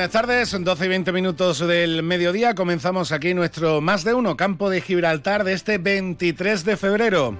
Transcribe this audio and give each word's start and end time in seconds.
Buenas 0.00 0.12
tardes, 0.12 0.48
son 0.48 0.64
12 0.64 0.86
y 0.86 0.88
20 0.88 1.12
minutos 1.12 1.58
del 1.58 2.02
mediodía. 2.02 2.54
Comenzamos 2.54 3.12
aquí 3.12 3.34
nuestro 3.34 3.82
Más 3.82 4.02
de 4.02 4.14
Uno 4.14 4.34
Campo 4.34 4.70
de 4.70 4.80
Gibraltar 4.80 5.44
de 5.44 5.52
este 5.52 5.76
23 5.76 6.64
de 6.64 6.76
febrero. 6.78 7.36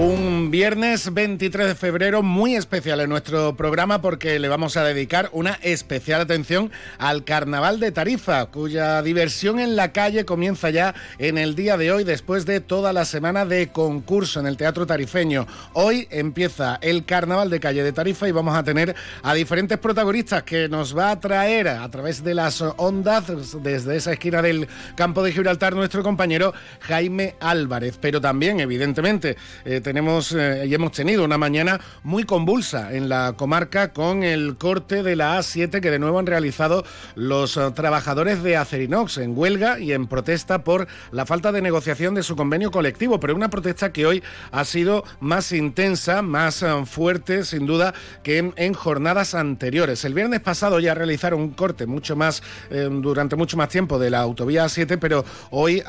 Un 0.00 0.50
viernes 0.50 1.12
23 1.12 1.66
de 1.68 1.74
febrero 1.74 2.22
muy 2.22 2.56
especial 2.56 3.00
en 3.00 3.10
nuestro 3.10 3.54
programa 3.54 4.00
porque 4.00 4.38
le 4.38 4.48
vamos 4.48 4.78
a 4.78 4.82
dedicar 4.84 5.28
una 5.32 5.58
especial 5.60 6.22
atención 6.22 6.72
al 6.96 7.22
Carnaval 7.22 7.80
de 7.80 7.92
Tarifa, 7.92 8.46
cuya 8.46 9.02
diversión 9.02 9.60
en 9.60 9.76
la 9.76 9.92
calle 9.92 10.24
comienza 10.24 10.70
ya 10.70 10.94
en 11.18 11.36
el 11.36 11.54
día 11.54 11.76
de 11.76 11.92
hoy 11.92 12.04
después 12.04 12.46
de 12.46 12.60
toda 12.60 12.94
la 12.94 13.04
semana 13.04 13.44
de 13.44 13.68
concurso 13.68 14.40
en 14.40 14.46
el 14.46 14.56
Teatro 14.56 14.86
Tarifeño. 14.86 15.46
Hoy 15.74 16.08
empieza 16.10 16.78
el 16.80 17.04
Carnaval 17.04 17.50
de 17.50 17.60
Calle 17.60 17.82
de 17.82 17.92
Tarifa 17.92 18.26
y 18.26 18.32
vamos 18.32 18.56
a 18.56 18.64
tener 18.64 18.96
a 19.22 19.34
diferentes 19.34 19.76
protagonistas 19.76 20.44
que 20.44 20.66
nos 20.70 20.96
va 20.96 21.10
a 21.10 21.20
traer 21.20 21.68
a 21.68 21.88
través 21.90 22.24
de 22.24 22.32
las 22.32 22.62
ondas 22.62 23.26
desde 23.62 23.96
esa 23.96 24.14
esquina 24.14 24.40
del 24.40 24.66
campo 24.96 25.22
de 25.22 25.32
Gibraltar 25.32 25.74
nuestro 25.74 26.02
compañero 26.02 26.54
Jaime 26.80 27.34
Álvarez. 27.38 27.98
Pero 28.00 28.18
también, 28.18 28.60
evidentemente, 28.60 29.36
eh, 29.66 29.82
tenemos 29.90 30.30
eh, 30.30 30.66
y 30.68 30.72
hemos 30.72 30.92
tenido 30.92 31.24
una 31.24 31.36
mañana 31.36 31.80
muy 32.04 32.22
convulsa 32.22 32.94
en 32.94 33.08
la 33.08 33.32
comarca 33.32 33.92
con 33.92 34.22
el 34.22 34.56
corte 34.56 35.02
de 35.02 35.16
la 35.16 35.36
A7 35.36 35.80
que 35.80 35.90
de 35.90 35.98
nuevo 35.98 36.20
han 36.20 36.26
realizado 36.26 36.84
los 37.16 37.56
eh, 37.56 37.72
trabajadores 37.74 38.44
de 38.44 38.56
Acerinox 38.56 39.18
en 39.18 39.36
huelga 39.36 39.80
y 39.80 39.92
en 39.92 40.06
protesta 40.06 40.62
por 40.62 40.86
la 41.10 41.26
falta 41.26 41.50
de 41.50 41.60
negociación 41.60 42.14
de 42.14 42.22
su 42.22 42.36
convenio 42.36 42.70
colectivo, 42.70 43.18
pero 43.18 43.34
una 43.34 43.50
protesta 43.50 43.92
que 43.92 44.06
hoy 44.06 44.22
ha 44.52 44.64
sido 44.64 45.02
más 45.18 45.50
intensa, 45.50 46.22
más 46.22 46.62
eh, 46.62 46.68
fuerte, 46.86 47.44
sin 47.44 47.66
duda, 47.66 47.92
que 48.22 48.38
en, 48.38 48.74
jornadas 48.74 49.34
anteriores. 49.34 50.04
El 50.04 50.14
viernes 50.14 50.38
pasado 50.38 50.78
ya 50.78 50.94
realizaron 50.94 51.40
un 51.40 51.50
corte 51.50 51.86
mucho 51.86 52.14
más 52.14 52.44
durante 52.70 53.34
mucho 53.34 53.56
más 53.56 53.68
tiempo 53.68 53.98
de 53.98 54.10
la 54.10 54.20
autovía 54.20 54.66
A7, 54.66 54.98
pero 55.00 55.24
hoy 55.50 55.82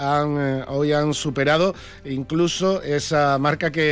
hoy 0.67 0.93
han 0.93 1.13
superado 1.13 1.75
incluso 2.03 2.81
esa 2.81 3.37
marca 3.37 3.71
que 3.71 3.90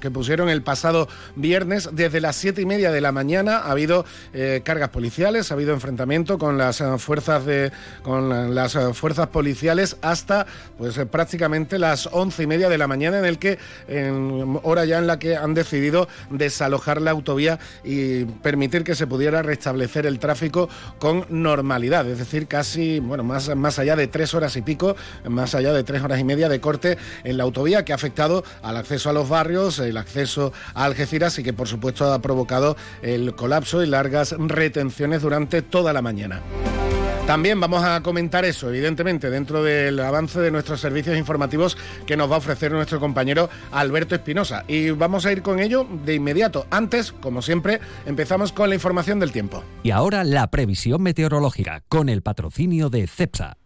que, 0.00 0.10
pusieron 0.10 0.48
el 0.48 0.62
pasado 0.62 1.08
viernes. 1.36 1.90
Desde 1.92 2.20
las 2.20 2.36
siete 2.36 2.62
y 2.62 2.66
media 2.66 2.90
de 2.90 3.00
la 3.00 3.12
mañana 3.12 3.58
ha 3.58 3.70
habido 3.70 4.04
eh, 4.32 4.60
cargas 4.64 4.90
policiales, 4.90 5.50
ha 5.50 5.54
habido 5.54 5.72
enfrentamiento 5.72 6.38
con 6.38 6.58
las 6.58 6.80
eh, 6.80 6.98
fuerzas 6.98 7.46
de 7.46 7.72
con 8.02 8.54
las 8.54 8.74
eh, 8.74 8.94
fuerzas 8.94 9.28
policiales 9.28 9.96
hasta 10.02 10.46
pues 10.78 10.98
prácticamente 11.10 11.78
las 11.78 12.08
once 12.12 12.42
y 12.42 12.46
media 12.46 12.68
de 12.68 12.78
la 12.78 12.86
mañana, 12.86 13.18
en 13.18 13.24
el 13.24 13.38
que 13.38 13.58
en 13.88 14.58
hora 14.62 14.84
ya 14.84 14.98
en 14.98 15.06
la 15.06 15.18
que 15.18 15.36
han 15.36 15.54
decidido 15.54 16.08
desalojar 16.30 17.00
la 17.00 17.10
autovía 17.10 17.58
y 17.84 18.24
permitir 18.24 18.84
que 18.84 18.94
se 18.94 19.06
pudiera 19.06 19.42
restablecer 19.42 20.06
el 20.06 20.18
tráfico 20.18 20.68
con 20.98 21.26
normalidad, 21.28 22.08
es 22.08 22.18
decir, 22.18 22.46
casi 22.46 23.00
bueno 23.00 23.24
más 23.24 23.54
más 23.56 23.78
allá 23.78 23.96
de 23.96 24.06
tres 24.06 24.34
horas 24.34 24.56
y 24.56 24.62
pico, 24.62 24.96
más 25.28 25.54
allá 25.54 25.72
de 25.72 25.84
tres 25.84 26.02
horas 26.02 26.20
y 26.20 26.24
media 26.24 26.48
de 26.48 26.60
corte 26.60 26.98
en 27.24 27.36
la 27.36 27.44
autovía 27.44 27.84
que 27.84 27.92
ha 27.92 27.96
afectado 27.96 28.44
al 28.62 28.76
acceso 28.76 29.10
a 29.10 29.12
los 29.12 29.28
barrios, 29.32 29.78
el 29.78 29.96
acceso 29.96 30.52
a 30.74 30.84
Algeciras 30.84 31.38
y 31.38 31.42
que 31.42 31.54
por 31.54 31.66
supuesto 31.66 32.12
ha 32.12 32.20
provocado 32.20 32.76
el 33.00 33.34
colapso 33.34 33.82
y 33.82 33.86
largas 33.86 34.36
retenciones 34.38 35.22
durante 35.22 35.62
toda 35.62 35.92
la 35.92 36.02
mañana. 36.02 36.42
También 37.26 37.60
vamos 37.60 37.84
a 37.84 38.02
comentar 38.02 38.44
eso, 38.44 38.68
evidentemente, 38.68 39.30
dentro 39.30 39.62
del 39.62 40.00
avance 40.00 40.40
de 40.40 40.50
nuestros 40.50 40.80
servicios 40.80 41.16
informativos 41.16 41.78
que 42.04 42.16
nos 42.16 42.28
va 42.28 42.34
a 42.34 42.38
ofrecer 42.38 42.72
nuestro 42.72 42.98
compañero 42.98 43.48
Alberto 43.70 44.16
Espinosa. 44.16 44.64
Y 44.66 44.90
vamos 44.90 45.24
a 45.24 45.32
ir 45.32 45.40
con 45.40 45.60
ello 45.60 45.86
de 46.04 46.14
inmediato. 46.14 46.66
Antes, 46.70 47.12
como 47.12 47.40
siempre, 47.40 47.80
empezamos 48.06 48.52
con 48.52 48.68
la 48.68 48.74
información 48.74 49.20
del 49.20 49.30
tiempo. 49.30 49.62
Y 49.84 49.92
ahora 49.92 50.24
la 50.24 50.50
previsión 50.50 51.00
meteorológica, 51.02 51.84
con 51.88 52.08
el 52.08 52.22
patrocinio 52.22 52.90
de 52.90 53.06
CEPSA. 53.06 53.56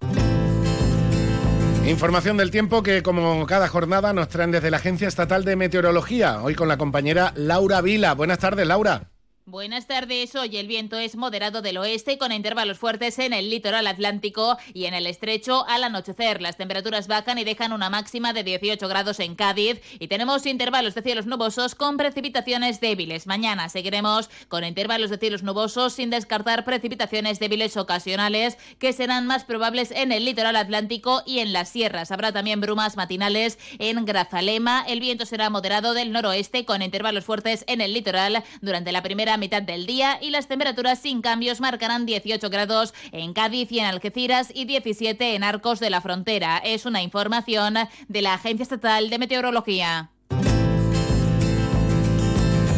Información 1.86 2.36
del 2.36 2.50
tiempo 2.50 2.82
que 2.82 3.04
como 3.04 3.46
cada 3.46 3.68
jornada 3.68 4.12
nos 4.12 4.28
traen 4.28 4.50
desde 4.50 4.72
la 4.72 4.78
Agencia 4.78 5.06
Estatal 5.06 5.44
de 5.44 5.54
Meteorología, 5.54 6.42
hoy 6.42 6.56
con 6.56 6.66
la 6.66 6.78
compañera 6.78 7.32
Laura 7.36 7.80
Vila. 7.80 8.12
Buenas 8.14 8.40
tardes, 8.40 8.66
Laura. 8.66 9.10
Buenas 9.48 9.86
tardes. 9.86 10.34
Hoy 10.34 10.56
el 10.56 10.66
viento 10.66 10.98
es 10.98 11.14
moderado 11.14 11.62
del 11.62 11.78
oeste 11.78 12.18
con 12.18 12.32
intervalos 12.32 12.80
fuertes 12.80 13.16
en 13.20 13.32
el 13.32 13.48
litoral 13.48 13.86
atlántico 13.86 14.58
y 14.74 14.86
en 14.86 14.94
el 14.94 15.06
estrecho 15.06 15.64
al 15.68 15.84
anochecer. 15.84 16.42
Las 16.42 16.56
temperaturas 16.56 17.06
bajan 17.06 17.38
y 17.38 17.44
dejan 17.44 17.72
una 17.72 17.88
máxima 17.88 18.32
de 18.32 18.42
18 18.42 18.88
grados 18.88 19.20
en 19.20 19.36
Cádiz 19.36 19.80
y 20.00 20.08
tenemos 20.08 20.46
intervalos 20.46 20.96
de 20.96 21.02
cielos 21.02 21.26
nubosos 21.26 21.76
con 21.76 21.96
precipitaciones 21.96 22.80
débiles. 22.80 23.28
Mañana 23.28 23.68
seguiremos 23.68 24.30
con 24.48 24.64
intervalos 24.64 25.10
de 25.10 25.18
cielos 25.18 25.44
nubosos 25.44 25.92
sin 25.92 26.10
descartar 26.10 26.64
precipitaciones 26.64 27.38
débiles 27.38 27.76
ocasionales 27.76 28.58
que 28.80 28.92
serán 28.92 29.28
más 29.28 29.44
probables 29.44 29.92
en 29.92 30.10
el 30.10 30.24
litoral 30.24 30.56
atlántico 30.56 31.22
y 31.24 31.38
en 31.38 31.52
las 31.52 31.68
sierras. 31.68 32.10
Habrá 32.10 32.32
también 32.32 32.60
brumas 32.60 32.96
matinales 32.96 33.60
en 33.78 34.04
Grazalema. 34.06 34.84
El 34.88 34.98
viento 34.98 35.24
será 35.24 35.50
moderado 35.50 35.94
del 35.94 36.10
noroeste 36.10 36.64
con 36.64 36.82
intervalos 36.82 37.24
fuertes 37.24 37.62
en 37.68 37.80
el 37.80 37.94
litoral 37.94 38.42
durante 38.60 38.90
la 38.90 39.04
primera 39.04 39.35
mitad 39.36 39.62
del 39.62 39.86
día 39.86 40.18
y 40.20 40.30
las 40.30 40.48
temperaturas 40.48 40.98
sin 40.98 41.22
cambios 41.22 41.60
marcarán 41.60 42.06
18 42.06 42.48
grados 42.50 42.94
en 43.12 43.32
Cádiz 43.32 43.70
y 43.72 43.80
en 43.80 43.86
Algeciras 43.86 44.48
y 44.54 44.64
17 44.64 45.34
en 45.34 45.44
Arcos 45.44 45.80
de 45.80 45.90
la 45.90 46.00
Frontera. 46.00 46.58
Es 46.58 46.86
una 46.86 47.02
información 47.02 47.74
de 48.08 48.22
la 48.22 48.34
Agencia 48.34 48.62
Estatal 48.62 49.10
de 49.10 49.18
Meteorología. 49.18 50.10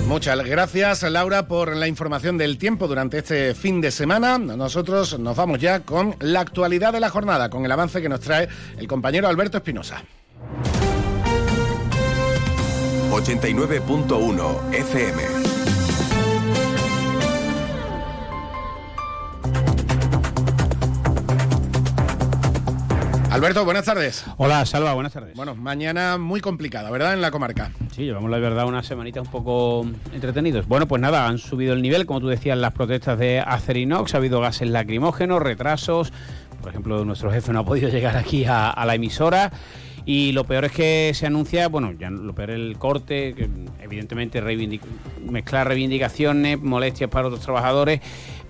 Muchas 0.08 0.42
gracias, 0.42 1.02
Laura, 1.02 1.48
por 1.48 1.76
la 1.76 1.86
información 1.86 2.38
del 2.38 2.56
tiempo 2.56 2.88
durante 2.88 3.18
este 3.18 3.54
fin 3.54 3.82
de 3.82 3.90
semana. 3.90 4.38
Nosotros 4.38 5.18
nos 5.18 5.36
vamos 5.36 5.58
ya 5.60 5.80
con 5.80 6.16
la 6.20 6.40
actualidad 6.40 6.94
de 6.94 7.00
la 7.00 7.10
jornada, 7.10 7.50
con 7.50 7.66
el 7.66 7.72
avance 7.72 8.00
que 8.00 8.08
nos 8.08 8.20
trae 8.20 8.48
el 8.78 8.88
compañero 8.88 9.28
Alberto 9.28 9.58
Espinosa. 9.58 10.02
89.1 13.10 14.74
FM. 14.74 15.57
Alberto, 23.38 23.64
buenas 23.64 23.84
tardes. 23.84 24.24
Hola, 24.36 24.66
Salva, 24.66 24.94
buenas 24.94 25.12
tardes. 25.12 25.36
Bueno, 25.36 25.54
mañana 25.54 26.18
muy 26.18 26.40
complicada, 26.40 26.90
¿verdad? 26.90 27.14
En 27.14 27.20
la 27.20 27.30
comarca. 27.30 27.70
Sí, 27.94 28.02
llevamos 28.02 28.32
la 28.32 28.38
verdad 28.38 28.66
una 28.66 28.82
semanita 28.82 29.20
un 29.20 29.28
poco 29.28 29.86
entretenidos. 30.12 30.66
Bueno, 30.66 30.88
pues 30.88 31.00
nada, 31.00 31.28
han 31.28 31.38
subido 31.38 31.72
el 31.72 31.80
nivel, 31.80 32.04
como 32.04 32.18
tú 32.18 32.26
decías, 32.26 32.58
las 32.58 32.72
protestas 32.72 33.16
de 33.16 33.38
Acerinox, 33.38 34.12
ha 34.14 34.16
habido 34.16 34.40
gases 34.40 34.68
lacrimógenos, 34.68 35.40
retrasos. 35.40 36.12
Por 36.60 36.70
ejemplo, 36.70 37.04
nuestro 37.04 37.30
jefe 37.30 37.52
no 37.52 37.60
ha 37.60 37.64
podido 37.64 37.88
llegar 37.90 38.16
aquí 38.16 38.44
a, 38.44 38.70
a 38.70 38.84
la 38.84 38.96
emisora. 38.96 39.52
Y 40.04 40.32
lo 40.32 40.44
peor 40.44 40.64
es 40.64 40.72
que 40.72 41.12
se 41.14 41.26
anuncia, 41.26 41.68
bueno, 41.68 41.92
ya 41.92 42.10
lo 42.10 42.34
peor 42.34 42.50
es 42.50 42.56
el 42.56 42.76
corte, 42.76 43.34
que 43.34 43.48
evidentemente 43.80 44.40
reivindic 44.40 44.82
mezclar 45.30 45.68
reivindicaciones, 45.68 46.58
molestias 46.60 47.10
para 47.10 47.28
otros 47.28 47.42
trabajadores. 47.42 48.00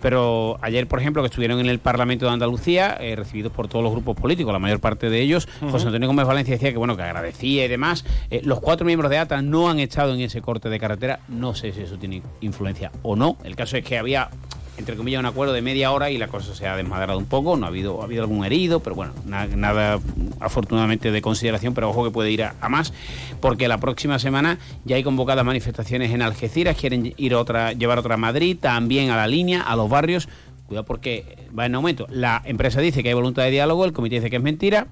Pero 0.00 0.58
ayer, 0.62 0.86
por 0.86 1.00
ejemplo, 1.00 1.22
que 1.22 1.26
estuvieron 1.26 1.60
en 1.60 1.66
el 1.66 1.78
Parlamento 1.78 2.26
de 2.26 2.32
Andalucía, 2.32 2.96
eh, 3.00 3.16
recibidos 3.16 3.52
por 3.52 3.68
todos 3.68 3.82
los 3.82 3.92
grupos 3.92 4.16
políticos, 4.16 4.52
la 4.52 4.58
mayor 4.58 4.80
parte 4.80 5.10
de 5.10 5.20
ellos, 5.20 5.48
uh 5.60 5.66
-huh. 5.66 5.70
José 5.70 5.86
Antonio 5.86 6.08
Gómez 6.08 6.26
Valencia 6.26 6.54
decía 6.54 6.70
que 6.72 6.78
bueno, 6.78 6.96
que 6.96 7.02
agradecía 7.02 7.64
y 7.64 7.68
demás. 7.68 8.04
Eh, 8.30 8.40
los 8.44 8.60
cuatro 8.60 8.86
miembros 8.86 9.10
de 9.10 9.18
ATA 9.18 9.42
no 9.42 9.68
han 9.68 9.80
estado 9.80 10.14
en 10.14 10.20
ese 10.20 10.40
corte 10.40 10.68
de 10.68 10.78
carretera. 10.78 11.20
No 11.28 11.54
sé 11.54 11.72
si 11.72 11.82
eso 11.82 11.98
tiene 11.98 12.22
influencia 12.40 12.92
o 13.02 13.16
no. 13.16 13.36
El 13.44 13.56
caso 13.56 13.76
es 13.76 13.84
que 13.84 13.98
había 13.98 14.30
entre 14.78 14.96
comillas, 14.96 15.18
un 15.18 15.26
acuerdo 15.26 15.52
de 15.52 15.60
media 15.60 15.90
hora 15.90 16.10
y 16.10 16.18
la 16.18 16.28
cosa 16.28 16.54
se 16.54 16.66
ha 16.66 16.76
desmadrado 16.76 17.18
un 17.18 17.26
poco. 17.26 17.56
No 17.56 17.66
ha 17.66 17.68
habido, 17.68 18.00
ha 18.00 18.04
habido 18.04 18.22
algún 18.22 18.44
herido, 18.44 18.80
pero 18.80 18.94
bueno, 18.94 19.12
nada, 19.26 19.46
nada 19.56 20.00
afortunadamente 20.40 21.10
de 21.10 21.20
consideración, 21.20 21.74
pero 21.74 21.90
ojo 21.90 22.04
que 22.04 22.10
puede 22.10 22.30
ir 22.30 22.44
a, 22.44 22.68
más, 22.68 22.92
porque 23.40 23.68
la 23.68 23.78
próxima 23.78 24.18
semana 24.18 24.58
ya 24.84 24.96
hay 24.96 25.02
convocadas 25.02 25.44
manifestaciones 25.44 26.12
en 26.12 26.22
Algeciras, 26.22 26.76
quieren 26.76 27.12
ir 27.16 27.34
otra, 27.34 27.72
llevar 27.72 27.98
otra 27.98 28.14
a 28.14 28.18
Madrid, 28.18 28.56
también 28.60 29.10
a 29.10 29.16
la 29.16 29.26
línea, 29.26 29.62
a 29.62 29.76
los 29.76 29.90
barrios. 29.90 30.28
Cuidado 30.66 30.84
porque 30.84 31.48
va 31.58 31.66
en 31.66 31.74
aumento. 31.74 32.06
La 32.10 32.42
empresa 32.44 32.80
dice 32.80 33.02
que 33.02 33.08
hay 33.08 33.14
voluntad 33.14 33.42
de 33.42 33.50
diálogo, 33.50 33.84
el 33.84 33.92
comité 33.92 34.16
dice 34.16 34.30
que 34.30 34.36
es 34.36 34.42
mentira. 34.42 34.86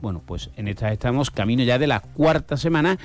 Bueno, 0.00 0.22
pues 0.24 0.50
en 0.56 0.68
estas 0.68 0.92
estamos 0.92 1.30
camino 1.30 1.62
ya 1.62 1.78
de 1.78 1.86
la 1.86 2.00
cuarta 2.00 2.56
semana. 2.56 2.98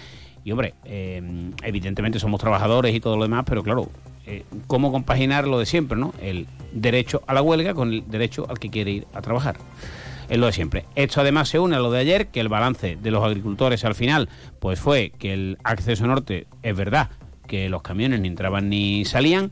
Y 0.43 0.51
hombre, 0.51 0.75
eh, 0.85 1.51
evidentemente 1.63 2.19
somos 2.19 2.39
trabajadores 2.39 2.93
y 2.95 2.99
todo 2.99 3.17
lo 3.17 3.23
demás, 3.23 3.43
pero 3.45 3.63
claro, 3.63 3.89
eh, 4.27 4.43
cómo 4.67 4.91
compaginar 4.91 5.47
lo 5.47 5.57
de 5.57 5.65
siempre, 5.65 5.97
¿no? 5.97 6.13
El 6.21 6.47
derecho 6.73 7.23
a 7.27 7.33
la 7.33 7.41
huelga 7.41 7.73
con 7.73 7.93
el 7.93 8.03
derecho 8.09 8.45
al 8.49 8.59
que 8.59 8.69
quiere 8.69 8.91
ir 8.91 9.07
a 9.13 9.21
trabajar. 9.21 9.57
es 10.27 10.37
lo 10.37 10.47
de 10.47 10.51
siempre. 10.51 10.85
Esto 10.95 11.21
además 11.21 11.47
se 11.47 11.59
une 11.59 11.77
a 11.77 11.79
lo 11.79 11.89
de 11.89 11.99
ayer, 11.99 12.27
que 12.27 12.41
el 12.41 12.49
balance 12.49 12.97
de 13.01 13.11
los 13.11 13.23
agricultores 13.23 13.85
al 13.85 13.95
final 13.95 14.27
pues 14.59 14.79
fue 14.81 15.13
que 15.17 15.33
el 15.33 15.57
acceso 15.63 16.05
norte 16.05 16.47
es 16.61 16.75
verdad 16.75 17.09
que 17.47 17.69
los 17.69 17.81
camiones 17.81 18.19
ni 18.19 18.27
entraban 18.27 18.67
ni 18.67 19.05
salían, 19.05 19.49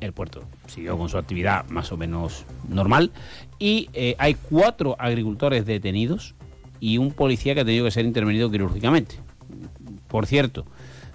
el 0.00 0.12
puerto 0.12 0.44
siguió 0.66 0.96
con 0.96 1.10
su 1.10 1.18
actividad 1.18 1.68
más 1.68 1.92
o 1.92 1.98
menos 1.98 2.46
normal 2.66 3.12
y 3.58 3.90
eh, 3.92 4.16
hay 4.18 4.34
cuatro 4.34 4.96
agricultores 4.98 5.66
detenidos 5.66 6.34
y 6.80 6.96
un 6.96 7.12
policía 7.12 7.54
que 7.54 7.60
ha 7.60 7.64
tenido 7.64 7.84
que 7.84 7.90
ser 7.90 8.06
intervenido 8.06 8.50
quirúrgicamente. 8.50 9.16
Por 10.08 10.26
cierto, 10.26 10.64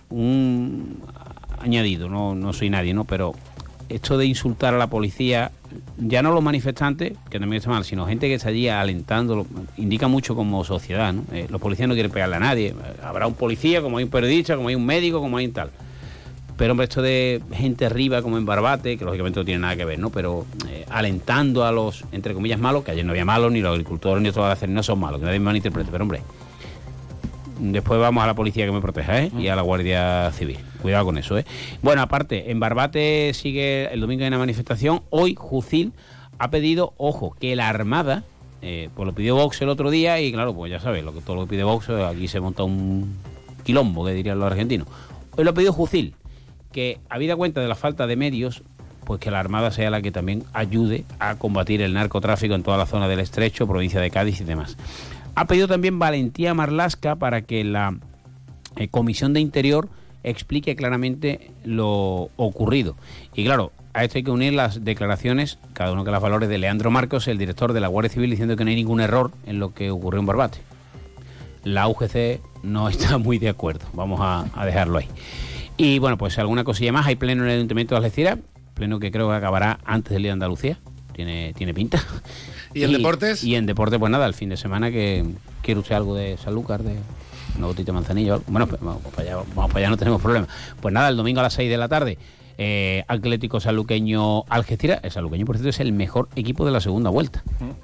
un 0.09 1.01
añadido, 1.59 2.09
no, 2.09 2.35
no 2.35 2.53
soy 2.53 2.69
nadie, 2.69 2.93
¿no? 2.93 3.05
Pero 3.05 3.33
esto 3.89 4.17
de 4.17 4.25
insultar 4.25 4.73
a 4.73 4.77
la 4.77 4.87
policía, 4.87 5.51
ya 5.97 6.21
no 6.21 6.31
los 6.31 6.43
manifestantes, 6.43 7.13
que 7.29 7.39
también 7.39 7.57
está 7.57 7.71
mal, 7.71 7.83
sino 7.83 8.05
gente 8.05 8.27
que 8.27 8.35
está 8.35 8.49
allí 8.49 8.69
alentando, 8.69 9.45
indica 9.77 10.07
mucho 10.07 10.35
como 10.35 10.63
sociedad, 10.63 11.11
¿no? 11.11 11.23
Eh, 11.33 11.47
los 11.49 11.59
policías 11.59 11.89
no 11.89 11.95
quieren 11.95 12.11
pegarle 12.11 12.35
a 12.35 12.39
nadie. 12.39 12.75
Habrá 13.03 13.27
un 13.27 13.33
policía, 13.33 13.81
como 13.81 13.97
hay 13.97 14.03
un 14.03 14.09
periodista, 14.09 14.55
como 14.55 14.69
hay 14.69 14.75
un 14.75 14.85
médico, 14.85 15.19
como 15.19 15.37
hay 15.37 15.47
un 15.47 15.53
tal. 15.53 15.71
Pero, 16.55 16.71
hombre, 16.71 16.83
esto 16.83 17.01
de 17.01 17.41
gente 17.53 17.85
arriba, 17.85 18.21
como 18.21 18.37
en 18.37 18.45
Barbate, 18.45 18.97
que 18.97 19.05
lógicamente 19.05 19.39
no 19.39 19.45
tiene 19.45 19.61
nada 19.61 19.75
que 19.75 19.85
ver, 19.85 19.97
¿no? 19.97 20.09
Pero 20.09 20.45
eh, 20.67 20.85
alentando 20.89 21.65
a 21.65 21.71
los, 21.71 22.03
entre 22.11 22.33
comillas, 22.33 22.59
malos, 22.59 22.83
que 22.83 22.91
ayer 22.91 23.05
no 23.05 23.11
había 23.11 23.25
malos, 23.25 23.51
ni 23.51 23.61
los 23.61 23.71
agricultores, 23.71 24.21
ni 24.21 24.31
trabajadores 24.31 24.69
no 24.69 24.83
son 24.83 24.99
malos, 24.99 25.19
que 25.19 25.25
nadie 25.25 25.39
me 25.39 25.45
malinterprete, 25.45 25.89
pero, 25.89 26.03
hombre, 26.03 26.21
después 27.59 27.99
vamos 27.99 28.23
a 28.23 28.27
la 28.27 28.33
policía 28.33 28.65
que 28.65 28.71
me 28.71 28.81
proteja, 28.81 29.23
¿eh? 29.23 29.31
Y 29.39 29.47
a 29.47 29.55
la 29.55 29.61
Guardia 29.61 30.31
Civil. 30.33 30.57
Cuidado 30.81 31.05
con 31.05 31.17
eso, 31.17 31.37
¿eh? 31.37 31.45
Bueno, 31.81 32.01
aparte, 32.01 32.51
en 32.51 32.59
Barbate 32.59 33.33
sigue 33.33 33.91
el 33.91 33.99
domingo 33.99 34.23
hay 34.23 34.29
una 34.29 34.37
manifestación. 34.37 35.01
Hoy, 35.09 35.35
Jucil 35.37 35.93
ha 36.37 36.49
pedido, 36.49 36.93
ojo, 36.97 37.35
que 37.39 37.55
la 37.55 37.67
Armada, 37.67 38.23
eh, 38.61 38.89
pues 38.95 39.05
lo 39.05 39.13
pidió 39.13 39.35
Vox 39.35 39.61
el 39.61 39.69
otro 39.69 39.91
día 39.91 40.19
y 40.21 40.31
claro, 40.31 40.53
pues 40.53 40.71
ya 40.71 40.79
sabes, 40.79 41.03
lo 41.03 41.13
que 41.13 41.21
todo 41.21 41.35
lo 41.35 41.41
que 41.43 41.49
pide 41.51 41.63
Vox, 41.63 41.89
eh, 41.89 42.03
aquí 42.03 42.27
se 42.27 42.39
monta 42.39 42.63
un 42.63 43.17
quilombo, 43.63 44.05
que 44.05 44.13
dirían 44.13 44.39
los 44.39 44.49
argentinos. 44.49 44.87
Hoy 45.35 45.43
lo 45.43 45.51
ha 45.51 45.53
pedido 45.53 45.73
Jucil 45.73 46.15
que, 46.71 46.99
habida 47.09 47.35
cuenta 47.35 47.61
de 47.61 47.67
la 47.67 47.75
falta 47.75 48.07
de 48.07 48.15
medios, 48.15 48.63
pues 49.05 49.19
que 49.19 49.31
la 49.31 49.39
Armada 49.39 49.71
sea 49.71 49.89
la 49.89 50.01
que 50.01 50.11
también 50.11 50.43
ayude 50.53 51.03
a 51.19 51.35
combatir 51.35 51.81
el 51.81 51.93
narcotráfico 51.93 52.55
en 52.55 52.63
toda 52.63 52.77
la 52.77 52.85
zona 52.85 53.07
del 53.07 53.19
Estrecho, 53.19 53.67
provincia 53.67 53.99
de 53.99 54.11
Cádiz 54.11 54.39
y 54.41 54.43
demás. 54.43 54.77
Ha 55.35 55.45
pedido 55.45 55.67
también 55.67 55.99
valentía 55.99 56.53
Marlasca 56.53 57.15
para 57.15 57.41
que 57.41 57.63
la 57.63 57.97
eh, 58.75 58.87
Comisión 58.87 59.33
de 59.33 59.39
Interior 59.39 59.89
explique 60.23 60.75
claramente 60.75 61.51
lo 61.63 62.29
ocurrido. 62.35 62.95
Y 63.33 63.43
claro, 63.45 63.71
a 63.93 64.03
esto 64.03 64.17
hay 64.17 64.23
que 64.23 64.31
unir 64.31 64.53
las 64.53 64.83
declaraciones, 64.83 65.57
cada 65.73 65.91
uno 65.91 66.03
que 66.03 66.11
las 66.11 66.21
valores, 66.21 66.49
de 66.49 66.57
Leandro 66.57 66.91
Marcos, 66.91 67.27
el 67.27 67.37
director 67.37 67.73
de 67.73 67.79
la 67.79 67.87
Guardia 67.87 68.11
Civil, 68.11 68.29
diciendo 68.29 68.55
que 68.55 68.63
no 68.63 68.69
hay 68.69 68.75
ningún 68.75 69.01
error 69.01 69.31
en 69.45 69.59
lo 69.59 69.73
que 69.73 69.91
ocurrió 69.91 70.19
en 70.19 70.25
Barbate. 70.25 70.59
La 71.63 71.87
UGC 71.87 72.41
no 72.63 72.89
está 72.89 73.17
muy 73.17 73.39
de 73.39 73.49
acuerdo, 73.49 73.85
vamos 73.93 74.19
a, 74.21 74.45
a 74.53 74.65
dejarlo 74.65 74.99
ahí. 74.99 75.07
Y 75.77 75.99
bueno, 75.99 76.17
pues 76.17 76.37
alguna 76.37 76.65
cosilla 76.65 76.91
más. 76.91 77.07
Hay 77.07 77.15
pleno 77.15 77.43
en 77.43 77.49
el 77.49 77.55
Ayuntamiento 77.55 77.95
de 77.95 77.99
Algeciras, 77.99 78.37
pleno 78.73 78.99
que 78.99 79.11
creo 79.11 79.29
que 79.29 79.35
acabará 79.35 79.79
antes 79.85 80.11
del 80.11 80.23
día 80.23 80.31
de 80.31 80.33
Andalucía. 80.33 80.77
Tiene, 81.13 81.53
tiene 81.53 81.73
pinta. 81.73 82.03
¿Y 82.73 82.83
en 82.83 82.91
deportes? 82.91 83.43
Y 83.43 83.55
en 83.55 83.65
deporte, 83.65 83.97
pues 83.97 84.11
nada, 84.11 84.25
el 84.25 84.33
fin 84.33 84.49
de 84.49 84.57
semana 84.57 84.91
que 84.91 85.25
quiere 85.61 85.79
usted 85.79 85.95
algo 85.95 86.15
de 86.15 86.37
Sanlúcar, 86.37 86.83
de 86.83 86.95
gotita 87.67 87.87
de 87.87 87.93
manzanillo. 87.93 88.41
Bueno, 88.47 88.67
pues 88.67 88.81
vamos 88.81 89.01
para 89.15 89.21
allá, 89.23 89.35
vamos 89.55 89.71
para 89.71 89.79
allá, 89.79 89.89
no 89.89 89.97
tenemos 89.97 90.21
problema. 90.21 90.47
Pues 90.81 90.93
nada, 90.93 91.09
el 91.09 91.17
domingo 91.17 91.39
a 91.39 91.43
las 91.43 91.53
6 91.53 91.69
de 91.69 91.77
la 91.77 91.87
tarde 91.87 92.17
eh, 92.61 93.05
Atlético 93.07 93.61
Saluqueño 93.61 94.43
Algeciras. 94.49 94.99
El 95.03 95.11
Saluqueño, 95.11 95.45
por 95.45 95.55
cierto, 95.55 95.69
es 95.69 95.79
el 95.79 95.93
mejor 95.93 96.27
equipo 96.35 96.65
de 96.65 96.71
la 96.71 96.81
segunda 96.81 97.09
vuelta. 97.09 97.41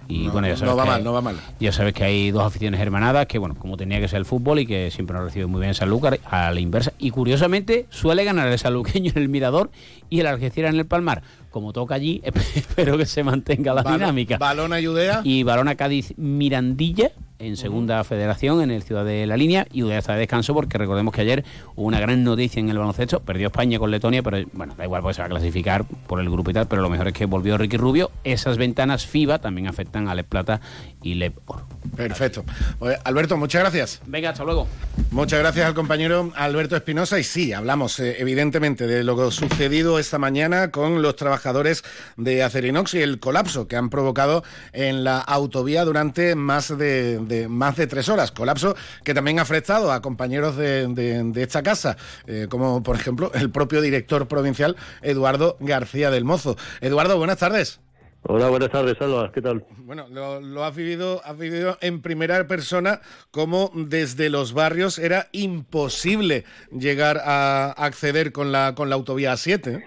Y 0.10 0.28
no, 0.28 0.34
bueno, 0.34 0.50
ya 0.50 0.58
sabes 0.58 0.72
no 0.74 0.76
va 0.78 0.84
que 0.84 0.90
mal, 0.90 0.98
hay- 0.98 1.04
no 1.06 1.14
va 1.14 1.22
mal. 1.22 1.38
Ya 1.62 1.72
sabes 1.72 1.94
que 1.94 2.04
hay 2.04 2.32
dos 2.32 2.44
aficiones 2.44 2.82
hermanadas 2.82 3.26
que, 3.28 3.38
bueno, 3.40 3.56
como 3.58 3.78
tenía 3.78 4.02
que 4.02 4.10
ser 4.10 4.18
el 4.20 4.26
fútbol 4.26 4.60
y 4.60 4.66
que 4.66 4.92
siempre 4.92 5.16
nos 5.16 5.24
recibe 5.24 5.46
muy 5.46 5.62
bien 5.62 5.74
Sanlúcar, 5.74 6.20
a 6.26 6.52
la 6.52 6.60
inversa. 6.60 6.92
Y 7.00 7.12
curiosamente 7.12 7.86
suele 7.90 8.26
ganar 8.26 8.50
el 8.50 8.60
saluqueño 8.60 9.12
en 9.16 9.22
el 9.22 9.30
Mirador 9.30 9.72
y 10.10 10.20
el 10.20 10.28
Algeciras 10.28 10.74
en 10.74 10.80
el 10.82 10.86
Palmar. 10.86 11.22
Como 11.52 11.72
toca 11.72 11.96
allí, 11.96 12.22
espero 12.56 12.98
que 12.98 13.06
se 13.06 13.24
mantenga 13.24 13.74
la 13.74 13.82
dinámica. 13.82 14.38
Balón 14.38 14.74
a 14.74 14.82
Judea. 14.82 15.22
Y 15.24 15.44
Barona 15.44 15.76
Cádiz 15.76 16.14
Mirandilla 16.18 17.12
en 17.40 17.58
segunda 17.58 18.04
federación 18.04 18.62
en 18.62 18.72
el 18.72 18.84
Ciudad 18.84 19.06
de 19.06 19.26
la 19.26 19.38
Línea 19.38 19.68
y 19.72 19.84
Udea 19.84 20.00
está 20.00 20.14
de 20.14 20.20
descanso 20.20 20.54
porque 20.54 20.78
recordemos 20.78 21.14
que 21.14 21.22
ayer 21.22 21.44
hubo 21.76 21.86
una 21.86 22.00
gran 22.00 22.24
noticia 22.24 22.60
en 22.60 22.70
el 22.70 22.78
baloncesto, 22.78 23.20
perdió 23.20 23.48
España 23.48 23.78
con 23.80 23.92
Letonia, 23.92 24.24
pero 24.24 24.46
bueno, 24.54 24.76
da 24.76 24.86
igual 24.86 25.02
porque 25.02 25.16
se 25.16 25.22
va 25.22 25.28
a 25.28 25.30
clasificar 25.30 25.86
por 26.08 26.20
el 26.20 26.30
grupo 26.30 26.52
y 26.52 26.54
tal, 26.54 26.68
pero 26.68 26.82
lo 26.82 26.90
mejor 26.90 27.10
es 27.10 27.14
que 27.14 27.26
volvió 27.26 27.58
Ricky 27.58 27.78
Rubio. 27.78 28.12
Esas 28.24 28.58
ventanas 28.58 29.06
FIBA 29.06 29.40
también 29.40 29.68
afectan 29.68 30.08
a 30.08 30.16
Le 30.16 30.24
Plata 30.24 30.62
y 31.06 31.14
Le 31.16 31.32
Oro. 31.46 31.66
Perfecto. 31.96 32.44
Oye, 32.80 32.98
Alberto, 33.04 33.38
muchas 33.38 33.62
gracias. 33.62 34.02
Venga, 34.08 34.32
hasta 34.32 34.44
luego. 34.44 34.68
Muchas 35.12 35.40
gracias 35.40 35.68
al 35.68 35.76
compañero 35.76 36.32
Alberto 36.36 36.76
Espinosa. 36.76 37.20
Y 37.20 37.24
sí, 37.24 37.54
hablamos 37.54 38.00
eh, 38.00 38.16
evidentemente 38.20 38.88
de 38.88 39.04
lo 39.04 39.30
sucedido 39.32 40.00
esta 40.00 40.18
mañana 40.18 40.72
con 40.72 41.02
los 41.04 41.16
trabajadores 41.16 41.84
de 42.18 42.44
Acerinox 42.44 42.96
y 42.96 43.02
el 43.02 43.20
colapso 43.20 43.68
que 43.68 43.76
han 43.76 43.90
provocado 43.92 44.44
en 44.74 45.04
la 45.04 45.20
autovía 45.20 45.86
durante 45.86 46.36
más 46.36 46.76
de, 46.76 47.20
de- 47.20 47.48
más 47.48 47.78
de 47.78 47.86
tres 47.88 48.10
horas. 48.10 48.32
Colapso 48.32 48.76
que 49.04 49.14
también 49.14 49.38
ha 49.40 49.44
afectado 49.44 49.92
a 49.92 50.02
compañeros 50.02 50.58
de, 50.58 50.88
de- 50.88 51.24
de 51.24 51.44
esta 51.44 51.62
casa, 51.62 51.98
eh, 52.26 52.48
como 52.50 52.82
por 52.82 52.96
ejemplo 52.96 53.32
el 53.36 53.52
propio 53.52 53.80
director 53.82 54.28
provincial 54.28 54.76
Eduardo 55.04 55.56
García 55.60 56.10
del 56.10 56.26
Mozo. 56.26 56.58
Eduardo, 56.82 57.18
buenas 57.18 57.38
tardes. 57.38 57.80
Hola, 58.28 58.50
buenas 58.50 58.70
tardes, 58.72 59.00
Alba. 59.02 59.32
¿Qué 59.32 59.42
tal? 59.42 59.64
Bueno, 59.78 60.08
lo, 60.10 60.42
lo 60.42 60.64
has 60.64 60.76
vivido, 60.76 61.22
has 61.24 61.38
vivido 61.38 61.78
en 61.82 62.02
primera 62.02 62.48
persona 62.48 63.00
como 63.30 63.70
desde 63.76 64.32
los 64.32 64.54
barrios 64.54 64.98
era 64.98 65.28
imposible 65.32 66.44
llegar 66.72 67.18
a 67.24 67.72
acceder 67.72 68.32
con 68.32 68.52
la 68.52 68.74
con 68.76 68.90
la 68.90 68.96
autovía 68.96 69.34
A7. 69.34 69.68
¿eh? 69.68 69.84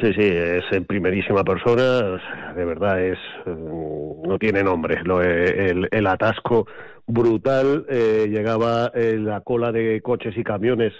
Sí, 0.00 0.12
sí, 0.14 0.22
es 0.22 0.64
en 0.70 0.84
primerísima 0.84 1.42
persona. 1.42 2.18
De 2.54 2.64
verdad, 2.64 3.00
es 3.00 3.18
mm, 3.46 4.22
no 4.28 4.38
tiene 4.38 4.62
nombre. 4.62 5.02
Lo, 5.02 5.22
eh, 5.22 5.70
el, 5.70 5.88
el 5.90 6.06
atasco 6.06 6.66
brutal 7.06 7.84
eh, 7.88 8.28
llegaba 8.30 8.92
eh, 8.94 9.16
la 9.18 9.40
cola 9.40 9.72
de 9.72 10.00
coches 10.02 10.36
y 10.36 10.44
camiones 10.44 10.92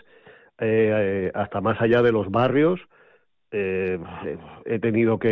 eh, 0.58 1.31
hasta 1.34 1.60
más 1.60 1.81
allá 1.81 2.02
de 2.02 2.12
los 2.12 2.28
barrios. 2.28 2.81
Eh, 3.54 3.99
he 4.64 4.78
tenido 4.78 5.19
que, 5.19 5.28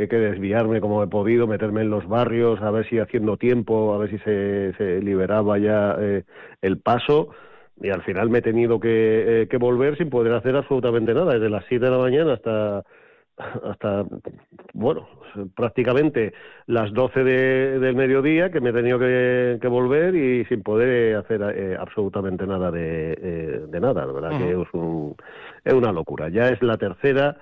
que- 0.00 0.08
que 0.08 0.16
desviarme 0.16 0.80
como 0.80 1.02
he 1.02 1.06
podido, 1.06 1.46
meterme 1.46 1.82
en 1.82 1.90
los 1.90 2.08
barrios, 2.08 2.60
a 2.62 2.70
ver 2.70 2.88
si 2.88 2.98
haciendo 2.98 3.36
tiempo, 3.36 3.94
a 3.94 3.98
ver 3.98 4.10
si 4.10 4.18
se, 4.20 4.72
se 4.78 5.00
liberaba 5.02 5.58
ya 5.58 5.96
eh, 6.00 6.24
el 6.62 6.78
paso. 6.78 7.28
Y 7.80 7.90
al 7.90 8.02
final 8.02 8.30
me 8.30 8.38
he 8.38 8.42
tenido 8.42 8.80
que, 8.80 9.42
eh, 9.42 9.48
que 9.48 9.56
volver 9.58 9.96
sin 9.98 10.10
poder 10.10 10.32
hacer 10.32 10.56
absolutamente 10.56 11.14
nada, 11.14 11.34
desde 11.34 11.50
las 11.50 11.64
7 11.68 11.84
de 11.84 11.90
la 11.92 11.98
mañana 11.98 12.32
hasta, 12.34 12.84
hasta 13.36 14.04
bueno, 14.72 15.06
prácticamente 15.54 16.32
las 16.66 16.92
12 16.92 17.22
de- 17.22 17.78
del 17.78 17.94
mediodía, 17.94 18.50
que 18.50 18.60
me 18.60 18.70
he 18.70 18.72
tenido 18.72 18.98
que, 18.98 19.58
que 19.60 19.68
volver 19.68 20.14
y 20.16 20.44
sin 20.46 20.62
poder 20.62 21.16
hacer 21.16 21.40
eh, 21.54 21.76
absolutamente 21.78 22.46
nada 22.46 22.70
de, 22.70 23.12
eh, 23.12 23.60
de 23.68 23.80
nada. 23.80 24.06
La 24.06 24.12
verdad 24.12 24.30
que 24.36 24.50
es, 24.52 24.68
un- 24.72 25.14
es 25.64 25.72
una 25.74 25.92
locura. 25.92 26.28
Ya 26.30 26.48
es 26.48 26.60
la 26.62 26.76
tercera 26.78 27.36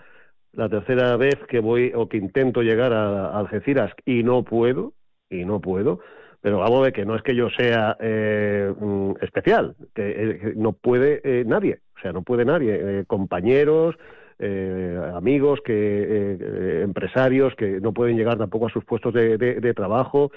la 0.57 0.69
tercera 0.69 1.17
vez 1.17 1.37
que 1.49 1.61
voy 1.61 1.93
o 1.95 2.09
que 2.09 2.17
intento 2.19 2.63
llegar 2.63 2.93
a, 2.93 3.39
Algeciras 3.39 3.93
y 4.05 4.23
no 4.25 4.45
puedo, 4.45 4.95
y 5.31 5.45
no 5.45 5.61
puedo, 5.61 6.01
pero 6.41 6.59
vamos 6.59 6.81
a 6.81 6.83
ver 6.85 6.93
que 6.93 7.05
no 7.07 7.17
es 7.17 7.23
que 7.23 7.35
yo 7.37 7.51
sea 7.51 7.97
eh, 8.01 8.73
mm, 8.79 9.13
especial, 9.23 9.77
que, 9.95 10.11
eh, 10.11 10.39
que 10.41 10.55
no 10.57 10.73
puede 10.73 11.21
eh, 11.25 11.45
nadie, 11.47 11.81
o 11.97 12.01
sea, 12.01 12.13
no 12.13 12.23
puede 12.23 12.45
nadie, 12.45 12.79
eh, 13.01 13.05
compañeros, 13.07 13.97
eh, 14.39 15.01
amigos, 15.15 15.61
que 15.65 16.83
empresarios 16.83 17.55
que 17.57 17.81
no 17.81 17.93
pueden 17.93 18.17
llegar 18.19 18.39
tampoco 18.39 18.67
a 18.67 18.71
sus 18.71 18.85
puestos 18.85 19.15
de, 19.15 19.39
de- 19.39 19.61
de 19.61 19.75
trabajo, 19.75 20.31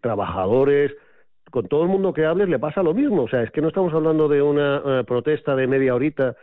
trabajadores, 0.00 0.92
con 1.50 1.68
todo 1.68 1.82
el 1.82 1.88
mundo 1.88 2.12
que 2.12 2.24
hables 2.24 2.48
le 2.48 2.58
pasa 2.58 2.82
lo 2.82 2.94
mismo, 2.94 3.24
o 3.24 3.28
sea, 3.28 3.42
es 3.42 3.50
que 3.50 3.60
no 3.60 3.68
estamos 3.68 3.92
hablando 3.94 4.28
de 4.28 4.42
una 4.42 5.04
protesta 5.06 5.54
de 5.54 5.66
media 5.66 5.94
horita 5.94 6.34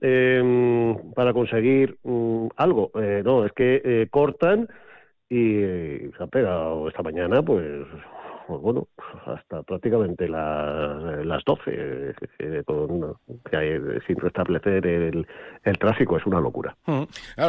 eh, 0.00 0.96
para 1.14 1.32
conseguir 1.32 1.98
mm, 2.02 2.48
algo. 2.56 2.90
Eh, 2.94 3.22
no, 3.24 3.44
es 3.44 3.52
que 3.52 3.82
eh, 3.84 4.08
cortan 4.10 4.68
y 5.28 5.56
eh, 5.58 6.10
se 6.16 6.24
ha 6.24 6.26
pegado 6.26 6.88
esta 6.88 7.02
mañana, 7.02 7.42
pues, 7.42 7.86
pues 8.48 8.60
bueno, 8.60 8.88
hasta 9.26 9.62
prácticamente 9.62 10.28
las, 10.28 11.24
las 11.24 11.44
12, 11.44 12.14
eh, 12.40 12.62
con, 12.66 13.14
que 13.48 13.56
hay, 13.56 13.78
sin 14.06 14.16
restablecer 14.16 14.84
el, 14.86 15.26
el 15.62 15.78
tráfico. 15.78 16.16
Es 16.16 16.26
una 16.26 16.40
locura. 16.40 16.76
Mm. 16.86 17.04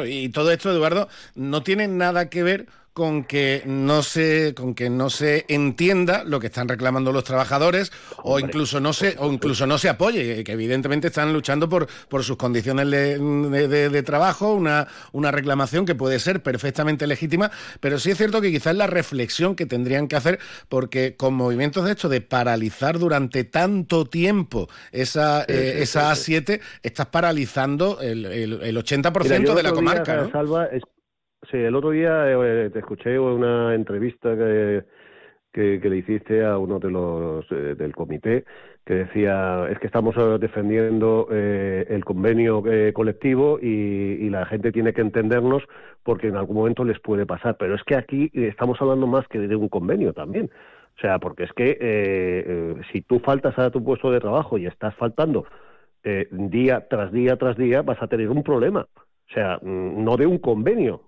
Y 0.05 0.29
todo 0.29 0.51
esto, 0.51 0.71
Eduardo, 0.71 1.07
no 1.35 1.63
tiene 1.63 1.87
nada 1.87 2.29
que 2.29 2.43
ver 2.43 2.65
con 2.93 3.23
que 3.23 3.63
no 3.65 4.03
se 4.03 4.53
con 4.53 4.75
que 4.75 4.89
no 4.89 5.09
se 5.09 5.45
entienda 5.47 6.23
lo 6.25 6.41
que 6.41 6.47
están 6.47 6.67
reclamando 6.67 7.13
los 7.13 7.23
trabajadores 7.23 7.91
o 8.23 8.37
incluso 8.39 8.81
no 8.81 8.91
se 8.91 9.15
o 9.17 9.31
incluso 9.31 9.65
no 9.65 9.77
se 9.77 9.87
apoye 9.87 10.43
que 10.43 10.51
evidentemente 10.51 11.07
están 11.07 11.31
luchando 11.31 11.69
por 11.69 11.87
por 12.09 12.23
sus 12.23 12.35
condiciones 12.35 12.89
de, 12.91 14.03
trabajo 14.03 14.53
una 14.53 14.87
una 15.13 15.31
reclamación 15.31 15.85
que 15.85 15.95
puede 15.95 16.19
ser 16.19 16.43
perfectamente 16.43 17.07
legítima 17.07 17.49
pero 17.79 17.97
sí 17.97 18.11
es 18.11 18.17
cierto 18.17 18.41
que 18.41 18.51
quizás 18.51 18.75
la 18.75 18.87
reflexión 18.87 19.55
que 19.55 19.65
tendrían 19.65 20.09
que 20.09 20.17
hacer 20.17 20.39
porque 20.67 21.15
con 21.15 21.33
movimientos 21.33 21.85
de 21.85 21.93
hecho 21.93 22.09
de 22.09 22.19
paralizar 22.19 22.99
durante 22.99 23.45
tanto 23.45 24.05
tiempo 24.05 24.67
esa 24.91 25.43
eh, 25.47 25.79
esa 25.81 26.11
A7 26.11 26.59
estás 26.83 27.07
paralizando 27.07 28.01
el, 28.01 28.25
el, 28.25 28.77
80% 28.77 29.53
de 29.53 29.63
la 29.63 29.71
comarca 29.71 30.29
Salva, 30.31 30.67
Sí, 31.49 31.57
el 31.57 31.75
otro 31.75 31.89
día 31.89 32.25
eh, 32.29 32.69
te 32.69 32.79
escuché 32.79 33.17
una 33.17 33.73
entrevista 33.73 34.35
que, 34.37 34.83
que, 35.51 35.79
le 35.89 35.97
hiciste 35.97 36.45
a 36.45 36.59
uno 36.59 36.77
de 36.77 36.91
los 36.91 37.45
eh, 37.51 37.75
del 37.75 37.95
comité 37.95 38.45
que 38.85 38.93
decía 38.93 39.67
es 39.69 39.79
que 39.79 39.87
estamos 39.87 40.15
defendiendo 40.39 41.27
eh, 41.31 41.85
el 41.89 42.05
convenio 42.05 42.63
colectivo 42.93 43.59
y, 43.61 43.65
y, 43.65 44.29
la 44.29 44.45
gente 44.45 44.71
tiene 44.71 44.93
que 44.93 45.01
entendernos 45.01 45.63
porque 46.03 46.27
en 46.27 46.35
algún 46.35 46.57
momento 46.57 46.83
les 46.83 46.99
puede 46.99 47.25
pasar. 47.25 47.57
Pero 47.57 47.75
es 47.75 47.83
que 47.83 47.95
aquí 47.95 48.29
estamos 48.33 48.79
hablando 48.81 49.07
más 49.07 49.27
que 49.27 49.39
de 49.39 49.55
un 49.55 49.69
convenio 49.69 50.13
también. 50.13 50.49
O 50.97 50.99
sea, 50.99 51.19
porque 51.19 51.43
es 51.43 51.53
que 51.53 52.75
si 52.91 53.01
tú 53.01 53.19
faltas 53.19 53.57
a 53.57 53.71
tu 53.71 53.83
puesto 53.83 54.11
de 54.11 54.19
trabajo 54.19 54.57
y 54.57 54.65
estás 54.67 54.95
faltando 54.95 55.45
día 56.03 56.87
tras 56.87 57.11
día 57.11 57.35
tras 57.37 57.57
día, 57.57 57.81
vas 57.81 58.01
a 58.01 58.07
tener 58.07 58.29
un 58.29 58.43
problema. 58.43 58.87
O 59.31 59.33
sea, 59.33 59.59
mm, 59.61 60.03
no 60.03 60.17
de 60.17 60.25
un 60.25 60.39
convenio, 60.39 61.01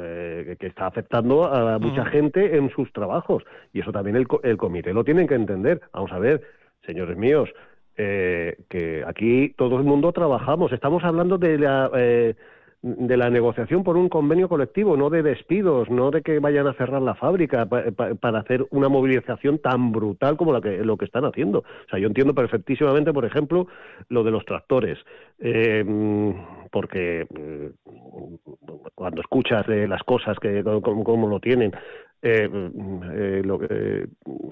eh, 0.00 0.56
que 0.58 0.66
está 0.66 0.86
afectando 0.86 1.44
a 1.44 1.78
mucha 1.78 2.04
gente 2.06 2.56
en 2.56 2.70
sus 2.70 2.92
trabajos. 2.92 3.44
Y 3.72 3.80
eso 3.80 3.92
también 3.92 4.16
el, 4.16 4.26
el 4.42 4.56
comité 4.56 4.92
lo 4.92 5.04
tienen 5.04 5.26
que 5.26 5.34
entender. 5.34 5.80
Vamos 5.92 6.12
a 6.12 6.18
ver, 6.18 6.42
señores 6.86 7.16
míos, 7.16 7.50
eh, 7.96 8.56
que 8.68 9.04
aquí 9.06 9.54
todo 9.56 9.76
el 9.76 9.84
mundo 9.84 10.12
trabajamos. 10.12 10.72
Estamos 10.72 11.04
hablando 11.04 11.38
de 11.38 11.58
la, 11.58 11.90
eh, 11.94 12.34
de 12.86 13.16
la 13.16 13.30
negociación 13.30 13.82
por 13.82 13.96
un 13.96 14.10
convenio 14.10 14.46
colectivo, 14.46 14.94
no 14.94 15.08
de 15.08 15.22
despidos, 15.22 15.88
no 15.88 16.10
de 16.10 16.20
que 16.20 16.38
vayan 16.38 16.66
a 16.66 16.74
cerrar 16.74 17.00
la 17.00 17.14
fábrica 17.14 17.66
para 17.66 18.38
hacer 18.40 18.66
una 18.70 18.90
movilización 18.90 19.58
tan 19.58 19.90
brutal 19.90 20.36
como 20.36 20.52
la 20.52 20.60
que, 20.60 20.84
lo 20.84 20.98
que 20.98 21.06
están 21.06 21.24
haciendo. 21.24 21.60
O 21.60 21.88
sea, 21.88 21.98
yo 21.98 22.08
entiendo 22.08 22.34
perfectísimamente, 22.34 23.10
por 23.14 23.24
ejemplo, 23.24 23.68
lo 24.10 24.22
de 24.22 24.30
los 24.30 24.44
tractores, 24.44 24.98
eh, 25.38 25.82
porque 26.70 27.26
cuando 28.94 29.22
escuchas 29.22 29.66
de 29.66 29.88
las 29.88 30.02
cosas 30.02 30.36
que 30.38 30.62
como, 30.62 31.26
lo 31.26 31.40
tienen, 31.40 31.72
eh, 32.26 32.48
eh, 33.12 33.42
eh, 33.68 34.06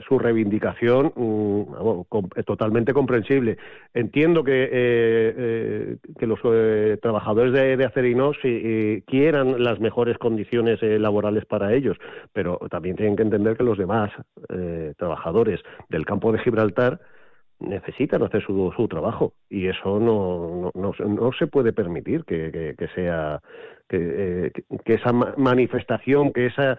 su 0.07 0.19
reivindicación 0.19 1.11
mm, 1.17 2.43
totalmente 2.45 2.93
comprensible. 2.93 3.57
Entiendo 3.95 4.45
que, 4.45 5.99
que 6.19 6.27
los 6.27 6.39
trabajadores 7.01 7.55
de, 7.55 7.79
de 7.79 7.85
Acerinos 7.87 8.37
quieran 9.07 9.65
las 9.65 9.81
mejores 9.81 10.19
condiciones 10.19 10.83
laborales 10.83 11.47
para 11.47 11.73
ellos, 11.73 11.97
pero 12.35 12.59
también 12.71 12.97
tienen 12.97 13.17
que 13.17 13.23
entender 13.23 13.57
que 13.57 13.65
los 13.65 13.79
demás 13.79 14.11
trabajadores 14.99 15.61
del 15.89 16.05
campo 16.05 16.31
de 16.31 16.41
Gibraltar 16.41 17.01
necesitan 17.59 18.23
hacer 18.23 18.45
su, 18.45 18.71
su 18.77 18.87
trabajo 18.87 19.33
y 19.49 19.69
eso 19.69 19.99
no, 19.99 20.71
no, 20.75 20.93
no, 20.99 21.33
se 21.33 21.47
puede 21.47 21.73
permitir 21.73 22.25
que, 22.25 22.75
que, 22.77 22.89
sea 22.89 23.41
que, 23.89 24.53
esa 24.85 25.13
manifestación 25.13 26.33
que 26.33 26.47
esa 26.47 26.79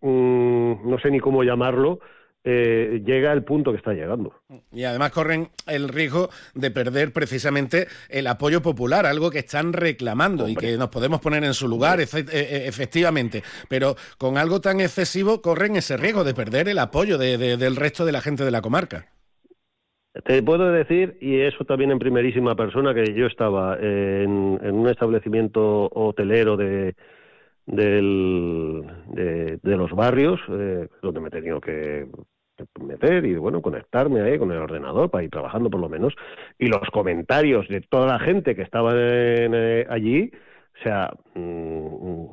Mm, 0.00 0.88
no 0.88 0.98
sé 1.00 1.10
ni 1.10 1.20
cómo 1.20 1.42
llamarlo, 1.42 2.00
eh, 2.42 3.02
llega 3.04 3.32
al 3.32 3.44
punto 3.44 3.70
que 3.70 3.76
está 3.76 3.92
llegando. 3.92 4.32
Y 4.72 4.84
además 4.84 5.10
corren 5.10 5.50
el 5.66 5.90
riesgo 5.90 6.30
de 6.54 6.70
perder 6.70 7.12
precisamente 7.12 7.86
el 8.08 8.26
apoyo 8.26 8.62
popular, 8.62 9.04
algo 9.04 9.30
que 9.30 9.40
están 9.40 9.74
reclamando 9.74 10.48
y 10.48 10.56
que 10.56 10.78
nos 10.78 10.88
podemos 10.88 11.20
poner 11.20 11.44
en 11.44 11.52
su 11.52 11.68
lugar, 11.68 12.00
eh, 12.00 12.06
eh, 12.14 12.64
efectivamente. 12.66 13.42
Pero 13.68 13.94
con 14.16 14.38
algo 14.38 14.62
tan 14.62 14.80
excesivo 14.80 15.42
corren 15.42 15.76
ese 15.76 15.98
riesgo 15.98 16.24
de 16.24 16.32
perder 16.32 16.68
el 16.68 16.78
apoyo 16.78 17.18
del 17.18 17.76
resto 17.76 18.06
de 18.06 18.12
la 18.12 18.22
gente 18.22 18.44
de 18.44 18.50
la 18.50 18.62
comarca. 18.62 19.06
Te 20.24 20.42
puedo 20.42 20.72
decir, 20.72 21.18
y 21.20 21.40
eso 21.40 21.64
también 21.64 21.90
en 21.90 21.98
primerísima 21.98 22.56
persona, 22.56 22.94
que 22.94 23.14
yo 23.14 23.26
estaba 23.26 23.76
en 23.78 24.30
un 24.30 24.88
establecimiento 24.88 25.88
hotelero 25.92 26.56
de, 26.56 26.96
del, 27.70 28.84
de, 29.08 29.76
los 29.76 29.92
barrios, 29.92 30.40
eh, 30.48 30.88
donde 31.02 31.20
me 31.20 31.28
he 31.28 31.30
tenido 31.30 31.60
que 31.60 32.06
meter 32.78 33.24
y 33.24 33.36
bueno 33.36 33.62
conectarme 33.62 34.20
ahí 34.20 34.38
con 34.38 34.52
el 34.52 34.58
ordenador 34.58 35.10
para 35.10 35.24
ir 35.24 35.30
trabajando 35.30 35.70
por 35.70 35.80
lo 35.80 35.88
menos. 35.88 36.14
Y 36.58 36.66
los 36.66 36.88
comentarios 36.92 37.68
de 37.68 37.80
toda 37.80 38.06
la 38.06 38.18
gente 38.18 38.54
que 38.54 38.62
estaba 38.62 38.92
eh, 38.94 39.86
allí 39.88 40.30
o 40.78 40.82
sea 40.82 41.10
mm, 41.34 42.24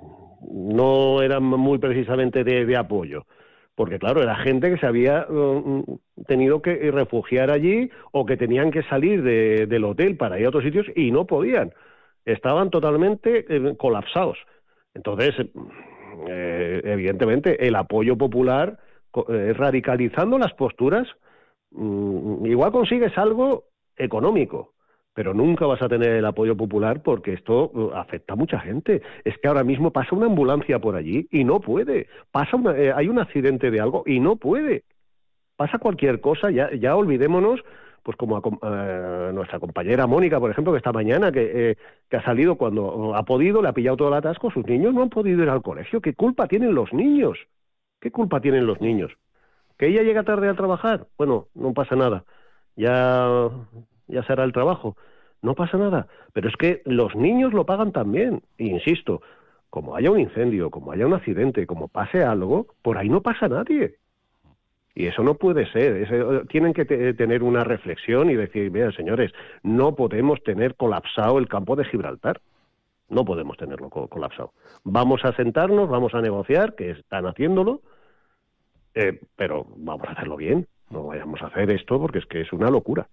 no 0.52 1.22
eran 1.22 1.44
muy 1.44 1.78
precisamente 1.78 2.44
de, 2.44 2.78
apoyo. 2.78 3.26
Porque 3.76 4.00
claro 4.00 4.24
era 4.24 4.36
gente 4.38 4.72
que 4.72 4.78
se 4.78 4.88
había 4.88 5.28
mm, 5.30 5.84
tenido 6.28 6.62
que 6.62 6.92
refugiar 6.92 7.52
allí 7.52 7.90
o 8.12 8.26
que 8.26 8.38
tenían 8.38 8.72
que 8.72 8.84
salir 8.84 9.22
del 9.24 9.84
hotel 9.84 10.18
para 10.18 10.40
ir 10.40 10.46
a 10.46 10.50
otros 10.50 10.64
sitios 10.64 10.88
y 10.96 11.12
no 11.12 11.26
podían. 11.26 11.74
Estaban 12.26 12.70
totalmente 12.70 13.46
eh, 13.48 13.76
colapsados 13.78 14.38
entonces, 14.98 15.36
eh, 16.28 16.82
evidentemente, 16.84 17.68
el 17.68 17.76
apoyo 17.76 18.18
popular, 18.18 18.80
eh, 19.30 19.54
radicalizando 19.54 20.38
las 20.40 20.54
posturas, 20.54 21.08
mm, 21.72 22.46
igual 22.48 22.72
consigues 22.72 23.16
algo 23.18 23.66
económico, 23.96 24.74
pero 25.14 25.34
nunca 25.34 25.68
vas 25.68 25.82
a 25.84 25.88
tener 25.88 26.10
el 26.10 26.26
apoyo 26.26 26.58
popular 26.58 27.02
porque 27.04 27.34
esto 27.34 27.70
uh, 27.74 27.92
afecta 27.94 28.34
a 28.34 28.36
mucha 28.36 28.60
gente. 28.60 29.02
Es 29.24 29.38
que 29.38 29.48
ahora 29.48 29.64
mismo 29.64 29.92
pasa 29.92 30.16
una 30.16 30.26
ambulancia 30.26 30.80
por 30.80 30.96
allí 30.96 31.28
y 31.32 31.44
no 31.44 31.60
puede. 31.60 32.08
Pasa 32.32 32.58
eh, 32.76 32.92
hay 32.96 33.08
un 33.08 33.20
accidente 33.20 33.72
de 33.72 33.80
algo 33.80 34.04
y 34.06 34.20
no 34.20 34.36
puede. 34.36 34.84
Pasa 35.56 35.80
cualquier 35.80 36.22
cosa, 36.22 36.52
ya, 36.52 36.72
ya 36.74 36.96
olvidémonos 36.96 37.62
pues 38.08 38.16
como 38.16 38.38
a, 38.38 39.32
nuestra 39.34 39.60
compañera 39.60 40.08
Mónica, 40.08 40.40
por 40.40 40.50
ejemplo, 40.50 40.72
que 40.72 40.78
esta 40.78 40.94
mañana, 40.94 41.30
que, 41.30 41.72
eh, 41.72 42.16
ha 42.16 42.24
salido 42.24 42.56
cuando 42.56 43.14
ha 43.14 43.24
podido, 43.24 43.62
le 43.62 43.68
ha 43.68 43.74
pillado 43.74 43.98
todo 43.98 44.08
el 44.08 44.14
atasco, 44.14 44.50
sus 44.50 44.66
niños 44.66 44.94
no 44.94 45.02
han 45.02 45.10
podido 45.10 45.44
ir 45.44 45.50
al 45.50 45.62
colegio. 45.62 46.00
¿Qué 46.00 46.14
culpa 46.14 46.48
tienen 46.48 46.74
los 46.74 46.94
niños? 46.94 47.38
¿Qué 48.00 48.10
culpa 48.10 48.40
tienen 48.40 48.66
los 48.66 48.80
niños? 48.80 49.12
¿Que 49.78 49.88
ella 49.88 50.04
llega 50.04 50.24
tarde 50.24 50.48
a 50.48 50.54
trabajar? 50.54 51.08
Bueno, 51.18 51.48
no 51.54 51.74
pasa 51.74 51.98
nada. 51.98 52.24
Ya, 52.78 53.50
ya 54.08 54.24
se 54.24 54.32
hará 54.32 54.46
el 54.46 54.54
trabajo. 54.54 54.96
No 55.42 55.54
pasa 55.56 55.78
nada. 55.78 56.08
Pero 56.32 56.48
es 56.48 56.56
que 56.56 56.82
los 56.86 57.14
niños 57.14 57.52
lo 57.52 57.66
pagan 57.66 57.92
también. 57.92 58.42
insisto, 58.58 59.22
como 59.70 59.98
haya 59.98 60.12
un 60.12 60.22
incendio, 60.22 60.72
como 60.72 60.94
haya 60.94 61.06
un 61.06 61.14
accidente, 61.14 61.68
como 61.68 61.90
pase 61.90 62.24
algo, 62.24 62.68
por 62.82 62.98
ahí 62.98 63.10
no 63.10 63.22
pasa 63.22 63.50
nadie. 63.50 63.98
Y 64.98 65.06
eso 65.06 65.22
no 65.22 65.36
puede 65.36 65.72
ser. 65.72 66.08
Eh, 66.12 66.42
tienen 66.50 66.74
que 66.74 66.84
tener 66.84 67.44
una 67.44 67.64
reflexión 67.64 68.32
y 68.32 68.36
decir, 68.36 68.72
vean, 68.72 68.92
señores, 68.94 69.32
no 69.62 69.94
podemos 69.94 70.42
tener 70.42 70.74
colapsado 70.74 71.38
el 71.38 71.48
campo 71.48 71.76
de 71.76 71.86
Gibraltar. 71.86 72.42
No 73.08 73.24
podemos 73.24 73.58
tenerlo 73.58 73.92
colapsado. 73.92 74.54
Vamos 74.84 75.24
a 75.24 75.34
sentarnos, 75.34 75.88
vamos 75.88 76.16
a 76.16 76.22
negociar, 76.22 76.74
que 76.74 76.90
están 76.90 77.28
haciéndolo, 77.28 77.82
eh, 78.96 79.22
pero 79.36 79.68
vamos 79.78 80.08
a 80.08 80.14
hacerlo 80.14 80.36
bien. 80.36 80.66
No 80.90 81.04
vayamos 81.04 81.44
a 81.44 81.48
hacer 81.48 81.70
esto 81.70 82.00
porque 82.00 82.18
es 82.18 82.26
que 82.26 82.42
es 82.42 82.52
una 82.52 82.72
locura. 82.72 83.08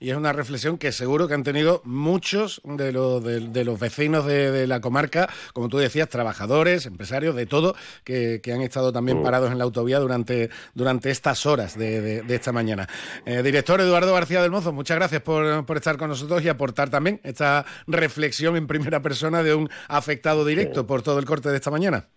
Y 0.00 0.10
es 0.10 0.16
una 0.16 0.32
reflexión 0.32 0.78
que 0.78 0.90
seguro 0.90 1.28
que 1.28 1.34
han 1.34 1.44
tenido 1.44 1.80
muchos 1.84 2.60
de, 2.64 2.90
los 2.90 3.22
de, 3.22 3.64
los 3.64 3.78
vecinos 3.78 4.26
de, 4.26 4.66
la 4.66 4.80
comarca, 4.80 5.28
como 5.52 5.68
tú 5.68 5.78
decías, 5.78 6.08
trabajadores, 6.08 6.86
empresarios, 6.86 7.36
de 7.36 7.46
todo, 7.46 7.76
que, 8.04 8.40
han 8.52 8.62
estado 8.62 8.92
también 8.92 9.20
mm. 9.20 9.22
parados 9.22 9.52
en 9.52 9.58
la 9.58 9.64
autovía 9.64 9.98
durante, 10.00 10.50
durante 10.74 11.10
estas 11.10 11.46
horas 11.46 11.78
de, 11.78 12.24
esta 12.28 12.50
mañana. 12.50 12.88
Eh, 13.24 13.42
director 13.42 13.80
Eduardo 13.80 14.12
García 14.12 14.42
del 14.42 14.50
Mozo, 14.50 14.72
muchas 14.72 14.96
gracias 14.96 15.22
por, 15.22 15.64
por, 15.64 15.76
estar 15.76 15.96
con 15.96 16.08
nosotros 16.08 16.42
y 16.42 16.48
aportar 16.48 16.90
también 16.90 17.20
esta 17.22 17.64
reflexión 17.86 18.56
en 18.56 18.66
primera 18.66 19.00
persona 19.02 19.42
de 19.42 19.54
un 19.54 19.70
afectado 19.88 20.44
directo 20.44 20.86
por 20.86 21.02
todo 21.02 21.18
el 21.18 21.24
corte 21.24 21.48
de 21.50 21.56
esta 21.56 21.70
mañana. 21.70 22.08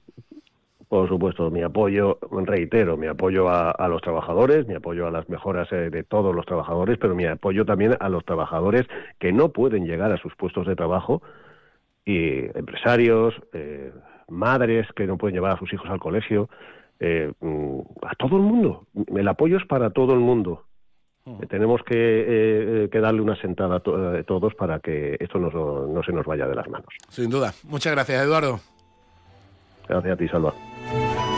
Por 0.88 1.10
supuesto, 1.10 1.50
mi 1.50 1.64
apoyo, 1.64 2.20
reitero, 2.32 2.96
mi 2.96 3.08
apoyo 3.08 3.50
a, 3.50 3.88
los 3.88 4.02
trabajadores, 4.02 4.68
mi 4.68 4.76
apoyo 4.76 5.08
a 5.08 5.12
las 5.12 5.28
mejoras 5.30 5.72
eh, 5.72 5.90
de 5.90 6.04
todos 6.04 6.36
los 6.36 6.46
trabajadores, 6.46 6.98
pero 7.00 7.16
mi 7.16 7.26
apoyo 7.26 7.66
también 7.66 7.96
a 8.00 8.10
los 8.10 8.24
trabajadores 8.24 8.86
que 9.20 9.34
no 9.34 9.50
pueden 9.50 9.86
llegar 9.86 10.12
a 10.12 10.18
sus 10.18 10.36
puestos 10.36 10.68
de 10.68 10.76
trabajo 10.76 11.24
y 12.06 12.46
empresarios, 12.56 13.34
eh, 13.54 13.92
madres 14.30 14.88
que 14.96 15.08
no 15.08 15.18
pueden 15.18 15.36
llevar 15.36 15.54
a 15.54 15.60
sus 15.60 15.74
hijos 15.74 15.90
al 15.90 16.00
colegio, 16.00 16.50
eh, 17.00 17.34
mm, 17.40 17.80
a 18.04 18.14
todo 18.16 18.38
el 18.38 18.44
mundo. 18.44 18.86
El 19.08 19.28
apoyo 19.28 19.58
es 19.58 19.66
para 19.66 19.90
todo 19.90 20.14
el 20.14 20.20
mundo. 20.20 20.66
Mm. 21.26 21.40
Tenemos 21.48 21.82
que, 21.82 22.90
darle 22.94 23.22
una 23.22 23.36
sentada 23.42 23.78
a 23.78 24.24
todos 24.24 24.54
para 24.54 24.80
que 24.80 25.18
esto 25.20 25.40
no 25.40 26.04
se 26.04 26.12
nos 26.12 26.26
vaya 26.28 26.48
de 26.48 26.56
las 26.56 26.70
manos. 26.70 26.94
Sin 27.10 27.32
duda. 27.32 27.54
Muchas 27.64 27.92
gracias, 27.94 28.24
Eduardo. 28.24 28.60
Gracias 29.88 30.14
a 30.14 30.18
ti, 30.18 30.28
Salva. 30.28 30.54
Bye. 30.86 31.35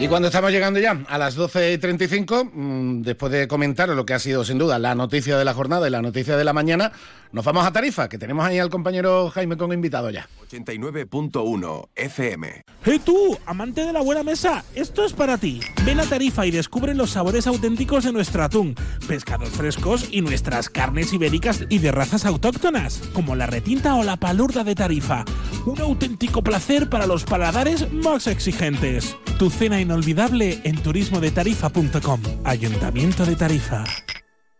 Y 0.00 0.06
cuando 0.06 0.28
estamos 0.28 0.52
llegando 0.52 0.78
ya 0.78 1.02
a 1.08 1.18
las 1.18 1.36
12.35, 1.36 2.50
mm, 2.52 3.02
después 3.02 3.32
de 3.32 3.48
comentar 3.48 3.88
lo 3.88 4.06
que 4.06 4.14
ha 4.14 4.20
sido 4.20 4.44
sin 4.44 4.56
duda 4.56 4.78
la 4.78 4.94
noticia 4.94 5.36
de 5.36 5.44
la 5.44 5.54
jornada 5.54 5.88
y 5.88 5.90
la 5.90 6.02
noticia 6.02 6.36
de 6.36 6.44
la 6.44 6.52
mañana, 6.52 6.92
nos 7.32 7.44
vamos 7.44 7.66
a 7.66 7.72
Tarifa, 7.72 8.08
que 8.08 8.16
tenemos 8.16 8.46
ahí 8.46 8.60
al 8.60 8.70
compañero 8.70 9.28
Jaime 9.30 9.56
con 9.56 9.72
invitado 9.72 10.08
ya. 10.10 10.28
89.1 10.48 11.88
FM. 11.94 12.62
¡Hey 12.84 13.00
tú, 13.04 13.36
amante 13.44 13.84
de 13.84 13.92
la 13.92 14.00
buena 14.00 14.22
mesa! 14.22 14.64
Esto 14.74 15.04
es 15.04 15.12
para 15.12 15.36
ti. 15.36 15.60
Ven 15.84 16.00
a 16.00 16.04
Tarifa 16.04 16.46
y 16.46 16.52
descubre 16.52 16.94
los 16.94 17.10
sabores 17.10 17.46
auténticos 17.46 18.04
de 18.04 18.12
nuestro 18.12 18.44
atún, 18.44 18.76
pescados 19.08 19.50
frescos 19.50 20.08
y 20.10 20.22
nuestras 20.22 20.70
carnes 20.70 21.12
ibéricas 21.12 21.64
y 21.68 21.80
de 21.80 21.92
razas 21.92 22.24
autóctonas, 22.24 23.02
como 23.12 23.34
la 23.34 23.46
retinta 23.46 23.96
o 23.96 24.04
la 24.04 24.16
palurda 24.16 24.64
de 24.64 24.74
Tarifa. 24.74 25.24
Un 25.66 25.80
auténtico 25.80 26.42
placer 26.42 26.88
para 26.88 27.06
los 27.06 27.24
paladares 27.24 27.92
más 27.92 28.26
exigentes. 28.26 29.16
Tu 29.38 29.50
cena 29.50 29.80
inolvidable 29.88 30.60
en 30.64 30.76
turismodetarifa.com. 30.82 32.20
Ayuntamiento 32.44 33.24
de 33.24 33.36
Tarifa. 33.36 33.84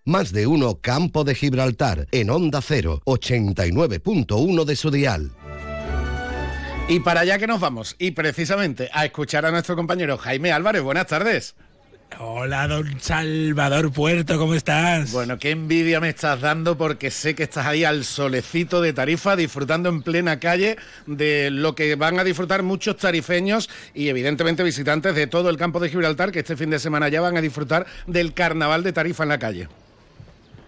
Más 0.06 0.32
de 0.32 0.47
uno 0.47 0.80
Campo 0.80 1.23
de 1.23 1.35
Gibraltar 1.35 2.08
en 2.12 2.30
Onda 2.30 2.62
0, 2.62 3.02
89.1 3.04 4.64
de 4.64 4.76
su 4.76 4.90
dial. 4.90 5.32
Y 6.88 7.00
para 7.00 7.20
allá 7.20 7.37
que 7.38 7.47
nos 7.47 7.61
vamos, 7.61 7.94
y 7.99 8.12
precisamente 8.12 8.88
a 8.94 9.04
escuchar 9.04 9.44
a 9.44 9.50
nuestro 9.50 9.76
compañero 9.76 10.16
Jaime 10.16 10.50
Álvarez. 10.50 10.80
Buenas 10.80 11.08
tardes. 11.08 11.54
Hola, 12.16 12.66
don 12.66 12.98
Salvador 13.00 13.92
Puerto, 13.92 14.38
¿cómo 14.38 14.54
estás? 14.54 15.12
Bueno, 15.12 15.38
qué 15.38 15.50
envidia 15.50 16.00
me 16.00 16.08
estás 16.08 16.40
dando 16.40 16.76
porque 16.76 17.10
sé 17.10 17.34
que 17.34 17.42
estás 17.42 17.66
ahí 17.66 17.84
al 17.84 18.04
solecito 18.04 18.80
de 18.80 18.92
Tarifa, 18.92 19.36
disfrutando 19.36 19.88
en 19.88 20.02
plena 20.02 20.40
calle 20.40 20.78
de 21.06 21.50
lo 21.50 21.74
que 21.74 21.94
van 21.94 22.18
a 22.18 22.24
disfrutar 22.24 22.62
muchos 22.62 22.96
tarifeños 22.96 23.68
y 23.94 24.08
evidentemente 24.08 24.64
visitantes 24.64 25.14
de 25.14 25.26
todo 25.26 25.50
el 25.50 25.58
campo 25.58 25.80
de 25.80 25.90
Gibraltar 25.90 26.32
que 26.32 26.40
este 26.40 26.56
fin 26.56 26.70
de 26.70 26.78
semana 26.78 27.08
ya 27.08 27.20
van 27.20 27.36
a 27.36 27.42
disfrutar 27.42 27.86
del 28.06 28.32
carnaval 28.32 28.82
de 28.82 28.92
Tarifa 28.92 29.22
en 29.22 29.28
la 29.28 29.38
calle. 29.38 29.68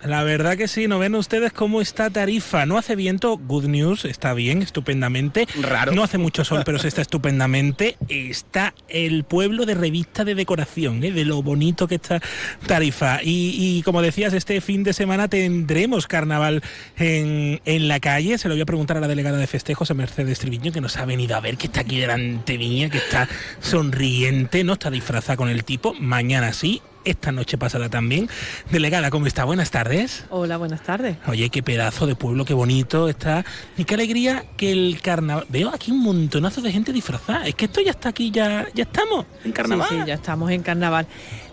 La 0.02 0.22
verdad 0.22 0.56
que 0.56 0.66
sí, 0.66 0.88
¿no 0.88 0.98
ven 0.98 1.14
ustedes 1.14 1.52
cómo 1.52 1.82
está 1.82 2.08
Tarifa? 2.08 2.64
No 2.64 2.78
hace 2.78 2.96
viento, 2.96 3.36
good 3.36 3.66
news, 3.66 4.06
está 4.06 4.32
bien, 4.32 4.62
estupendamente. 4.62 5.46
Raro. 5.60 5.92
No 5.92 6.02
hace 6.02 6.16
mucho 6.16 6.42
sol, 6.42 6.62
pero 6.64 6.78
se 6.78 6.88
está 6.88 7.02
estupendamente. 7.02 7.98
Está 8.08 8.74
el 8.88 9.24
pueblo 9.24 9.66
de 9.66 9.74
revista 9.74 10.24
de 10.24 10.34
decoración, 10.34 11.04
¿eh? 11.04 11.12
de 11.12 11.26
lo 11.26 11.42
bonito 11.42 11.86
que 11.86 11.96
está 11.96 12.20
Tarifa. 12.66 13.22
Y, 13.22 13.54
y, 13.58 13.82
como 13.82 14.00
decías, 14.00 14.32
este 14.32 14.62
fin 14.62 14.84
de 14.84 14.94
semana 14.94 15.28
tendremos 15.28 16.06
carnaval 16.06 16.62
en, 16.96 17.60
en, 17.66 17.88
la 17.88 18.00
calle. 18.00 18.38
Se 18.38 18.48
lo 18.48 18.54
voy 18.54 18.62
a 18.62 18.66
preguntar 18.66 18.96
a 18.96 19.00
la 19.00 19.08
delegada 19.08 19.36
de 19.36 19.46
festejos, 19.46 19.90
a 19.90 19.94
Mercedes 19.94 20.38
Triviño, 20.38 20.72
que 20.72 20.80
nos 20.80 20.96
ha 20.96 21.04
venido 21.04 21.36
a 21.36 21.40
ver, 21.40 21.58
que 21.58 21.66
está 21.66 21.82
aquí 21.82 21.98
delante 21.98 22.56
mía, 22.56 22.88
que 22.88 22.98
está 22.98 23.28
sonriente, 23.60 24.64
no 24.64 24.74
está 24.74 24.90
disfrazada 24.90 25.36
con 25.36 25.50
el 25.50 25.64
tipo. 25.64 25.92
Mañana 25.94 26.54
sí, 26.54 26.80
esta 27.04 27.32
noche 27.32 27.58
pasada 27.58 27.88
también. 27.88 28.28
Delegada, 28.70 29.10
¿cómo 29.10 29.26
está? 29.26 29.44
Buenas 29.44 29.70
tardes. 29.70 30.24
Hola, 30.30 30.56
buenas 30.56 30.82
tardes. 30.82 31.16
Oye, 31.26 31.50
qué 31.50 31.62
pedazo 31.62 32.06
de 32.06 32.14
pueblo, 32.14 32.44
qué 32.44 32.54
bonito 32.54 33.08
está. 33.08 33.44
Y 33.76 33.84
qué 33.84 33.94
alegría 33.94 34.44
que 34.56 34.72
el 34.72 35.00
carnaval. 35.02 35.46
Veo 35.48 35.70
aquí 35.70 35.90
un 35.90 36.02
montonazo 36.02 36.60
de 36.60 36.72
gente 36.72 36.92
disfrazada. 36.92 37.46
Es 37.46 37.54
que 37.54 37.66
esto 37.66 37.80
ya 37.80 37.92
está 37.92 38.10
aquí, 38.10 38.30
ya, 38.30 38.66
ya 38.74 38.84
estamos 38.84 39.26
en 39.44 39.52
carnaval. 39.52 39.88
Sí, 39.88 39.96
sí, 39.96 40.02
ya 40.06 40.14
estamos 40.14 40.50
en 40.50 40.62
carnaval. 40.62 41.06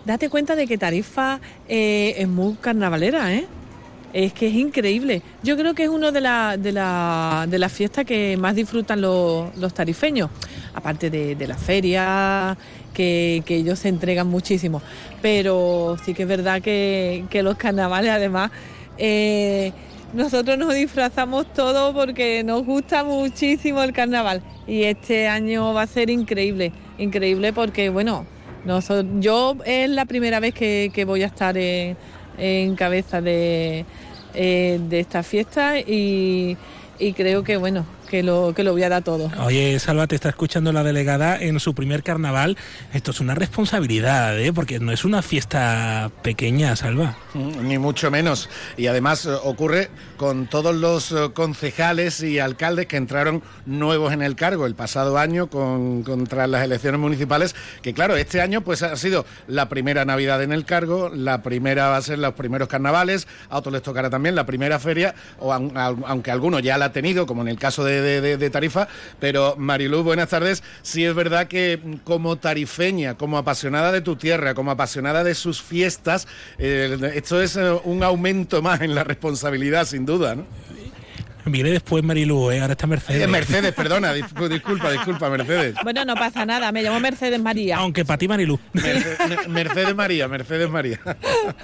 Date 0.04 0.28
cuenta 0.28 0.56
de 0.56 0.66
que 0.66 0.78
Tarifa 0.78 1.40
eh, 1.68 2.14
es 2.16 2.28
muy 2.28 2.54
carnavalera, 2.54 3.34
¿eh? 3.34 3.46
Es 4.14 4.32
que 4.32 4.46
es 4.48 4.54
increíble. 4.54 5.22
Yo 5.42 5.54
creo 5.58 5.74
que 5.74 5.84
es 5.84 5.90
una 5.90 6.10
de 6.10 6.22
las 6.22 6.62
de 6.62 6.72
la, 6.72 7.44
de 7.46 7.58
las 7.58 7.70
fiestas 7.70 8.06
que 8.06 8.38
más 8.38 8.54
disfrutan 8.54 9.02
los, 9.02 9.54
los 9.56 9.74
tarifeños, 9.74 10.30
aparte 10.72 11.10
de, 11.10 11.34
de 11.34 11.46
la 11.46 11.58
feria, 11.58 12.56
que, 12.98 13.54
ellos 13.54 13.78
se 13.78 13.88
entregan 13.88 14.26
muchísimo. 14.26 14.82
Pero 15.22 15.96
sí 16.04 16.14
que 16.14 16.22
es 16.22 16.28
verdad 16.28 16.60
que, 16.60 17.24
los 17.42 17.56
carnavales, 17.56 18.10
además, 18.10 18.50
eh, 18.98 19.72
nosotros 20.12 20.58
nos 20.58 20.74
disfrazamos 20.74 21.52
todo 21.52 21.94
porque 21.94 22.42
nos 22.42 22.64
gusta 22.64 23.04
muchísimo 23.04 23.82
el 23.82 23.92
carnaval. 23.92 24.42
Y 24.66 24.82
este 24.82 25.28
año 25.28 25.72
va 25.72 25.82
a 25.82 25.86
ser 25.86 26.10
increíble, 26.10 26.72
increíble 26.98 27.52
porque, 27.52 27.88
bueno, 27.88 28.26
nosotros, 28.64 29.06
yo 29.20 29.56
es 29.64 29.88
la 29.88 30.04
primera 30.04 30.40
vez 30.40 30.54
que, 30.54 31.04
voy 31.06 31.22
a 31.22 31.26
estar 31.26 31.56
en, 31.56 32.76
cabeza 32.76 33.20
de, 33.20 33.84
eh, 34.34 34.80
de 34.88 35.00
esta 35.00 35.22
fiesta 35.22 35.78
y 35.78 36.56
creo 37.14 37.44
que, 37.44 37.56
bueno, 37.56 37.86
que 38.08 38.22
lo, 38.22 38.52
que 38.54 38.64
lo 38.64 38.72
voy 38.72 38.82
a 38.82 38.88
dar 38.88 39.02
todo. 39.02 39.30
Oye, 39.44 39.78
Salva, 39.78 40.06
te 40.06 40.14
está 40.14 40.30
escuchando 40.30 40.72
la 40.72 40.82
delegada 40.82 41.38
en 41.40 41.60
su 41.60 41.74
primer 41.74 42.02
carnaval. 42.02 42.56
Esto 42.92 43.10
es 43.10 43.20
una 43.20 43.34
responsabilidad, 43.34 44.38
¿eh? 44.40 44.52
porque 44.52 44.80
no 44.80 44.92
es 44.92 45.04
una 45.04 45.22
fiesta 45.22 46.10
pequeña, 46.22 46.74
Salva. 46.74 47.16
Ni 47.34 47.78
mucho 47.78 48.10
menos. 48.10 48.48
Y 48.76 48.86
además 48.86 49.26
eh, 49.26 49.30
ocurre 49.44 49.90
con 50.16 50.46
todos 50.46 50.74
los 50.74 51.12
eh, 51.12 51.30
concejales 51.34 52.22
y 52.22 52.38
alcaldes 52.38 52.86
que 52.86 52.96
entraron 52.96 53.42
nuevos 53.66 54.12
en 54.12 54.22
el 54.22 54.34
cargo 54.34 54.66
el 54.66 54.74
pasado 54.74 55.18
año 55.18 55.48
con, 55.48 56.02
contra 56.02 56.46
las 56.46 56.64
elecciones 56.64 57.00
municipales, 57.00 57.54
que 57.82 57.92
claro, 57.92 58.16
este 58.16 58.40
año 58.40 58.62
pues 58.62 58.82
ha 58.82 58.96
sido 58.96 59.26
la 59.46 59.68
primera 59.68 60.04
Navidad 60.04 60.42
en 60.42 60.52
el 60.52 60.64
cargo, 60.64 61.10
la 61.10 61.42
primera 61.42 61.88
va 61.88 61.96
a 61.96 62.02
ser 62.02 62.18
los 62.18 62.34
primeros 62.34 62.68
carnavales, 62.68 63.28
a 63.50 63.58
otros 63.58 63.72
les 63.72 63.82
tocará 63.82 64.10
también 64.10 64.34
la 64.34 64.46
primera 64.46 64.78
feria, 64.78 65.14
o 65.38 65.52
aunque 65.52 66.30
alguno 66.30 66.58
ya 66.60 66.78
la 66.78 66.86
ha 66.86 66.92
tenido, 66.92 67.26
como 67.26 67.42
en 67.42 67.48
el 67.48 67.58
caso 67.58 67.84
de 67.84 67.97
de, 68.00 68.20
de, 68.20 68.36
de, 68.36 68.50
Tarifa, 68.50 68.88
pero 69.20 69.54
Mariluz, 69.56 70.04
buenas 70.04 70.28
tardes. 70.28 70.62
Sí 70.82 71.04
es 71.04 71.14
verdad 71.14 71.48
que 71.48 71.80
como 72.04 72.36
tarifeña, 72.36 73.16
como 73.16 73.38
apasionada 73.38 73.92
de 73.92 74.00
tu 74.00 74.16
tierra, 74.16 74.54
como 74.54 74.70
apasionada 74.70 75.24
de 75.24 75.34
sus 75.34 75.62
fiestas, 75.62 76.28
eh, 76.58 77.12
esto 77.14 77.40
es 77.42 77.56
eh, 77.56 77.72
un 77.84 78.02
aumento 78.02 78.62
más 78.62 78.80
en 78.80 78.94
la 78.94 79.04
responsabilidad, 79.04 79.86
sin 79.86 80.06
duda, 80.06 80.34
¿no? 80.34 80.46
Viene 81.50 81.70
después 81.70 82.04
Marilú, 82.04 82.50
¿eh? 82.50 82.60
ahora 82.60 82.72
está 82.72 82.86
Mercedes. 82.86 83.22
Eh, 83.22 83.26
Mercedes, 83.26 83.72
perdona, 83.72 84.12
disculpa, 84.50 84.90
disculpa, 84.90 85.30
Mercedes. 85.30 85.74
Bueno, 85.82 86.04
no 86.04 86.14
pasa 86.14 86.44
nada, 86.44 86.70
me 86.72 86.82
llamo 86.82 87.00
Mercedes 87.00 87.40
María. 87.40 87.78
Aunque 87.78 88.04
para 88.04 88.18
ti 88.18 88.28
Marilú. 88.28 88.58
Mercedes, 88.72 89.48
Mercedes 89.48 89.94
María, 89.94 90.28
Mercedes 90.28 90.68
María. 90.68 91.00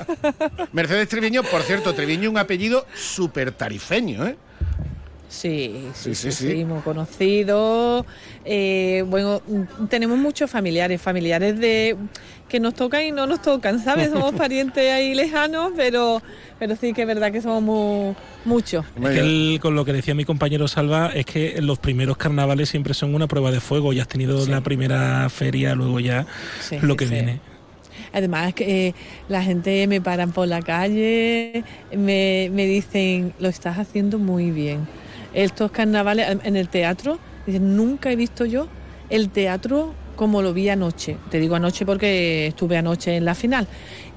Mercedes 0.73 1.09
Treviño, 1.09 1.43
por 1.43 1.63
cierto, 1.63 1.95
Treviño 1.95 2.31
un 2.31 2.39
apellido 2.39 2.87
súper 2.95 3.53
tarifeño, 3.53 4.27
¿eh? 4.27 4.37
Sí 5.35 5.91
sí, 5.95 6.15
sí, 6.15 6.15
sí, 6.15 6.33
sí, 6.33 6.65
muy 6.65 6.81
conocido. 6.81 8.07
Eh, 8.45 9.05
bueno, 9.07 9.43
tenemos 9.91 10.19
muchos 10.19 10.51
familiares, 10.51 11.03
familiares 11.03 11.59
de 11.59 11.97
que 12.49 12.61
nos 12.61 12.75
tocan 12.75 13.05
y 13.05 13.11
no 13.11 13.27
nos 13.27 13.43
tocan, 13.43 13.83
¿sabes? 13.83 14.11
Somos 14.11 14.35
parientes 14.39 14.93
ahí 14.93 15.15
lejanos, 15.15 15.73
pero, 15.77 16.23
pero 16.59 16.77
sí 16.77 16.93
que 16.93 17.03
es 17.03 17.07
verdad 17.09 17.33
que 17.33 17.43
somos 17.43 17.63
muy, 17.63 18.15
muchos. 18.45 18.85
Es 19.03 19.11
que 19.11 19.21
él, 19.21 19.59
con 19.61 19.75
lo 19.75 19.85
que 19.85 19.93
decía 19.93 20.15
mi 20.15 20.25
compañero 20.25 20.69
Salva, 20.69 21.11
es 21.13 21.27
que 21.27 21.61
los 21.61 21.79
primeros 21.79 22.17
carnavales 22.17 22.69
siempre 22.69 22.95
son 22.95 23.15
una 23.15 23.27
prueba 23.27 23.51
de 23.51 23.61
fuego. 23.61 23.93
Ya 23.93 24.03
has 24.03 24.09
tenido 24.09 24.45
sí. 24.45 24.51
la 24.51 24.61
primera 24.61 25.29
feria, 25.31 25.75
luego 25.75 26.01
ya 26.01 26.27
sí, 26.61 26.79
lo 26.81 26.97
que 26.97 27.07
viene. 27.07 27.41
Además, 28.13 28.55
que 28.55 28.89
eh, 28.89 28.95
la 29.29 29.43
gente 29.43 29.89
me 29.89 30.01
paran 30.01 30.31
por 30.31 30.47
la 30.47 30.63
calle, 30.63 31.65
me, 31.91 32.49
me 32.53 32.67
dicen, 32.67 33.35
lo 33.41 33.49
estás 33.49 33.79
haciendo 33.79 34.21
muy 34.21 34.53
bien 34.53 34.87
estos 35.35 35.71
carnavales 35.71 36.39
en 36.45 36.57
el 36.57 36.69
teatro, 36.69 37.19
nunca 37.47 38.11
he 38.11 38.17
visto 38.17 38.45
yo 38.45 38.69
el 39.11 39.31
teatro 39.31 39.95
como 40.17 40.43
lo 40.43 40.55
vi 40.55 40.69
anoche. 40.69 41.17
Te 41.31 41.41
digo 41.41 41.57
anoche 41.57 41.85
porque 41.85 42.47
estuve 42.47 42.77
anoche 42.77 43.17
en 43.17 43.25
la 43.25 43.35
final. 43.35 43.67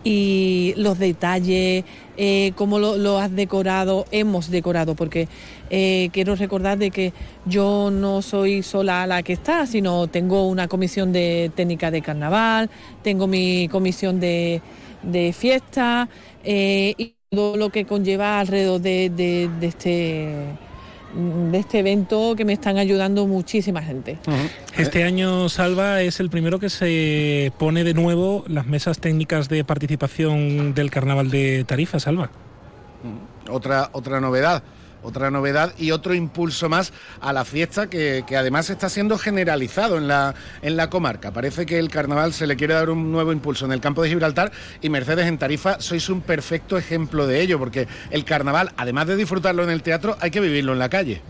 Y 0.03 0.73
los 0.77 0.99
detalles, 0.99 1.84
eh, 2.17 2.51
cómo 2.56 2.80
lo, 2.80 3.19
has 3.19 3.36
decorado, 3.36 4.06
hemos 4.12 4.49
decorado, 4.49 4.95
porque 4.95 5.27
eh, 5.69 6.10
quiero 6.13 6.36
recordar 6.36 6.77
de 6.77 6.91
que 6.91 7.13
yo 7.45 7.89
no 7.91 8.21
soy 8.21 8.63
sola 8.63 9.06
la 9.08 9.23
que 9.23 9.34
está, 9.34 9.65
sino 9.65 10.08
tengo 10.08 10.47
una 10.47 10.67
comisión 10.67 11.12
de 11.12 11.51
técnica 11.56 11.91
de 11.91 12.01
carnaval, 12.01 12.69
tengo 13.03 13.27
mi 13.27 13.67
comisión 13.69 14.19
de, 14.19 14.62
de 15.03 15.34
fiesta 15.34 16.08
eh, 16.43 16.93
y 16.97 17.15
todo 17.30 17.58
lo 17.58 17.69
que 17.69 17.86
conlleva 17.86 18.39
alrededor 18.39 18.80
de, 18.80 19.10
de, 19.10 19.49
de 19.60 19.67
este 19.67 20.66
de 21.17 21.58
este 21.58 21.80
evento 21.80 22.36
que 22.36 22.45
me 22.45 22.53
están 22.53 22.77
ayudando 22.77 23.25
muchísima 23.25 23.82
gente. 23.82 24.19
Uh 24.27 24.32
-huh. 24.32 24.49
Este 24.77 25.03
año, 25.03 25.49
Salva, 25.49 26.01
es 26.01 26.19
el 26.19 26.30
primero 26.30 26.60
que 26.60 26.69
se 26.69 27.51
pone 27.58 27.84
de 27.84 27.93
nuevo 27.93 28.43
las 28.47 28.67
mesas 28.67 28.99
técnicas 28.99 29.49
de 29.49 29.63
participación 29.63 30.73
del 30.73 30.91
Carnaval 30.91 31.30
de 31.32 31.63
Tarifa, 31.63 31.99
Salva. 31.99 32.30
Otra, 33.49 33.89
otra 33.93 34.19
novedad 34.19 34.62
otra 35.03 35.31
novedad 35.31 35.73
y 35.77 35.91
otro 35.91 36.13
impulso 36.13 36.69
más 36.69 36.93
a 37.21 37.33
la 37.33 37.45
fiesta 37.45 37.89
que, 37.89 38.23
que, 38.27 38.38
además 38.38 38.69
está 38.69 38.89
siendo 38.89 39.17
generalizado 39.17 39.97
en 39.97 40.07
la, 40.07 40.36
en 40.62 40.77
la 40.77 40.89
comarca. 40.89 41.31
Parece 41.31 41.65
que 41.65 41.79
el 41.79 41.89
carnaval 41.89 42.33
se 42.33 42.47
le 42.47 42.55
quiere 42.55 42.73
dar 42.73 42.89
un 42.89 43.12
nuevo 43.12 43.31
impulso 43.31 43.65
en 43.65 43.71
el 43.71 43.81
campo 43.81 44.03
de 44.03 44.10
Gibraltar 44.10 44.51
y 44.81 44.89
Mercedes 44.89 45.27
en 45.27 45.38
Tarifa 45.38 45.79
sois 45.79 46.10
un 46.10 46.21
perfecto 46.21 46.77
ejemplo 46.77 47.27
de 47.27 47.41
ello, 47.41 47.60
porque 47.60 47.88
el 48.12 48.25
carnaval, 48.25 48.71
además 48.77 49.07
de 49.07 49.15
disfrutarlo 49.15 49.63
en 49.63 49.69
el 49.69 49.83
teatro, 49.83 50.17
hay 50.19 50.31
que 50.31 50.39
vivirlo 50.39 50.73
en 50.73 50.79
la 50.79 50.89
calle. 50.89 51.21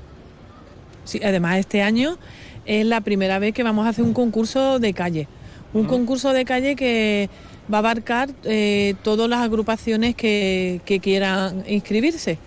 Sí, 1.04 1.22
además 1.24 1.58
este 1.60 1.82
año 1.82 2.18
es 2.66 2.86
la 2.86 3.02
primera 3.02 3.40
vez 3.40 3.54
que 3.54 3.64
vamos 3.64 3.86
a 3.86 3.90
hacer 3.90 4.04
un 4.04 4.14
concurso 4.14 4.78
de 4.80 4.94
calle 4.94 5.28
Un 5.74 5.86
concurso 5.86 6.34
de 6.34 6.44
calle 6.44 6.76
que 6.76 7.30
va 7.72 7.78
a 7.78 7.80
abarcar 7.80 8.30
eh, 8.44 8.96
todas 9.04 9.30
las 9.30 9.40
agrupaciones 9.40 10.16
que, 10.16 10.82
que 10.86 11.00
quieran 11.00 11.64
inscribirse. 11.68 12.40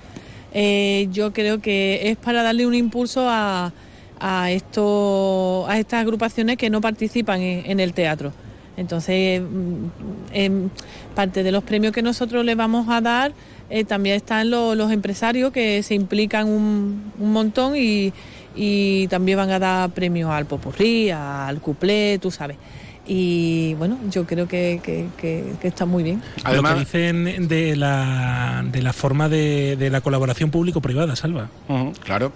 Eh, 0.52 1.08
yo 1.12 1.32
creo 1.32 1.60
que 1.60 2.10
es 2.10 2.16
para 2.16 2.42
darle 2.42 2.66
un 2.66 2.74
impulso 2.74 3.26
a, 3.28 3.72
a, 4.18 4.50
esto, 4.50 5.64
a 5.68 5.78
estas 5.78 6.00
agrupaciones 6.02 6.56
que 6.56 6.70
no 6.70 6.80
participan 6.80 7.40
en, 7.40 7.80
el 7.80 7.92
teatro. 7.92 8.32
Entonces, 8.76 9.40
mm, 9.40 9.84
en 10.32 10.70
parte 11.14 11.42
de 11.42 11.52
los 11.52 11.62
premios 11.62 11.92
que 11.92 12.02
nosotros 12.02 12.44
le 12.44 12.54
vamos 12.54 12.88
a 12.88 13.00
dar, 13.00 13.32
eh, 13.68 13.84
también 13.84 14.16
están 14.16 14.50
lo- 14.50 14.74
los 14.74 14.90
empresarios 14.90 15.52
que 15.52 15.82
se 15.82 15.94
implican 15.94 16.48
un, 16.48 17.12
un 17.18 17.32
montón 17.32 17.74
y, 17.76 18.12
y 18.56 19.06
también 19.08 19.38
van 19.38 19.50
a 19.50 19.58
dar 19.58 19.90
premios 19.90 20.30
al 20.30 20.46
popurrí, 20.46 21.10
al 21.10 21.60
cuplé, 21.60 22.18
tú 22.20 22.30
sabes. 22.30 22.56
Y 23.12 23.74
bueno, 23.74 23.98
yo 24.08 24.24
creo 24.24 24.46
que, 24.46 24.78
que- 24.84 25.08
que- 25.16 25.54
que 25.60 25.66
está 25.66 25.84
muy 25.84 26.04
bien. 26.04 26.22
lo 26.44 26.62
que 26.74 26.80
dicen 26.80 27.48
de 27.48 27.74
la, 27.74 28.64
de 28.70 28.82
la 28.82 28.92
forma 28.92 29.28
de, 29.28 29.74
de 29.76 29.90
la 29.90 30.00
colaboración 30.00 30.52
público-privada, 30.52 31.16
Salva. 31.16 31.50
Claro. 32.04 32.32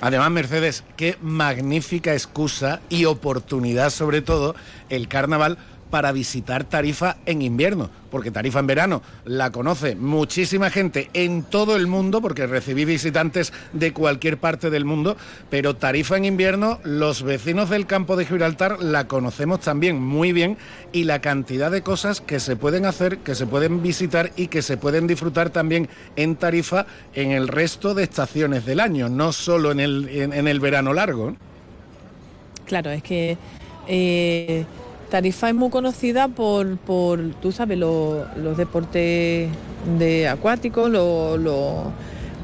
Además, 0.00 0.28
Mercedes, 0.32 0.82
qué 0.96 1.16
magnífica 1.22 2.14
excusa 2.14 2.80
y 2.88 3.04
oportunidad, 3.04 3.90
sobre 3.90 4.20
todo, 4.20 4.56
el 4.90 5.06
carnaval 5.06 5.56
para 5.90 6.12
visitar 6.12 6.64
Tarifa 6.64 7.16
en 7.26 7.42
invierno, 7.42 7.90
porque 8.10 8.30
Tarifa 8.30 8.60
en 8.60 8.66
verano 8.66 9.02
la 9.24 9.50
conoce 9.50 9.96
muchísima 9.96 10.70
gente 10.70 11.10
en 11.14 11.42
todo 11.42 11.76
el 11.76 11.86
mundo, 11.86 12.20
porque 12.20 12.46
recibí 12.46 12.84
visitantes 12.84 13.52
de 13.72 13.92
cualquier 13.92 14.38
parte 14.38 14.70
del 14.70 14.84
mundo, 14.84 15.16
pero 15.50 15.76
Tarifa 15.76 16.16
en 16.16 16.24
invierno, 16.24 16.80
los 16.84 17.22
vecinos 17.22 17.70
del 17.70 17.86
campo 17.86 18.16
de 18.16 18.26
Gibraltar 18.26 18.82
la 18.82 19.08
conocemos 19.08 19.60
también 19.60 20.00
muy 20.00 20.32
bien 20.32 20.56
y 20.92 21.04
la 21.04 21.20
cantidad 21.20 21.70
de 21.70 21.82
cosas 21.82 22.20
que 22.20 22.40
se 22.40 22.56
pueden 22.56 22.84
hacer, 22.84 23.18
que 23.18 23.34
se 23.34 23.46
pueden 23.46 23.82
visitar 23.82 24.32
y 24.36 24.48
que 24.48 24.62
se 24.62 24.76
pueden 24.76 25.06
disfrutar 25.06 25.50
también 25.50 25.88
en 26.16 26.36
Tarifa 26.36 26.86
en 27.14 27.30
el 27.30 27.48
resto 27.48 27.94
de 27.94 28.04
estaciones 28.04 28.64
del 28.64 28.80
año, 28.80 29.08
no 29.08 29.32
solo 29.32 29.72
en 29.72 29.80
el, 29.80 30.08
en, 30.08 30.48
el 30.48 30.60
verano 30.60 30.92
largo. 30.92 31.36
Claro, 32.66 32.90
es 32.90 33.02
que 33.02 33.36
eh, 33.86 34.64
Tarifa 35.10 35.48
es 35.48 35.54
muy 35.54 35.70
conocida 35.70 36.28
por, 36.28 36.76
por 36.78 37.20
tú 37.40 37.50
sabes, 37.52 37.78
lo- 37.78 38.26
los 38.36 38.56
deportes 38.56 39.48
de 39.98 40.28
acuáticos, 40.28 40.90
lo, 40.90 41.38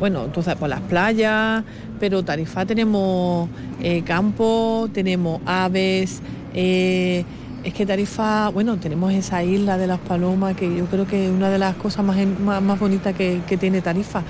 bueno, 0.00 0.28
sabes, 0.42 0.58
por 0.58 0.68
las 0.68 0.80
playas, 0.80 1.62
pero 2.00 2.22
Tarifa 2.24 2.64
tenemos 2.64 3.48
eh, 3.82 4.02
campo, 4.02 4.88
tenemos 4.92 5.40
aves, 5.44 6.20
eh, 6.54 7.24
es 7.64 7.74
que 7.74 7.84
Tarifa, 7.86 8.48
bueno, 8.48 8.76
tenemos 8.78 9.12
esa 9.12 9.42
isla 9.42 9.76
de 9.78 9.86
las 9.86 9.98
palomas 10.00 10.56
que 10.56 10.74
yo 10.74 10.86
creo 10.86 11.06
que 11.06 11.26
es 11.26 11.30
una 11.30 11.50
de 11.50 11.58
las 11.58 11.74
cosas 11.76 12.04
más, 12.04 12.16
más, 12.40 12.78
bonitas 12.78 13.14
que, 13.14 13.40
que 13.46 13.56
tiene 13.56 13.80
Tarifa. 13.82 14.22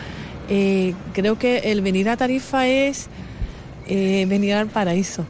Eh, 0.49 0.95
creo 1.13 1.39
que 1.39 1.59
el 1.73 1.81
venir 1.83 2.09
a 2.09 2.17
Tarifa 2.17 2.67
es 2.67 3.09
eh, 3.87 4.27
venir 4.29 4.55
al 4.55 4.67
paraíso 4.69 5.25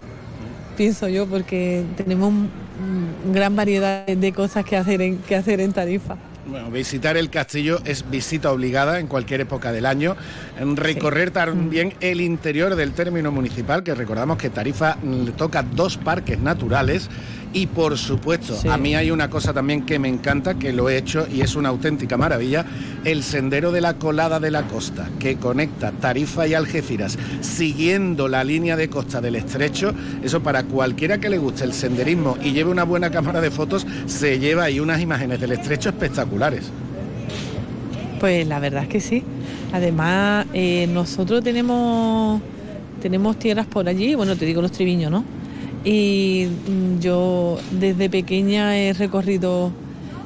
pienso 0.77 1.07
yo, 1.09 1.27
porque 1.29 1.85
tenemos 1.97 2.33
gran 3.33 3.57
variedad 3.57 4.07
de 4.07 4.33
cosas 4.33 4.65
que 4.65 4.77
hacer 4.77 5.01
en, 5.03 5.19
que 5.19 5.37
hacer 5.37 5.61
en 5.61 5.73
Tarifa. 5.73 6.17
Bueno, 6.47 6.71
visitar 6.71 7.17
el 7.17 7.31
castillo 7.31 7.81
es 7.87 8.09
visita 8.11 8.53
obligada 8.53 9.01
en 9.01 9.07
cualquier 9.07 9.41
época 9.41 9.73
del 9.73 9.87
año. 9.87 10.15
En 10.59 10.77
Recorrer 10.77 11.31
también 11.31 11.95
el 12.01 12.21
interior 12.21 12.77
del 12.77 12.93
término 12.93 13.33
municipal, 13.33 13.83
que 13.83 13.95
recordamos 13.95 14.37
que 14.37 14.51
Tarifa 14.51 14.97
mm, 15.03 15.25
le 15.25 15.33
toca 15.33 15.63
dos 15.63 15.97
parques 15.97 16.39
naturales. 16.39 17.09
Y 17.57 17.69
por 17.69 17.97
supuesto, 17.97 18.57
Sí. 18.57 18.67
a 18.69 18.77
mí 18.77 18.97
hay 18.97 19.13
una 19.13 19.31
cosa 19.31 19.53
también 19.53 19.87
que 19.87 20.01
me 20.01 20.09
encanta, 20.09 20.55
que 20.55 20.73
lo 20.73 20.89
he 20.89 20.99
hecho 20.99 21.27
y 21.33 21.41
es 21.41 21.55
una 21.55 21.69
auténtica 21.69 22.17
maravilla, 22.17 22.67
el 23.05 23.23
sendero 23.23 23.71
de 23.71 23.81
la 23.81 23.95
colada 23.95 24.41
de 24.41 24.51
la 24.51 24.65
costa, 24.65 25.09
que 25.21 25.37
conecta 25.37 25.93
Tarifa 25.93 26.49
y 26.49 26.55
Algeciras, 26.55 27.17
siguiendo 27.43 28.27
la 28.27 28.43
línea 28.43 28.77
de 28.77 28.91
costa 28.91 29.21
del 29.21 29.37
estrecho. 29.37 29.95
Eso 30.25 30.43
para 30.43 30.65
cualquiera 30.65 31.19
que 31.19 31.31
le 31.31 31.39
guste 31.39 31.63
el 31.63 31.73
senderismo 31.75 32.37
y 32.43 32.51
lleve 32.51 32.73
una 32.73 32.83
buena 32.83 33.11
cámara 33.11 33.41
de 33.41 33.53
fotos, 33.53 33.87
se 34.07 34.41
lleva 34.41 34.65
ahí 34.65 34.81
unas 34.81 35.01
imágenes 35.01 35.41
del 35.41 35.53
estrecho 35.53 35.91
espectaculares. 35.91 36.65
Pues 38.19 38.47
la 38.49 38.59
verdad 38.59 38.83
es 38.83 38.89
que 38.89 39.01
sí. 39.01 39.23
Además, 39.73 40.47
eh, 40.55 40.89
nosotros 40.93 41.43
tenemos, 41.45 42.41
tenemos 43.01 43.39
tierras 43.39 43.67
por 43.67 43.89
allí, 43.89 44.17
bueno, 44.17 44.35
te 44.37 44.45
digo 44.45 44.61
los 44.61 44.73
triviños, 44.73 45.11
¿no? 45.13 45.25
Y 45.85 46.47
mm, 46.69 47.01
yo 47.01 47.59
desde 47.73 48.09
pequeña 48.09 48.77
he 48.79 48.93
recorrido 48.95 49.71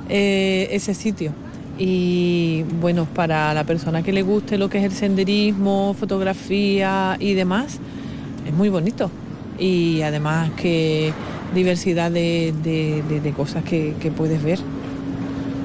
eh, 0.09 0.68
ese 0.71 0.94
sitio. 0.94 1.33
Y 1.79 2.64
bueno, 2.81 3.07
para 3.07 3.53
la 3.55 3.64
persona 3.64 4.03
que 4.03 4.12
le 4.12 4.23
guste 4.23 4.59
lo 4.59 4.68
que 4.68 4.79
es 4.79 4.85
el 4.85 4.92
senderismo, 4.92 5.94
fotografía 5.99 7.16
y 7.21 7.35
demás, 7.35 7.79
es 8.47 8.53
muy 8.55 8.68
bonito. 8.68 9.11
Y 9.59 10.03
además 10.03 10.51
que 10.57 11.12
diversidad 11.55 12.11
de, 12.11 12.53
de- 12.62 13.33
cosas 13.33 13.62
que 13.64 14.12
puedes 14.16 14.42
ver. 14.42 14.59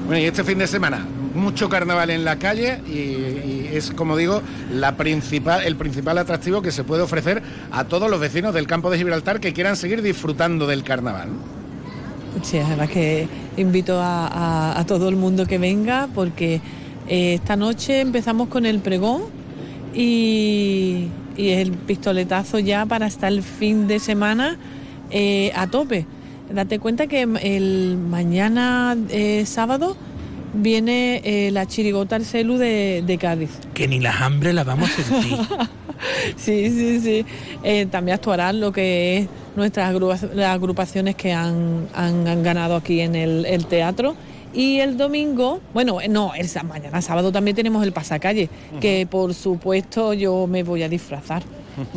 Bueno, 0.06 0.22
y 0.22 0.26
este 0.26 0.44
fin 0.44 0.58
de 0.58 0.66
semana, 0.66 1.04
mucho 1.34 1.68
carnaval 1.68 2.10
en 2.10 2.24
la 2.24 2.38
calle 2.38 2.80
y, 2.86 3.68
es, 3.72 3.90
como 3.90 4.16
digo, 4.16 4.42
la 4.72 4.96
principal, 4.96 5.64
el 5.64 5.76
principal 5.76 6.18
atractivo 6.18 6.62
que 6.62 6.72
se 6.72 6.84
puede 6.84 7.02
ofrecer 7.02 7.42
a 7.72 7.84
todos 7.84 8.10
los 8.10 8.20
vecinos 8.20 8.54
del 8.54 8.66
campo 8.66 8.90
de 8.90 8.98
Gibraltar 8.98 9.40
que 9.40 9.52
quieran 9.52 9.76
seguir 9.76 10.02
disfrutando 10.02 10.66
del 10.66 10.84
carnaval. 10.84 11.28
Sí, 12.42 12.58
además 12.58 12.90
que 12.90 13.28
invito 13.56 13.98
a, 14.00 14.84
todo 14.86 15.08
el 15.08 15.16
mundo 15.16 15.46
que 15.46 15.58
venga 15.58 16.08
porque 16.14 16.60
eh, 17.08 17.34
esta 17.34 17.56
noche 17.56 18.00
empezamos 18.00 18.48
con 18.48 18.66
el 18.66 18.80
pregón 18.80 19.22
y, 19.94 21.08
y 21.36 21.50
el 21.50 21.72
pistoletazo 21.72 22.58
ya 22.58 22.86
para 22.86 23.06
hasta 23.06 23.28
el 23.28 23.42
fin 23.42 23.86
de 23.86 23.98
semana 23.98 24.56
eh, 25.10 25.52
a 25.54 25.66
tope. 25.66 26.06
Date 26.52 26.78
cuenta 26.78 27.06
que 27.06 27.22
el 27.22 27.96
mañana 27.96 28.96
eh, 29.08 29.44
sábado 29.46 29.96
viene 30.54 31.20
eh, 31.24 31.50
la 31.50 31.66
chirigota 31.66 32.16
Arcelu 32.16 32.56
de, 32.56 33.02
de 33.06 33.18
Cádiz. 33.18 33.50
Que 33.74 33.86
ni 33.88 34.00
las 34.00 34.20
hambre 34.20 34.52
la 34.52 34.64
vamos 34.64 34.90
a 34.98 35.02
sentir. 35.02 35.38
Sí, 36.36 36.68
sí, 36.70 37.00
sí. 37.00 37.24
Eh, 37.62 37.86
también 37.86 38.16
actuarán 38.16 38.60
lo 38.60 38.72
que 38.72 39.16
es 39.18 39.28
nuestras 39.56 39.94
las 40.34 40.54
agrupaciones 40.54 41.14
que 41.14 41.32
han, 41.32 41.86
han- 41.94 42.26
han 42.28 42.42
ganado 42.42 42.76
aquí 42.76 43.00
en 43.00 43.14
el, 43.14 43.46
el 43.46 43.64
teatro. 43.66 44.14
Y 44.52 44.80
el 44.80 44.96
domingo, 44.98 45.60
bueno, 45.72 46.00
eh, 46.00 46.08
no, 46.08 46.32
el 46.34 46.46
mañana 46.68 47.00
sábado 47.00 47.32
también 47.32 47.56
tenemos 47.56 47.82
el 47.84 47.92
pasacalle, 47.92 48.50
que 48.80 49.06
por 49.10 49.32
supuesto 49.34 50.12
yo 50.12 50.46
me 50.46 50.62
voy 50.62 50.82
a 50.82 50.88
disfrazar. 50.88 51.42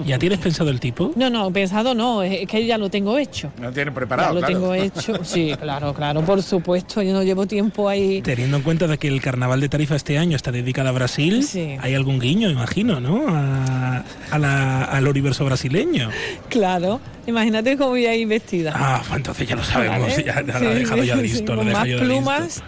¿Ya 0.05 0.17
tienes 0.17 0.39
pensado 0.39 0.69
el 0.69 0.79
tipo? 0.79 1.11
No, 1.15 1.29
no, 1.29 1.51
pensado 1.51 1.93
no, 1.93 2.23
es 2.23 2.47
que 2.47 2.65
ya 2.65 2.77
lo 2.77 2.89
tengo 2.89 3.17
hecho. 3.17 3.51
No 3.61 3.71
tiene 3.71 3.91
Ya 3.91 3.95
preparado, 3.95 4.33
lo 4.33 4.39
claro. 4.39 4.53
tengo 4.53 4.73
hecho. 4.73 5.13
Sí, 5.23 5.53
claro, 5.59 5.93
claro, 5.93 6.21
por 6.23 6.41
supuesto. 6.41 7.01
Yo 7.01 7.13
no 7.13 7.23
llevo 7.23 7.45
tiempo 7.45 7.87
ahí. 7.89 8.21
Teniendo 8.21 8.57
en 8.57 8.63
cuenta 8.63 8.87
de 8.87 8.97
que 8.97 9.07
el 9.07 9.21
carnaval 9.21 9.61
de 9.61 9.69
Tarifa 9.69 9.95
este 9.95 10.17
año 10.17 10.35
está 10.35 10.51
dedicado 10.51 10.89
a 10.89 10.91
Brasil, 10.91 11.43
Sí. 11.43 11.75
hay 11.79 11.93
algún 11.95 12.19
guiño, 12.19 12.49
imagino, 12.49 12.99
¿no? 12.99 13.25
A- 13.27 14.03
a 14.31 14.39
la- 14.39 14.83
al 14.85 15.07
universo 15.07 15.45
brasileño. 15.45 16.09
Claro, 16.49 16.99
imagínate 17.27 17.77
cómo 17.77 17.91
voy 17.91 18.05
ahí 18.05 18.25
vestida. 18.25 18.71
Ah, 18.75 19.01
pues 19.05 19.17
entonces 19.17 19.47
ya 19.47 19.55
lo 19.55 19.63
sabemos, 19.63 19.99
Vale. 20.09 20.23
ya, 20.23 20.41
ya 20.45 20.59
Sí, 20.59 20.63
lo 20.65 20.71
he 20.71 20.75
dejado 20.75 21.03
ya 21.03 21.15
sí, 21.17 21.21
listo. 21.21 21.55
lo 21.55 21.61
he 21.61 21.65
con 21.65 21.65
dejado 21.67 21.79
más 21.85 21.87
ya 21.87 21.95
listo. 21.95 22.05
plumas. 22.05 22.63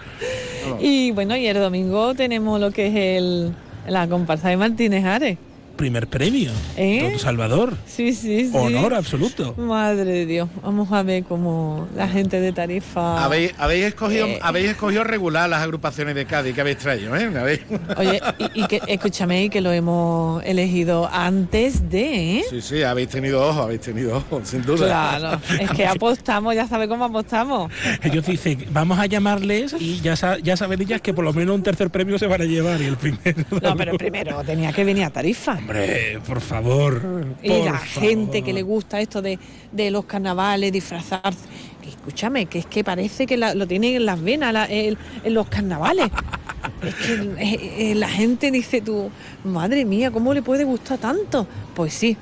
Y 0.81 1.11
bueno, 1.11 1.35
y 1.35 1.47
el 1.47 1.57
domingo 1.57 2.13
tenemos 2.13 2.59
lo 2.59 2.71
que 2.71 2.87
es 2.87 2.95
el, 2.95 3.53
la 3.87 4.07
comparsa 4.07 4.49
de 4.49 4.57
Martínez 4.57 5.05
Ares. 5.05 5.37
Primer 5.79 6.07
premio. 6.07 6.51
¿Eh? 6.75 7.07
Don 7.09 7.17
Salvador. 7.19 7.73
Sí, 7.85 8.13
sí, 8.13 8.49
sí. 8.49 8.51
Honor 8.53 8.93
absoluto. 8.95 9.53
Madre 9.57 10.03
de 10.11 10.25
Dios. 10.25 10.49
Vamos 10.61 10.91
a 10.91 11.03
ver 11.03 11.23
cómo 11.23 11.87
la 11.95 12.05
gente 12.09 12.41
de 12.41 12.51
Tarifa. 12.51 13.23
Habéis, 13.23 13.53
habéis 13.57 13.85
escogido, 13.85 14.27
Eh. 14.27 14.39
habéis 14.41 14.71
escogido 14.71 15.05
regular 15.05 15.49
las 15.49 15.61
agrupaciones 15.63 16.15
de 16.15 16.25
Cádiz 16.25 16.53
que 16.53 16.59
habéis 16.59 16.79
traído, 16.79 17.15
¿eh? 17.15 17.29
Habéis- 17.33 17.61
Oye, 17.97 18.19
y, 18.53 18.63
y 18.63 18.67
que 18.67 18.81
escúchame, 18.87 19.45
y 19.45 19.49
que 19.49 19.61
lo 19.61 19.71
hemos 19.71 20.43
elegido 20.43 21.09
antes 21.13 21.89
de, 21.89 22.39
¿eh? 22.39 22.43
Sí, 22.49 22.59
sí, 22.61 22.83
habéis 22.83 23.07
tenido 23.07 23.41
ojo, 23.47 23.61
habéis 23.61 23.79
tenido 23.79 24.17
ojo, 24.17 24.41
sin 24.43 24.61
duda. 24.63 24.85
Claro, 24.85 25.41
es 25.61 25.71
que 25.71 25.87
apostamos, 25.87 26.55
ya 26.55 26.67
sabe 26.67 26.89
cómo 26.89 27.05
apostamos. 27.05 27.71
Ellos 28.03 28.25
dicen, 28.25 28.65
vamos 28.71 28.99
a 28.99 29.05
llamarles 29.05 29.73
y 29.79 30.01
ya, 30.01 30.17
sa- 30.17 30.39
ya 30.39 30.57
saben 30.57 30.81
ellas 30.81 30.99
que 30.99 31.13
por 31.13 31.23
lo 31.23 31.31
menos 31.31 31.55
un 31.55 31.63
tercer 31.63 31.89
premio 31.89 32.19
se 32.19 32.27
van 32.27 32.41
a 32.41 32.45
llevar 32.45 32.81
y 32.81 32.85
el 32.85 32.97
primero. 32.97 33.45
No, 33.61 33.77
pero 33.77 33.97
primero 33.97 34.43
tenía 34.43 34.73
que 34.73 34.83
venir 34.83 35.05
a 35.05 35.09
Tarifa. 35.09 35.57
Hombre, 35.69 36.19
por 36.25 36.41
favor. 36.41 37.01
Y 37.43 37.49
la 37.63 37.77
gente 37.77 38.41
que 38.41 38.53
le 38.53 38.61
gusta 38.63 38.99
esto 39.01 39.21
de, 39.21 39.37
de 39.71 39.91
los 39.91 40.05
carnavales, 40.05 40.71
disfrazarse. 40.71 41.39
Escúchame, 41.87 42.45
que 42.47 42.59
es 42.59 42.65
que 42.65 42.83
parece 42.83 43.25
que 43.27 43.37
la- 43.37 43.53
lo 43.53 43.67
tienen 43.67 43.95
en 43.95 44.05
las 44.05 44.21
venas 44.21 44.51
la- 44.53 44.65
el- 44.65 44.97
en 45.23 45.33
los 45.33 45.47
carnavales. 45.47 46.09
es 46.83 46.95
que 46.95 47.13
eh, 47.13 47.91
eh, 47.91 47.95
la 47.95 48.09
gente 48.09 48.51
dice 48.51 48.81
tú, 48.81 49.11
madre 49.43 49.85
mía, 49.85 50.11
¿cómo 50.11 50.33
le 50.33 50.41
puede 50.41 50.63
gustar 50.63 50.97
tanto? 50.97 51.47
Pues 51.75 51.93
sí, 51.93 52.17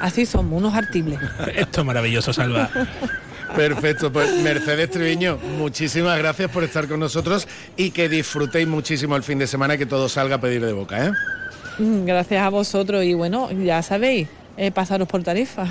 así 0.00 0.24
somos, 0.26 0.58
unos 0.58 0.74
artibles. 0.74 1.18
Esto 1.56 1.80
es 1.80 1.86
maravilloso, 1.86 2.32
Salva. 2.32 2.70
Perfecto, 3.54 4.12
pues 4.12 4.42
Mercedes 4.42 4.90
Triviño, 4.90 5.38
muchísimas 5.56 6.18
gracias 6.18 6.50
por 6.50 6.64
estar 6.64 6.88
con 6.88 7.00
nosotros 7.00 7.46
y 7.76 7.90
que 7.90 8.08
disfrutéis 8.08 8.66
muchísimo 8.66 9.16
el 9.16 9.22
fin 9.22 9.38
de 9.38 9.46
semana 9.46 9.74
y 9.74 9.78
que 9.78 9.86
todo 9.86 10.08
salga 10.08 10.36
a 10.36 10.40
pedir 10.40 10.64
de 10.64 10.72
boca, 10.72 11.06
¿eh? 11.06 11.12
Mm, 11.78 12.04
Gracias 12.04 12.42
a 12.42 12.48
vosotros 12.48 13.04
y 13.04 13.14
bueno, 13.14 13.50
ya 13.52 13.82
sabéis, 13.82 14.28
eh, 14.56 14.70
pasaros 14.70 15.06
por 15.08 15.22
tarifa. 15.22 15.66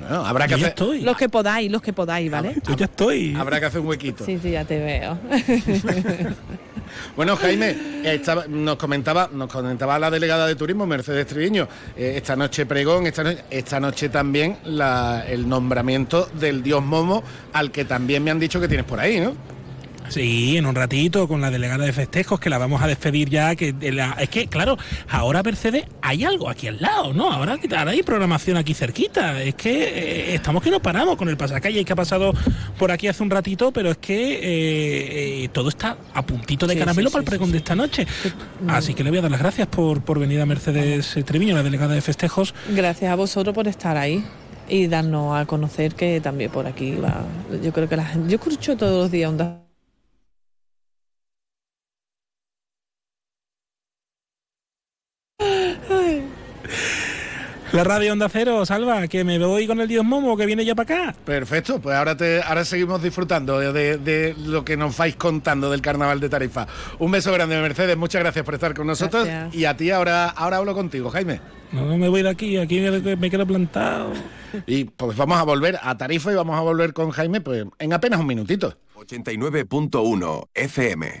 Bueno, 0.00 0.26
habrá 0.26 0.46
que 0.46 0.52
Yo 0.52 0.56
hacer, 0.56 0.68
estoy. 0.70 1.00
Los 1.02 1.16
que 1.16 1.28
podáis, 1.28 1.70
los 1.70 1.80
que 1.80 1.92
podáis, 1.92 2.28
¿vale? 2.30 2.56
Yo 2.66 2.74
ya 2.76 2.86
estoy. 2.86 3.34
habrá 3.36 3.60
que 3.60 3.66
hacer 3.66 3.80
un 3.80 3.86
huequito. 3.86 4.24
Sí, 4.24 4.38
sí, 4.42 4.50
ya 4.50 4.64
te 4.64 4.78
veo. 4.78 5.18
Bueno, 7.16 7.36
Jaime, 7.36 7.74
estaba- 8.04 8.44
nos 8.46 8.76
comentaba, 8.76 9.28
nos 9.32 9.50
comentaba 9.50 9.98
la 9.98 10.10
delegada 10.10 10.46
de 10.46 10.54
turismo, 10.56 10.86
Mercedes 10.86 11.26
Triviño, 11.26 11.66
eh, 11.96 12.14
esta 12.16 12.36
noche 12.36 12.66
pregón, 12.66 13.06
esta, 13.06 13.24
no- 13.24 13.32
esta 13.50 13.80
noche 13.80 14.10
también 14.10 14.58
la- 14.64 15.24
el 15.26 15.48
nombramiento 15.48 16.28
del 16.38 16.62
dios 16.62 16.82
Momo, 16.84 17.22
al 17.54 17.70
que 17.70 17.86
también 17.86 18.22
me 18.22 18.30
han 18.30 18.38
dicho 18.38 18.60
que 18.60 18.68
tienes 18.68 18.84
por 18.84 19.00
ahí, 19.00 19.20
¿no? 19.20 19.34
Sí, 20.08 20.56
en 20.56 20.66
un 20.66 20.74
ratito 20.74 21.26
con 21.26 21.40
la 21.40 21.50
delegada 21.50 21.84
de 21.84 21.92
festejos 21.92 22.38
que 22.38 22.50
la 22.50 22.58
vamos 22.58 22.82
a 22.82 22.86
despedir 22.86 23.30
ya. 23.30 23.54
Que 23.56 23.74
la- 23.92 24.12
es 24.20 24.28
que, 24.28 24.46
claro, 24.46 24.76
ahora 25.08 25.42
Mercedes 25.42 25.84
hay 26.02 26.24
algo 26.24 26.48
aquí 26.50 26.66
al 26.68 26.80
lado, 26.80 27.14
¿no? 27.14 27.32
Ahora, 27.32 27.58
ahora 27.76 27.90
hay 27.92 28.02
programación 28.02 28.56
aquí 28.56 28.74
cerquita. 28.74 29.42
Es 29.42 29.54
que 29.54 29.82
eh, 29.84 30.34
estamos 30.34 30.62
que 30.62 30.70
no 30.70 30.80
paramos 30.82 31.16
con 31.16 31.28
el 31.28 31.36
pasacalle 31.36 31.84
que 31.84 31.92
ha 31.92 31.96
pasado 31.96 32.32
por 32.78 32.90
aquí 32.90 33.08
hace 33.08 33.22
un 33.22 33.30
ratito, 33.30 33.72
pero 33.72 33.90
es 33.92 33.96
que 33.98 34.34
eh, 34.34 35.44
eh, 35.44 35.48
todo 35.52 35.68
está 35.70 35.96
a 36.12 36.22
puntito 36.26 36.66
de 36.66 36.74
Sí, 36.74 36.78
caramelo 36.80 37.08
sí, 37.08 37.12
para 37.12 37.22
el 37.22 37.26
pregón 37.28 37.46
sí, 37.48 37.52
de 37.52 37.58
esta 37.58 37.74
noche. 37.74 38.06
Así 38.68 38.94
que 38.94 39.04
le 39.04 39.10
voy 39.10 39.20
a 39.20 39.22
dar 39.22 39.30
las 39.30 39.40
gracias 39.40 39.66
por, 39.68 40.02
por 40.02 40.18
venir 40.18 40.40
a 40.40 40.46
Mercedes 40.46 41.16
Treviño, 41.24 41.54
la 41.54 41.62
delegada 41.62 41.94
de 41.94 42.00
festejos. 42.02 42.54
Gracias 42.74 43.10
a 43.10 43.14
vosotros 43.14 43.54
por 43.54 43.66
estar 43.68 43.96
ahí 43.96 44.24
y 44.68 44.86
darnos 44.88 45.36
a 45.40 45.44
conocer 45.46 45.94
que 45.94 46.20
también 46.20 46.50
por 46.50 46.66
aquí 46.66 46.96
va. 46.96 47.22
Yo 47.62 47.72
creo 47.72 47.88
que 47.88 47.96
la 47.96 48.04
gente. 48.04 48.28
Yo 48.30 48.36
escucho 48.36 48.76
todos 48.76 49.04
los 49.04 49.10
días 49.10 49.30
onda. 49.30 49.61
La 57.72 57.84
radio 57.84 58.12
Onda 58.12 58.28
Cero, 58.28 58.66
Salva, 58.66 59.08
que 59.08 59.24
me 59.24 59.38
voy 59.38 59.66
con 59.66 59.80
el 59.80 59.88
Dios 59.88 60.04
Momo 60.04 60.36
que 60.36 60.44
viene 60.44 60.62
ya 60.62 60.74
para 60.74 61.06
acá. 61.06 61.14
Perfecto, 61.24 61.80
pues 61.80 61.96
ahora, 61.96 62.14
te, 62.14 62.42
ahora 62.42 62.66
seguimos 62.66 63.02
disfrutando 63.02 63.58
de, 63.58 63.72
de- 63.72 63.96
de 63.96 64.34
lo 64.44 64.62
que 64.62 64.76
nos 64.76 64.94
vais 64.98 65.16
contando 65.16 65.70
del 65.70 65.80
carnaval 65.80 66.20
de 66.20 66.28
Tarifa. 66.28 66.66
Un 66.98 67.10
beso 67.10 67.32
grande, 67.32 67.58
Mercedes, 67.62 67.96
muchas 67.96 68.20
gracias 68.20 68.44
por 68.44 68.52
estar 68.54 68.74
con 68.74 68.86
nosotros. 68.86 69.24
Gracias. 69.24 69.54
Y 69.54 69.64
a 69.64 69.74
ti 69.74 69.90
ahora, 69.90 70.28
ahora 70.28 70.58
hablo 70.58 70.74
contigo, 70.74 71.08
Jaime. 71.10 71.40
No, 71.72 71.86
no 71.86 71.96
me 71.96 72.10
voy 72.10 72.22
de 72.22 72.28
aquí, 72.28 72.58
aquí 72.58 72.78
me, 72.80 73.16
me 73.16 73.30
quedo 73.30 73.46
plantado. 73.46 74.12
Y 74.66 74.84
pues 74.84 75.16
vamos 75.16 75.38
a 75.38 75.42
volver 75.44 75.78
a 75.82 75.96
Tarifa 75.96 76.30
y 76.30 76.34
vamos 76.34 76.58
a 76.58 76.60
volver 76.60 76.92
con 76.92 77.10
Jaime 77.10 77.40
pues, 77.40 77.64
en 77.78 77.92
apenas 77.94 78.20
un 78.20 78.26
minutito. 78.26 78.76
89.1 78.96 80.48
FM. 80.52 81.20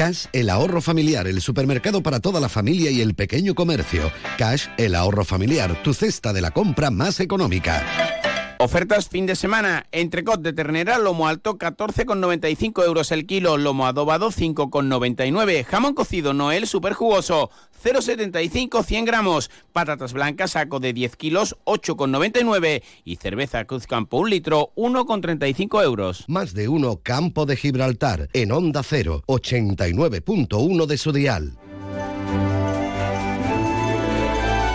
Cash, 0.00 0.28
el 0.32 0.48
ahorro 0.48 0.80
familiar, 0.80 1.26
el 1.26 1.42
supermercado 1.42 2.02
para 2.02 2.20
toda 2.20 2.40
la 2.40 2.48
familia 2.48 2.90
y 2.90 3.02
el 3.02 3.14
pequeño 3.14 3.54
comercio. 3.54 4.10
Cash, 4.38 4.68
el 4.78 4.94
ahorro 4.94 5.26
familiar, 5.26 5.82
tu 5.82 5.92
cesta 5.92 6.32
de 6.32 6.40
la 6.40 6.52
compra 6.52 6.90
más 6.90 7.20
económica. 7.20 8.09
Ofertas 8.62 9.08
fin 9.08 9.24
de 9.24 9.36
semana. 9.36 9.86
Entrecot 9.90 10.42
de 10.42 10.52
ternera, 10.52 10.98
lomo 10.98 11.26
alto 11.26 11.56
14,95 11.56 12.84
euros 12.84 13.10
el 13.10 13.24
kilo, 13.24 13.56
lomo 13.56 13.86
adobado 13.86 14.30
5,99. 14.30 15.64
Jamón 15.64 15.94
cocido 15.94 16.34
Noel 16.34 16.66
super 16.66 16.92
jugoso 16.92 17.48
0,75 17.82 18.84
100 18.84 19.04
gramos. 19.06 19.50
Patatas 19.72 20.12
blancas 20.12 20.50
saco 20.50 20.78
de 20.78 20.92
10 20.92 21.16
kilos 21.16 21.56
8,99. 21.64 22.82
Y 23.06 23.16
cerveza 23.16 23.64
Cruz 23.64 23.86
Campo 23.86 24.18
un 24.18 24.28
litro 24.28 24.72
1,35 24.76 25.82
euros. 25.82 26.24
Más 26.28 26.52
de 26.52 26.68
uno 26.68 27.00
Campo 27.02 27.46
de 27.46 27.56
Gibraltar, 27.56 28.28
en 28.34 28.52
Onda 28.52 28.82
0, 28.82 29.22
89.1 29.26 30.84
de 30.84 30.98
su 30.98 31.12
dial. 31.12 31.58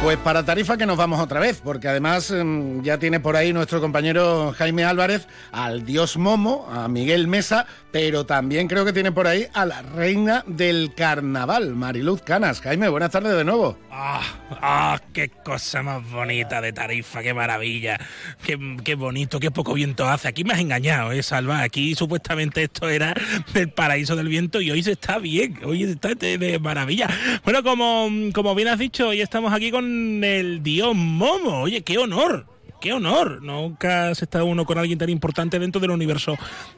Pues 0.05 0.19
para 0.19 0.45
Tarifa 0.45 0.77
que 0.77 0.85
nos 0.85 0.97
vamos 0.97 1.19
otra 1.19 1.39
vez, 1.39 1.61
porque 1.63 1.87
además 1.87 2.29
em, 2.29 2.83
ya 2.83 2.99
tiene 2.99 3.19
por 3.19 3.35
ahí 3.35 3.51
nuestro 3.53 3.81
compañero 3.81 4.53
Jaime 4.55 4.83
Álvarez 4.83 5.27
al 5.51 5.83
dios 5.83 6.17
Momo, 6.17 6.69
a 6.71 6.87
Miguel 6.87 7.27
Mesa, 7.27 7.65
pero 7.91 8.23
también 8.23 8.67
creo 8.67 8.85
que 8.85 8.93
tiene 8.93 9.11
por 9.11 9.25
ahí 9.25 9.47
a 9.55 9.65
la 9.65 9.81
reina 9.81 10.43
del 10.45 10.93
carnaval, 10.93 11.73
Mariluz 11.73 12.21
Canas. 12.21 12.61
Jaime, 12.61 12.87
buenas 12.87 13.09
tardes 13.09 13.35
de 13.35 13.43
nuevo. 13.43 13.79
¡Ah! 13.89 14.21
¡Ah! 14.61 15.01
¡Qué 15.11 15.29
cosa 15.29 15.81
más 15.81 16.07
bonita 16.11 16.61
de 16.61 16.71
Tarifa! 16.71 17.23
¡Qué 17.23 17.33
maravilla! 17.33 17.97
Qué, 18.43 18.59
¡Qué 18.83 18.93
bonito! 18.93 19.39
¡Qué 19.39 19.49
poco 19.49 19.73
viento 19.73 20.07
hace! 20.07 20.27
Aquí 20.27 20.43
me 20.43 20.53
has 20.53 20.59
engañado, 20.59 21.13
¿eh, 21.13 21.23
Salva? 21.23 21.61
Aquí 21.61 21.95
supuestamente 21.95 22.61
esto 22.61 22.89
era 22.89 23.15
del 23.53 23.71
paraíso 23.71 24.15
del 24.15 24.27
viento 24.27 24.61
y 24.61 24.69
hoy 24.69 24.83
se 24.83 24.91
está 24.91 25.17
bien. 25.17 25.57
Hoy 25.63 25.83
está 25.83 26.13
de 26.13 26.59
maravilla. 26.59 27.09
Bueno, 27.43 27.63
como, 27.63 28.07
como 28.33 28.53
bien 28.53 28.67
has 28.67 28.77
dicho, 28.77 29.07
hoy 29.07 29.21
estamos 29.21 29.51
aquí 29.51 29.71
con 29.71 29.94
el 30.23 30.63
dios 30.63 30.95
Momo. 30.95 31.62
Oye, 31.62 31.81
qué 31.81 31.97
honor. 31.97 32.45
¡Qué 32.81 32.93
honor! 32.93 33.41
Nunca 33.41 34.13
se 34.13 34.25
está 34.25 34.43
uno 34.43 34.65
con 34.65 34.77
alguien 34.77 34.99
tan 34.99 35.10
importante 35.10 35.58
dentro 35.58 35.81
del 35.81 35.91
universo 35.91 36.38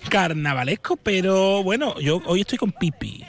carnavalesco, 0.10 0.96
pero 0.96 1.64
bueno, 1.64 2.00
yo 2.00 2.22
hoy 2.28 2.42
estoy 2.42 2.58
con 2.58 2.72
Pipi. 2.72 3.26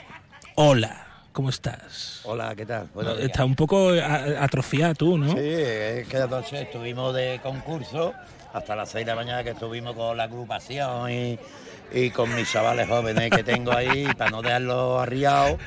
Hola, 0.55 1.07
¿cómo 1.33 1.49
estás? 1.49 2.21
Hola, 2.23 2.55
¿qué 2.55 2.65
tal? 2.65 2.87
Buenos 2.93 3.17
días. 3.17 3.29
Está 3.29 3.43
un 3.43 3.55
poco 3.55 3.89
atrofiada 3.89 4.93
tú, 4.93 5.17
¿no? 5.17 5.33
Sí, 5.33 5.39
es 5.41 6.07
que 6.07 6.17
anoche 6.17 6.61
estuvimos 6.61 7.13
de 7.13 7.39
concurso 7.43 8.13
hasta 8.53 8.75
las 8.75 8.89
6 8.91 9.05
de 9.05 9.11
la 9.11 9.15
mañana 9.15 9.43
que 9.43 9.51
estuvimos 9.51 9.95
con 9.95 10.15
la 10.15 10.23
agrupación 10.23 11.11
y, 11.11 11.39
y 11.91 12.11
con 12.11 12.33
mis 12.33 12.51
chavales 12.51 12.87
jóvenes 12.87 13.29
que 13.29 13.43
tengo 13.43 13.73
ahí 13.73 14.07
para 14.17 14.31
no 14.31 14.41
dejarlos 14.41 15.01
arriados. 15.01 15.59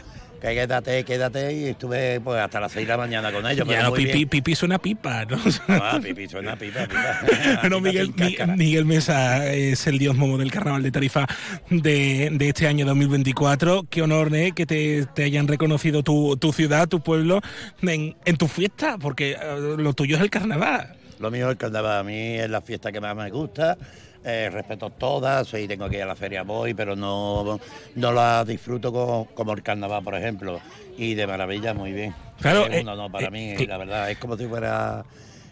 Que 0.42 0.54
quédate, 0.54 1.04
quédate 1.04 1.52
y 1.54 1.64
estuve 1.66 2.20
pues 2.20 2.40
hasta 2.40 2.58
las 2.58 2.72
6 2.72 2.84
de 2.84 2.92
la 2.92 2.96
mañana 2.96 3.30
con 3.30 3.46
ellos. 3.46 3.58
Ya 3.58 3.74
pero 3.74 3.82
no, 3.84 3.90
muy 3.90 4.06
bien. 4.06 4.28
pipi 4.28 4.56
suena 4.56 4.76
pipa, 4.76 5.24
¿no? 5.24 5.38
Ah, 5.68 6.00
pipi, 6.02 6.28
suena 6.28 6.56
pipa, 6.56 6.80
pipa. 6.80 7.20
Bueno, 7.60 7.80
Miguel, 7.80 8.12
Miguel 8.56 8.84
Mesa 8.84 9.46
es 9.52 9.86
el 9.86 10.00
dios 10.00 10.16
momo 10.16 10.38
del 10.38 10.50
carnaval 10.50 10.82
de 10.82 10.90
Tarifa 10.90 11.28
de, 11.70 12.30
de 12.32 12.48
este 12.48 12.66
año 12.66 12.84
2024. 12.86 13.86
Qué 13.88 14.02
honor 14.02 14.34
¿eh? 14.34 14.50
que 14.50 14.66
te, 14.66 15.06
te 15.06 15.22
hayan 15.22 15.46
reconocido 15.46 16.02
tu, 16.02 16.36
tu 16.36 16.52
ciudad, 16.52 16.88
tu 16.88 16.98
pueblo, 16.98 17.40
en, 17.80 18.16
en 18.24 18.36
tu 18.36 18.48
fiesta, 18.48 18.98
porque 18.98 19.36
eh, 19.40 19.76
lo 19.78 19.92
tuyo 19.92 20.16
es 20.16 20.22
el 20.22 20.30
carnaval. 20.30 20.96
Lo 21.20 21.30
mío 21.30 21.44
es 21.46 21.52
el 21.52 21.56
carnaval, 21.56 21.98
a 21.98 22.02
mí 22.02 22.34
es 22.40 22.50
la 22.50 22.62
fiesta 22.62 22.90
que 22.90 23.00
más 23.00 23.14
me 23.14 23.30
gusta. 23.30 23.78
Eh, 24.24 24.50
respeto 24.52 24.90
todas, 24.90 25.48
si 25.48 25.66
tengo 25.66 25.88
que 25.88 25.96
ir 25.96 26.02
a 26.02 26.06
la 26.06 26.16
feria 26.16 26.42
voy, 26.42 26.74
pero 26.74 26.94
no, 26.96 27.58
no 27.94 28.12
la 28.12 28.44
disfruto 28.44 28.92
co- 28.92 29.28
como, 29.34 29.52
el 29.52 29.62
carnaval, 29.62 30.02
por 30.04 30.14
ejemplo. 30.14 30.60
Y 30.96 31.14
de 31.14 31.26
maravilla, 31.26 31.74
muy 31.74 31.92
bien. 31.92 32.14
Claro, 32.40 32.66
Es 32.66 32.74
eh, 32.78 32.80
un 32.82 32.88
honor 32.88 33.10
para 33.10 33.28
eh, 33.28 33.30
mí, 33.30 33.66
la 33.66 33.78
verdad, 33.78 34.10
es 34.10 34.18
como 34.18 34.36
si 34.36 34.46
fuera 34.46 35.04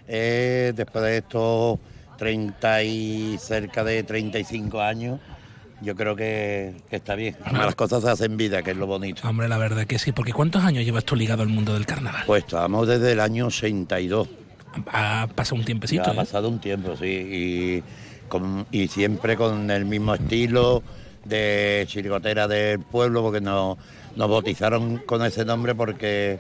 eh, 0.06 0.72
después 0.74 1.04
de 1.04 1.16
estos 1.18 1.78
30 2.18 2.82
y 2.82 3.38
cerca 3.38 3.82
de 3.82 4.02
35 4.02 4.80
años, 4.80 5.18
yo 5.80 5.96
creo 5.96 6.14
que, 6.14 6.74
que 6.90 6.96
está 6.96 7.14
bien. 7.14 7.36
Además, 7.42 7.66
las 7.66 7.74
cosas 7.74 8.02
se 8.02 8.10
hacen 8.10 8.36
vida, 8.36 8.62
que 8.62 8.72
es 8.72 8.76
lo 8.76 8.86
bonito. 8.86 9.26
Hombre, 9.26 9.48
la 9.48 9.56
verdad 9.56 9.86
que 9.86 9.98
sí, 9.98 10.12
porque 10.12 10.32
¿cuántos 10.32 10.62
años 10.62 10.84
llevas 10.84 11.04
tú 11.04 11.16
ligado 11.16 11.42
al 11.42 11.48
mundo 11.48 11.72
del 11.72 11.86
carnaval? 11.86 12.24
Pues 12.26 12.44
estamos 12.44 12.86
desde 12.86 13.12
el 13.12 13.20
año 13.20 13.46
82. 13.46 14.28
Ha 14.92 15.26
pasado 15.34 15.56
un 15.58 15.64
tiempecito. 15.64 16.02
Ya 16.04 16.10
ha 16.10 16.12
¿eh? 16.12 16.16
pasado 16.16 16.48
un 16.50 16.60
tiempo, 16.60 16.94
sí, 16.96 17.06
y, 17.06 17.82
y 18.70 18.88
siempre 18.88 19.36
con 19.36 19.70
el 19.70 19.84
mismo 19.84 20.14
estilo 20.14 20.82
de 21.24 21.84
chirigotera 21.86 22.48
del 22.48 22.80
pueblo, 22.80 23.22
porque 23.22 23.40
nos, 23.40 23.78
nos 24.16 24.30
bautizaron 24.30 24.98
con 24.98 25.24
ese 25.24 25.44
nombre 25.44 25.74
porque 25.74 26.38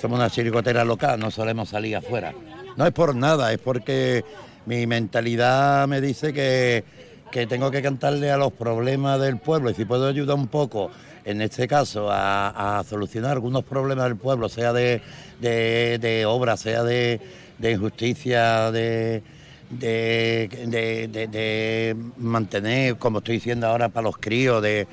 somos 0.00 0.18
una 0.18 0.30
chirigotera 0.30 0.84
local, 0.84 1.18
no 1.18 1.30
solemos 1.30 1.70
salir 1.70 1.96
afuera. 1.96 2.32
No 2.76 2.86
es 2.86 2.92
por 2.92 3.14
nada, 3.14 3.52
es 3.52 3.58
porque 3.58 4.24
mi 4.66 4.86
mentalidad 4.86 5.88
me 5.88 6.00
dice 6.00 6.32
que, 6.32 6.84
que 7.30 7.46
tengo 7.46 7.70
que 7.70 7.82
cantarle 7.82 8.30
a 8.30 8.36
los 8.36 8.52
problemas 8.52 9.20
del 9.20 9.38
pueblo 9.38 9.70
y 9.70 9.74
si 9.74 9.84
puedo 9.84 10.06
ayudar 10.06 10.36
un 10.36 10.48
poco, 10.48 10.90
en 11.24 11.42
este 11.42 11.66
caso, 11.66 12.10
a, 12.10 12.78
a 12.78 12.84
solucionar 12.84 13.32
algunos 13.32 13.64
problemas 13.64 14.04
del 14.04 14.16
pueblo, 14.16 14.48
sea 14.48 14.72
de, 14.72 15.02
de, 15.40 15.98
de 16.00 16.26
obra, 16.26 16.56
sea 16.56 16.82
de, 16.84 17.20
de 17.58 17.72
injusticia, 17.72 18.70
de, 18.70 19.22
de, 19.70 20.48
de- 20.66 21.28
de- 21.28 21.96
mantener, 22.18 22.96
como 22.96 23.18
estoy 23.18 23.36
diciendo 23.36 23.66
ahora, 23.66 23.88
para 23.88 24.04
los 24.04 24.18
críos, 24.18 24.62
de, 24.62 24.86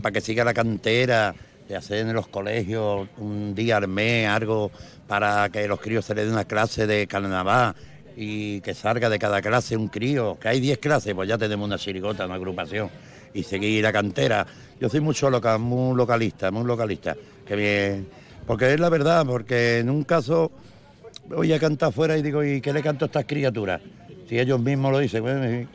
para 0.00 0.12
que 0.12 0.20
siga 0.20 0.44
la 0.44 0.54
cantera, 0.54 1.34
de 1.68 1.76
hacer 1.76 1.98
en 2.06 2.12
los 2.12 2.26
colegios 2.28 3.08
un 3.18 3.54
día 3.54 3.76
al 3.76 3.86
mes 3.88 4.28
algo 4.28 4.70
para 5.06 5.48
que 5.50 5.68
los 5.68 5.80
críos 5.80 6.04
se 6.04 6.14
les 6.14 6.26
dé 6.26 6.32
una 6.32 6.44
clase 6.44 6.86
de 6.86 7.06
carnaval 7.06 7.74
y 8.16 8.60
que 8.60 8.74
salga 8.74 9.08
de 9.08 9.18
cada 9.18 9.40
clase 9.40 9.76
un 9.76 9.88
crío, 9.88 10.36
que 10.40 10.48
hay 10.48 10.60
10 10.60 10.78
clases, 10.78 11.14
pues 11.14 11.28
ya 11.28 11.38
tenemos 11.38 11.66
una 11.66 11.78
chirigota, 11.78 12.26
una 12.26 12.34
agrupación 12.34 12.90
y 13.32 13.44
seguir 13.44 13.82
la 13.84 13.92
cantera. 13.92 14.46
Yo 14.80 14.88
soy 14.88 15.00
mucho 15.00 15.30
loca, 15.30 15.58
muy 15.58 15.96
localista, 15.96 16.50
muy 16.50 16.64
localista, 16.64 17.16
que 17.46 17.54
bien, 17.56 18.08
porque 18.46 18.72
es 18.74 18.80
la 18.80 18.88
verdad, 18.88 19.24
porque 19.26 19.78
en 19.78 19.90
un 19.90 20.02
caso 20.02 20.50
voy 21.36 21.52
a 21.52 21.58
cantar 21.58 21.88
afuera 21.90 22.16
y 22.16 22.22
digo, 22.22 22.44
¿y 22.44 22.60
qué 22.60 22.72
le 22.72 22.82
canto 22.82 23.04
a 23.04 23.06
estas 23.06 23.24
criaturas? 23.24 23.80
Si 24.28 24.38
ellos 24.38 24.60
mismos 24.60 24.92
lo 24.92 24.98
dicen, 24.98 25.22
bueno, 25.22 25.66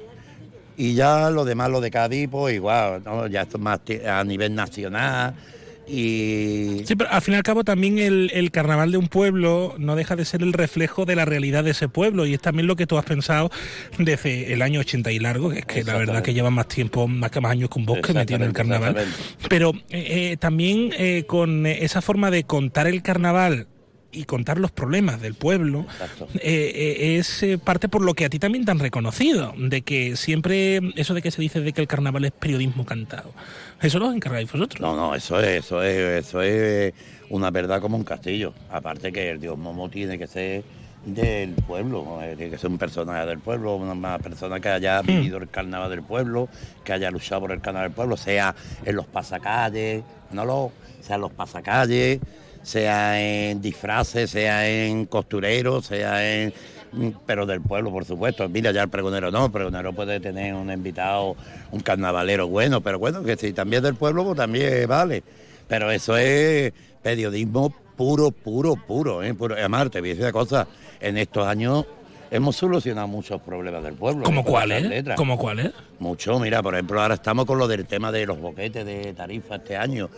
y- 0.78 0.94
ya 0.94 1.30
lo 1.30 1.46
demás, 1.46 1.70
lo 1.70 1.80
de 1.82 1.90
Cádiz, 1.92 2.28
pues 2.30 2.56
igual, 2.56 3.02
¿no? 3.06 3.28
ya 3.28 3.44
esto 3.44 3.58
es 3.58 3.64
más 3.64 3.80
a 4.08 4.24
nivel 4.26 4.54
nacional 4.54 5.34
y... 5.88 6.82
Sí, 6.86 6.96
pero 6.96 7.12
al 7.12 7.22
fin 7.22 7.36
y 7.36 7.38
al 7.38 7.44
cabo 7.44 7.64
también 7.64 7.98
el, 8.00 8.32
el 8.34 8.52
carnaval 8.52 8.92
de 8.92 8.98
un 8.98 9.08
pueblo 9.08 9.76
no 9.78 9.96
deja 9.96 10.16
de 10.16 10.26
ser 10.26 10.42
el 10.42 10.52
reflejo 10.52 11.06
de 11.06 11.16
la 11.16 11.24
realidad 11.26 11.64
de 11.64 11.72
ese 11.72 11.88
pueblo 11.88 12.26
y 12.26 12.34
es 12.34 12.42
también 12.42 12.68
lo 12.68 12.76
que 12.76 12.88
tú 12.88 12.98
has 12.98 13.06
pensado 13.06 13.52
desde 14.00 14.52
el 14.52 14.62
año 14.62 14.80
80 14.82 15.12
y 15.12 15.20
largo, 15.20 15.50
que 15.50 15.60
es 15.60 15.66
que 15.66 15.84
la 15.84 15.98
verdad 15.98 16.22
que 16.24 16.34
lleva 16.34 16.50
más 16.50 16.68
tiempo, 16.68 17.08
más 17.08 17.32
que 17.32 17.40
más 17.40 17.52
años 17.52 17.70
que 17.70 17.80
un 17.80 17.86
bosque 17.86 18.14
metido 18.14 18.38
en 18.38 18.44
el 18.48 18.54
carnaval. 18.54 18.98
Pero 19.48 19.72
eh, 19.90 20.32
eh, 20.32 20.38
también 20.38 20.90
eh, 20.98 21.24
con 21.28 21.66
esa 21.68 22.02
forma 22.02 22.32
de 22.32 22.44
contar 22.46 22.88
el 22.88 23.02
carnaval 23.02 23.68
y 24.16 24.24
contar 24.24 24.60
los 24.60 24.72
problemas 24.72 25.22
del 25.22 25.34
pueblo 25.34 25.86
eh, 26.36 26.40
eh, 26.42 27.18
es 27.18 27.44
eh, 27.44 27.58
parte 27.58 27.90
por 27.90 28.02
lo 28.02 28.14
que 28.14 28.26
a 28.26 28.30
ti 28.30 28.40
también 28.40 28.66
te 28.66 28.72
han 28.72 28.80
reconocido, 28.80 29.54
de 29.58 29.82
que 29.82 30.16
siempre 30.16 30.80
eso 30.96 31.14
de 31.14 31.22
que 31.22 31.32
se 31.32 31.42
dice 31.42 31.60
de 31.60 31.74
que 31.74 31.82
el 31.82 31.88
carnaval 31.88 32.26
es 32.26 32.32
periodismo 32.32 32.86
cantado, 32.86 33.34
eso 33.82 34.00
lo 34.00 34.12
encargáis 34.12 34.52
vosotros. 34.52 34.80
No, 34.82 34.96
no, 34.96 35.16
eso 35.16 35.40
es, 35.40 35.66
eso 35.66 35.84
es, 35.84 36.26
eso 36.26 36.42
es 36.42 36.94
una 37.30 37.52
verdad 37.52 37.82
como 37.82 37.98
un 37.98 38.04
castillo. 38.04 38.54
Aparte 38.72 39.12
que 39.12 39.30
el 39.30 39.40
dios 39.40 39.58
Momo 39.58 39.90
tiene 39.90 40.18
que 40.18 40.28
ser 40.28 40.64
del 41.06 41.54
pueblo, 41.54 42.20
tiene 42.36 42.50
que 42.50 42.58
ser 42.58 42.70
un 42.70 42.78
personaje 42.78 43.26
del 43.26 43.40
pueblo, 43.40 43.76
una, 43.76 43.92
una 43.92 44.18
persona 44.18 44.60
que 44.60 44.70
haya 44.70 45.02
vivido 45.02 45.38
el 45.38 45.50
carnaval 45.50 45.90
del 45.90 46.02
pueblo, 46.02 46.50
que 46.84 46.94
haya 46.94 47.12
luchado 47.12 47.42
por 47.42 47.52
el 47.52 47.62
carnaval 47.62 47.90
del 47.90 47.96
pueblo, 47.96 48.18
sea 48.18 48.56
en 48.84 48.96
los 48.96 49.06
pasacalles, 49.06 50.04
no 50.32 50.46
lo, 50.46 50.72
sea 51.02 51.16
en 51.16 51.22
los 51.22 51.32
pasacalles, 51.32 52.20
sea 52.66 53.22
en 53.22 53.62
disfraces, 53.62 54.32
sea 54.32 54.68
en 54.68 55.06
costureros, 55.06 55.86
sea 55.86 56.28
en 56.28 56.54
mm, 56.92 57.10
pero 57.26 57.46
del 57.46 57.62
pueblo, 57.62 57.92
por 57.92 58.06
supuesto. 58.06 58.50
Mira, 58.50 58.72
ya 58.72 58.84
el 58.84 58.90
pregonero 58.90 59.30
no, 59.32 59.46
el 59.46 59.52
pregonero 59.52 59.94
puede 59.94 60.20
tener 60.20 60.54
un 60.56 60.72
invitado, 60.72 61.36
un 61.72 61.80
carnavalero 61.82 62.48
bueno, 62.48 62.82
pero 62.82 62.98
bueno, 62.98 63.24
que 63.24 63.38
si 63.38 63.54
también 63.54 63.82
es 63.82 63.84
del 63.84 63.96
pueblo, 63.96 64.24
pues 64.26 64.38
también 64.38 64.88
vale. 64.88 65.24
Pero 65.68 65.92
eso 65.92 66.18
es 66.18 66.74
periodismo 67.04 67.74
puro, 67.96 68.32
puro, 68.32 68.76
puro. 68.76 69.24
¿eh? 69.24 69.34
puro. 69.36 69.56
Además, 69.56 69.92
te 69.92 70.00
voy 70.00 70.10
a 70.10 70.14
decir 70.14 70.24
una 70.24 70.34
cosa, 70.34 70.68
en 71.00 71.18
estos 71.18 71.46
años 71.46 71.86
hemos 72.32 72.56
solucionado 72.56 73.08
muchos 73.08 73.40
problemas 73.42 73.84
del 73.84 73.94
pueblo. 73.94 74.24
¿Como 74.24 74.42
¿eh? 74.42 74.44
Con 74.44 74.54
cuál, 74.54 74.72
estas 74.72 74.92
eh? 74.92 74.96
letras. 74.96 75.18
¿Como 75.18 75.38
cuál, 75.38 75.60
eh? 75.60 75.72
Mucho, 76.00 76.40
mira, 76.40 76.64
por 76.64 76.74
ejemplo, 76.74 77.00
ahora 77.00 77.14
estamos 77.14 77.46
con 77.46 77.60
lo 77.60 77.68
del 77.68 77.86
tema 77.86 78.12
de 78.12 78.26
los 78.26 78.40
boquetes 78.40 78.84
de 78.84 79.14
tarifa 79.14 79.58
este 79.58 79.78
año 79.78 80.10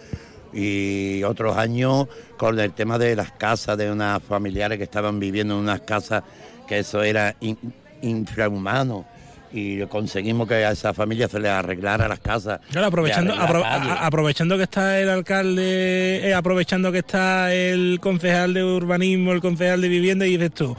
y 0.54 1.24
otros 1.24 1.58
años 1.58 2.08
con 2.38 2.60
el 2.60 2.74
tema 2.74 2.98
de 2.98 3.16
las 3.16 3.32
casas 3.32 3.78
de 3.78 3.92
unas 3.92 4.22
familiares 4.24 4.78
que 4.78 4.84
estaban 4.86 5.20
viviendo 5.20 5.54
en 5.56 5.62
unas 5.62 5.82
casas 5.82 6.24
que 6.68 6.80
eso 6.80 7.02
era 7.04 7.36
in- 7.42 7.58
infrahumano 8.02 9.06
y 9.52 9.80
conseguimos 9.86 10.46
que 10.48 10.56
a 10.56 10.72
esa 10.72 10.94
familia 10.94 11.28
se 11.30 11.40
les 11.40 11.50
arreglara 11.50 12.08
las 12.10 12.20
casas. 12.20 12.60
Claro, 12.70 12.88
aprovechando, 12.88 13.34
apro- 13.34 13.64
a- 13.64 14.06
aprovechando 14.06 14.58
que 14.58 14.64
está 14.64 15.00
el 15.00 15.08
alcalde, 15.10 16.28
eh, 16.30 16.34
aprovechando 16.34 16.92
que 16.92 16.98
está 17.00 17.54
el 17.54 18.00
concejal 18.02 18.54
de 18.54 18.64
urbanismo, 18.66 19.32
el 19.32 19.40
concejal 19.40 19.80
de 19.82 19.88
vivienda, 19.88 20.28
y 20.28 20.32
dices 20.32 20.52
tú, 20.54 20.76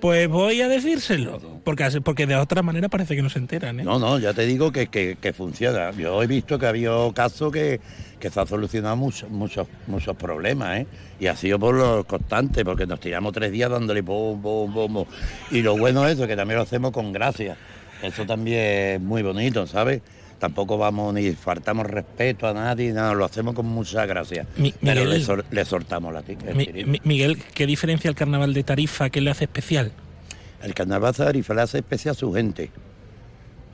pues 0.00 0.28
voy 0.28 0.60
a 0.60 0.68
decírselo. 0.68 1.38
Porque, 1.64 2.00
porque 2.02 2.26
de 2.26 2.36
otra 2.36 2.62
manera 2.62 2.88
parece 2.88 3.16
que 3.16 3.22
no 3.22 3.30
se 3.30 3.38
enteran. 3.38 3.80
¿eh? 3.80 3.84
No, 3.84 3.98
no, 3.98 4.18
ya 4.18 4.32
te 4.32 4.46
digo 4.46 4.70
que, 4.72 4.86
que- 4.88 5.32
funciona. 5.32 5.90
Yo 5.92 6.22
he 6.22 6.26
visto 6.26 6.58
que 6.58 6.66
ha 6.66 6.70
habido 6.70 7.12
casos 7.12 7.52
que, 7.52 7.80
que 8.18 8.30
se 8.30 8.40
han 8.40 8.46
solucionado 8.46 8.96
muchos, 8.96 9.30
muchos, 9.30 9.66
muchos 9.86 10.16
problemas, 10.16 10.80
¿eh? 10.80 10.86
Y 11.18 11.26
ha 11.26 11.36
sido 11.36 11.58
por 11.58 11.74
lo 11.74 12.04
constante, 12.04 12.64
porque 12.64 12.86
nos 12.86 13.00
tiramos 13.00 13.32
tres 13.32 13.52
días 13.52 13.70
dándole 13.70 14.02
pum, 14.02 14.40
pum, 14.40 14.72
pum. 14.72 15.04
Y 15.50 15.62
lo 15.62 15.76
bueno 15.76 16.06
es 16.06 16.14
eso, 16.16 16.26
que 16.26 16.36
también 16.36 16.56
lo 16.58 16.62
hacemos 16.64 16.90
con 16.92 17.12
gracia. 17.12 17.56
Eso 18.02 18.24
también 18.26 18.58
es 18.94 19.00
muy 19.00 19.22
bonito, 19.22 19.66
¿sabes? 19.66 20.00
Tampoco 20.40 20.78
vamos 20.78 21.12
ni 21.14 21.30
faltamos 21.32 21.86
respeto 21.86 22.48
a 22.48 22.54
nadie, 22.54 22.92
nada, 22.94 23.12
lo 23.12 23.26
hacemos 23.26 23.54
con 23.54 23.66
mucha 23.66 24.06
gracia. 24.06 24.46
Mi- 24.56 24.72
Pero 24.80 25.02
Miguel. 25.02 25.18
le, 25.20 25.24
sor- 25.24 25.44
le 25.50 25.64
soltamos 25.66 26.12
la 26.14 26.22
tica. 26.22 26.52
Mi- 26.54 26.66
Mi- 26.86 27.00
Miguel, 27.04 27.36
¿qué 27.54 27.66
diferencia 27.66 28.08
el 28.08 28.14
carnaval 28.16 28.54
de 28.54 28.62
Tarifa? 28.64 29.10
¿Qué 29.10 29.20
le 29.20 29.30
hace 29.30 29.44
especial? 29.44 29.92
El 30.62 30.72
carnaval 30.74 31.12
de 31.12 31.24
Tarifa 31.24 31.52
le 31.54 31.60
hace 31.60 31.78
especial 31.78 32.12
a 32.12 32.18
su 32.18 32.32
gente. 32.32 32.70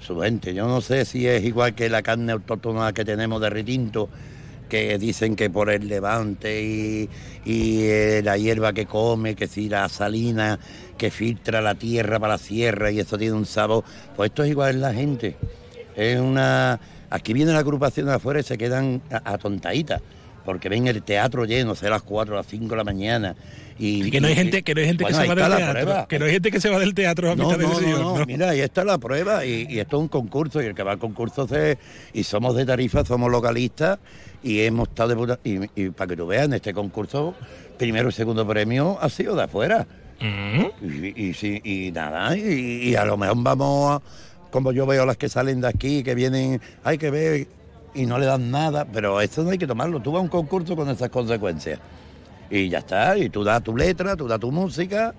Su 0.00 0.18
gente. 0.20 0.54
Yo 0.54 0.66
no 0.66 0.80
sé 0.80 1.04
si 1.04 1.26
es 1.28 1.44
igual 1.44 1.74
que 1.76 1.88
la 1.88 2.02
carne 2.02 2.32
autóctona 2.32 2.92
que 2.92 3.04
tenemos 3.04 3.40
de 3.40 3.48
retinto, 3.48 4.08
que 4.68 4.98
dicen 4.98 5.36
que 5.36 5.48
por 5.48 5.70
el 5.70 5.86
levante 5.86 6.62
y, 6.64 7.08
y, 7.44 7.82
eh, 7.84 8.22
la 8.24 8.36
hierba 8.36 8.72
que 8.72 8.86
come, 8.86 9.36
que 9.36 9.46
si 9.46 9.68
la 9.68 9.88
salina 9.88 10.58
que 10.98 11.12
filtra 11.12 11.60
la 11.60 11.76
tierra 11.76 12.18
para 12.18 12.32
la 12.34 12.38
sierra 12.38 12.90
y 12.90 12.98
eso 12.98 13.16
tiene 13.16 13.34
un 13.34 13.46
sabor. 13.46 13.84
Pues 14.16 14.30
esto 14.30 14.42
es 14.42 14.50
igual 14.50 14.74
en 14.74 14.80
la 14.80 14.92
gente. 14.92 15.36
Es 15.96 16.20
una. 16.20 16.78
Aquí 17.10 17.32
viene 17.32 17.52
la 17.52 17.58
agrupación 17.60 18.06
de 18.06 18.14
afuera 18.14 18.40
y 18.40 18.42
se 18.42 18.56
quedan 18.58 19.00
a- 19.10 19.32
atontaditas. 19.32 20.00
Porque 20.44 20.68
ven 20.68 20.86
el 20.86 21.02
teatro 21.02 21.44
lleno, 21.44 21.74
será 21.74 21.92
las 21.92 22.02
4 22.02 22.34
o 22.34 22.36
las 22.36 22.46
5 22.46 22.68
de 22.68 22.76
la 22.76 22.84
mañana. 22.84 23.34
Y, 23.78 24.06
Y 24.06 24.10
que 24.12 24.20
no 24.20 24.28
hay 24.28 24.34
y- 24.34 24.36
gente, 24.36 24.62
que 24.62 24.74
no 24.76 24.80
hay 24.80 24.86
gente 24.86 25.02
Bueno, 25.04 25.18
que 25.18 25.22
se 25.24 25.28
va 25.28 25.34
del 25.34 25.56
teatro. 25.56 25.72
prueba. 25.72 26.06
Que 26.08 26.18
no 26.20 26.24
hay 26.26 26.30
gente 26.30 26.50
que 26.52 26.60
se 26.60 26.70
va 26.70 26.78
del 26.78 26.94
teatro 26.94 27.32
a 27.32 27.34
No, 27.36 27.44
mitad 27.46 27.58
de 27.58 27.64
no, 27.64 27.74
sesión, 27.74 28.00
no, 28.00 28.18
no, 28.18 28.26
mira, 28.26 28.50
ahí 28.50 28.60
está 28.60 28.84
la 28.84 28.96
prueba 28.98 29.44
y, 29.44 29.66
y 29.68 29.80
esto 29.80 29.96
es 29.96 30.02
un 30.02 30.08
concurso 30.08 30.62
y 30.62 30.66
el 30.66 30.74
que 30.74 30.82
va 30.84 30.92
al 30.92 30.98
concurso 31.00 31.48
se, 31.48 31.78
y 32.14 32.22
somos 32.22 32.54
de 32.54 32.64
Tarifa, 32.64 33.04
somos 33.04 33.28
localistas 33.30 33.98
y 34.42 34.60
hemos 34.60 34.88
estado 34.88 35.08
de 35.10 35.16
puta- 35.16 35.40
y, 35.42 35.58
y 35.74 35.90
para 35.90 36.08
que 36.08 36.16
tú 36.16 36.26
veas, 36.28 36.44
en 36.44 36.54
este 36.54 36.72
concurso, 36.72 37.34
primero 37.76 38.08
y 38.08 38.12
segundo 38.12 38.46
premio 38.46 38.98
ha 39.00 39.08
sido 39.10 39.34
de 39.34 39.42
afuera. 39.42 39.84
Y, 40.80 41.22
y 41.28 41.34
sí, 41.34 41.60
y 41.62 41.90
nada, 41.92 42.36
y, 42.36 42.88
y 42.90 42.94
a 42.94 43.04
lo 43.04 43.16
mejor 43.18 43.36
vamos 43.40 44.00
a, 44.00 44.02
como 44.50 44.72
yo 44.72 44.86
veo 44.86 45.04
las 45.06 45.16
que 45.16 45.28
salen 45.28 45.60
de 45.60 45.68
aquí, 45.68 46.02
que 46.02 46.14
vienen, 46.14 46.60
hay 46.84 46.98
que 46.98 47.10
ver 47.10 47.46
y 47.94 48.06
no 48.06 48.18
le 48.18 48.26
dan 48.26 48.50
nada, 48.50 48.84
pero 48.84 49.20
esto 49.20 49.42
no 49.42 49.50
hay 49.50 49.58
que 49.58 49.66
tomarlo. 49.66 50.00
Tú 50.00 50.12
vas 50.12 50.20
a 50.20 50.22
un 50.22 50.28
concurso 50.28 50.76
con 50.76 50.88
esas 50.88 51.08
consecuencias. 51.08 51.80
Y 52.50 52.68
ya 52.68 52.78
está, 52.78 53.18
y 53.18 53.28
tú 53.28 53.42
das 53.42 53.62
tu 53.62 53.76
letra, 53.76 54.16
tú 54.16 54.28
das 54.28 54.38
tu 54.38 54.52
música 54.52 55.14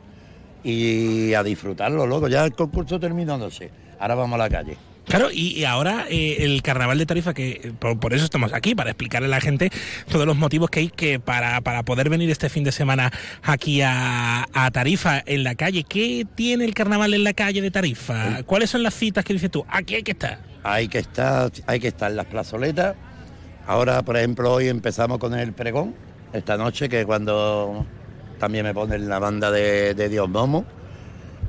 y 0.63 1.33
a 1.33 1.43
disfrutarlo, 1.43 2.05
loco. 2.05 2.27
Ya 2.27 2.45
el 2.45 2.53
concurso 2.53 2.99
terminándose. 2.99 3.71
Ahora 3.99 4.15
vamos 4.15 4.35
a 4.35 4.43
la 4.43 4.49
calle. 4.49 4.77
Claro, 5.07 5.29
y, 5.31 5.53
y 5.57 5.63
ahora 5.63 6.05
eh, 6.09 6.37
el 6.39 6.61
carnaval 6.61 6.97
de 6.97 7.05
Tarifa, 7.05 7.33
que 7.33 7.61
eh, 7.63 7.73
por, 7.79 7.97
por 7.97 8.13
eso 8.13 8.25
estamos 8.25 8.51
aquí, 8.51 8.75
para 8.75 8.89
explicarle 8.89 9.27
a 9.27 9.31
la 9.31 9.39
gente 9.39 9.69
todos 10.11 10.25
los 10.25 10.35
motivos 10.35 10.69
que 10.69 10.81
hay 10.81 10.89
que 10.89 11.19
para, 11.19 11.61
para 11.61 11.83
poder 11.83 12.09
venir 12.09 12.29
este 12.29 12.49
fin 12.49 12.65
de 12.65 12.73
semana 12.73 13.11
aquí 13.41 13.81
a, 13.81 14.45
a 14.51 14.71
Tarifa 14.71 15.23
en 15.25 15.45
la 15.45 15.55
calle. 15.55 15.85
¿Qué 15.85 16.27
tiene 16.35 16.65
el 16.65 16.73
carnaval 16.73 17.13
en 17.13 17.23
la 17.23 17.33
calle 17.33 17.61
de 17.61 17.71
Tarifa? 17.71 18.43
¿Cuáles 18.43 18.69
son 18.69 18.83
las 18.83 18.93
citas 18.95 19.23
que 19.23 19.31
dices 19.31 19.49
tú? 19.49 19.65
Aquí 19.69 19.95
hay 19.95 20.03
que 20.03 20.11
estar. 20.11 20.39
Hay 20.63 20.89
que 20.89 20.99
estar, 20.99 21.51
hay 21.67 21.79
que 21.79 21.87
estar 21.87 22.11
en 22.11 22.17
las 22.17 22.25
plazoletas. 22.25 22.95
Ahora, 23.65 24.01
por 24.01 24.17
ejemplo, 24.17 24.51
hoy 24.51 24.67
empezamos 24.67 25.19
con 25.19 25.33
el 25.33 25.53
pregón, 25.53 25.95
esta 26.33 26.57
noche, 26.57 26.89
que 26.89 27.05
cuando 27.05 27.85
también 28.39 28.65
me 28.65 28.73
ponen 28.73 29.07
la 29.07 29.19
banda 29.19 29.51
de, 29.51 29.93
de 29.93 30.09
Dios 30.09 30.27
Momo. 30.27 30.65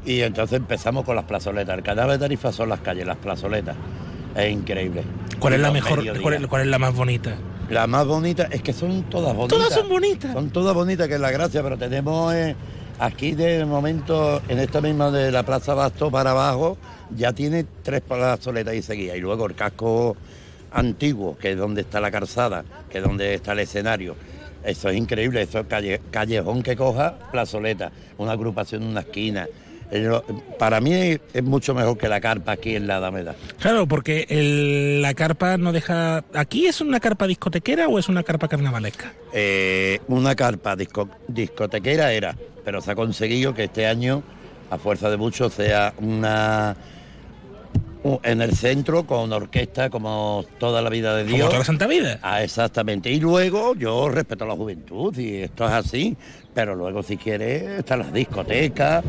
Y 0.05 0.21
entonces 0.23 0.57
empezamos 0.59 1.05
con 1.05 1.17
las 1.17 1.25
plazoletas. 1.25 1.77
El 1.77 1.83
carnaval 1.85 2.19
de 2.19 2.25
Tarifa 2.25 2.53
son 2.53 2.69
las 2.71 2.81
calles, 2.81 3.07
las 3.07 3.17
plazoletas. 3.19 3.77
Es 4.35 4.51
increíble. 4.53 5.03
¿Cuál 5.39 5.55
es 5.55 5.61
la 5.61 5.71
mejor? 5.71 5.99
mediodías. 5.99 6.23
Cuál 6.23 6.35
es, 6.35 6.47
cuál 6.47 6.63
es 6.63 6.69
la 6.69 6.79
más 6.79 6.95
bonita? 6.95 7.35
La 7.71 7.87
más 7.87 8.07
bonita 8.07 8.49
es 8.51 8.63
que 8.63 8.73
son 8.73 9.03
todas 9.05 9.35
bonitas. 9.35 9.59
Todas 9.59 9.75
son 9.75 9.89
bonitas. 9.89 10.33
Son 10.33 10.51
todas 10.51 10.75
bonitas, 10.75 11.09
que 11.09 11.15
es 11.15 11.21
la 11.21 11.31
gracia, 11.31 11.63
pero 11.63 11.77
tenemos 11.77 12.33
eh, 12.35 12.57
aquí 12.99 13.33
de 13.33 13.65
momento, 13.67 14.41
en 14.49 14.59
esta 14.59 14.81
misma 14.81 15.11
de 15.11 15.31
la 15.31 15.43
Plaza 15.43 15.75
Basto 15.75 16.11
para 16.11 16.31
abajo, 16.31 16.79
ya 17.15 17.33
tiene 17.33 17.67
tres 17.83 18.01
plazoletas 18.01 18.75
y 18.75 18.83
seguía. 18.83 19.17
Y 19.17 19.21
luego 19.21 19.47
el 19.47 19.55
casco 19.55 20.17
antiguo, 20.73 21.37
que 21.37 21.53
es 21.53 21.59
donde 21.59 21.83
está 21.83 22.01
la 22.01 22.11
calzada, 22.11 22.65
que 22.91 22.99
es 22.99 23.05
donde 23.05 23.35
está 23.35 23.53
el 23.53 23.59
escenario. 23.61 24.17
Eso 24.65 24.89
es 24.89 24.97
increíble, 24.97 25.43
eso 25.43 25.61
es 25.61 25.67
calle- 25.67 26.01
callejón 26.11 26.63
que 26.63 26.77
coja, 26.77 27.19
plazoleta, 27.31 27.93
una 28.19 28.33
agrupación 28.33 28.83
en 28.83 28.89
una 28.89 29.01
esquina. 29.01 29.47
Para 30.59 30.81
mí 30.81 30.93
es, 30.93 31.21
es 31.33 31.43
mucho 31.43 31.75
mejor 31.75 31.97
que 31.97 32.09
la 32.09 32.21
carpa 32.21 32.53
aquí 32.53 32.77
en 32.77 32.87
la 32.87 32.97
Alameda. 32.99 33.35
Claro, 33.59 33.87
porque 33.87 34.27
el- 34.29 35.01
la 35.03 35.15
carpa 35.15 35.57
no 35.57 35.73
deja... 35.73 36.25
¿Aquí 36.35 36.67
es 36.67 36.81
una 36.81 37.01
carpa 37.01 37.27
discotequera 37.27 37.89
o 37.89 37.99
es 37.99 38.09
una 38.09 38.23
carpa 38.23 38.49
carnavalesca? 38.49 39.13
Eh, 39.33 40.01
una 40.09 40.35
carpa 40.35 40.77
disco- 40.77 41.09
discotequera 41.27 42.13
era, 42.13 42.37
pero 42.65 42.81
se 42.83 42.91
ha 42.91 42.95
conseguido 42.95 43.55
que 43.55 43.65
este 43.65 43.87
año 43.87 44.23
a 44.71 44.77
fuerza 44.79 45.09
de 45.09 45.17
mucho, 45.17 45.49
sea 45.49 45.95
una 45.99 46.77
en 48.23 48.41
el 48.41 48.55
centro 48.55 49.05
con 49.07 49.33
orquesta 49.33 49.91
como 49.91 50.45
toda 50.59 50.81
la 50.83 50.89
vida 50.89 51.17
de 51.17 51.25
Dios. 51.25 51.39
Como 51.39 51.47
toda 51.49 51.59
la 51.59 51.65
santa 51.65 51.87
vida. 51.87 52.19
Ah, 52.23 52.43
exactamente. 52.43 53.11
Y 53.11 53.19
luego 53.21 53.75
yo 53.75 54.09
respeto 54.09 54.45
a 54.45 54.49
la 54.49 54.55
juventud 54.55 55.17
y 55.19 55.37
esto 55.43 55.67
es 55.67 55.73
así, 55.73 56.17
pero 56.55 56.75
luego 56.75 57.03
si 57.03 57.17
quieres 57.17 57.63
están 57.81 57.99
las 58.01 58.13
discotecas, 58.13 59.03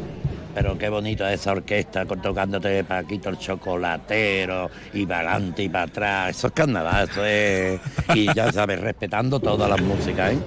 pero 0.53 0.77
qué 0.77 0.89
bonita 0.89 1.31
esa 1.33 1.51
orquesta 1.51 2.05
con 2.05 2.21
tocándote 2.21 2.83
Paquito 2.83 3.29
el 3.29 3.37
chocolatero 3.37 4.69
y 4.93 5.05
para 5.05 5.31
adelante 5.31 5.63
y 5.63 5.69
para 5.69 5.85
atrás. 5.85 6.37
Eso 6.37 6.47
es 6.47 6.53
carnaval, 6.53 7.09
eso 7.09 7.25
es. 7.25 7.79
Y 8.15 8.33
ya 8.33 8.51
sabes, 8.51 8.79
respetando 8.79 9.39
todas 9.39 9.69
las 9.69 9.81
músicas, 9.81 10.33
¿eh? 10.33 10.39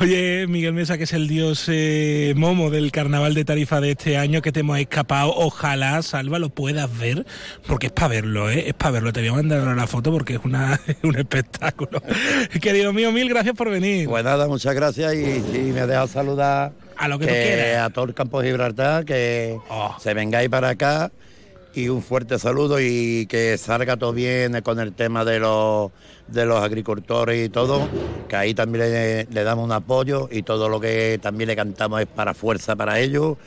Oye, 0.00 0.46
Miguel 0.46 0.72
Mesa, 0.72 0.96
que 0.98 1.04
es 1.04 1.12
el 1.12 1.28
dios 1.28 1.66
eh, 1.68 2.34
momo 2.36 2.70
del 2.70 2.92
carnaval 2.92 3.34
de 3.34 3.44
Tarifa 3.44 3.80
de 3.80 3.92
este 3.92 4.16
año, 4.16 4.42
que 4.42 4.52
te 4.52 4.60
hemos 4.60 4.78
escapado. 4.78 5.32
Ojalá, 5.36 6.02
Salva, 6.02 6.38
lo 6.38 6.50
puedas 6.50 6.98
ver, 6.98 7.26
porque 7.66 7.86
es 7.86 7.92
para 7.92 8.08
verlo, 8.08 8.50
¿eh? 8.50 8.68
Es 8.68 8.74
para 8.74 8.92
verlo. 8.92 9.12
Te 9.12 9.20
voy 9.20 9.28
a 9.30 9.32
mandar 9.34 9.76
la 9.76 9.86
foto 9.86 10.12
porque 10.12 10.34
es 10.34 10.40
una, 10.44 10.80
un 11.02 11.16
espectáculo. 11.16 12.02
Querido 12.60 12.92
mío, 12.92 13.12
mil 13.12 13.28
gracias 13.28 13.54
por 13.54 13.70
venir. 13.70 14.08
Pues 14.08 14.24
nada, 14.24 14.46
muchas 14.46 14.74
gracias 14.74 15.14
y, 15.14 15.72
me 15.72 15.80
ha 15.80 15.86
dejado 15.86 16.06
saludar 16.08 16.72
a 17.00 17.08
lo 17.08 17.18
que, 17.18 17.76
A 17.76 17.88
todo 17.88 18.04
el 18.04 18.14
campo 18.14 18.42
de 18.42 18.48
Gibraltar, 18.48 19.06
que 19.06 19.58
oh. 19.70 19.96
se 19.98 20.12
vengáis 20.12 20.50
para 20.50 20.68
acá 20.68 21.10
y 21.72 21.88
un 21.88 22.02
fuerte 22.02 22.38
saludo 22.38 22.78
y 22.78 23.26
que 23.26 23.56
salga 23.56 23.96
todo 23.96 24.12
bien 24.12 24.60
con 24.60 24.78
el 24.80 24.92
tema 24.92 25.24
de 25.24 25.38
los, 25.38 25.92
de 26.28 26.44
los 26.44 26.62
agricultores 26.62 27.46
y 27.46 27.48
todo, 27.48 27.88
que 28.28 28.36
ahí 28.36 28.52
también 28.52 28.90
le, 28.90 29.24
le 29.24 29.44
damos 29.44 29.64
un 29.64 29.72
apoyo 29.72 30.28
y 30.30 30.42
todo 30.42 30.68
lo 30.68 30.78
que 30.78 31.18
también 31.22 31.48
le 31.48 31.56
cantamos 31.56 32.02
es 32.02 32.06
para 32.06 32.34
fuerza 32.34 32.76
para 32.76 33.00
ellos 33.00 33.38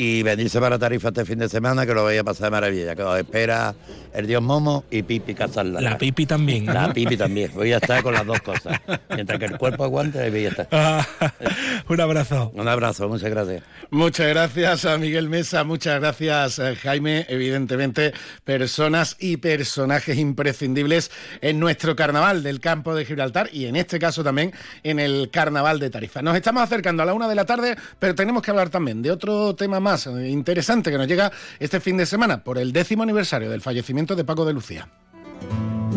y 0.00 0.22
venirse 0.22 0.60
para 0.60 0.78
Tarifa 0.78 1.08
este 1.08 1.24
fin 1.24 1.40
de 1.40 1.48
semana 1.48 1.84
que 1.84 1.92
lo 1.92 2.04
vaya 2.04 2.20
a 2.20 2.24
pasar 2.24 2.44
de 2.44 2.50
maravilla, 2.52 2.94
que 2.94 3.02
os 3.02 3.18
espera 3.18 3.74
el 4.14 4.28
Dios 4.28 4.40
Momo 4.40 4.84
y 4.92 5.02
Pipi 5.02 5.34
Casarla. 5.34 5.80
La 5.80 5.98
Pipi 5.98 6.24
también. 6.24 6.66
La 6.66 6.92
Pipi 6.92 7.16
también. 7.16 7.50
Voy 7.52 7.72
a 7.72 7.78
estar 7.78 8.00
con 8.04 8.14
las 8.14 8.24
dos 8.24 8.40
cosas. 8.40 8.80
Mientras 9.12 9.40
que 9.40 9.46
el 9.46 9.58
cuerpo 9.58 9.82
aguante, 9.82 10.20
ahí 10.20 10.30
voy 10.30 10.46
a 10.46 10.48
estar. 10.50 10.68
Ah, 10.70 11.04
un 11.88 12.00
abrazo. 12.00 12.52
Un 12.54 12.68
abrazo, 12.68 13.08
muchas 13.08 13.28
gracias. 13.28 13.64
Muchas 13.90 14.28
gracias 14.28 14.84
a 14.84 14.98
Miguel 14.98 15.28
Mesa, 15.28 15.64
muchas 15.64 15.98
gracias 15.98 16.60
eh, 16.60 16.76
Jaime. 16.76 17.26
Evidentemente, 17.28 18.14
personas 18.44 19.16
y 19.18 19.38
personajes 19.38 20.16
imprescindibles 20.16 21.10
en 21.40 21.58
nuestro 21.58 21.96
carnaval 21.96 22.44
del 22.44 22.60
campo 22.60 22.94
de 22.94 23.04
Gibraltar 23.04 23.50
y 23.52 23.66
en 23.66 23.74
este 23.74 23.98
caso 23.98 24.22
también 24.22 24.52
en 24.84 25.00
el 25.00 25.30
carnaval 25.32 25.80
de 25.80 25.90
Tarifa. 25.90 26.22
Nos 26.22 26.36
estamos 26.36 26.62
acercando 26.62 27.02
a 27.02 27.06
la 27.06 27.14
una 27.14 27.26
de 27.26 27.34
la 27.34 27.46
tarde, 27.46 27.76
pero 27.98 28.14
tenemos 28.14 28.44
que 28.44 28.52
hablar 28.52 28.70
también 28.70 29.02
de 29.02 29.10
otro 29.10 29.56
tema 29.56 29.80
más 29.80 29.87
más 29.88 30.06
interesante 30.06 30.90
que 30.90 30.98
nos 30.98 31.06
llega 31.06 31.32
este 31.58 31.80
fin 31.80 31.96
de 31.96 32.04
semana 32.04 32.44
por 32.44 32.58
el 32.58 32.74
décimo 32.74 33.04
aniversario 33.04 33.48
del 33.48 33.62
fallecimiento 33.62 34.14
de 34.14 34.22
Paco 34.22 34.44
de 34.44 34.52
Lucía. 34.52 34.86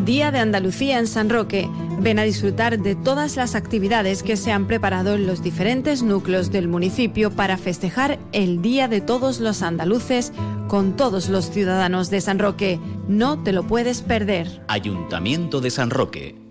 Día 0.06 0.32
de 0.32 0.40
Andalucía 0.40 0.98
en 0.98 1.08
San 1.08 1.30
Roque. 1.30 1.70
Ven 2.00 2.18
a 2.18 2.24
disfrutar 2.24 2.80
de 2.80 2.96
todas 2.96 3.36
las 3.36 3.54
actividades 3.54 4.24
que 4.24 4.38
se 4.38 4.54
han 4.54 4.66
preparado 4.66 5.16
en 5.16 5.28
los 5.28 5.44
diferentes 5.44 6.04
núcleos 6.04 6.52
del 6.52 6.70
municipio 6.70 7.32
para 7.32 7.58
festejar 7.58 8.18
el 8.32 8.62
Día 8.62 8.88
de 8.88 9.02
todos 9.02 9.42
los 9.42 9.62
andaluces 9.62 10.32
con 10.70 10.96
todos 10.96 11.28
los 11.28 11.52
ciudadanos 11.52 12.10
de 12.10 12.22
San 12.22 12.40
Roque. 12.40 12.80
No 13.10 13.44
te 13.44 13.52
lo 13.52 13.68
puedes 13.68 14.02
perder. 14.02 14.62
Ayuntamiento 14.70 15.60
de 15.60 15.70
San 15.70 15.90
Roque. 15.90 16.42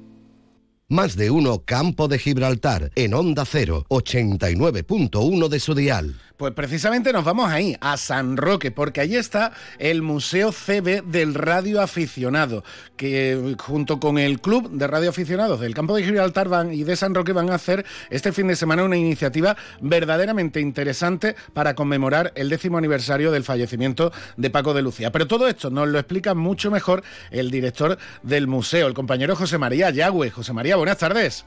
Más 0.93 1.17
de 1.17 1.31
uno 1.31 1.63
Campo 1.65 2.09
de 2.09 2.19
Gibraltar 2.19 2.91
en 2.97 3.15
Onda 3.15 3.45
0, 3.45 3.87
89.1 3.89 5.49
de 5.49 5.61
su 5.61 5.75
dial. 5.77 6.21
Pues 6.41 6.55
precisamente 6.55 7.13
nos 7.13 7.23
vamos 7.23 7.51
ahí, 7.51 7.77
a 7.83 7.99
San 7.99 8.39
Roque, 8.39 8.71
porque 8.71 9.03
allí 9.03 9.15
está 9.15 9.53
el 9.79 10.01
Museo 10.01 10.53
CB 10.53 11.03
del 11.05 11.35
Radio 11.35 11.83
Aficionado, 11.83 12.65
que 12.97 13.57
junto 13.59 14.01
con 14.01 14.17
el 14.17 14.41
Club 14.41 14.71
de 14.71 14.87
Radio 14.87 15.11
Aficionados 15.11 15.61
del 15.61 15.75
Campo 15.75 15.95
de 15.95 16.03
Gibraltar 16.03 16.49
van, 16.49 16.73
y 16.73 16.83
de 16.83 16.97
San 16.97 17.15
Roque 17.15 17.35
van 17.35 17.51
a 17.51 17.57
hacer 17.57 17.85
este 18.09 18.33
fin 18.33 18.49
de 18.49 18.57
semana 18.57 18.85
una 18.85 18.97
iniciativa 18.97 19.55
verdaderamente 19.83 20.61
interesante 20.61 21.37
para 21.53 21.75
conmemorar 21.75 22.33
el 22.37 22.49
décimo 22.49 22.79
aniversario 22.79 23.31
del 23.33 23.45
fallecimiento 23.45 24.11
de 24.39 24.49
Paco 24.49 24.73
de 24.73 24.81
Lucía. 24.81 25.13
Pero 25.13 25.27
todo 25.27 25.47
esto 25.47 25.69
nos 25.69 25.89
lo 25.89 25.99
explica 25.99 26.33
mucho 26.33 26.71
mejor 26.71 27.03
el 27.31 27.51
director 27.51 27.99
del 28.23 28.47
museo, 28.47 28.87
el 28.87 28.95
compañero 28.95 29.37
José 29.37 29.59
María 29.59 29.91
Yagüe. 29.91 30.31
José 30.31 30.55
María, 30.55 30.77
buenas 30.77 30.97
tardes. 30.97 31.45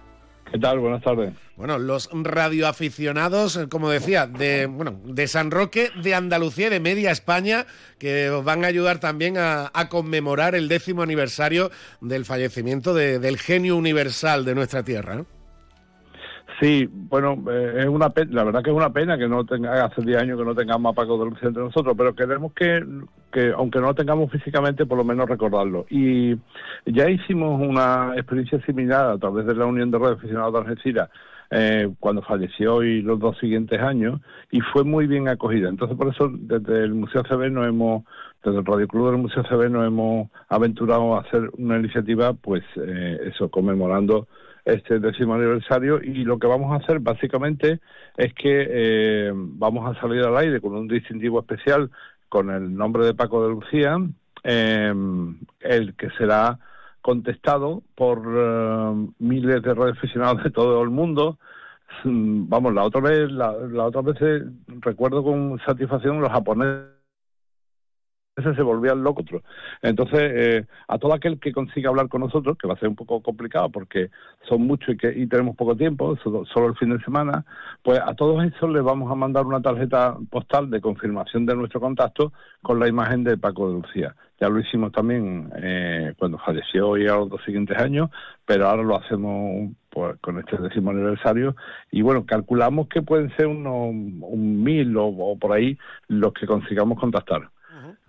¿Qué 0.54 0.60
tal? 0.60 0.78
Buenas 0.78 1.02
tardes. 1.02 1.34
Bueno, 1.58 1.80
los 1.80 2.12
radioaficionados, 2.14 3.60
como 3.72 3.90
decía, 3.90 4.28
de, 4.28 4.68
bueno, 4.68 5.02
de 5.04 5.28
San 5.28 5.50
Roque, 5.50 5.90
de 6.04 6.14
Andalucía 6.14 6.68
y 6.68 6.70
de 6.70 6.80
media 6.80 7.10
España, 7.10 7.66
que 7.98 8.30
os 8.30 8.46
van 8.46 8.64
a 8.64 8.68
ayudar 8.68 9.00
también 9.00 9.40
a, 9.40 9.72
conmemorar 9.90 10.54
el 10.54 10.68
décimo 10.68 11.02
aniversario 11.02 11.72
del 12.02 12.24
fallecimiento 12.24 12.94
del 12.94 13.40
genio 13.40 13.76
universal 13.76 14.46
de 14.46 14.54
nuestra 14.54 14.84
tierra. 14.84 15.26
Sí, 16.64 16.90
bueno, 16.90 17.44
eh, 17.52 17.80
es 17.80 17.88
una 17.88 18.10
la 18.30 18.44
verdad 18.46 18.64
que 18.64 18.70
es 18.70 18.76
una 18.76 18.94
pena 18.94 19.18
que 19.18 19.28
no 19.28 19.46
tenga, 19.46 19.84
hace 19.84 20.02
10 20.02 20.18
años 20.18 20.40
que 20.40 20.46
no 20.46 20.56
tengamos 20.56 20.94
a 20.94 20.96
Paco 20.96 21.18
de 21.18 21.30
Lucía 21.30 21.50
entre 21.50 21.62
nosotros, 21.62 21.94
pero 21.98 22.16
queremos 22.16 22.54
que, 22.54 22.82
que, 23.34 23.52
aunque 23.52 23.82
no 23.82 23.88
lo 23.88 23.96
tengamos 23.96 24.32
físicamente, 24.32 24.86
por 24.86 24.98
lo 24.98 25.04
menos 25.04 25.28
recordarlo. 25.28 25.86
Y 25.90 26.38
ya 26.86 27.10
hicimos 27.10 27.60
una 27.60 28.14
experiencia 28.16 28.66
similar 28.66 29.10
a 29.10 29.18
través 29.18 29.46
de 29.46 29.56
la 29.56 29.66
Unión 29.66 29.92
de 29.92 30.00
Radio 30.00 30.14
Aficionados 30.14 30.54
de 30.54 30.60
Algeciras, 30.60 31.10
eh, 31.52 31.90
cuando 32.00 32.22
falleció 32.22 32.82
y 32.82 33.02
los 33.02 33.20
dos 33.20 33.38
siguientes 33.40 33.82
años, 33.82 34.22
y 34.50 34.62
fue 34.62 34.86
muy 34.86 35.06
bien 35.06 35.28
acogida. 35.28 35.68
Entonces, 35.68 35.98
por 35.98 36.14
eso, 36.14 36.32
desde 36.32 36.86
el 36.86 36.94
Museo 36.94 37.24
CB 37.24 37.52
nos 37.52 37.68
hemos, 37.68 38.04
desde 38.42 38.60
el 38.60 38.66
Radio 38.66 38.88
Club 38.88 39.12
del 39.12 39.22
Museo 39.22 39.44
CB 39.44 39.70
nos 39.70 39.86
hemos 39.86 40.30
aventurado 40.48 41.18
a 41.18 41.24
hacer 41.24 41.52
una 41.58 41.78
iniciativa, 41.78 42.32
pues 42.32 42.64
eh, 42.78 43.20
eso, 43.34 43.50
conmemorando 43.50 44.30
este 44.66 45.00
décimo 45.00 45.36
aniversario 45.36 46.02
y 46.02 46.24
lo 46.24 46.40
que 46.40 46.48
vamos 46.48 46.72
a 46.72 46.84
hacer 46.84 47.00
básicamente 47.00 47.80
es 48.18 48.34
que 48.34 48.68
eh, 48.70 49.32
vamos 49.34 49.90
a 49.90 50.00
salir 50.00 50.24
al 50.24 50.38
aire 50.38 50.62
con 50.62 50.76
un 50.76 50.88
distintivo 50.88 51.40
especial 51.40 51.90
con 52.30 52.50
el 52.50 52.76
nombre 52.76 53.06
de 53.06 53.14
Paco 53.14 53.44
de 53.44 53.54
Lucía, 53.54 53.98
eh, 54.44 54.94
el 55.60 55.96
que 55.96 56.10
será 56.12 56.60
contestado 57.02 57.84
por 57.96 58.24
eh, 58.26 59.08
miles 59.20 59.62
de 59.62 59.74
radioaficionados 59.74 60.44
de 60.44 60.52
todo 60.52 60.82
el 60.82 60.90
mundo. 60.90 61.38
Mm, 62.06 62.48
vamos, 62.48 62.74
la 62.74 62.84
otra 62.84 63.02
vez, 63.02 63.32
la, 63.32 63.52
la 63.52 63.86
otra 63.86 64.02
vez 64.02 64.18
recuerdo 64.80 65.24
con 65.24 65.60
satisfacción 65.66 66.22
los 66.22 66.32
japoneses 66.32 66.93
ese 66.93 66.93
se 68.36 68.62
volvía 68.62 68.96
loco 68.96 69.22
otro. 69.22 69.44
Entonces, 69.82 70.20
eh, 70.24 70.66
a 70.88 70.98
todo 70.98 71.14
aquel 71.14 71.40
que 71.40 71.52
consiga 71.52 71.90
hablar 71.90 72.08
con 72.10 72.22
nosotros, 72.22 72.58
que 72.58 72.68
va 72.68 72.74
a 72.74 72.80
ser 72.80 72.90
un 72.90 72.96
poco 72.96 73.22
complicado 73.22 73.70
porque 73.70 74.10
son 74.50 74.64
muchos 74.64 74.96
y, 74.96 74.98
que, 74.98 75.14
y 75.16 75.28
tenemos 75.28 75.56
poco 75.56 75.76
tiempo, 75.76 76.18
solo, 76.18 76.68
el 76.68 76.76
fin 76.76 76.90
de 76.90 77.04
semana, 77.04 77.46
pues 77.84 78.00
a 78.04 78.14
todos 78.16 78.44
esos 78.44 78.70
les 78.72 78.84
vamos 78.84 79.12
a 79.12 79.16
mandar 79.16 79.46
una 79.46 79.62
tarjeta 79.62 80.18
postal 80.30 80.70
de 80.70 80.82
confirmación 80.82 81.46
de 81.46 81.56
nuestro 81.56 81.80
contacto 81.80 82.34
con 82.62 82.80
la 82.80 82.88
imagen 82.88 83.24
de 83.24 83.38
Paco 83.38 83.68
de 83.68 83.82
Lucía. 83.82 84.16
Ya 84.42 84.50
lo 84.50 84.60
hicimos 84.60 84.92
también 84.92 85.52
eh, 85.56 86.14
cuando 86.18 86.38
falleció 86.40 86.98
y 86.98 87.08
a 87.08 87.16
los 87.16 87.30
dos 87.30 87.42
siguientes 87.46 87.78
años, 87.78 88.10
pero 88.46 88.68
ahora 88.68 88.84
lo 88.84 88.98
hacemos 88.98 89.72
pues, 89.90 90.18
con 90.20 90.40
este 90.40 90.58
décimo 90.58 90.90
aniversario 90.90 91.56
y 91.92 92.02
bueno, 92.02 92.26
calculamos 92.26 92.88
que 92.88 93.04
pueden 93.04 93.34
ser 93.38 93.48
unos 93.48 93.90
un 93.90 94.64
mil 94.64 94.98
o 94.98 95.38
por 95.40 95.54
ahí 95.54 95.78
los 96.08 96.34
que 96.34 96.48
consigamos 96.48 97.00
contactar. 97.00 97.50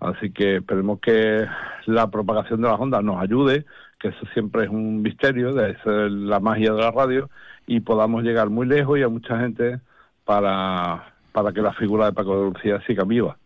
Así 0.05 0.31
que 0.31 0.57
esperemos 0.57 0.99
que 0.99 1.45
la 1.85 2.11
propagación 2.11 2.61
de 2.61 2.69
las 2.69 2.79
ondas 2.79 3.03
nos 3.03 3.21
ayude, 3.21 3.65
que 3.99 4.09
eso 4.09 4.25
siempre 4.33 4.65
es 4.65 4.69
un 4.69 5.01
misterio, 5.01 5.53
de 5.53 5.75
la 6.09 6.39
magia 6.39 6.73
de 6.73 6.81
la 6.81 6.91
radio, 6.91 7.29
y 7.65 7.79
podamos 7.79 8.23
llegar 8.23 8.49
muy 8.49 8.67
lejos 8.67 8.99
y 8.99 9.03
a 9.03 9.09
mucha 9.09 9.39
gente 9.39 9.79
para, 10.23 11.13
para 11.31 11.51
que 11.51 11.61
la 11.61 11.73
figura 11.73 12.05
de 12.05 12.13
Paco 12.13 12.37
de 12.37 12.51
Lucía 12.51 12.81
siga 12.85 13.03
viva. 13.03 13.37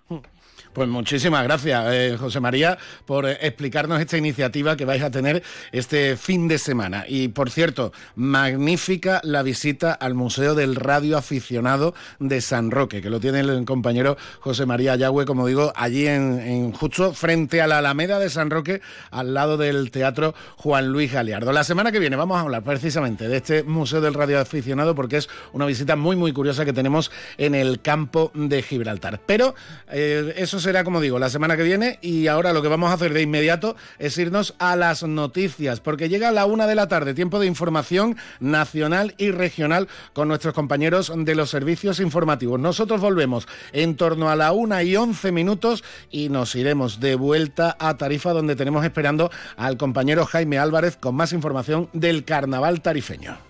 Pues 0.73 0.87
muchísimas 0.87 1.43
gracias, 1.43 1.83
eh, 1.89 2.15
José 2.19 2.39
María, 2.39 2.77
por 3.05 3.27
explicarnos 3.27 3.99
esta 3.99 4.17
iniciativa 4.17 4.77
que 4.77 4.85
vais 4.85 5.01
a 5.01 5.09
tener 5.09 5.41
este 5.71 6.15
fin 6.15 6.47
de 6.47 6.59
semana. 6.59 7.05
Y 7.07 7.29
por 7.29 7.49
cierto, 7.49 7.91
magnífica 8.15 9.19
la 9.23 9.41
visita 9.41 9.91
al 9.91 10.13
Museo 10.13 10.53
del 10.53 10.75
Radio 10.75 11.17
Aficionado 11.17 11.95
de 12.19 12.39
San 12.41 12.69
Roque, 12.69 13.01
que 13.01 13.09
lo 13.09 13.19
tiene 13.19 13.39
el 13.39 13.65
compañero 13.65 14.15
José 14.41 14.67
María 14.67 14.95
Yagüe, 14.95 15.25
como 15.25 15.47
digo, 15.47 15.73
allí 15.75 16.05
en, 16.05 16.71
justo 16.71 17.13
frente 17.13 17.61
a 17.61 17.67
la 17.67 17.79
Alameda 17.79 18.19
de 18.19 18.29
San 18.29 18.51
Roque, 18.51 18.81
al 19.09 19.33
lado 19.33 19.57
del 19.57 19.89
Teatro 19.89 20.35
Juan 20.57 20.89
Luis 20.89 21.11
Galeardo. 21.11 21.51
La 21.51 21.63
semana 21.63 21.91
que 21.91 21.99
viene 21.99 22.15
vamos 22.15 22.37
a 22.37 22.41
hablar 22.41 22.63
precisamente 22.63 23.27
de 23.27 23.37
este 23.37 23.63
Museo 23.63 24.01
del 24.01 24.13
Radio 24.13 24.39
Aficionado 24.39 24.93
porque 24.93 25.17
es 25.17 25.29
una 25.51 25.65
visita 25.65 25.95
muy 25.95 26.15
muy 26.15 26.31
curiosa 26.31 26.63
que 26.63 26.73
tenemos 26.73 27.11
en 27.37 27.55
el 27.55 27.81
campo 27.81 28.31
de 28.35 28.61
Gibraltar. 28.61 29.19
Pero 29.25 29.55
eh, 29.91 30.35
eso 30.37 30.58
será, 30.59 30.83
como 30.83 31.01
digo, 31.01 31.19
la 31.19 31.29
semana 31.29 31.57
que 31.57 31.63
viene 31.63 31.99
y 32.01 32.27
ahora 32.27 32.53
lo 32.53 32.61
que 32.61 32.67
vamos 32.67 32.91
a 32.91 32.93
hacer 32.93 33.13
de 33.13 33.21
inmediato 33.21 33.75
es 33.97 34.17
irnos 34.17 34.55
a 34.59 34.75
las 34.75 35.03
noticias, 35.03 35.79
porque 35.79 36.09
llega 36.09 36.31
la 36.31 36.45
una 36.45 36.67
de 36.67 36.75
la 36.75 36.87
tarde, 36.87 37.13
tiempo 37.13 37.39
de 37.39 37.47
información 37.47 38.17
nacional 38.39 39.15
y 39.17 39.31
regional 39.31 39.87
con 40.13 40.27
nuestros 40.27 40.53
compañeros 40.53 41.11
de 41.15 41.35
los 41.35 41.49
servicios 41.49 41.99
informativos. 41.99 42.59
Nosotros 42.59 43.01
volvemos 43.01 43.47
en 43.71 43.95
torno 43.95 44.29
a 44.29 44.35
la 44.35 44.51
una 44.51 44.83
y 44.83 44.95
once 44.95 45.31
minutos 45.31 45.83
y 46.11 46.29
nos 46.29 46.55
iremos 46.55 46.99
de 46.99 47.15
vuelta 47.15 47.75
a 47.79 47.97
Tarifa, 47.97 48.33
donde 48.33 48.55
tenemos 48.55 48.83
esperando 48.85 49.31
al 49.57 49.77
compañero 49.77 50.25
Jaime 50.25 50.57
Álvarez 50.57 50.97
con 50.97 51.15
más 51.15 51.33
información 51.33 51.89
del 51.93 52.25
carnaval 52.25 52.81
tarifeño. 52.81 53.48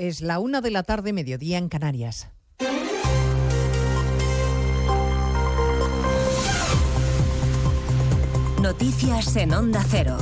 Es 0.00 0.22
la 0.22 0.38
una 0.38 0.62
de 0.62 0.70
la 0.70 0.82
tarde, 0.82 1.12
mediodía 1.12 1.58
en 1.58 1.68
Canarias. 1.68 2.30
Noticias 8.62 9.36
en 9.36 9.52
Onda 9.52 9.84
Cero. 9.86 10.16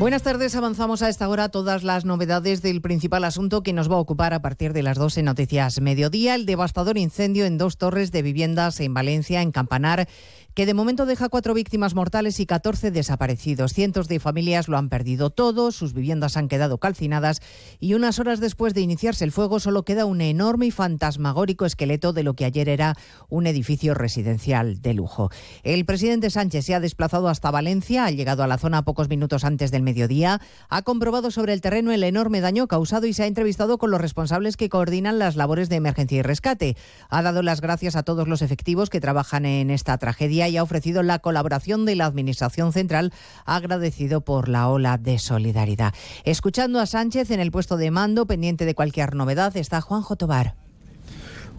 Buenas 0.00 0.24
tardes, 0.24 0.56
avanzamos 0.56 1.02
a 1.02 1.08
esta 1.08 1.28
hora 1.28 1.50
todas 1.50 1.84
las 1.84 2.04
novedades 2.04 2.60
del 2.60 2.80
principal 2.80 3.22
asunto 3.22 3.62
que 3.62 3.72
nos 3.72 3.88
va 3.88 3.94
a 3.94 4.00
ocupar 4.00 4.34
a 4.34 4.42
partir 4.42 4.72
de 4.72 4.82
las 4.82 4.98
12 4.98 5.20
en 5.20 5.26
Noticias 5.26 5.80
Mediodía, 5.80 6.34
el 6.34 6.44
devastador 6.44 6.98
incendio 6.98 7.44
en 7.44 7.56
dos 7.56 7.76
torres 7.76 8.10
de 8.10 8.22
viviendas 8.22 8.80
en 8.80 8.94
Valencia, 8.94 9.42
en 9.42 9.52
Campanar 9.52 10.08
que 10.54 10.66
de 10.66 10.74
momento 10.74 11.06
deja 11.06 11.28
cuatro 11.28 11.54
víctimas 11.54 11.94
mortales 11.94 12.38
y 12.40 12.46
14 12.46 12.90
desaparecidos. 12.90 13.72
Cientos 13.72 14.08
de 14.08 14.20
familias 14.20 14.68
lo 14.68 14.76
han 14.76 14.88
perdido 14.88 15.30
todo, 15.30 15.72
sus 15.72 15.94
viviendas 15.94 16.36
han 16.36 16.48
quedado 16.48 16.78
calcinadas 16.78 17.40
y 17.80 17.94
unas 17.94 18.18
horas 18.18 18.40
después 18.40 18.74
de 18.74 18.82
iniciarse 18.82 19.24
el 19.24 19.32
fuego 19.32 19.60
solo 19.60 19.84
queda 19.84 20.04
un 20.04 20.20
enorme 20.20 20.66
y 20.66 20.70
fantasmagórico 20.70 21.64
esqueleto 21.64 22.12
de 22.12 22.22
lo 22.22 22.34
que 22.34 22.44
ayer 22.44 22.68
era 22.68 22.96
un 23.28 23.46
edificio 23.46 23.94
residencial 23.94 24.82
de 24.82 24.94
lujo. 24.94 25.30
El 25.62 25.84
presidente 25.86 26.28
Sánchez 26.28 26.66
se 26.66 26.74
ha 26.74 26.80
desplazado 26.80 27.28
hasta 27.28 27.50
Valencia, 27.50 28.04
ha 28.04 28.10
llegado 28.10 28.42
a 28.42 28.46
la 28.46 28.58
zona 28.58 28.84
pocos 28.84 29.08
minutos 29.08 29.44
antes 29.44 29.70
del 29.70 29.82
mediodía, 29.82 30.40
ha 30.68 30.82
comprobado 30.82 31.30
sobre 31.30 31.54
el 31.54 31.60
terreno 31.60 31.92
el 31.92 32.04
enorme 32.04 32.40
daño 32.40 32.68
causado 32.68 33.06
y 33.06 33.14
se 33.14 33.22
ha 33.22 33.26
entrevistado 33.26 33.78
con 33.78 33.90
los 33.90 34.00
responsables 34.00 34.56
que 34.56 34.68
coordinan 34.68 35.18
las 35.18 35.36
labores 35.36 35.68
de 35.68 35.76
emergencia 35.76 36.18
y 36.18 36.22
rescate. 36.22 36.76
Ha 37.08 37.22
dado 37.22 37.42
las 37.42 37.60
gracias 37.60 37.96
a 37.96 38.02
todos 38.02 38.28
los 38.28 38.42
efectivos 38.42 38.90
que 38.90 39.00
trabajan 39.00 39.46
en 39.46 39.70
esta 39.70 39.96
tragedia 39.98 40.41
y 40.48 40.56
ha 40.56 40.62
ofrecido 40.62 41.02
la 41.02 41.18
colaboración 41.18 41.84
de 41.84 41.96
la 41.96 42.06
Administración 42.06 42.72
Central, 42.72 43.12
agradecido 43.44 44.22
por 44.22 44.48
la 44.48 44.68
ola 44.68 44.98
de 44.98 45.18
solidaridad. 45.18 45.94
Escuchando 46.24 46.80
a 46.80 46.86
Sánchez 46.86 47.30
en 47.30 47.40
el 47.40 47.50
puesto 47.50 47.76
de 47.76 47.90
mando, 47.90 48.26
pendiente 48.26 48.64
de 48.64 48.74
cualquier 48.74 49.14
novedad, 49.14 49.56
está 49.56 49.80
Juanjo 49.80 50.16
Tobar. 50.16 50.54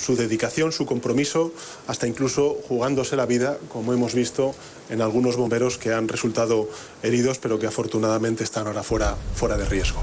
su 0.00 0.16
dedicación, 0.16 0.72
su 0.72 0.86
compromiso, 0.86 1.52
hasta 1.86 2.06
incluso 2.06 2.56
jugándose 2.66 3.16
la 3.16 3.26
vida, 3.26 3.58
como 3.72 3.92
hemos 3.92 4.14
visto 4.14 4.54
en 4.88 5.02
algunos 5.02 5.36
bomberos 5.36 5.78
que 5.78 5.92
han 5.92 6.08
resultado 6.08 6.68
heridos, 7.02 7.38
pero 7.38 7.58
que 7.58 7.66
afortunadamente 7.66 8.44
están 8.44 8.66
ahora 8.66 8.82
fuera, 8.82 9.16
fuera 9.34 9.56
de 9.56 9.66
riesgo. 9.66 10.02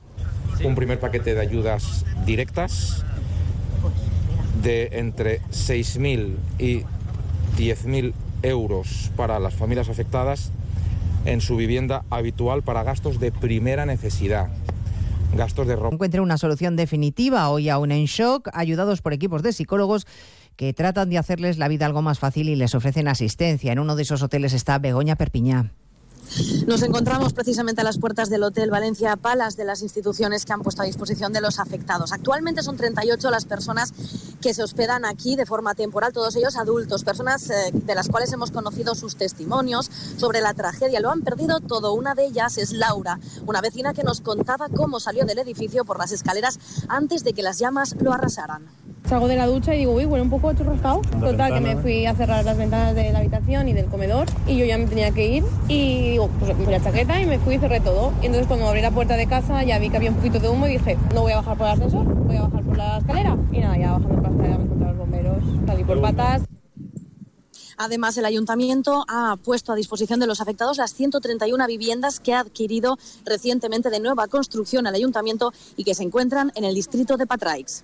un 0.63 0.75
primer 0.75 0.99
paquete 0.99 1.33
de 1.33 1.41
ayudas 1.41 2.05
directas 2.25 3.03
de 4.61 4.89
entre 4.93 5.41
6.000 5.51 6.35
y 6.59 6.83
10.000 7.57 8.13
euros 8.43 9.11
para 9.15 9.39
las 9.39 9.53
familias 9.55 9.89
afectadas 9.89 10.51
en 11.25 11.41
su 11.41 11.55
vivienda 11.55 12.03
habitual 12.09 12.63
para 12.63 12.83
gastos 12.83 13.19
de 13.19 13.31
primera 13.31 13.85
necesidad. 13.85 14.49
Gastos 15.35 15.67
de 15.67 15.75
ropa. 15.75 15.95
Encuentre 15.95 16.19
una 16.19 16.37
solución 16.37 16.75
definitiva 16.75 17.49
hoy 17.49 17.69
aún 17.69 17.91
en 17.91 18.05
shock, 18.05 18.49
ayudados 18.53 19.01
por 19.01 19.13
equipos 19.13 19.43
de 19.43 19.53
psicólogos 19.53 20.05
que 20.57 20.73
tratan 20.73 21.09
de 21.09 21.17
hacerles 21.17 21.57
la 21.57 21.69
vida 21.69 21.85
algo 21.85 22.01
más 22.01 22.19
fácil 22.19 22.49
y 22.49 22.55
les 22.55 22.75
ofrecen 22.75 23.07
asistencia. 23.07 23.71
En 23.71 23.79
uno 23.79 23.95
de 23.95 24.03
esos 24.03 24.21
hoteles 24.21 24.53
está 24.53 24.77
Begoña 24.77 25.15
Perpiñá. 25.15 25.71
Nos 26.65 26.81
encontramos 26.81 27.33
precisamente 27.33 27.81
a 27.81 27.83
las 27.83 27.97
puertas 27.97 28.29
del 28.29 28.43
Hotel 28.43 28.69
Valencia 28.69 29.15
Palas 29.17 29.57
de 29.57 29.65
las 29.65 29.81
instituciones 29.81 30.45
que 30.45 30.53
han 30.53 30.61
puesto 30.61 30.81
a 30.81 30.85
disposición 30.85 31.33
de 31.33 31.41
los 31.41 31.59
afectados. 31.59 32.13
Actualmente 32.13 32.63
son 32.63 32.77
38 32.77 33.29
las 33.29 33.45
personas 33.45 33.93
que 34.39 34.53
se 34.53 34.63
hospedan 34.63 35.03
aquí 35.05 35.35
de 35.35 35.45
forma 35.45 35.75
temporal, 35.75 36.13
todos 36.13 36.35
ellos 36.35 36.55
adultos, 36.55 37.03
personas 37.03 37.49
eh, 37.49 37.71
de 37.73 37.95
las 37.95 38.07
cuales 38.07 38.31
hemos 38.31 38.51
conocido 38.51 38.95
sus 38.95 39.15
testimonios 39.15 39.89
sobre 40.17 40.41
la 40.41 40.53
tragedia. 40.53 40.99
Lo 40.99 41.11
han 41.11 41.21
perdido 41.21 41.59
todo. 41.59 41.93
Una 41.93 42.15
de 42.15 42.25
ellas 42.25 42.57
es 42.57 42.71
Laura, 42.71 43.19
una 43.45 43.61
vecina 43.61 43.93
que 43.93 44.03
nos 44.03 44.21
contaba 44.21 44.69
cómo 44.69 44.99
salió 44.99 45.25
del 45.25 45.39
edificio 45.39 45.85
por 45.85 45.99
las 45.99 46.11
escaleras 46.11 46.59
antes 46.87 47.23
de 47.23 47.33
que 47.33 47.43
las 47.43 47.59
llamas 47.59 47.95
lo 47.99 48.13
arrasaran. 48.13 48.69
Salgo 49.07 49.27
de 49.27 49.35
la 49.35 49.45
ducha 49.45 49.75
y 49.75 49.79
digo, 49.79 49.93
uy, 49.93 50.05
huele 50.05 50.23
un 50.23 50.29
poco 50.29 50.53
churrascado. 50.53 51.01
Total, 51.19 51.53
que 51.53 51.59
me 51.59 51.75
fui 51.77 52.05
a 52.05 52.15
cerrar 52.15 52.45
las 52.45 52.57
ventanas 52.57 52.95
de 52.95 53.11
la 53.11 53.19
habitación 53.19 53.67
y 53.67 53.73
del 53.73 53.87
comedor 53.87 54.27
y 54.47 54.57
yo 54.57 54.65
ya 54.65 54.77
me 54.77 54.85
tenía 54.85 55.11
que 55.11 55.27
ir 55.27 55.43
y 55.67 56.11
digo, 56.11 56.29
pues 56.39 56.57
me 56.57 56.65
la 56.65 56.81
chaqueta 56.81 57.19
y 57.19 57.25
me 57.25 57.39
fui 57.39 57.55
y 57.55 57.59
cerré 57.59 57.81
todo. 57.81 58.13
Y 58.21 58.27
entonces 58.27 58.47
cuando 58.47 58.67
abrí 58.67 58.81
la 58.81 58.91
puerta 58.91 59.17
de 59.17 59.27
casa 59.27 59.63
ya 59.63 59.79
vi 59.79 59.89
que 59.89 59.97
había 59.97 60.11
un 60.11 60.17
poquito 60.17 60.39
de 60.39 60.49
humo 60.49 60.67
y 60.67 60.73
dije, 60.73 60.97
no 61.13 61.21
voy 61.21 61.33
a 61.33 61.37
bajar 61.37 61.57
por 61.57 61.67
el 61.67 61.73
ascensor, 61.73 62.05
voy 62.05 62.37
a 62.37 62.43
bajar 62.43 62.63
por 62.63 62.77
la 62.77 62.97
escalera. 62.99 63.37
Y 63.51 63.59
nada, 63.59 63.77
ya 63.77 63.91
bajando 63.91 64.15
por 64.15 64.23
la 64.23 64.29
escalera 64.29 64.57
me 64.57 64.63
encontré 64.63 64.87
los 64.87 64.97
bomberos, 64.97 65.43
salí 65.65 65.83
por 65.83 66.01
patas. 66.01 66.43
Además, 67.83 68.15
el 68.17 68.25
ayuntamiento 68.25 69.05
ha 69.07 69.37
puesto 69.43 69.73
a 69.73 69.75
disposición 69.75 70.19
de 70.19 70.27
los 70.27 70.39
afectados 70.39 70.77
las 70.77 70.93
131 70.93 71.65
viviendas 71.65 72.19
que 72.19 72.33
ha 72.33 72.41
adquirido 72.41 72.99
recientemente 73.25 73.89
de 73.89 73.99
nueva 73.99 74.27
construcción 74.27 74.85
al 74.85 74.93
ayuntamiento 74.93 75.51
y 75.75 75.83
que 75.83 75.95
se 75.95 76.03
encuentran 76.03 76.51
en 76.53 76.63
el 76.63 76.75
distrito 76.75 77.17
de 77.17 77.25
Patraix. 77.25 77.83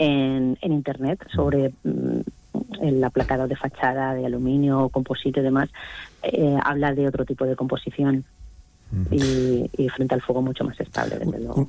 en, 0.00 0.56
en 0.62 0.72
Internet 0.72 1.26
sobre 1.34 1.74
mm, 1.84 2.20
el 2.80 3.04
aplacado 3.04 3.46
de 3.46 3.54
fachada 3.54 4.14
de 4.14 4.24
aluminio, 4.24 4.88
composite 4.88 5.40
y 5.40 5.42
demás, 5.42 5.68
eh, 6.22 6.56
habla 6.64 6.94
de 6.94 7.06
otro 7.06 7.26
tipo 7.26 7.44
de 7.44 7.54
composición. 7.54 8.24
Y, 9.12 9.88
frente 9.94 10.14
al 10.16 10.20
fuego 10.20 10.42
mucho 10.42 10.64
más 10.64 10.80
estable, 10.80 11.16
desde 11.16 11.38
luego. 11.38 11.68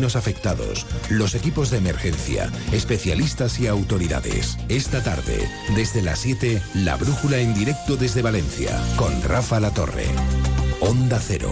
afectados, 0.15 0.85
los 1.09 1.35
equipos 1.35 1.69
de 1.69 1.77
emergencia, 1.77 2.51
especialistas 2.71 3.59
y 3.59 3.67
autoridades. 3.67 4.57
Esta 4.67 5.03
tarde, 5.03 5.47
desde 5.75 6.01
las 6.01 6.19
7, 6.19 6.61
La 6.73 6.95
Brújula 6.95 7.37
en 7.37 7.53
directo 7.53 7.95
desde 7.95 8.21
Valencia, 8.21 8.81
con 8.97 9.21
Rafa 9.23 9.59
La 9.59 9.71
Torre. 9.71 10.05
Onda 10.79 11.19
Cero, 11.19 11.51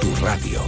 tu 0.00 0.14
radio. 0.24 0.60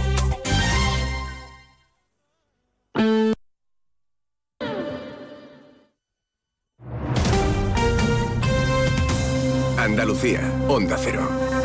Andalucía, 9.77 10.41
Onda 10.67 10.97
Cero. 10.99 11.64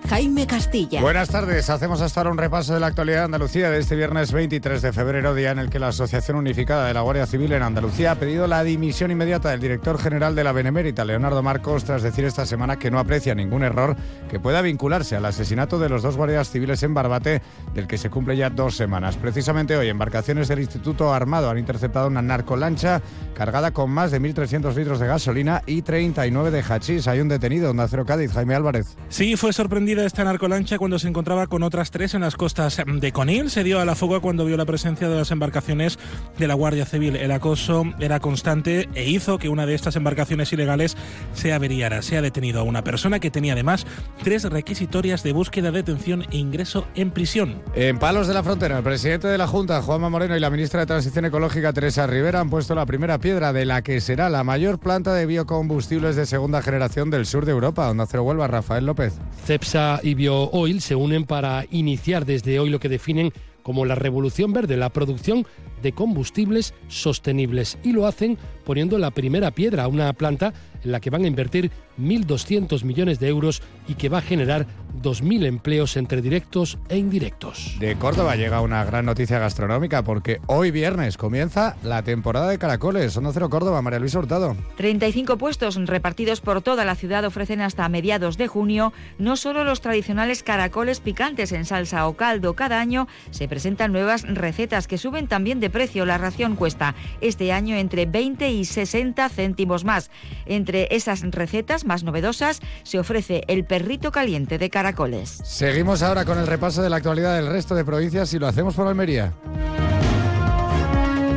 Jaime 0.09 0.45
Castilla. 0.47 1.01
Buenas 1.01 1.29
tardes. 1.29 1.69
Hacemos 1.69 2.01
hasta 2.01 2.19
ahora 2.19 2.31
un 2.31 2.37
repaso 2.37 2.73
de 2.73 2.79
la 2.79 2.87
actualidad 2.87 3.19
de 3.19 3.25
Andalucía 3.25 3.69
de 3.69 3.79
este 3.79 3.95
viernes 3.95 4.31
23 4.31 4.81
de 4.81 4.91
febrero, 4.91 5.33
día 5.33 5.51
en 5.51 5.59
el 5.59 5.69
que 5.69 5.79
la 5.79 5.89
Asociación 5.89 6.37
Unificada 6.37 6.87
de 6.87 6.93
la 6.93 7.01
Guardia 7.01 7.25
Civil 7.25 7.53
en 7.53 7.63
Andalucía 7.63 8.11
ha 8.11 8.15
pedido 8.15 8.47
la 8.47 8.63
dimisión 8.63 9.11
inmediata 9.11 9.49
del 9.49 9.61
director 9.61 9.97
general 9.99 10.35
de 10.35 10.43
la 10.43 10.51
Benemérita, 10.51 11.05
Leonardo 11.05 11.41
Marcos, 11.41 11.85
tras 11.85 12.03
decir 12.03 12.25
esta 12.25 12.45
semana 12.45 12.77
que 12.77 12.91
no 12.91 12.99
aprecia 12.99 13.35
ningún 13.35 13.63
error 13.63 13.95
que 14.29 14.39
pueda 14.39 14.61
vincularse 14.61 15.15
al 15.15 15.25
asesinato 15.25 15.79
de 15.79 15.89
los 15.89 16.01
dos 16.01 16.17
guardias 16.17 16.49
civiles 16.49 16.83
en 16.83 16.93
Barbate, 16.93 17.41
del 17.73 17.87
que 17.87 17.97
se 17.97 18.09
cumple 18.09 18.35
ya 18.35 18.49
dos 18.49 18.75
semanas. 18.75 19.17
Precisamente 19.17 19.77
hoy, 19.77 19.89
embarcaciones 19.89 20.47
del 20.47 20.59
Instituto 20.59 21.13
Armado 21.13 21.49
han 21.49 21.57
interceptado 21.57 22.07
una 22.07 22.21
narcolancha 22.21 23.01
cargada 23.33 23.71
con 23.71 23.89
más 23.89 24.11
de 24.11 24.21
1.300 24.21 24.75
litros 24.75 24.99
de 24.99 25.07
gasolina 25.07 25.61
y 25.65 25.81
39 25.81 26.51
de 26.51 26.63
hachís. 26.63 27.07
Hay 27.07 27.19
un 27.19 27.29
detenido, 27.29 27.71
en 27.71 27.81
Cero 27.87 28.05
Cádiz, 28.05 28.31
Jaime 28.31 28.55
Álvarez. 28.55 28.97
Sí, 29.09 29.35
fue 29.35 29.53
sorprendida 29.91 30.07
esta 30.07 30.23
narcolancha 30.23 30.77
cuando 30.77 30.99
se 30.99 31.09
encontraba 31.09 31.47
con 31.47 31.63
otras 31.63 31.91
tres 31.91 32.13
en 32.13 32.21
las 32.21 32.37
costas 32.37 32.81
de 32.85 33.11
Conil. 33.11 33.49
Se 33.49 33.61
dio 33.63 33.79
a 33.79 33.85
la 33.85 33.95
fuga 33.95 34.21
cuando 34.21 34.45
vio 34.45 34.55
la 34.55 34.65
presencia 34.65 35.09
de 35.09 35.15
las 35.15 35.31
embarcaciones 35.31 35.99
de 36.37 36.47
la 36.47 36.53
Guardia 36.53 36.85
Civil. 36.85 37.17
El 37.17 37.31
acoso 37.31 37.83
era 37.99 38.21
constante 38.21 38.87
e 38.93 39.09
hizo 39.09 39.37
que 39.37 39.49
una 39.49 39.65
de 39.65 39.73
estas 39.73 39.97
embarcaciones 39.97 40.53
ilegales 40.53 40.95
se 41.33 41.51
averiara. 41.51 42.01
Se 42.03 42.15
ha 42.15 42.21
detenido 42.21 42.61
a 42.61 42.63
una 42.63 42.85
persona 42.85 43.19
que 43.19 43.31
tenía 43.31 43.51
además 43.51 43.85
tres 44.23 44.43
requisitorias 44.43 45.23
de 45.23 45.33
búsqueda, 45.33 45.71
detención 45.71 46.23
e 46.31 46.37
ingreso 46.37 46.87
en 46.95 47.11
prisión. 47.11 47.61
En 47.75 47.99
Palos 47.99 48.27
de 48.27 48.33
la 48.33 48.43
Frontera, 48.43 48.77
el 48.77 48.83
presidente 48.83 49.27
de 49.27 49.37
la 49.37 49.47
Junta, 49.47 49.81
Juanma 49.81 50.09
Moreno, 50.09 50.37
y 50.37 50.39
la 50.39 50.49
ministra 50.49 50.81
de 50.81 50.85
Transición 50.85 51.25
Ecológica, 51.25 51.73
Teresa 51.73 52.07
Rivera, 52.07 52.39
han 52.39 52.49
puesto 52.49 52.75
la 52.75 52.85
primera 52.85 53.17
piedra 53.17 53.51
de 53.51 53.65
la 53.65 53.81
que 53.81 53.99
será 53.99 54.29
la 54.29 54.45
mayor 54.45 54.79
planta 54.79 55.13
de 55.13 55.25
biocombustibles 55.25 56.15
de 56.15 56.25
segunda 56.25 56.61
generación 56.61 57.09
del 57.09 57.25
sur 57.25 57.45
de 57.45 57.51
Europa. 57.51 57.87
Donde 57.87 58.05
Cero 58.07 58.23
Huelva, 58.23 58.47
Rafael 58.47 58.85
López. 58.85 59.15
CEPSA 59.45 59.80
y 60.03 60.13
BioOil 60.13 60.81
se 60.81 60.95
unen 60.95 61.25
para 61.25 61.65
iniciar 61.71 62.25
desde 62.25 62.59
hoy 62.59 62.69
lo 62.69 62.79
que 62.79 62.89
definen 62.89 63.31
como 63.63 63.85
la 63.85 63.95
revolución 63.95 64.53
verde, 64.53 64.77
la 64.77 64.89
producción 64.89 65.45
de 65.81 65.91
combustibles 65.91 66.73
sostenibles. 66.87 67.77
Y 67.83 67.91
lo 67.91 68.07
hacen 68.07 68.37
poniendo 68.65 68.97
la 68.97 69.11
primera 69.11 69.51
piedra 69.51 69.87
una 69.87 70.11
planta 70.13 70.53
en 70.83 70.91
la 70.91 70.99
que 70.99 71.09
van 71.09 71.23
a 71.23 71.27
invertir 71.27 71.71
1.200 71.99 72.83
millones 72.83 73.19
de 73.19 73.27
euros 73.27 73.61
y 73.87 73.95
que 73.95 74.09
va 74.09 74.19
a 74.19 74.21
generar 74.21 74.67
2.000 75.01 75.45
empleos 75.45 75.97
entre 75.97 76.21
directos 76.21 76.77
e 76.89 76.97
indirectos. 76.97 77.77
De 77.79 77.95
Córdoba 77.95 78.35
llega 78.35 78.61
una 78.61 78.83
gran 78.83 79.05
noticia 79.05 79.39
gastronómica 79.39 80.03
porque 80.03 80.41
hoy 80.47 80.71
viernes 80.71 81.17
comienza 81.17 81.77
la 81.83 82.03
temporada 82.03 82.49
de 82.49 82.57
caracoles. 82.57 83.13
Son 83.13 83.31
Cero 83.31 83.49
Córdoba, 83.49 83.81
María 83.81 83.99
Luisa 83.99 84.19
Hurtado. 84.19 84.55
35 84.75 85.37
puestos 85.37 85.75
repartidos 85.87 86.41
por 86.41 86.61
toda 86.61 86.85
la 86.85 86.95
ciudad 86.95 87.23
ofrecen 87.23 87.61
hasta 87.61 87.87
mediados 87.87 88.37
de 88.37 88.47
junio 88.47 88.93
no 89.17 89.37
solo 89.37 89.63
los 89.63 89.81
tradicionales 89.81 90.43
caracoles 90.43 90.99
picantes 90.99 91.51
en 91.51 91.65
salsa 91.65 92.07
o 92.07 92.15
caldo. 92.15 92.55
Cada 92.55 92.79
año 92.79 93.07
se 93.31 93.47
presentan 93.47 93.91
nuevas 93.91 94.23
recetas 94.23 94.87
que 94.87 94.97
suben 94.97 95.27
también 95.27 95.59
de 95.59 95.69
precio. 95.69 96.05
La 96.05 96.17
ración 96.17 96.55
cuesta 96.55 96.95
este 97.21 97.51
año 97.51 97.75
entre 97.75 98.05
20 98.05 98.51
y 98.51 98.65
60 98.65 99.29
céntimos 99.29 99.85
más. 99.85 100.11
Entre 100.45 100.87
esas 100.91 101.21
recetas 101.21 101.80
más 101.85 102.03
novedosas 102.03 102.59
se 102.83 102.99
ofrece 102.99 103.43
el 103.47 103.65
perrito 103.65 104.11
caliente 104.11 104.57
de 104.57 104.69
caracoles. 104.69 105.41
Seguimos 105.43 106.01
ahora 106.01 106.25
con 106.25 106.37
el 106.37 106.47
repaso 106.47 106.81
de 106.81 106.89
la 106.89 106.97
actualidad 106.97 107.35
del 107.35 107.47
resto 107.47 107.75
de 107.75 107.85
provincias 107.85 108.33
y 108.33 108.39
lo 108.39 108.47
hacemos 108.47 108.75
por 108.75 108.87
Almería. 108.87 109.33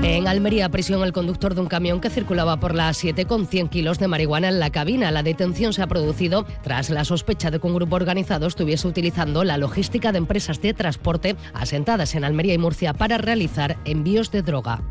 En 0.04 0.28
Almería, 0.28 0.68
prisión 0.68 1.02
el 1.02 1.14
conductor 1.14 1.54
de 1.54 1.62
un 1.62 1.66
camión 1.66 1.98
que 1.98 2.10
circulaba 2.10 2.60
por 2.60 2.74
la 2.74 2.92
7 2.92 3.24
con 3.24 3.46
100 3.46 3.68
kilos 3.68 3.98
de 3.98 4.06
marihuana 4.06 4.48
en 4.48 4.60
la 4.60 4.68
cabina. 4.68 5.10
La 5.10 5.22
detención 5.22 5.72
se 5.72 5.80
ha 5.80 5.86
producido 5.86 6.44
tras 6.62 6.90
la 6.90 7.06
sospecha 7.06 7.50
de 7.50 7.58
que 7.58 7.66
un 7.66 7.74
grupo 7.74 7.96
organizado 7.96 8.46
estuviese 8.46 8.86
utilizando 8.86 9.44
la 9.44 9.56
logística 9.56 10.12
de 10.12 10.18
empresas 10.18 10.60
de 10.60 10.74
transporte 10.74 11.36
asentadas 11.54 12.14
en 12.14 12.24
Almería 12.24 12.52
y 12.52 12.58
Murcia 12.58 12.92
para 12.92 13.16
realizar 13.16 13.78
envíos 13.86 14.30
de 14.30 14.42
droga. 14.42 14.82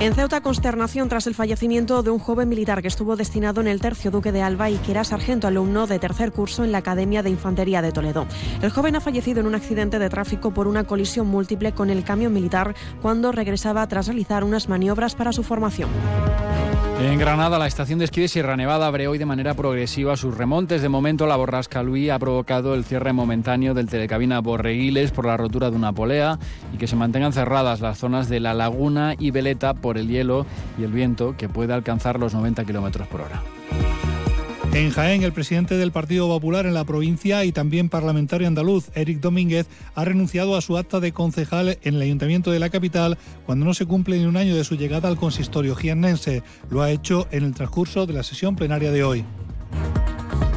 En 0.00 0.14
Ceuta, 0.14 0.40
consternación 0.40 1.08
tras 1.08 1.26
el 1.26 1.34
fallecimiento 1.34 2.04
de 2.04 2.10
un 2.10 2.20
joven 2.20 2.48
militar 2.48 2.82
que 2.82 2.88
estuvo 2.88 3.16
destinado 3.16 3.60
en 3.60 3.66
el 3.66 3.80
Tercio 3.80 4.12
Duque 4.12 4.30
de 4.30 4.42
Alba 4.42 4.70
y 4.70 4.76
que 4.76 4.92
era 4.92 5.02
sargento 5.02 5.48
alumno 5.48 5.88
de 5.88 5.98
tercer 5.98 6.30
curso 6.30 6.62
en 6.62 6.70
la 6.70 6.78
Academia 6.78 7.24
de 7.24 7.30
Infantería 7.30 7.82
de 7.82 7.90
Toledo. 7.90 8.24
El 8.62 8.70
joven 8.70 8.94
ha 8.94 9.00
fallecido 9.00 9.40
en 9.40 9.48
un 9.48 9.56
accidente 9.56 9.98
de 9.98 10.08
tráfico 10.08 10.54
por 10.54 10.68
una 10.68 10.84
colisión 10.84 11.26
múltiple 11.26 11.72
con 11.72 11.90
el 11.90 12.04
camión 12.04 12.32
militar 12.32 12.76
cuando 13.02 13.32
regresaba 13.32 13.88
tras 13.88 14.06
realizar 14.06 14.44
unas 14.44 14.68
maniobras 14.68 15.16
para 15.16 15.32
su 15.32 15.42
formación. 15.42 15.90
En 17.00 17.16
Granada, 17.16 17.60
la 17.60 17.68
estación 17.68 18.00
de 18.00 18.06
esquí 18.06 18.22
de 18.22 18.26
Sierra 18.26 18.56
Nevada 18.56 18.88
abre 18.88 19.06
hoy 19.06 19.18
de 19.18 19.24
manera 19.24 19.54
progresiva 19.54 20.16
sus 20.16 20.36
remontes. 20.36 20.82
De 20.82 20.88
momento, 20.88 21.28
la 21.28 21.36
borrasca 21.36 21.80
Luis 21.80 22.10
ha 22.10 22.18
provocado 22.18 22.74
el 22.74 22.84
cierre 22.84 23.12
momentáneo 23.12 23.72
del 23.72 23.88
telecabina 23.88 24.40
Borreguiles 24.40 25.12
por 25.12 25.24
la 25.24 25.36
rotura 25.36 25.70
de 25.70 25.76
una 25.76 25.92
polea 25.92 26.40
y 26.74 26.76
que 26.76 26.88
se 26.88 26.96
mantengan 26.96 27.32
cerradas 27.32 27.80
las 27.80 27.98
zonas 27.98 28.28
de 28.28 28.40
La 28.40 28.52
Laguna 28.52 29.14
y 29.16 29.30
Veleta 29.30 29.74
por 29.74 29.87
el 29.96 30.08
hielo 30.08 30.44
y 30.78 30.82
el 30.82 30.92
viento 30.92 31.36
que 31.38 31.48
puede 31.48 31.72
alcanzar 31.72 32.18
los 32.18 32.34
90 32.34 32.64
kilómetros 32.64 33.08
por 33.08 33.22
hora. 33.22 33.42
En 34.74 34.90
Jaén, 34.90 35.22
el 35.22 35.32
presidente 35.32 35.76
del 35.76 35.92
Partido 35.92 36.28
Popular 36.28 36.66
en 36.66 36.74
la 36.74 36.84
provincia 36.84 37.44
y 37.44 37.52
también 37.52 37.88
parlamentario 37.88 38.46
andaluz, 38.46 38.90
Eric 38.94 39.18
Domínguez, 39.18 39.66
ha 39.94 40.04
renunciado 40.04 40.56
a 40.56 40.60
su 40.60 40.76
acta 40.76 41.00
de 41.00 41.12
concejal 41.12 41.78
en 41.82 41.94
el 41.94 42.02
ayuntamiento 42.02 42.50
de 42.50 42.58
la 42.58 42.68
capital 42.68 43.16
cuando 43.46 43.64
no 43.64 43.72
se 43.72 43.86
cumple 43.86 44.18
ni 44.18 44.26
un 44.26 44.36
año 44.36 44.54
de 44.54 44.64
su 44.64 44.76
llegada 44.76 45.08
al 45.08 45.16
consistorio 45.16 45.74
jiennense. 45.74 46.42
Lo 46.70 46.82
ha 46.82 46.90
hecho 46.90 47.26
en 47.30 47.44
el 47.44 47.54
transcurso 47.54 48.06
de 48.06 48.12
la 48.12 48.22
sesión 48.22 48.56
plenaria 48.56 48.92
de 48.92 49.02
hoy. 49.02 49.24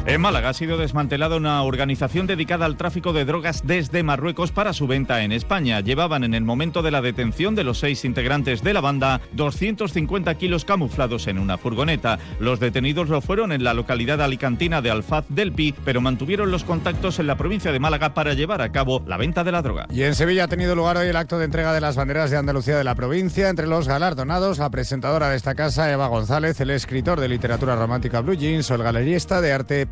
En 0.04 0.20
Málaga 0.20 0.48
ha 0.48 0.52
sido 0.52 0.78
desmantelada 0.78 1.36
una 1.36 1.62
organización 1.62 2.26
dedicada 2.26 2.66
al 2.66 2.76
tráfico 2.76 3.12
de 3.12 3.24
drogas 3.24 3.62
desde 3.64 4.02
Marruecos 4.02 4.50
para 4.50 4.72
su 4.72 4.88
venta 4.88 5.22
en 5.22 5.30
España. 5.30 5.78
Llevaban 5.78 6.24
en 6.24 6.34
el 6.34 6.42
momento 6.42 6.82
de 6.82 6.90
la 6.90 7.00
detención 7.00 7.54
de 7.54 7.62
los 7.62 7.78
seis 7.78 8.04
integrantes 8.04 8.64
de 8.64 8.74
la 8.74 8.80
banda 8.80 9.20
250 9.34 10.34
kilos 10.34 10.64
camuflados 10.64 11.28
en 11.28 11.38
una 11.38 11.56
furgoneta. 11.56 12.18
Los 12.40 12.58
detenidos 12.58 13.08
lo 13.08 13.20
fueron 13.20 13.52
en 13.52 13.62
la 13.62 13.74
localidad 13.74 14.20
alicantina 14.20 14.82
de 14.82 14.90
Alfaz 14.90 15.24
del 15.28 15.52
Pi, 15.52 15.72
pero 15.84 16.00
mantuvieron 16.00 16.50
los 16.50 16.64
contactos 16.64 17.20
en 17.20 17.28
la 17.28 17.36
provincia 17.36 17.70
de 17.70 17.78
Málaga 17.78 18.12
para 18.12 18.34
llevar 18.34 18.60
a 18.60 18.72
cabo 18.72 19.04
la 19.06 19.16
venta 19.16 19.44
de 19.44 19.52
la 19.52 19.62
droga. 19.62 19.86
Y 19.88 20.02
en 20.02 20.16
Sevilla 20.16 20.44
ha 20.44 20.48
tenido 20.48 20.74
lugar 20.74 20.96
hoy 20.96 21.06
el 21.06 21.16
acto 21.16 21.38
de 21.38 21.44
entrega 21.44 21.72
de 21.72 21.80
las 21.80 21.94
banderas 21.94 22.28
de 22.32 22.38
Andalucía 22.38 22.76
de 22.76 22.84
la 22.84 22.96
provincia. 22.96 23.48
Entre 23.48 23.68
los 23.68 23.86
galardonados, 23.86 24.58
la 24.58 24.70
presentadora 24.70 25.28
de 25.28 25.36
esta 25.36 25.54
casa, 25.54 25.92
Eva 25.92 26.08
González, 26.08 26.60
el 26.60 26.70
escritor 26.70 27.20
de 27.20 27.28
literatura 27.28 27.76
romántica 27.76 28.20
Blue 28.20 28.34
Jeans 28.34 28.68
o 28.72 28.74
el 28.74 28.82
galerista 28.82 29.40
de 29.40 29.52
arte 29.52 29.91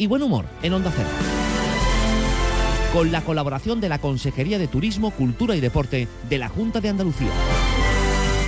y 0.00 0.06
buen 0.06 0.22
humor 0.22 0.46
en 0.62 0.72
Onda 0.72 0.90
Cero. 0.96 1.08
Con 2.92 3.12
la 3.12 3.20
colaboración 3.20 3.80
de 3.80 3.90
la 3.90 3.98
Consejería 3.98 4.58
de 4.58 4.66
Turismo, 4.66 5.10
Cultura 5.10 5.54
y 5.54 5.60
Deporte 5.60 6.08
de 6.28 6.38
la 6.38 6.48
Junta 6.48 6.80
de 6.80 6.88
Andalucía. 6.88 7.30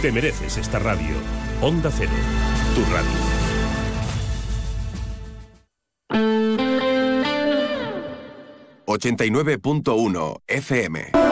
Te 0.01 0.11
mereces 0.11 0.57
esta 0.57 0.79
radio. 0.79 1.15
Onda 1.61 1.91
Cero, 1.95 2.11
tu 2.75 2.81
radio. 2.91 3.11
89.1 8.87 10.41
FM. 10.47 11.32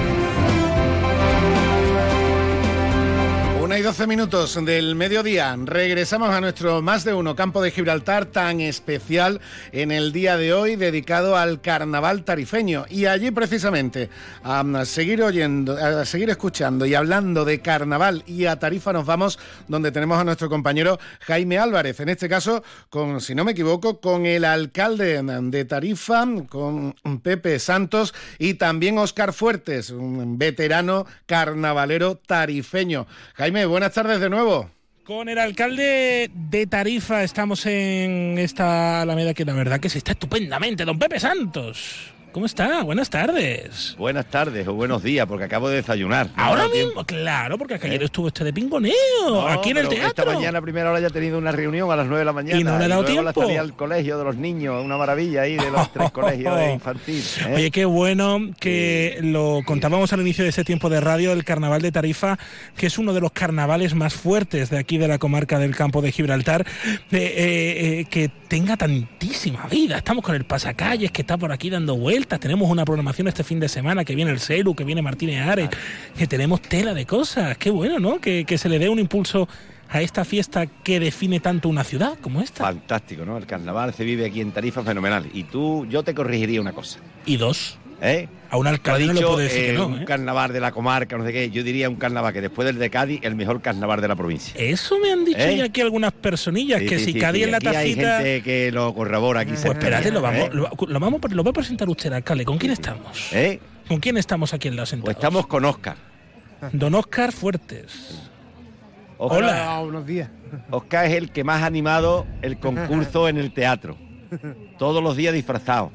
Y 3.81 3.83
12 3.83 4.05
minutos 4.05 4.63
del 4.63 4.93
mediodía. 4.95 5.57
Regresamos 5.57 6.29
a 6.29 6.39
nuestro 6.39 6.83
más 6.83 7.03
de 7.03 7.15
uno 7.15 7.35
campo 7.35 7.63
de 7.63 7.71
Gibraltar 7.71 8.27
tan 8.27 8.61
especial 8.61 9.41
en 9.71 9.91
el 9.91 10.11
día 10.11 10.37
de 10.37 10.53
hoy 10.53 10.75
dedicado 10.75 11.35
al 11.35 11.61
carnaval 11.61 12.23
tarifeño. 12.23 12.85
Y 12.89 13.05
allí 13.05 13.31
precisamente 13.31 14.09
a 14.43 14.63
seguir 14.85 15.23
oyendo, 15.23 15.75
a 15.75 16.05
seguir 16.05 16.29
escuchando 16.29 16.85
y 16.85 16.93
hablando 16.93 17.43
de 17.43 17.61
carnaval 17.61 18.23
y 18.27 18.45
a 18.45 18.59
Tarifa 18.59 18.93
nos 18.93 19.07
vamos 19.07 19.39
donde 19.67 19.91
tenemos 19.91 20.19
a 20.19 20.23
nuestro 20.25 20.47
compañero 20.47 20.99
Jaime 21.21 21.57
Álvarez. 21.57 21.99
En 22.01 22.09
este 22.09 22.29
caso, 22.29 22.63
con, 22.89 23.19
si 23.19 23.33
no 23.33 23.43
me 23.45 23.53
equivoco, 23.53 23.99
con 23.99 24.27
el 24.27 24.45
alcalde 24.45 25.23
de 25.23 25.65
Tarifa, 25.65 26.27
con 26.47 26.93
Pepe 27.23 27.57
Santos 27.57 28.13
y 28.37 28.55
también 28.55 28.99
Oscar 28.99 29.33
Fuertes, 29.33 29.89
un 29.89 30.37
veterano 30.37 31.07
carnavalero 31.25 32.15
tarifeño. 32.17 33.07
Jaime, 33.35 33.70
buenas 33.71 33.93
tardes 33.93 34.19
de 34.19 34.29
nuevo. 34.29 34.69
Con 35.03 35.29
el 35.29 35.39
alcalde 35.39 36.29
de 36.33 36.67
Tarifa 36.67 37.23
estamos 37.23 37.65
en 37.65 38.37
esta 38.37 39.01
Alameda 39.01 39.33
que 39.33 39.45
la 39.45 39.53
verdad 39.53 39.79
que 39.79 39.89
se 39.89 39.97
está 39.97 40.11
estupendamente, 40.11 40.85
don 40.85 40.99
Pepe 40.99 41.19
Santos. 41.19 42.13
¿Cómo 42.31 42.45
está? 42.45 42.81
Buenas 42.83 43.09
tardes. 43.09 43.93
Buenas 43.97 44.25
tardes 44.25 44.65
o 44.65 44.73
buenos 44.73 45.03
días, 45.03 45.27
porque 45.27 45.43
acabo 45.43 45.67
de 45.67 45.75
desayunar. 45.75 46.29
No 46.37 46.41
Ahora 46.41 46.69
mismo, 46.69 47.03
claro, 47.03 47.57
porque 47.57 47.73
ayer 47.73 48.01
¿Eh? 48.01 48.05
estuvo 48.05 48.29
este 48.29 48.45
de 48.45 48.53
pingoneo, 48.53 48.93
No, 49.27 49.47
aquí 49.49 49.71
en 49.71 49.77
el 49.79 49.89
teatro. 49.89 50.07
Esta 50.07 50.25
mañana 50.25 50.59
a 50.59 50.61
primera 50.61 50.89
hora 50.91 51.01
ya 51.01 51.07
he 51.07 51.11
tenido 51.11 51.37
una 51.37 51.51
reunión 51.51 51.91
a 51.91 51.95
las 51.97 52.05
9 52.05 52.19
de 52.19 52.25
la 52.25 52.31
mañana. 52.31 52.57
Y 52.57 52.63
no 52.63 52.79
le 52.79 52.85
ha 52.85 52.87
dado 52.87 53.01
luego 53.01 53.21
la 53.21 53.33
tiempo. 53.33 53.41
salida 53.41 53.59
al 53.59 53.73
colegio 53.75 54.17
de 54.17 54.23
los 54.23 54.37
niños, 54.37 54.81
una 54.81 54.95
maravilla 54.95 55.41
ahí 55.41 55.57
de 55.57 55.71
los 55.71 55.91
tres 55.91 56.09
colegios 56.11 56.55
de 56.57 56.71
infantil. 56.71 57.21
¿eh? 57.47 57.53
Oye, 57.53 57.71
qué 57.71 57.83
bueno 57.83 58.39
que 58.61 59.17
lo 59.21 59.59
contábamos 59.65 60.13
al 60.13 60.21
inicio 60.21 60.45
de 60.45 60.51
este 60.51 60.63
tiempo 60.63 60.89
de 60.89 61.01
radio, 61.01 61.33
el 61.33 61.43
carnaval 61.43 61.81
de 61.81 61.91
Tarifa, 61.91 62.39
que 62.77 62.87
es 62.87 62.97
uno 62.97 63.11
de 63.13 63.19
los 63.19 63.33
carnavales 63.33 63.93
más 63.93 64.13
fuertes 64.13 64.69
de 64.69 64.77
aquí 64.77 64.97
de 64.97 65.09
la 65.09 65.17
comarca 65.17 65.59
del 65.59 65.75
campo 65.75 66.01
de 66.01 66.13
Gibraltar, 66.13 66.65
eh, 66.65 66.97
eh, 67.11 67.99
eh, 67.99 68.05
que 68.09 68.29
tenga 68.47 68.77
tantísima 68.77 69.67
vida. 69.67 69.97
Estamos 69.97 70.23
con 70.23 70.35
el 70.35 70.45
pasacalles 70.45 71.11
que 71.11 71.21
está 71.23 71.37
por 71.37 71.51
aquí 71.51 71.69
dando 71.69 71.95
vueltas, 71.97 72.20
tenemos 72.25 72.69
una 72.69 72.85
programación 72.85 73.27
este 73.27 73.43
fin 73.43 73.59
de 73.59 73.67
semana, 73.67 74.03
que 74.05 74.15
viene 74.15 74.31
el 74.31 74.39
Celu, 74.39 74.75
que 74.75 74.83
viene 74.83 75.01
Martínez 75.01 75.47
Ares, 75.47 75.69
que 76.17 76.27
tenemos 76.27 76.61
tela 76.61 76.93
de 76.93 77.05
cosas. 77.05 77.57
Qué 77.57 77.69
bueno, 77.69 77.99
¿no? 77.99 78.19
Que, 78.19 78.45
que 78.45 78.57
se 78.57 78.69
le 78.69 78.79
dé 78.79 78.89
un 78.89 78.99
impulso 78.99 79.47
a 79.89 80.01
esta 80.01 80.23
fiesta 80.23 80.67
que 80.67 80.99
define 80.99 81.39
tanto 81.39 81.67
una 81.67 81.83
ciudad 81.83 82.17
como 82.21 82.41
esta. 82.41 82.63
Fantástico, 82.63 83.25
¿no? 83.25 83.37
El 83.37 83.45
carnaval 83.45 83.93
se 83.93 84.05
vive 84.05 84.25
aquí 84.25 84.39
en 84.39 84.51
Tarifa 84.51 84.83
fenomenal. 84.83 85.29
Y 85.33 85.43
tú, 85.43 85.85
yo 85.89 86.03
te 86.03 86.15
corregiría 86.15 86.61
una 86.61 86.71
cosa. 86.71 86.99
Y 87.25 87.37
dos. 87.37 87.77
¿Eh? 88.01 88.27
A 88.49 88.57
un 88.57 88.67
alcalde 88.67 89.05
no 89.05 89.13
le 89.13 89.21
puedo 89.21 89.37
decir 89.37 89.61
que 89.61 89.69
eh, 89.69 89.73
no, 89.73 89.85
Un 89.87 90.01
¿eh? 90.01 90.05
carnaval 90.05 90.51
de 90.51 90.59
la 90.59 90.71
comarca, 90.71 91.17
no 91.17 91.23
sé 91.23 91.31
qué. 91.31 91.49
Yo 91.51 91.63
diría 91.63 91.87
un 91.87 91.95
carnaval 91.95 92.33
que 92.33 92.41
después 92.41 92.65
del 92.65 92.79
de 92.79 92.89
Cádiz, 92.89 93.19
el 93.23 93.35
mejor 93.35 93.61
carnaval 93.61 94.01
de 94.01 94.07
la 94.07 94.15
provincia. 94.15 94.53
Eso 94.57 94.97
me 94.99 95.11
han 95.11 95.23
dicho 95.23 95.39
¿Eh? 95.39 95.57
ya 95.57 95.65
aquí 95.65 95.81
algunas 95.81 96.11
personillas, 96.11 96.79
Sí, 96.81 96.87
que 96.87 96.99
sí, 96.99 97.05
si 97.05 97.13
sí, 97.13 97.19
Cádiz 97.19 97.39
sí. 97.41 97.43
en 97.45 97.51
la 97.51 97.57
Aquí 97.57 97.67
hay 97.67 97.75
tacita... 97.95 98.17
gente 98.17 98.41
que 98.43 98.71
lo 98.71 98.93
corrobora 98.95 99.41
aquí. 99.41 99.51
Pues 99.51 99.65
espérate, 99.65 100.11
lo 100.11 100.21
vamos, 100.21 100.39
¿eh? 100.47 100.49
lo, 100.51 100.69
lo 100.87 100.99
vamos, 100.99 101.21
lo 101.31 101.43
va 101.43 101.49
a 101.51 101.53
presentar 101.53 101.87
usted, 101.87 102.11
alcalde. 102.11 102.43
¿Con 102.43 102.57
quién 102.57 102.71
estamos? 102.73 103.29
¿Eh? 103.31 103.59
¿Con 103.87 103.99
quién 103.99 104.17
estamos 104.17 104.53
aquí 104.53 104.67
en 104.67 104.75
la 104.75 104.85
sentados? 104.85 105.05
Pues 105.13 105.17
estamos 105.17 105.47
con 105.47 105.63
Oscar. 105.63 105.95
Don 106.73 106.95
Oscar 106.95 107.31
Fuertes. 107.31 108.19
Oscar- 109.17 109.37
Hola. 109.43 109.79
buenos 109.83 110.05
días. 110.05 110.29
Oscar 110.71 111.05
es 111.05 111.13
el 111.13 111.31
que 111.31 111.43
más 111.43 111.61
ha 111.61 111.67
animado 111.67 112.25
el 112.41 112.57
concurso 112.57 113.29
en 113.29 113.37
el 113.37 113.53
teatro. 113.53 113.95
Todos 114.79 115.03
los 115.03 115.15
días 115.15 115.33
disfrazado. 115.33 115.91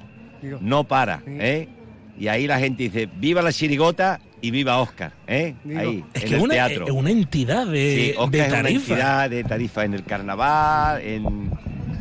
No 0.61 0.85
para, 0.85 1.23
¿eh? 1.27 1.69
Y 2.19 2.29
ahí 2.29 2.47
la 2.47 2.59
gente 2.59 2.85
dice, 2.85 3.09
viva 3.17 3.43
la 3.43 3.53
chirigota 3.53 4.21
y 4.41 4.51
viva 4.51 4.79
Oscar, 4.79 5.13
¿eh? 5.27 5.55
Digo, 5.65 5.81
Ahí, 5.81 6.05
es 6.15 6.23
en 6.23 6.29
que 6.29 6.35
el 6.37 6.41
una, 6.43 6.55
teatro. 6.55 6.85
es 6.87 6.91
una 6.93 7.11
entidad 7.11 7.67
de, 7.67 7.95
Sí, 7.97 8.07
de 8.13 8.15
Oscar 8.19 8.41
es 8.41 8.47
una 8.53 8.63
tarifa. 8.63 8.93
entidad 8.93 9.31
de 9.31 9.45
tarifa 9.45 9.85
en 9.85 9.95
el 9.95 10.05
carnaval, 10.05 11.01
en, 11.03 11.51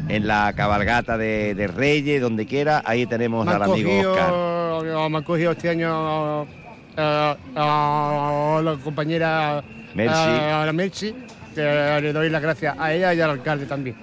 en 0.10 0.28
la 0.28 0.54
cabalgata 0.56 1.18
de, 1.18 1.54
de 1.56 1.68
Reyes, 1.68 2.22
donde 2.22 2.46
quiera, 2.46 2.82
ahí 2.86 3.06
tenemos 3.06 3.48
al 3.48 3.62
amigo 3.64 3.90
cogido- 3.90 4.12
Oscar. 4.12 5.10
Me 5.10 5.18
han 5.18 5.24
cogido 5.24 5.52
este 5.52 5.70
año 5.70 6.44
eh, 6.44 7.36
a 7.56 8.62
la 8.64 8.76
compañera 8.84 9.64
Mercy. 9.94 10.14
a 10.14 10.64
la 10.66 10.74
Mercy, 10.74 11.14
que 11.54 11.62
le 12.02 12.14
doy 12.14 12.30
las 12.30 12.42
gracias 12.42 12.76
a 12.78 12.94
ella 12.94 13.14
y 13.14 13.22
al 13.22 13.32
alcalde 13.32 13.66
también. 13.66 13.96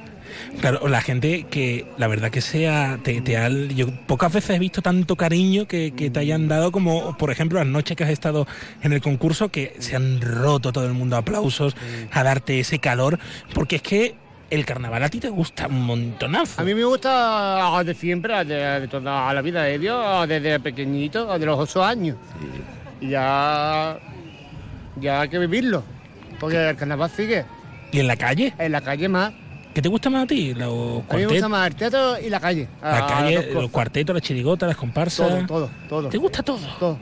Claro, 0.61 0.87
la 0.89 1.01
gente 1.01 1.45
que 1.51 1.87
la 1.99 2.07
verdad 2.09 2.30
que 2.30 2.41
sea, 2.41 2.99
te, 3.03 3.20
te 3.20 3.37
ha- 3.37 3.49
yo 3.49 3.89
pocas 4.07 4.33
veces 4.33 4.57
he 4.57 4.59
visto 4.59 4.83
tanto 4.83 5.16
cariño 5.16 5.66
que, 5.66 5.93
que 5.97 6.11
te 6.11 6.20
hayan 6.20 6.49
dado 6.49 6.72
como, 6.72 7.16
por 7.18 7.30
ejemplo, 7.30 7.59
las 7.59 7.66
noches 7.68 7.97
que 7.97 8.05
has 8.05 8.11
estado 8.11 8.47
en 8.83 8.93
el 8.93 9.01
concurso, 9.01 9.49
que 9.51 9.74
se 9.78 9.97
han 9.97 10.20
roto 10.20 10.72
todo 10.72 10.87
el 10.87 10.93
mundo 10.93 11.16
a 11.16 11.20
aplausos, 11.20 11.74
a 12.12 12.22
darte 12.22 12.61
ese 12.61 12.78
calor, 12.78 13.18
porque 13.55 13.76
es 13.76 13.83
que 13.83 14.14
el 14.51 14.66
carnaval 14.66 15.03
a 15.03 15.09
ti 15.09 15.18
te 15.18 15.30
gusta 15.30 15.66
un 15.66 15.83
montonazo. 15.87 16.61
A 16.61 16.64
mí 16.64 16.74
me 16.74 16.85
gusta 16.85 17.83
de 17.85 17.95
siempre, 17.95 18.45
de, 18.45 18.80
de 18.80 18.89
toda 18.89 19.33
la 19.33 19.41
vida 19.43 19.62
de 19.62 19.78
Dios, 19.78 20.28
desde 20.28 20.61
pequeñito, 20.61 21.39
de 21.39 21.47
los 21.47 21.59
ocho 21.59 21.83
años. 21.83 22.16
Y 23.01 23.09
ya, 23.09 23.99
ya 25.01 25.22
hay 25.22 25.28
que 25.30 25.39
vivirlo, 25.39 25.83
porque 26.39 26.68
el 26.70 26.76
carnaval 26.76 27.11
sigue. 27.11 27.45
¿Y 27.93 28.01
en 28.01 28.07
la 28.07 28.16
calle? 28.16 28.53
En 28.59 28.72
la 28.72 28.80
calle 28.83 29.09
más. 29.09 29.33
¿Qué 29.75 29.81
te 29.81 29.89
gusta 29.89 30.11
más 30.11 30.25
a 30.25 30.27
ti? 30.27 30.53
Los 30.53 31.03
A 31.09 31.14
mí 31.16 31.20
me 31.23 31.27
gusta 31.27 31.49
más 31.49 31.66
el 31.68 31.75
teatro 31.77 32.20
y 32.20 32.29
la 32.29 32.41
calle. 32.41 32.68
la 32.83 32.99
Ah, 32.99 33.07
calle, 33.07 33.37
cosas. 33.37 33.53
los 33.55 33.70
cuartetos, 33.70 34.14
las 34.14 34.23
chirigotas, 34.23 34.68
las 34.68 34.77
comparsas. 34.77 35.29
Todo, 35.29 35.47
todo, 35.47 35.70
todo. 35.89 36.09
¿Te 36.11 36.18
gusta 36.18 36.43
todo? 36.43 36.59
Todo. 36.79 36.99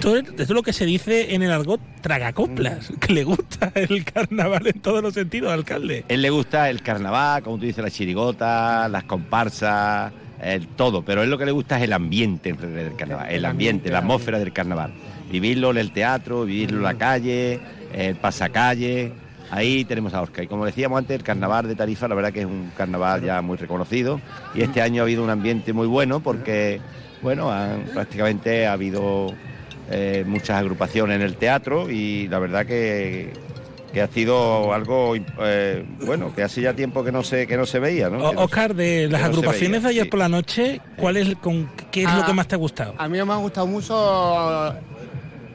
Todo 0.00 0.16
es- 0.16 0.24
es 0.38 0.48
lo 0.50 0.62
que 0.62 0.72
se 0.72 0.86
dice 0.86 1.34
en 1.34 1.42
el 1.42 1.50
argot 1.52 1.80
tragacoplas, 2.00 2.90
Mm. 2.90 2.94
que 2.94 3.12
le 3.12 3.24
gusta 3.24 3.70
el 3.74 4.04
carnaval 4.04 4.66
en 4.66 4.80
todos 4.80 5.02
los 5.02 5.12
sentidos, 5.12 5.52
alcalde. 5.52 6.04
Él 6.08 6.22
le 6.22 6.30
gusta 6.30 6.70
el 6.70 6.80
carnaval, 6.82 7.42
como 7.42 7.58
tú 7.58 7.66
dices, 7.66 7.84
la 7.84 7.90
chirigota, 7.90 8.88
las 8.88 9.04
comparsas, 9.04 10.12
el 10.40 10.66
todo, 10.68 11.02
pero 11.04 11.22
él 11.22 11.30
lo 11.30 11.36
que 11.36 11.44
le 11.44 11.52
gusta 11.52 11.76
es 11.76 11.82
el 11.84 11.92
ambiente 11.92 12.48
en 12.50 12.56
realidad 12.58 12.84
del 12.84 12.96
carnaval, 12.96 13.26
el 13.30 13.44
ambiente, 13.44 13.90
la 13.90 13.98
atmósfera 13.98 14.38
del 14.38 14.52
carnaval. 14.52 14.92
Vivirlo 15.30 15.70
en 15.72 15.78
el 15.78 15.90
teatro, 15.92 16.44
vivirlo 16.46 16.78
en 16.78 16.82
la 16.84 16.94
calle, 16.94 17.60
el 17.92 18.16
pasacalle. 18.16 19.12
Ahí 19.50 19.84
tenemos 19.84 20.14
a 20.14 20.22
Oscar. 20.22 20.44
Y 20.44 20.46
como 20.48 20.64
decíamos 20.66 20.98
antes, 20.98 21.16
el 21.16 21.22
carnaval 21.22 21.68
de 21.68 21.74
Tarifa, 21.76 22.08
la 22.08 22.14
verdad 22.14 22.32
que 22.32 22.40
es 22.40 22.46
un 22.46 22.72
carnaval 22.76 23.22
ya 23.22 23.40
muy 23.42 23.56
reconocido. 23.56 24.20
Y 24.54 24.62
este 24.62 24.80
año 24.82 25.02
ha 25.02 25.04
habido 25.04 25.22
un 25.22 25.30
ambiente 25.30 25.72
muy 25.72 25.86
bueno 25.86 26.20
porque, 26.20 26.80
bueno, 27.22 27.50
han- 27.52 27.82
prácticamente 27.92 28.66
ha 28.66 28.72
habido 28.72 29.34
eh, 29.90 30.24
muchas 30.26 30.58
agrupaciones 30.58 31.16
en 31.16 31.22
el 31.22 31.36
teatro 31.36 31.90
y 31.90 32.26
la 32.28 32.38
verdad 32.38 32.64
que, 32.64 33.32
que 33.92 34.00
ha 34.00 34.08
sido 34.08 34.72
algo 34.72 35.14
eh, 35.40 35.84
bueno 36.06 36.34
que 36.34 36.42
hace 36.42 36.62
ya 36.62 36.72
tiempo 36.72 37.04
que 37.04 37.12
no 37.12 37.22
se 37.22 37.46
que 37.46 37.56
no 37.58 37.66
se 37.66 37.78
veía 37.80 38.08
¿no? 38.08 38.16
O- 38.24 38.30
Que 38.30 38.34
no- 38.36 38.42
Oscar, 38.44 38.74
de 38.74 39.08
las 39.10 39.20
no 39.20 39.26
agrupaciones 39.26 39.70
veía, 39.70 39.80
de 39.82 39.88
ayer 39.90 40.04
sí. 40.04 40.08
por 40.10 40.18
la 40.20 40.28
noche, 40.30 40.80
¿cuál 40.96 41.18
es, 41.18 41.36
con, 41.36 41.68
¿qué 41.92 42.04
es 42.04 42.12
lo 42.14 42.22
Ah, 42.22 42.26
que 42.26 42.32
más 42.32 42.48
te 42.48 42.54
ha 42.54 42.58
gustado? 42.58 42.94
A 42.96 43.06
mí 43.08 43.22
me 43.22 43.32
ha 43.32 43.36
gustado 43.36 43.66
mucho 43.66 44.72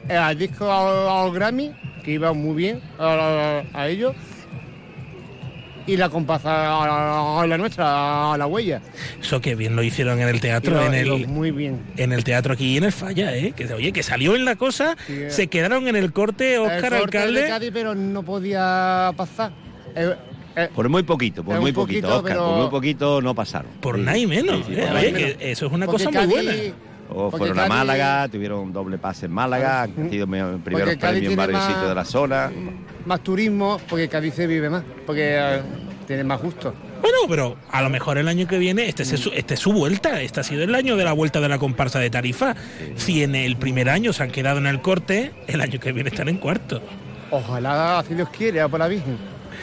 eh, 0.08 0.28
el 0.30 0.38
disco 0.38 0.70
a, 0.70 1.24
a 1.24 1.30
Grammy, 1.30 1.72
que 2.02 2.12
iba 2.12 2.32
muy 2.32 2.54
bien 2.56 2.80
a, 2.98 3.62
a 3.72 3.88
ellos. 3.88 4.14
Y 5.86 5.96
la 5.96 6.08
comparsa 6.08 6.50
a, 6.50 7.40
a 7.42 7.46
la 7.46 7.58
nuestra, 7.58 8.32
a 8.34 8.38
la 8.38 8.46
huella. 8.46 8.80
Eso 9.20 9.40
que 9.40 9.56
bien 9.56 9.74
lo 9.74 9.82
hicieron 9.82 10.20
en 10.20 10.28
el 10.28 10.40
teatro, 10.40 10.80
en 10.84 10.94
el, 10.94 11.26
muy 11.26 11.50
bien. 11.50 11.80
en 11.96 12.12
el 12.12 12.22
teatro 12.22 12.52
aquí 12.52 12.74
y 12.74 12.76
en 12.76 12.84
el 12.84 12.92
Falla, 12.92 13.34
¿eh? 13.34 13.52
Que, 13.56 13.72
oye, 13.72 13.92
que 13.92 14.02
salió 14.04 14.36
en 14.36 14.44
la 14.44 14.54
cosa, 14.56 14.96
eh. 15.08 15.28
se 15.30 15.48
quedaron 15.48 15.88
en 15.88 15.96
el 15.96 16.12
corte, 16.12 16.58
Oscar, 16.58 16.92
El 16.92 17.00
corte 17.00 17.18
alcalde. 17.18 17.42
de 17.42 17.48
Cádiz, 17.48 17.70
pero 17.72 17.94
no 17.96 18.22
podía 18.22 19.10
pasar. 19.16 19.52
Eh, 19.96 20.14
eh, 20.54 20.68
por 20.74 20.88
muy 20.88 21.02
poquito 21.02 21.42
por 21.42 21.60
muy 21.60 21.72
poquito, 21.72 22.06
poquito, 22.08 22.16
Oscar 22.18 22.32
pero- 22.36 22.46
por 22.50 22.58
muy 22.58 22.70
poquito 22.70 23.22
no 23.22 23.34
pasaron 23.34 23.70
Por 23.80 23.96
Sí, 23.96 24.02
nada 24.02 24.18
y 24.18 24.26
menos, 24.26 24.58
sí, 24.58 24.74
sí, 24.74 24.80
¿eh? 24.80 24.82
por 24.82 24.84
Oye, 24.84 24.94
nada 24.94 25.08
y 25.08 25.12
menos. 25.12 25.36
que 25.38 25.50
eso 25.50 25.66
es 25.66 25.72
una 25.72 25.86
Porque 25.86 26.04
cosa 26.04 26.10
muy 26.26 26.34
Cádiz- 26.36 26.44
buena. 26.44 26.74
O 27.12 27.30
fueron 27.30 27.58
a 27.58 27.62
Cádiz- 27.64 27.68
Málaga, 27.68 28.28
tuvieron 28.28 28.72
doble 28.72 28.98
pase 28.98 29.26
en 29.26 29.32
Málaga, 29.32 29.82
han 29.82 30.10
sido 30.10 30.26
me- 30.26 30.58
primeros 30.58 30.90
Porque 30.90 30.96
premios 30.96 31.30
en 31.32 31.36
varios 31.36 31.62
sitios 31.64 31.88
de 31.88 31.94
la 31.94 32.04
zona. 32.04 32.50
más 33.04 33.20
turismo, 33.20 33.80
porque 33.88 34.08
Cádiz 34.08 34.34
se 34.34 34.46
vive 34.46 34.70
más, 34.70 34.82
porque 35.06 35.36
eh, 35.38 35.60
tiene 36.06 36.24
más 36.24 36.40
gusto. 36.40 36.74
Bueno, 37.02 37.18
pero 37.28 37.56
a 37.70 37.80
lo 37.82 37.88
mejor 37.90 38.18
el 38.18 38.28
año 38.28 38.46
que 38.46 38.58
viene, 38.58 38.86
este, 38.88 39.02
es 39.04 39.08
su, 39.18 39.30
este 39.30 39.54
es 39.54 39.60
su 39.60 39.72
vuelta, 39.72 40.20
este 40.20 40.40
ha 40.40 40.42
sido 40.42 40.62
el 40.64 40.74
año 40.74 40.96
de 40.96 41.04
la 41.04 41.12
vuelta 41.12 41.40
de 41.40 41.48
la 41.48 41.58
comparsa 41.58 41.98
de 41.98 42.10
Tarifa. 42.10 42.54
Si 42.96 43.22
en 43.22 43.34
el 43.34 43.56
primer 43.56 43.88
año 43.88 44.12
se 44.12 44.22
han 44.22 44.30
quedado 44.30 44.58
en 44.58 44.66
el 44.66 44.80
corte, 44.82 45.32
el 45.46 45.60
año 45.62 45.80
que 45.80 45.92
viene 45.92 46.10
están 46.10 46.28
en 46.28 46.36
cuarto. 46.36 46.82
Ojalá, 47.30 48.04
si 48.06 48.14
Dios 48.14 48.28
quiere, 48.30 48.60
a 48.60 48.68
por 48.68 48.80
la 48.80 48.88
Virgen. 48.88 49.16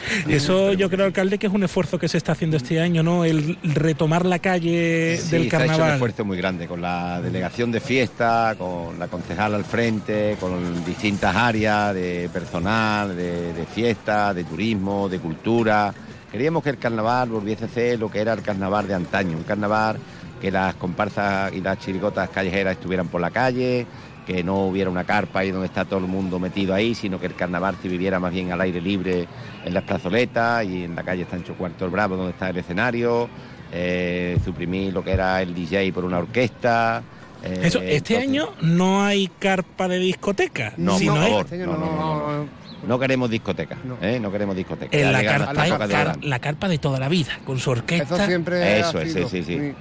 Eso 0.28 0.72
yo 0.72 0.88
creo, 0.90 1.06
alcalde, 1.06 1.38
que 1.38 1.46
es 1.46 1.52
un 1.52 1.62
esfuerzo 1.62 1.98
que 1.98 2.08
se 2.08 2.16
está 2.18 2.32
haciendo 2.32 2.56
este 2.56 2.80
año, 2.80 3.02
¿no? 3.02 3.24
El 3.24 3.58
retomar 3.62 4.24
la 4.26 4.38
calle 4.38 5.18
Sí, 5.20 5.30
del 5.30 5.50
se 5.50 5.56
ha 5.56 5.58
hecho 5.60 5.64
un 5.64 5.68
carnaval. 5.68 5.92
esfuerzo 5.94 6.24
muy 6.24 6.36
grande 6.36 6.66
con 6.66 6.80
la 6.80 7.20
delegación 7.20 7.70
de 7.72 7.80
fiesta, 7.80 8.54
con 8.58 8.98
la 8.98 9.08
concejal 9.08 9.54
al 9.54 9.64
frente, 9.64 10.36
con 10.40 10.84
distintas 10.84 11.34
áreas 11.34 11.94
de 11.94 12.28
personal, 12.32 13.16
de, 13.16 13.52
de 13.52 13.66
fiesta, 13.66 14.32
de 14.34 14.44
turismo, 14.44 15.08
de 15.08 15.18
cultura. 15.18 15.92
Queríamos 16.30 16.62
que 16.62 16.70
el 16.70 16.78
carnaval 16.78 17.30
volviese 17.30 17.64
a 17.64 17.68
ser 17.68 17.98
lo 17.98 18.10
que 18.10 18.20
era 18.20 18.32
el 18.34 18.42
carnaval 18.42 18.86
de 18.86 18.94
antaño, 18.94 19.36
un 19.36 19.44
carnaval 19.44 19.96
que 20.40 20.50
las 20.52 20.74
comparsas 20.76 21.52
y 21.52 21.60
las 21.60 21.78
chirigotas 21.80 22.28
callejeras 22.28 22.74
estuvieran 22.76 23.08
por 23.08 23.20
la 23.20 23.30
calle, 23.30 23.86
que 24.28 24.44
no 24.44 24.66
hubiera 24.66 24.90
una 24.90 25.04
carpa 25.04 25.38
ahí 25.40 25.50
donde 25.50 25.66
está 25.68 25.86
todo 25.86 26.00
el 26.00 26.06
mundo 26.06 26.38
metido 26.38 26.74
ahí, 26.74 26.94
sino 26.94 27.18
que 27.18 27.24
el 27.24 27.34
carnaval 27.34 27.76
se 27.80 27.88
viviera 27.88 28.20
más 28.20 28.30
bien 28.30 28.52
al 28.52 28.60
aire 28.60 28.78
libre 28.78 29.26
en 29.64 29.72
las 29.72 29.84
plazoletas 29.84 30.66
y 30.66 30.84
en 30.84 30.94
la 30.94 31.02
calle 31.02 31.26
Sancho 31.30 31.54
Cuarto 31.54 31.86
el 31.86 31.90
Bravo 31.90 32.14
donde 32.14 32.32
está 32.32 32.50
el 32.50 32.58
escenario, 32.58 33.26
eh, 33.72 34.38
suprimir 34.44 34.92
lo 34.92 35.02
que 35.02 35.12
era 35.12 35.40
el 35.40 35.54
DJ 35.54 35.90
por 35.94 36.04
una 36.04 36.18
orquesta. 36.18 37.02
eh, 37.42 37.60
Eso, 37.62 37.78
este 37.80 38.16
entonces- 38.16 38.18
año 38.18 38.48
no 38.60 39.02
hay 39.02 39.28
carpa 39.38 39.88
de 39.88 39.98
discoteca. 39.98 40.74
No, 40.76 40.98
sino 40.98 41.14
por 41.14 41.22
hay- 41.22 41.30
favor, 41.30 41.52
no, 41.52 41.66
no, 41.66 41.78
no, 41.78 42.32
no. 42.44 42.58
No 42.86 42.98
queremos 42.98 43.28
discoteca, 43.30 43.76
¿eh? 44.02 44.20
no 44.20 44.30
queremos 44.30 44.54
discoteca. 44.54 44.94
en 44.96 45.04
Ya 45.04 45.10
la 45.10 45.18
llegan 45.20 45.38
carpa, 45.38 45.52
la 46.22 46.38
carpa 46.38 46.68
de 46.68 46.78
toda 46.78 47.00
la 47.00 47.08
vida, 47.08 47.38
con 47.46 47.58
su 47.58 47.70
orquesta. 47.70 48.24
Eso 48.26 49.00
es, 49.00 49.12
sí, 49.12 49.24
sí, 49.30 49.42
sí. 49.42 49.72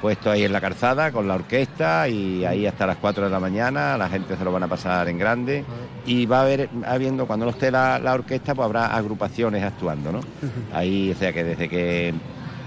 Puesto 0.00 0.30
ahí 0.30 0.44
en 0.44 0.52
la 0.52 0.60
calzada 0.60 1.10
con 1.10 1.26
la 1.26 1.34
orquesta 1.34 2.06
y 2.08 2.44
ahí 2.44 2.66
hasta 2.66 2.86
las 2.86 2.98
4 2.98 3.24
de 3.24 3.30
la 3.30 3.40
mañana 3.40 3.98
la 3.98 4.08
gente 4.08 4.36
se 4.36 4.44
lo 4.44 4.52
van 4.52 4.62
a 4.62 4.68
pasar 4.68 5.08
en 5.08 5.18
grande 5.18 5.64
y 6.06 6.24
va 6.24 6.38
a 6.38 6.42
haber, 6.42 6.68
habiendo, 6.86 7.26
cuando 7.26 7.46
no 7.46 7.50
esté 7.50 7.70
la, 7.72 7.98
la 7.98 8.14
orquesta, 8.14 8.54
pues 8.54 8.64
habrá 8.66 8.86
agrupaciones 8.94 9.64
actuando, 9.64 10.12
¿no? 10.12 10.20
Ahí, 10.72 11.10
o 11.10 11.16
sea 11.18 11.32
que 11.32 11.42
desde 11.42 11.68
que 11.68 12.14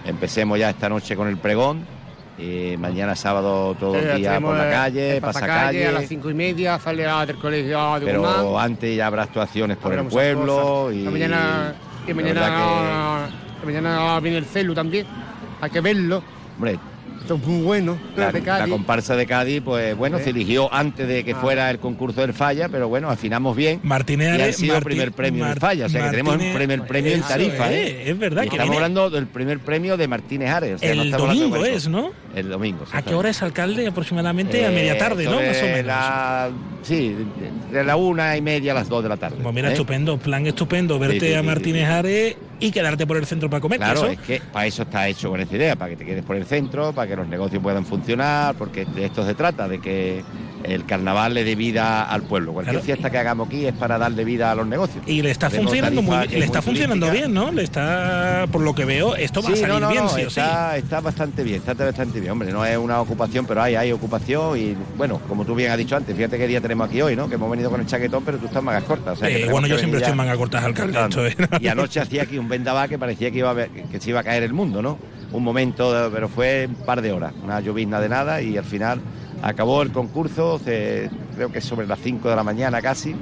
empecemos 0.06 0.60
ya 0.60 0.70
esta 0.72 0.90
noche 0.90 1.16
con 1.16 1.30
el 1.30 1.38
pregón, 1.38 1.86
eh, 2.38 2.76
mañana 2.80 3.16
sábado 3.16 3.76
todo 3.80 3.96
el 3.96 4.10
Eh, 4.10 4.16
día 4.18 4.40
por 4.42 4.58
la 4.58 4.70
calle, 4.70 5.16
el 5.16 5.22
pasacalle. 5.22 5.88
A 5.88 5.92
las 5.94 6.08
cinco 6.08 6.30
y 6.30 6.34
media 6.34 6.80
sale 6.80 7.06
a- 7.06 7.26
del 7.26 7.38
colegio 7.38 7.94
de 8.00 8.06
pero 8.08 8.22
Guzmán. 8.24 8.66
antes 8.72 8.96
ya 8.98 9.08
habrá 9.08 9.24
actuaciones 9.24 9.78
por 9.78 9.94
Habrá 9.94 10.04
el 10.04 10.10
pueblo 10.10 10.92
y, 10.92 11.04
Que 11.06 11.10
mañana, 11.10 11.74
que 12.06 12.14
la 12.14 12.22
mañana, 12.22 13.30
que 13.62 13.66
mañana 13.68 14.20
viene 14.20 14.38
el 14.40 14.46
celu 14.46 14.74
también. 14.74 15.06
Hay 15.62 15.70
que 15.70 15.80
verlo. 15.82 16.22
Hombre, 16.58 16.78
Esto 17.22 17.36
es 17.36 17.44
muy 17.48 17.62
bueno. 17.64 17.98
La, 18.16 18.32
de 18.32 18.40
la 18.40 18.46
Cádiz. 18.46 18.72
comparsa 18.72 19.16
de 19.16 19.26
Cádiz, 19.26 19.62
pues 19.64 19.96
bueno, 19.96 20.18
Sí. 20.18 20.26
se 20.26 20.30
eligió 20.32 20.74
antes 20.74 21.08
de 21.08 21.24
que 21.24 21.32
Ah. 21.34 21.38
fuera 21.40 21.70
el 21.70 21.80
concurso 21.80 22.22
del 22.22 22.34
Falla, 22.34 22.68
pero 22.70 22.90
bueno, 22.90 23.10
afinamos 23.10 23.56
bien. 23.56 23.80
Martínez 23.84 24.38
y 24.38 24.42
ha 24.42 24.54
sido 24.54 24.76
el 24.76 24.82
Martí- 24.82 24.86
primer 24.86 25.12
premio 25.12 25.44
del 25.46 25.50
Mar- 25.54 25.60
Falla, 25.60 25.86
o 25.86 25.90
sea 25.90 26.04
que 26.06 26.10
tenemos 26.12 26.36
un 26.36 26.54
primer 26.54 26.82
premio 26.86 27.14
en 27.14 27.22
tarifa, 27.22 27.72
es, 27.72 27.90
¿eh? 27.90 28.10
es 28.12 28.18
verdad 28.20 28.44
Y 28.44 28.50
que 28.50 28.56
estamos 28.56 28.72
viene- 28.72 28.76
hablando 28.86 29.10
del 29.10 29.28
primer 29.28 29.60
premio 29.60 29.98
de 29.98 30.08
Martínez 30.08 30.50
Ares. 30.50 30.76
o 30.76 30.78
sea, 30.80 30.96
no 30.96 31.02
El 31.04 31.12
de 31.12 31.18
domingo 31.18 31.66
es, 31.66 31.88
¿no? 31.88 32.12
El 32.36 32.50
domingo. 32.50 32.86
¿A 32.92 33.02
qué 33.02 33.14
hora 33.14 33.30
es 33.30 33.42
alcalde? 33.42 33.88
Aproximadamente 33.88 34.66
a 34.66 34.72
Eh, 34.72 34.76
media 34.76 34.98
tarde, 34.98 35.26
¿no? 35.26 35.36
Más 35.36 35.62
o 35.62 35.66
menos. 35.66 35.86
la- 35.86 36.50
sí, 36.82 37.16
de, 37.72 37.84
la 37.84 37.96
una 37.96 38.36
y 38.36 38.42
media 38.42 38.72
a 38.72 38.76
las 38.76 38.90
dos 38.90 39.04
de 39.04 39.10
la 39.10 39.18
tarde. 39.18 39.38
Pues 39.42 39.54
mira, 39.56 39.70
¿eh? 39.70 39.74
estupendo, 39.74 40.18
plan 40.18 40.46
estupendo, 40.48 40.98
verte 40.98 41.20
Sí, 41.20 41.28
sí, 41.28 41.34
a 41.34 41.42
sí, 41.42 41.46
Martínez 41.46 41.88
Ares 41.88 42.36
y 42.62 42.72
quedarte 42.72 43.06
por 43.06 43.18
el 43.18 43.26
centro 43.26 43.50
para 43.50 43.60
comer. 43.60 43.80
Claro, 43.80 44.00
eso- 44.04 44.12
es 44.12 44.20
que 44.20 44.42
para 44.54 44.66
eso 44.68 44.84
está 44.84 45.08
hecho 45.08 45.30
con 45.30 45.42
esa 45.42 45.56
idea, 45.56 45.76
para 45.76 45.90
que 45.90 45.98
te 45.98 46.06
quedes 46.06 46.24
por 46.24 46.36
el 46.38 46.46
centro, 46.46 46.94
para 46.94 47.08
que 47.10 47.16
los 47.18 47.28
negocios 47.28 47.62
puedan 47.62 47.86
funcionar, 47.86 48.56
porque 48.56 48.86
de 48.86 49.06
esto 49.06 49.26
se 49.26 49.34
trata, 49.36 49.68
de 49.68 49.80
que 49.82 50.24
el 50.64 50.86
carnaval 50.86 51.34
le 51.34 51.44
dé 51.44 51.56
vida 51.56 52.04
al 52.04 52.22
pueblo. 52.22 52.54
Cualquier 52.54 52.76
Claro. 52.76 52.86
fiesta 52.86 53.10
que 53.10 53.18
hagamos 53.18 53.48
aquí 53.48 53.66
es 53.66 53.74
para 53.74 53.98
darle 53.98 54.24
vida 54.24 54.52
a 54.52 54.56
los 54.56 54.68
negocios. 54.68 55.04
Y 55.08 55.22
le 55.24 55.32
está 55.32 55.50
Tenemos 55.50 55.72
funcionando 55.72 56.02
muy, 56.04 56.28
le 56.28 56.38
es 56.38 56.44
está 56.46 56.62
funcionando 56.62 57.08
turística. 57.08 57.28
bien, 57.28 57.34
¿no? 57.46 57.52
Le 57.52 57.64
está, 57.64 58.46
por 58.52 58.62
lo 58.62 58.76
que 58.76 58.86
veo, 58.86 59.16
esto 59.16 59.42
va 59.42 59.50
a 59.50 59.56
salir 59.56 59.68
no, 59.70 59.80
no, 59.80 59.90
bien, 59.90 60.04
no, 60.04 60.10
sí 60.10 60.22
o 60.22 60.30
sí. 60.30 60.40
está, 60.40 60.78
está 60.78 61.02
bastante 61.02 61.44
bien, 61.44 61.58
está 61.66 61.74
bastante 61.74 62.20
bien. 62.20 62.32
Hombre, 62.34 62.52
no 62.52 62.64
es 62.64 62.78
una 62.78 63.02
ocupación, 63.02 63.48
pero 63.48 63.64
hay, 63.64 63.74
hay 63.76 63.92
ocupación 63.92 64.56
y, 64.56 64.78
bueno, 64.98 65.20
como 65.28 65.46
tú 65.46 65.56
bien 65.56 65.72
has 65.72 65.78
dicho 65.80 65.96
antes, 65.96 66.16
fíjate 66.16 66.38
qué 66.38 66.46
día 66.48 66.62
tenemos 66.62 66.88
aquí 66.88 67.02
hoy, 67.02 67.16
¿no? 67.16 67.28
Que 67.28 67.36
hemos 67.36 67.50
venido 67.50 67.72
con 67.72 67.82
el 67.82 67.88
chaquetón, 67.88 68.24
pero 68.24 68.38
tú 68.38 68.46
estás 68.46 68.60
en 68.60 68.66
mangas 68.66 68.84
cortas. 68.84 69.14
o 69.14 69.20
sea, 69.20 69.30
que 69.30 69.46
Eh, 69.46 69.50
bueno, 69.50 69.66
yo 69.66 69.80
siempre 69.80 69.98
estoy 69.98 70.12
en 70.12 70.18
ya 70.18 70.24
manga 70.24 70.38
cortas, 70.38 70.64
esto 70.64 71.26
es- 71.26 71.36
Y 71.60 71.68
anoche 71.70 72.00
hacía 72.00 72.22
aquí 72.22 72.38
un 72.38 72.48
vendaval 72.52 72.88
que 72.88 73.00
parecía 73.00 73.32
que, 73.32 73.40
iba 73.40 73.48
a 73.48 73.52
haber- 73.52 73.70
que 73.72 74.00
se 74.00 74.12
iba 74.12 74.20
a 74.20 74.24
caer 74.24 74.44
el 74.44 74.54
mundo, 74.54 74.82
¿no? 74.84 75.00
Un 75.32 75.44
momento, 75.44 76.10
pero 76.14 76.28
fue 76.30 76.68
un 76.70 76.76
par 76.86 77.02
de 77.02 77.12
horas, 77.12 77.34
una 77.44 77.60
llovizna 77.62 78.00
de 78.00 78.10
nada 78.10 78.42
y 78.42 78.58
al 78.58 78.66
final 78.66 79.02
acabó 79.42 79.82
el 79.82 79.92
concurso, 79.92 80.60
se 80.60 81.10
creo 81.36 81.52
que 81.52 81.62
sobre 81.62 81.88
las 81.88 82.00
5 82.00 82.30
de 82.30 82.36
la 82.36 82.44
mañana 82.44 82.82
casi. 82.82 83.16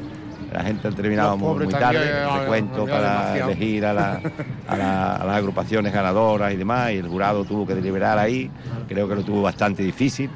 La 0.52 0.64
gente 0.64 0.88
ha 0.88 0.92
terminado 0.92 1.38
muy, 1.38 1.68
tarde, 1.68 2.00
eh, 2.10 2.40
recuento 2.40 2.82
había 2.82 2.94
para 2.96 3.10
demasiado. 3.20 3.52
elegir 3.52 3.86
a, 3.86 3.94
la- 3.94 4.22
a 4.68 4.76
la- 4.78 5.16
a 5.18 5.26
las 5.26 5.36
agrupaciones 5.38 5.94
ganadoras 5.94 6.52
y 6.52 6.58
demás, 6.58 6.92
y 6.92 6.96
el 6.98 7.08
jurado 7.08 7.46
tuvo 7.46 7.68
que 7.68 7.76
deliberar 7.76 8.18
ahí, 8.18 8.50
creo 8.88 9.08
que 9.08 9.14
lo 9.16 9.22
tuvo 9.24 9.44
bastante 9.44 9.84
difícil, 9.84 10.28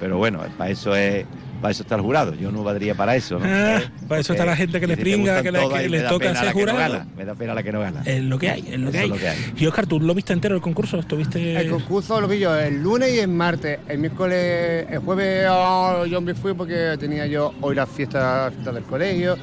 pero 0.00 0.16
bueno, 0.16 0.40
para 0.56 0.70
eso 0.70 0.96
es 0.96 1.26
para 1.60 1.70
eso 1.72 1.82
está 1.82 1.94
el 1.96 2.02
jurado, 2.02 2.34
yo 2.34 2.50
no 2.52 2.62
valdría 2.62 2.94
para 2.94 3.16
eso. 3.16 3.38
¿no? 3.38 3.44
Ah, 3.44 3.78
¿Eh? 3.80 3.90
para 4.08 4.20
eso 4.20 4.32
está 4.32 4.44
la 4.46 4.56
gente 4.56 4.80
que 4.80 4.86
le 4.86 4.94
si 4.94 4.98
te 4.98 5.02
pringa, 5.02 5.42
que 5.42 5.52
le- 5.52 5.58
todas 5.60 5.78
que 5.80 5.86
y 5.86 5.88
le 5.88 5.96
me 5.98 6.02
da 6.04 6.08
toca 6.10 6.34
ser 6.34 6.46
no 6.46 6.52
jurado. 6.52 7.04
me 7.16 7.24
da 7.24 7.34
pena 7.34 7.54
la 7.54 7.62
que 7.62 7.72
no 7.72 7.80
gana. 7.80 8.02
Es 8.04 8.22
lo 8.22 8.38
que 8.38 8.50
hay, 8.50 8.64
es 8.70 8.78
lo 8.78 8.90
que 8.90 8.98
hay. 8.98 9.04
es 9.04 9.10
lo 9.10 9.16
que 9.16 9.28
hay. 9.28 9.38
Y 9.56 9.66
Oscar, 9.66 9.86
¿tú 9.86 10.00
lo 10.00 10.14
viste 10.14 10.32
entero 10.32 10.54
el 10.54 10.60
concurso? 10.60 10.98
¿Estuviste...? 10.98 11.56
El 11.60 11.70
concurso 11.70 12.20
lo 12.20 12.28
vi 12.28 12.38
yo 12.38 12.54
el 12.58 12.82
lunes 12.82 13.12
y 13.14 13.18
el 13.20 13.28
martes. 13.28 13.78
El 13.88 13.98
miércoles, 13.98 14.86
el 14.90 14.98
jueves 14.98 15.46
oh, 15.50 16.06
yo 16.06 16.20
me 16.20 16.34
fui 16.34 16.54
porque 16.54 16.96
tenía 16.98 17.26
yo 17.26 17.52
hoy 17.60 17.74
la 17.74 17.86
fiesta, 17.86 18.44
la 18.46 18.50
fiesta 18.50 18.72
del 18.72 18.84
colegio. 18.84 19.36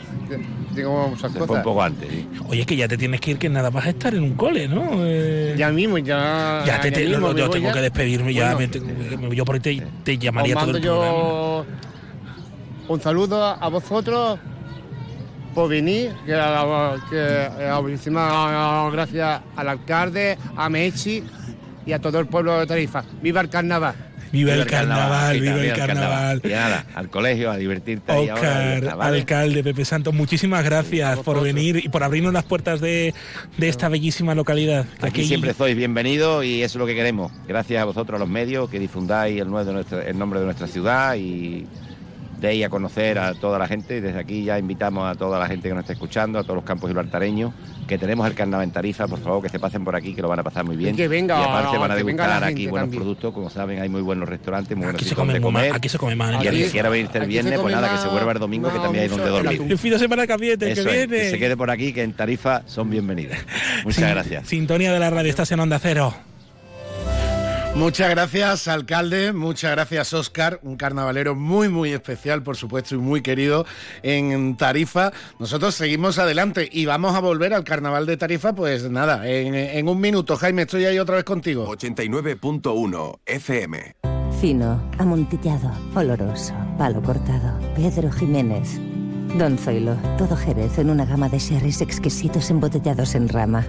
Tengo 0.73 1.07
muchas 1.09 1.31
Se 1.31 1.37
cosas. 1.39 1.47
fue 1.47 1.57
un 1.57 1.63
poco 1.63 1.81
antes. 1.83 2.09
sí. 2.09 2.27
Oye, 2.49 2.65
que 2.65 2.75
ya 2.75 2.87
te 2.87 2.97
tienes 2.97 3.21
que 3.21 3.31
ir, 3.31 3.37
que 3.37 3.47
nada 3.49 3.69
vas 3.69 3.85
a 3.85 3.89
estar 3.91 4.13
en 4.13 4.23
un 4.23 4.33
cole, 4.33 4.67
¿no? 4.67 4.89
Eh, 5.05 5.55
Ya 5.57 5.69
mismo, 5.71 5.97
ya. 5.97 6.63
ya 6.65 6.81
te, 6.81 6.89
ya 6.89 6.95
te- 6.97 7.05
mismo 7.05 7.27
lo- 7.29 7.33
me 7.33 7.39
yo 7.39 7.49
tengo 7.49 7.67
ya. 7.67 7.73
que 7.73 7.81
despedirme 7.81 8.33
ya. 8.33 8.55
Me 8.57 8.67
tengo 8.67 8.87
que- 9.29 9.35
yo 9.35 9.45
por 9.45 9.55
ahí 9.55 9.81
te, 10.03 10.17
llamaría 10.17 10.53
todo 10.55 10.75
el 10.75 10.81
programa. 10.81 11.65
Un 12.87 13.01
saludo 13.01 13.43
a 13.43 13.67
vosotros 13.69 14.39
por 15.53 15.69
venir, 15.69 16.11
que, 16.25 16.33
que 17.09 17.49
eh, 17.59 17.79
muchísimas 17.81 18.91
gracias 18.91 19.41
al 19.55 19.69
alcalde, 19.69 20.37
a 20.55 20.69
Mechi 20.69 21.23
y 21.85 21.93
a 21.93 21.99
todo 21.99 22.19
el 22.19 22.27
pueblo 22.27 22.59
de 22.59 22.67
Tarifa. 22.67 23.03
¡Viva 23.21 23.41
el 23.41 23.49
carnaval! 23.49 23.95
Viva 24.31 24.53
el 24.53 24.65
carnaval, 24.65 25.35
sí, 25.35 25.41
viva 25.41 25.61
el 25.61 25.73
carnaval. 25.73 26.41
Y 26.43 26.49
nada, 26.49 26.85
al 26.93 27.09
colegio, 27.09 27.51
a 27.51 27.57
divertirte 27.57 28.25
y 28.25 28.29
Oscar, 28.29 28.97
¿vale? 28.97 29.19
alcalde 29.19 29.63
Pepe 29.63 29.85
Santos, 29.85 30.13
muchísimas 30.13 30.65
gracias 30.65 31.19
por 31.19 31.41
venir 31.41 31.77
y 31.77 31.87
por 31.87 32.03
abrirnos 32.03 32.33
las 32.33 32.43
puertas 32.43 32.81
de, 32.81 33.13
de 33.57 33.69
esta 33.69 33.87
bellísima 33.87 34.35
localidad. 34.35 34.85
Aquí 34.99 35.23
siempre 35.23 35.53
sois 35.53 35.77
bienvenidos 35.77 36.43
y 36.43 36.63
eso 36.63 36.77
es 36.77 36.79
lo 36.79 36.85
que 36.85 36.95
queremos. 36.95 37.31
Gracias 37.47 37.81
a 37.81 37.85
vosotros, 37.85 38.17
a 38.17 38.19
los 38.19 38.27
medios, 38.27 38.69
que 38.69 38.77
difundáis 38.77 39.39
el 39.39 39.49
nombre 39.49 40.39
de 40.39 40.45
nuestra 40.45 40.67
ciudad 40.67 41.15
y 41.15 41.65
deis 42.39 42.65
a 42.65 42.69
conocer 42.69 43.17
a 43.19 43.33
toda 43.33 43.57
la 43.59 43.67
gente. 43.67 44.01
Desde 44.01 44.19
aquí 44.19 44.43
ya 44.43 44.57
invitamos 44.59 45.05
a 45.09 45.15
toda 45.15 45.39
la 45.39 45.47
gente 45.47 45.67
que 45.69 45.73
nos 45.75 45.83
está 45.83 45.93
escuchando, 45.93 46.39
a 46.39 46.43
todos 46.43 46.55
los 46.55 46.63
campos 46.65 46.89
gibraltareños, 46.89 47.53
que 47.87 47.97
tenemos 47.97 48.27
el 48.27 48.33
carnaval 48.33 48.65
en 48.65 48.71
Tarifa, 48.71 49.07
por 49.07 49.19
favor, 49.19 49.43
que 49.43 49.49
se 49.49 49.59
pasen 49.59 49.83
por 49.83 49.95
aquí, 49.95 50.13
que 50.13 50.21
lo 50.21 50.27
van 50.27 50.39
a 50.39 50.43
pasar 50.43 50.65
muy 50.65 50.75
bien. 50.75 50.93
Y 50.93 50.97
que 50.97 51.07
venga, 51.07 51.39
Y 51.39 51.43
aparte 51.43 51.77
van 51.77 51.91
a 51.91 51.95
degustar 51.95 52.43
aquí 52.43 52.67
buenos 52.67 52.85
también. 52.87 53.01
productos, 53.03 53.33
como 53.33 53.49
saben, 53.49 53.81
hay 53.81 53.89
muy 53.89 54.01
buenos 54.01 54.27
restaurantes, 54.27 54.75
muy 54.75 54.85
buenos 54.85 54.95
Aquí 55.01 55.05
se 55.05 55.09
sitios 55.09 55.19
come 55.19 55.33
donde 55.33 55.45
comer. 55.45 55.73
aquí 55.73 55.89
se 55.89 55.97
come 55.97 56.15
mal. 56.15 56.43
Y 56.43 56.47
el 56.47 56.57
que 56.57 56.69
quiera 56.69 56.89
venirse 56.89 57.17
el 57.17 57.27
viernes, 57.27 57.59
pues 57.59 57.73
nada, 57.73 57.91
que 57.91 57.97
se 57.97 58.07
vuelva 58.07 58.31
el 58.31 58.39
domingo, 58.39 58.71
que 58.71 58.79
también 58.79 59.03
hay 59.03 59.09
donde 59.09 59.29
dormir. 59.29 59.61
El 59.69 59.77
fin 59.77 59.91
de 59.91 59.99
semana 59.99 60.27
que 60.27 60.37
viene, 60.37 60.57
que 60.57 60.71
es, 60.71 60.85
viene. 60.85 61.07
que 61.07 61.29
se 61.31 61.39
quede 61.39 61.55
por 61.57 61.69
aquí, 61.69 61.93
que 61.93 62.03
en 62.03 62.13
Tarifa 62.13 62.63
son 62.65 62.89
bienvenidos. 62.89 63.37
Muchas 63.83 64.09
gracias. 64.09 64.47
Sintonía 64.47 64.91
de 64.91 64.99
la 64.99 65.09
radio, 65.09 65.29
estás 65.29 65.51
en 65.51 65.59
Onda 65.59 65.79
Cero. 65.79 66.13
Muchas 67.75 68.09
gracias, 68.09 68.69
alcalde. 68.69 69.33
Muchas 69.33 69.71
gracias, 69.71 70.13
Oscar. 70.13 70.59
Un 70.63 70.77
carnavalero 70.77 71.35
muy, 71.35 71.67
muy 71.67 71.91
especial, 71.91 72.41
por 72.41 72.55
supuesto, 72.55 72.95
y 72.95 72.99
muy 72.99 73.21
querido 73.21 73.65
en 74.01 74.55
Tarifa. 74.55 75.11
Nosotros 75.39 75.75
seguimos 75.75 76.17
adelante 76.17 76.69
y 76.71 76.85
vamos 76.85 77.15
a 77.15 77.19
volver 77.19 77.53
al 77.53 77.65
carnaval 77.65 78.05
de 78.05 78.15
Tarifa, 78.15 78.55
pues 78.55 78.89
nada, 78.89 79.27
en, 79.27 79.55
en 79.55 79.89
un 79.89 79.99
minuto. 79.99 80.37
Jaime, 80.37 80.61
estoy 80.61 80.85
ahí 80.85 80.97
otra 80.99 81.15
vez 81.15 81.25
contigo. 81.25 81.67
89.1 81.67 83.19
FM. 83.25 83.95
Fino, 84.39 84.81
amontillado, 84.97 85.69
oloroso, 85.95 86.53
palo 86.77 87.01
cortado. 87.01 87.59
Pedro 87.75 88.09
Jiménez. 88.09 88.79
Don 89.37 89.57
Zoilo, 89.57 89.95
todo 90.17 90.37
Jerez 90.37 90.77
en 90.77 90.89
una 90.89 91.05
gama 91.05 91.27
de 91.27 91.39
sherries 91.39 91.81
exquisitos 91.81 92.49
embotellados 92.49 93.15
en 93.15 93.27
rama. 93.27 93.65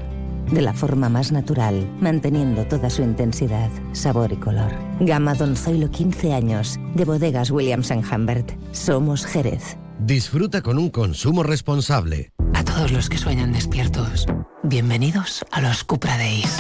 De 0.51 0.63
la 0.63 0.73
forma 0.73 1.09
más 1.09 1.33
natural, 1.33 1.91
manteniendo 2.01 2.65
toda 2.67 2.89
su 2.89 3.03
intensidad, 3.03 3.69
sabor 3.93 4.33
y 4.33 4.37
color. 4.37 4.73
Gama 5.01 5.35
Don 5.35 5.57
Zoilo 5.57 5.91
15 5.91 6.33
años, 6.33 6.79
de 6.95 7.05
bodegas 7.05 7.51
Williams⁇ 7.51 7.91
Humbert. 8.15 8.53
Somos 8.71 9.27
Jerez. 9.27 9.77
Disfruta 9.99 10.63
con 10.63 10.79
un 10.79 10.91
consumo 10.91 11.43
responsable. 11.43 12.33
A 12.55 12.65
todos 12.65 12.93
los 12.93 13.09
que 13.09 13.19
sueñan 13.19 13.53
despiertos, 13.53 14.27
bienvenidos 14.63 15.45
a 15.51 15.61
los 15.61 15.83
Cupra 15.83 16.17
Days. 16.17 16.57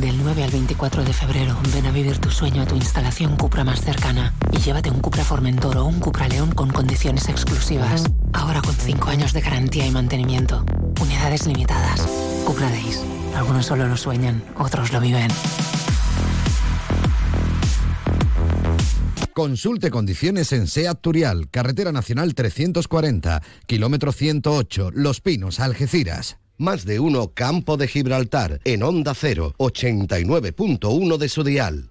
Del 0.00 0.16
9 0.22 0.44
al 0.44 0.50
24 0.50 1.02
de 1.02 1.12
febrero, 1.12 1.56
ven 1.74 1.86
a 1.86 1.90
vivir 1.90 2.18
tu 2.18 2.30
sueño 2.30 2.62
a 2.62 2.66
tu 2.66 2.76
instalación 2.76 3.36
Cupra 3.36 3.64
más 3.64 3.80
cercana 3.80 4.32
y 4.52 4.58
llévate 4.58 4.90
un 4.90 5.00
Cupra 5.00 5.24
Formentor 5.24 5.76
o 5.78 5.86
un 5.86 5.98
Cupra 5.98 6.28
León 6.28 6.52
con 6.52 6.70
condiciones 6.70 7.28
exclusivas. 7.28 8.04
Ahora 8.32 8.62
con 8.62 8.74
5 8.74 9.08
años 9.08 9.32
de 9.32 9.40
garantía 9.40 9.86
y 9.86 9.90
mantenimiento. 9.90 10.64
Unidades 11.00 11.46
limitadas. 11.46 12.00
Cupra 12.44 12.68
Days. 12.70 13.02
Algunos 13.34 13.66
solo 13.66 13.86
lo 13.86 13.96
sueñan, 13.96 14.42
otros 14.56 14.92
lo 14.92 15.00
viven. 15.00 15.28
Consulte 19.32 19.90
condiciones 19.90 20.52
en 20.52 20.68
SEAT 20.68 21.00
Turial, 21.00 21.50
Carretera 21.50 21.90
Nacional 21.90 22.34
340, 22.34 23.42
kilómetro 23.66 24.12
108, 24.12 24.92
Los 24.94 25.20
Pinos, 25.20 25.58
Algeciras. 25.58 26.38
Más 26.56 26.84
de 26.84 27.00
uno 27.00 27.32
Campo 27.34 27.76
de 27.76 27.88
Gibraltar, 27.88 28.60
en 28.64 28.84
Onda 28.84 29.12
0, 29.12 29.54
89.1 29.58 31.16
de 31.18 31.28
su 31.28 31.42
dial. 31.42 31.90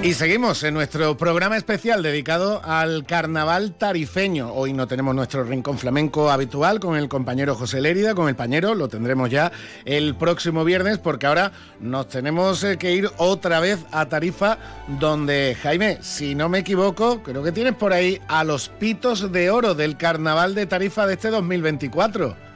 Y 0.00 0.14
seguimos 0.14 0.62
en 0.62 0.74
nuestro 0.74 1.16
programa 1.16 1.56
especial 1.56 2.04
dedicado 2.04 2.62
al 2.64 3.04
carnaval 3.04 3.72
tarifeño. 3.72 4.52
Hoy 4.52 4.72
no 4.72 4.86
tenemos 4.86 5.12
nuestro 5.12 5.42
rincón 5.42 5.76
flamenco 5.76 6.30
habitual 6.30 6.78
con 6.78 6.96
el 6.96 7.08
compañero 7.08 7.56
José 7.56 7.80
Lérida, 7.80 8.14
con 8.14 8.28
el 8.28 8.36
pañero, 8.36 8.76
lo 8.76 8.86
tendremos 8.88 9.28
ya 9.28 9.50
el 9.84 10.14
próximo 10.14 10.64
viernes 10.64 10.98
porque 10.98 11.26
ahora 11.26 11.50
nos 11.80 12.06
tenemos 12.06 12.62
eh, 12.62 12.78
que 12.78 12.92
ir 12.92 13.10
otra 13.16 13.58
vez 13.58 13.80
a 13.90 14.06
Tarifa 14.06 14.58
donde, 15.00 15.56
Jaime, 15.60 15.98
si 16.00 16.36
no 16.36 16.48
me 16.48 16.60
equivoco, 16.60 17.20
creo 17.24 17.42
que 17.42 17.50
tienes 17.50 17.74
por 17.74 17.92
ahí 17.92 18.20
a 18.28 18.44
los 18.44 18.68
pitos 18.68 19.32
de 19.32 19.50
oro 19.50 19.74
del 19.74 19.96
carnaval 19.96 20.54
de 20.54 20.66
Tarifa 20.66 21.08
de 21.08 21.14
este 21.14 21.28
2024. 21.30 22.47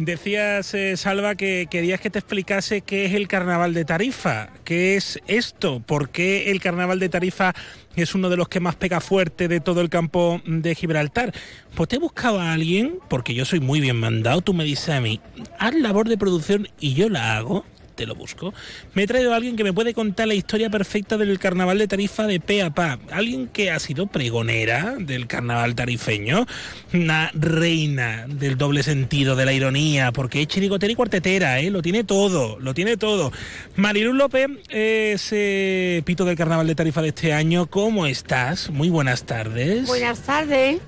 Decías, 0.00 0.72
eh, 0.72 0.96
Salva, 0.96 1.34
que 1.34 1.66
querías 1.70 2.00
que 2.00 2.08
te 2.08 2.18
explicase 2.18 2.80
qué 2.80 3.04
es 3.04 3.12
el 3.12 3.28
carnaval 3.28 3.74
de 3.74 3.84
Tarifa. 3.84 4.48
¿Qué 4.64 4.96
es 4.96 5.20
esto? 5.26 5.80
¿Por 5.80 6.08
qué 6.08 6.50
el 6.50 6.58
carnaval 6.58 6.98
de 6.98 7.10
Tarifa 7.10 7.52
es 7.96 8.14
uno 8.14 8.30
de 8.30 8.38
los 8.38 8.48
que 8.48 8.60
más 8.60 8.76
pega 8.76 9.02
fuerte 9.02 9.46
de 9.46 9.60
todo 9.60 9.82
el 9.82 9.90
campo 9.90 10.40
de 10.46 10.74
Gibraltar? 10.74 11.34
Pues 11.74 11.90
te 11.90 11.96
he 11.96 11.98
buscado 11.98 12.40
a 12.40 12.54
alguien, 12.54 12.98
porque 13.10 13.34
yo 13.34 13.44
soy 13.44 13.60
muy 13.60 13.78
bien 13.78 13.96
mandado, 13.96 14.40
tú 14.40 14.54
me 14.54 14.64
dices 14.64 14.88
a 14.88 15.02
mí, 15.02 15.20
haz 15.58 15.74
labor 15.74 16.08
de 16.08 16.16
producción 16.16 16.66
y 16.80 16.94
yo 16.94 17.10
la 17.10 17.36
hago. 17.36 17.66
Te 18.00 18.06
lo 18.06 18.14
busco. 18.14 18.54
Me 18.94 19.02
he 19.02 19.06
traído 19.06 19.34
a 19.34 19.36
alguien 19.36 19.56
que 19.56 19.62
me 19.62 19.74
puede 19.74 19.92
contar 19.92 20.26
la 20.26 20.32
historia 20.32 20.70
perfecta 20.70 21.18
del 21.18 21.38
carnaval 21.38 21.76
de 21.76 21.86
Tarifa 21.86 22.26
de 22.26 22.40
pe 22.40 22.62
a 22.62 22.70
pa. 22.70 22.98
Alguien 23.12 23.46
que 23.46 23.70
ha 23.70 23.78
sido 23.78 24.06
pregonera 24.06 24.94
del 24.98 25.26
carnaval 25.26 25.74
tarifeño, 25.74 26.46
una 26.94 27.30
reina 27.34 28.24
del 28.26 28.56
doble 28.56 28.82
sentido, 28.82 29.36
de 29.36 29.44
la 29.44 29.52
ironía, 29.52 30.12
porque 30.12 30.40
es 30.40 30.48
chirigotera 30.48 30.90
y 30.90 30.96
cuartetera, 30.96 31.60
¿eh? 31.60 31.68
lo 31.68 31.82
tiene 31.82 32.02
todo, 32.02 32.58
lo 32.58 32.72
tiene 32.72 32.96
todo. 32.96 33.32
Mariluz 33.76 34.14
López 34.14 34.48
es 34.70 35.28
eh, 35.32 36.00
pito 36.06 36.24
del 36.24 36.38
carnaval 36.38 36.66
de 36.68 36.74
Tarifa 36.74 37.02
de 37.02 37.08
este 37.08 37.34
año. 37.34 37.66
¿Cómo 37.66 38.06
estás? 38.06 38.70
Muy 38.70 38.88
buenas 38.88 39.24
tardes. 39.24 39.86
Buenas 39.86 40.20
tardes. 40.20 40.80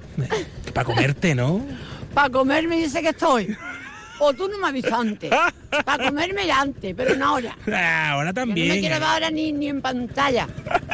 Para 0.72 0.86
comerte, 0.86 1.34
¿no? 1.34 1.62
Para 2.14 2.30
comerme 2.30 2.78
dice 2.78 3.02
que 3.02 3.10
estoy. 3.10 3.54
O 4.25 4.33
tú 4.33 4.47
no 4.49 4.57
me 4.59 4.68
avisas 4.68 4.93
antes. 4.93 5.31
Para 5.85 6.05
comerme 6.07 6.51
antes, 6.53 6.95
pero 6.97 7.16
no 7.16 7.27
ahora. 7.27 7.57
Ah, 7.73 8.11
ahora 8.12 8.33
también. 8.33 8.68
no 8.68 8.75
me 8.75 8.81
quiero 8.81 8.95
ver 8.95 9.05
ahora 9.05 9.31
ni, 9.31 9.53
ni 9.53 9.68
en 9.68 9.83
pantalla. 9.83 10.47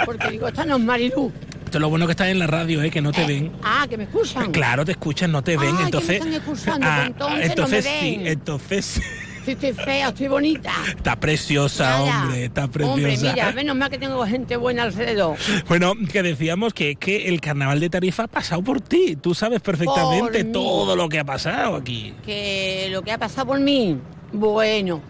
Porque 0.07 0.31
digo, 0.31 0.49
esta 0.49 0.65
no 0.65 0.77
es 0.77 0.83
Marilú. 0.83 1.31
Esto 1.67 1.77
es 1.77 1.83
lo 1.83 1.91
bueno 1.91 2.07
que 2.07 2.13
estás 2.13 2.29
en 2.29 2.39
la 2.39 2.47
radio, 2.47 2.83
¿eh? 2.83 2.91
que 2.91 3.03
no 3.03 3.13
te 3.13 3.27
ven. 3.27 3.53
Ah, 3.63 3.87
que 3.87 3.99
me 3.99 4.05
escuchan. 4.05 4.51
Claro, 4.51 4.87
te 4.87 4.93
escuchan, 4.93 5.31
no 5.31 5.43
te 5.43 5.59
ven. 5.59 5.69
Ah, 5.69 5.73
que 5.73 5.79
me 5.79 5.85
entonces, 5.85 6.11
están 6.17 6.33
escuchando, 6.33 6.87
Ah, 6.89 7.11
pues 7.19 7.51
entonces 7.51 7.51
entonces 7.51 7.85
no 7.85 7.91
me 7.91 8.01
sí, 8.01 8.21
entonces 8.25 9.03
Si 9.49 9.53
estoy 9.53 9.73
fea, 9.73 10.09
estoy 10.09 10.29
bonita. 10.29 10.71
está 10.95 11.17
preciosa, 11.17 11.85
Nada. 11.89 12.23
hombre, 12.25 12.45
está 12.45 12.69
preciosa. 12.69 12.93
Hombre, 12.93 13.17
mira, 13.17 13.53
menos 13.53 13.77
mal 13.77 13.89
que 13.89 13.97
tengo 13.97 14.27
gente 14.27 14.59
buena 14.59 14.83
alrededor. 14.83 15.39
Bueno, 15.67 15.95
que 16.13 16.23
decíamos 16.23 16.75
que, 16.75 16.97
que 16.97 17.29
el 17.29 17.41
carnaval 17.41 17.81
de 17.81 17.89
Tarifa 17.89 18.25
ha 18.25 18.29
pasado 18.29 18.61
por 18.63 18.83
ti. 18.83 19.17
Tú 19.17 19.35
sabes 19.35 19.63
perfectamente 19.63 20.41
Por 20.41 20.45
mí. 20.49 20.53
todo 20.53 20.97
lo 20.97 21.09
que 21.09 21.19
ha 21.19 21.25
pasado 21.25 21.77
aquí. 21.77 22.13
que 22.27 22.89
lo 22.91 23.01
que 23.01 23.11
ha 23.13 23.17
pasado 23.17 23.47
por 23.47 23.59
mí, 23.61 23.97
bueno, 24.35 25.01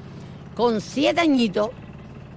con 0.55 0.80
siete 0.80 1.20
añitos 1.20 1.70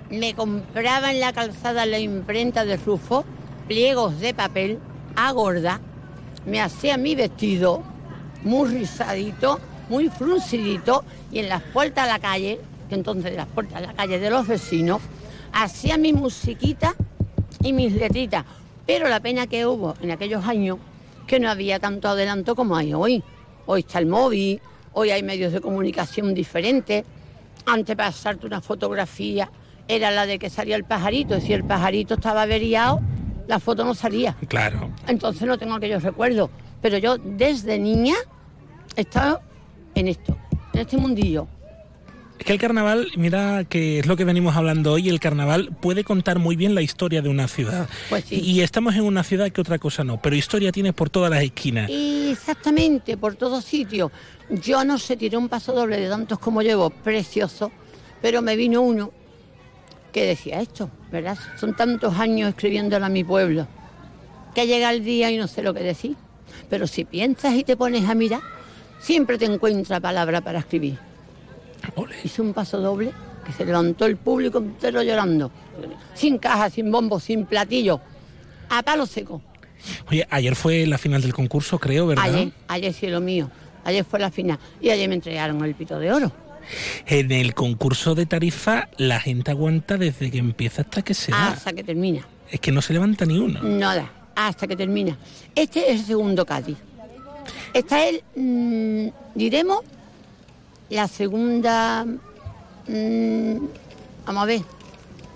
me 0.10 0.34
compraba 0.34 1.12
en 1.12 1.20
la 1.20 1.34
calzada 1.34 1.86
la 1.86 2.00
imprenta 2.00 2.66
de 2.66 2.78
Rufo, 2.78 3.26
pliegos 3.68 4.20
de 4.20 4.34
papel, 4.34 4.80
a 5.16 5.32
gorda, 5.34 5.80
me 6.48 6.60
hacía 6.62 6.98
mi 6.98 7.14
vestido 7.14 7.84
muy 8.42 8.70
rizadito, 8.70 9.60
muy 9.92 10.08
fruncidito, 10.08 11.04
y 11.34 11.40
en 11.40 11.50
las 11.50 11.62
puertas 11.62 12.06
de 12.06 12.14
la 12.14 12.20
calle, 12.20 12.62
que 12.88 12.96
entonces 12.96 13.36
las 13.36 13.46
puertas 13.48 13.82
de 13.82 13.88
la 13.88 13.94
calle 13.94 14.20
de 14.20 14.30
los 14.30 14.48
vecinos, 14.48 15.02
hacía 15.52 15.98
mi 15.98 16.14
musiquita 16.14 16.96
y 17.62 17.74
mis 17.74 17.92
letritas. 17.92 18.46
Pero 18.88 19.10
la 19.10 19.20
pena 19.20 19.48
que 19.48 19.66
hubo 19.66 19.96
en 20.02 20.12
aquellos 20.12 20.46
años 20.46 20.78
que 21.28 21.42
no 21.42 21.50
había 21.50 21.78
tanto 21.80 22.08
adelanto 22.08 22.56
como 22.56 22.78
hay 22.78 22.94
hoy. 22.94 23.22
Hoy 23.66 23.82
está 23.82 24.00
el 24.00 24.06
móvil, 24.06 24.62
hoy 24.94 25.12
hay 25.12 25.24
medios 25.24 25.52
de 25.52 25.60
comunicación 25.60 26.34
diferentes. 26.34 27.04
Antes 27.66 27.96
para 27.98 28.12
pasarte 28.12 28.48
una 28.48 28.62
fotografía 28.62 29.52
era 29.90 30.10
la 30.10 30.26
de 30.26 30.40
que 30.40 30.50
salía 30.50 30.78
el 30.78 30.86
pajarito, 30.86 31.38
y 31.38 31.42
si 31.42 31.52
el 31.52 31.66
pajarito 31.66 32.14
estaba 32.14 32.44
averiado, 32.44 33.02
la 33.46 33.60
foto 33.60 33.84
no 33.84 33.94
salía. 33.94 34.38
Claro. 34.48 34.90
Entonces 35.06 35.46
no 35.46 35.58
tengo 35.58 35.74
aquellos 35.74 36.02
recuerdos. 36.02 36.50
Pero 36.82 36.98
yo 36.98 37.18
desde 37.18 37.78
niña 37.78 38.16
he 38.96 39.02
estado 39.02 39.42
en 39.96 40.08
esto, 40.08 40.38
en 40.74 40.80
este 40.82 40.98
mundillo. 40.98 41.48
Es 42.40 42.46
que 42.46 42.54
el 42.54 42.60
carnaval, 42.60 43.08
mira 43.18 43.66
que 43.66 44.00
es 44.00 44.08
lo 44.08 44.18
que 44.18 44.26
venimos 44.26 44.56
hablando 44.56 44.94
hoy, 44.94 45.10
el 45.10 45.20
carnaval 45.20 45.70
puede 45.80 46.04
contar 46.04 46.40
muy 46.40 46.56
bien 46.56 46.74
la 46.74 46.82
historia 46.82 47.22
de 47.22 47.30
una 47.30 47.48
ciudad. 47.48 47.88
Pues 48.10 48.26
sí. 48.26 48.42
Y 48.44 48.62
estamos 48.62 48.96
en 48.96 49.04
una 49.04 49.24
ciudad 49.24 49.52
que 49.52 49.62
otra 49.62 49.78
cosa 49.78 50.04
no, 50.04 50.20
pero 50.20 50.36
historia 50.36 50.72
tienes 50.72 50.94
por 50.94 51.12
todas 51.12 51.30
las 51.30 51.44
esquinas. 51.44 51.88
Exactamente, 51.92 53.16
por 53.16 53.36
todos 53.36 53.64
sitios. 53.64 54.12
Yo 54.50 54.84
no 54.84 54.98
sé, 54.98 55.18
tiré 55.18 55.38
un 55.38 55.50
paso 55.50 55.72
doble 55.72 56.00
de 56.00 56.10
tantos 56.10 56.40
como 56.40 56.64
llevo, 56.64 56.90
precioso, 56.90 57.72
pero 58.24 58.42
me 58.42 58.56
vino 58.56 58.82
uno 58.82 59.12
que 60.12 60.26
decía 60.26 60.62
esto, 60.62 60.90
¿verdad? 61.12 61.38
Son 61.60 61.76
tantos 61.76 62.18
años 62.18 62.50
escribiéndolo 62.50 63.06
a 63.06 63.10
mi 63.10 63.24
pueblo, 63.24 63.68
que 64.56 64.66
llega 64.66 64.92
el 64.92 65.06
día 65.06 65.30
y 65.30 65.38
no 65.38 65.48
sé 65.48 65.62
lo 65.62 65.76
que 65.76 65.84
decir. 65.84 66.16
Pero 66.72 66.88
si 66.88 67.06
piensas 67.06 67.54
y 67.54 67.64
te 67.64 67.78
pones 67.78 68.10
a 68.10 68.16
mirar, 68.16 68.42
siempre 69.02 69.38
te 69.38 69.46
encuentra 69.46 70.00
palabra 70.00 70.42
para 70.42 70.60
escribir. 70.60 70.98
Hice 72.24 72.42
un 72.42 72.54
paso 72.54 72.80
doble 72.80 73.12
que 73.46 73.52
se 73.52 73.66
levantó 73.66 74.06
el 74.06 74.18
público 74.18 74.60
entero 74.60 75.02
llorando, 75.02 75.52
sin 76.14 76.38
caja, 76.38 76.70
sin 76.70 76.92
bombo, 76.92 77.20
sin 77.20 77.46
platillo, 77.46 78.00
a 78.70 78.84
palo 78.84 79.06
seco. 79.06 79.42
Oye, 80.10 80.28
ayer 80.30 80.56
fue 80.56 80.86
la 80.86 81.00
final 81.00 81.22
del 81.24 81.34
concurso, 81.34 81.80
creo, 81.80 82.06
¿verdad? 82.06 82.26
Ayer, 82.26 82.52
ayer 82.68 82.94
cielo 82.94 83.20
mío, 83.20 83.50
ayer 83.84 84.06
fue 84.06 84.20
la 84.20 84.30
final 84.30 84.60
y 84.80 84.92
ayer 84.92 85.10
me 85.10 85.16
entregaron 85.16 85.64
el 85.66 85.74
pito 85.74 85.98
de 85.98 86.12
oro. 86.14 86.32
En 87.08 87.32
el 87.32 87.56
concurso 87.56 88.14
de 88.14 88.28
tarifa 88.28 88.90
la 88.98 89.20
gente 89.20 89.50
aguanta 89.50 89.98
desde 89.98 90.30
que 90.30 90.38
empieza 90.38 90.84
hasta 90.84 91.02
que 91.02 91.16
se 91.16 91.32
va. 91.32 91.48
Hasta 91.48 91.74
que 91.74 91.84
termina. 91.84 92.28
Es 92.52 92.60
que 92.60 92.72
no 92.72 92.84
se 92.84 92.94
levanta 92.94 93.26
ni 93.26 93.40
uno. 93.40 93.62
Nada, 93.64 94.12
hasta 94.36 94.68
que 94.68 94.76
termina. 94.76 95.18
Este 95.56 95.92
es 95.92 96.02
el 96.02 96.06
segundo 96.06 96.46
Cádiz. 96.46 96.78
Esta 97.74 98.06
es, 98.06 98.22
mm, 98.36 99.08
diremos, 99.34 99.80
la 100.90 101.08
segunda, 101.08 102.06
mm, 102.06 103.56
vamos 104.26 104.44
a 104.44 104.46
ver, 104.46 104.62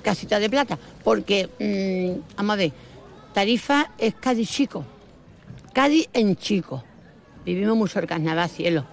casita 0.01 0.38
de 0.39 0.49
plata, 0.49 0.77
porque, 1.03 1.49
mm, 1.59 2.36
vamos 2.36 2.53
a 2.53 2.57
ver, 2.57 2.71
Tarifa 3.33 3.91
es 3.97 4.15
Cádiz 4.15 4.49
chico, 4.49 4.83
Cádiz 5.73 6.09
en 6.13 6.36
chico. 6.36 6.83
Vivimos 7.45 7.77
mucho 7.77 7.99
el 7.99 8.07
carnaval, 8.07 8.49
cielo. 8.49 8.86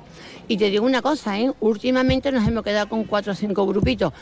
Y 0.46 0.56
te 0.56 0.70
digo 0.70 0.84
una 0.84 1.02
cosa, 1.02 1.38
¿eh? 1.38 1.50
últimamente 1.60 2.30
nos 2.30 2.46
hemos 2.46 2.62
quedado 2.62 2.88
con 2.88 3.04
cuatro 3.04 3.32
o 3.32 3.34
cinco 3.34 3.66
grupitos. 3.66 4.12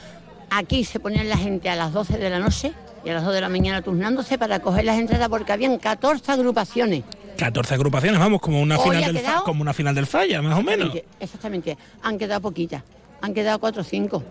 Aquí 0.50 0.84
se 0.84 1.00
ponían 1.00 1.28
la 1.28 1.36
gente 1.36 1.68
a 1.68 1.76
las 1.76 1.92
12 1.92 2.18
de 2.18 2.30
la 2.30 2.38
noche 2.38 2.72
y 3.04 3.10
a 3.10 3.14
las 3.14 3.24
2 3.24 3.34
de 3.34 3.40
la 3.40 3.48
mañana 3.48 3.82
turnándose 3.82 4.38
para 4.38 4.60
coger 4.60 4.84
las 4.84 4.98
entradas 4.98 5.28
porque 5.28 5.52
habían 5.52 5.78
14 5.78 6.32
agrupaciones. 6.32 7.04
14 7.36 7.74
agrupaciones, 7.74 8.18
vamos, 8.20 8.40
como 8.40 8.60
una, 8.60 8.78
Hoy 8.78 8.96
final 8.96 9.14
del, 9.14 9.22
fa- 9.24 9.42
como 9.44 9.62
una 9.62 9.72
final 9.72 9.94
del 9.94 10.06
falla, 10.06 10.42
más 10.42 10.58
o 10.58 10.62
menos. 10.62 10.94
Exactamente. 11.18 11.76
Han 12.02 12.18
quedado 12.18 12.40
poquitas. 12.40 12.82
Han 13.22 13.34
quedado 13.34 13.58
cuatro 13.58 13.82
o 13.82 13.84
cinco. 13.84 14.22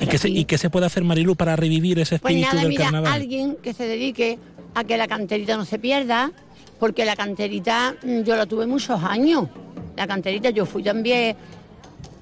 ¿Y 0.00 0.06
qué, 0.06 0.18
se, 0.18 0.28
¿Y 0.28 0.44
qué 0.44 0.58
se 0.58 0.68
puede 0.70 0.86
hacer, 0.86 1.04
Marilu, 1.04 1.36
para 1.36 1.56
revivir 1.56 1.98
ese 1.98 2.18
Pues 2.18 2.32
espíritu 2.34 2.48
nada, 2.48 2.60
del 2.60 2.68
mira, 2.70 2.84
carnaval? 2.84 3.12
alguien 3.12 3.56
que 3.62 3.72
se 3.72 3.86
dedique 3.86 4.38
a 4.74 4.84
que 4.84 4.96
la 4.98 5.08
canterita 5.08 5.56
no 5.56 5.64
se 5.64 5.78
pierda, 5.78 6.32
porque 6.78 7.04
la 7.06 7.16
canterita 7.16 7.94
mm, 8.02 8.20
yo 8.22 8.36
la 8.36 8.44
tuve 8.46 8.66
muchos 8.66 9.02
años. 9.02 9.48
La 9.96 10.06
canterita 10.06 10.50
yo 10.50 10.66
fui 10.66 10.82
también, 10.82 11.34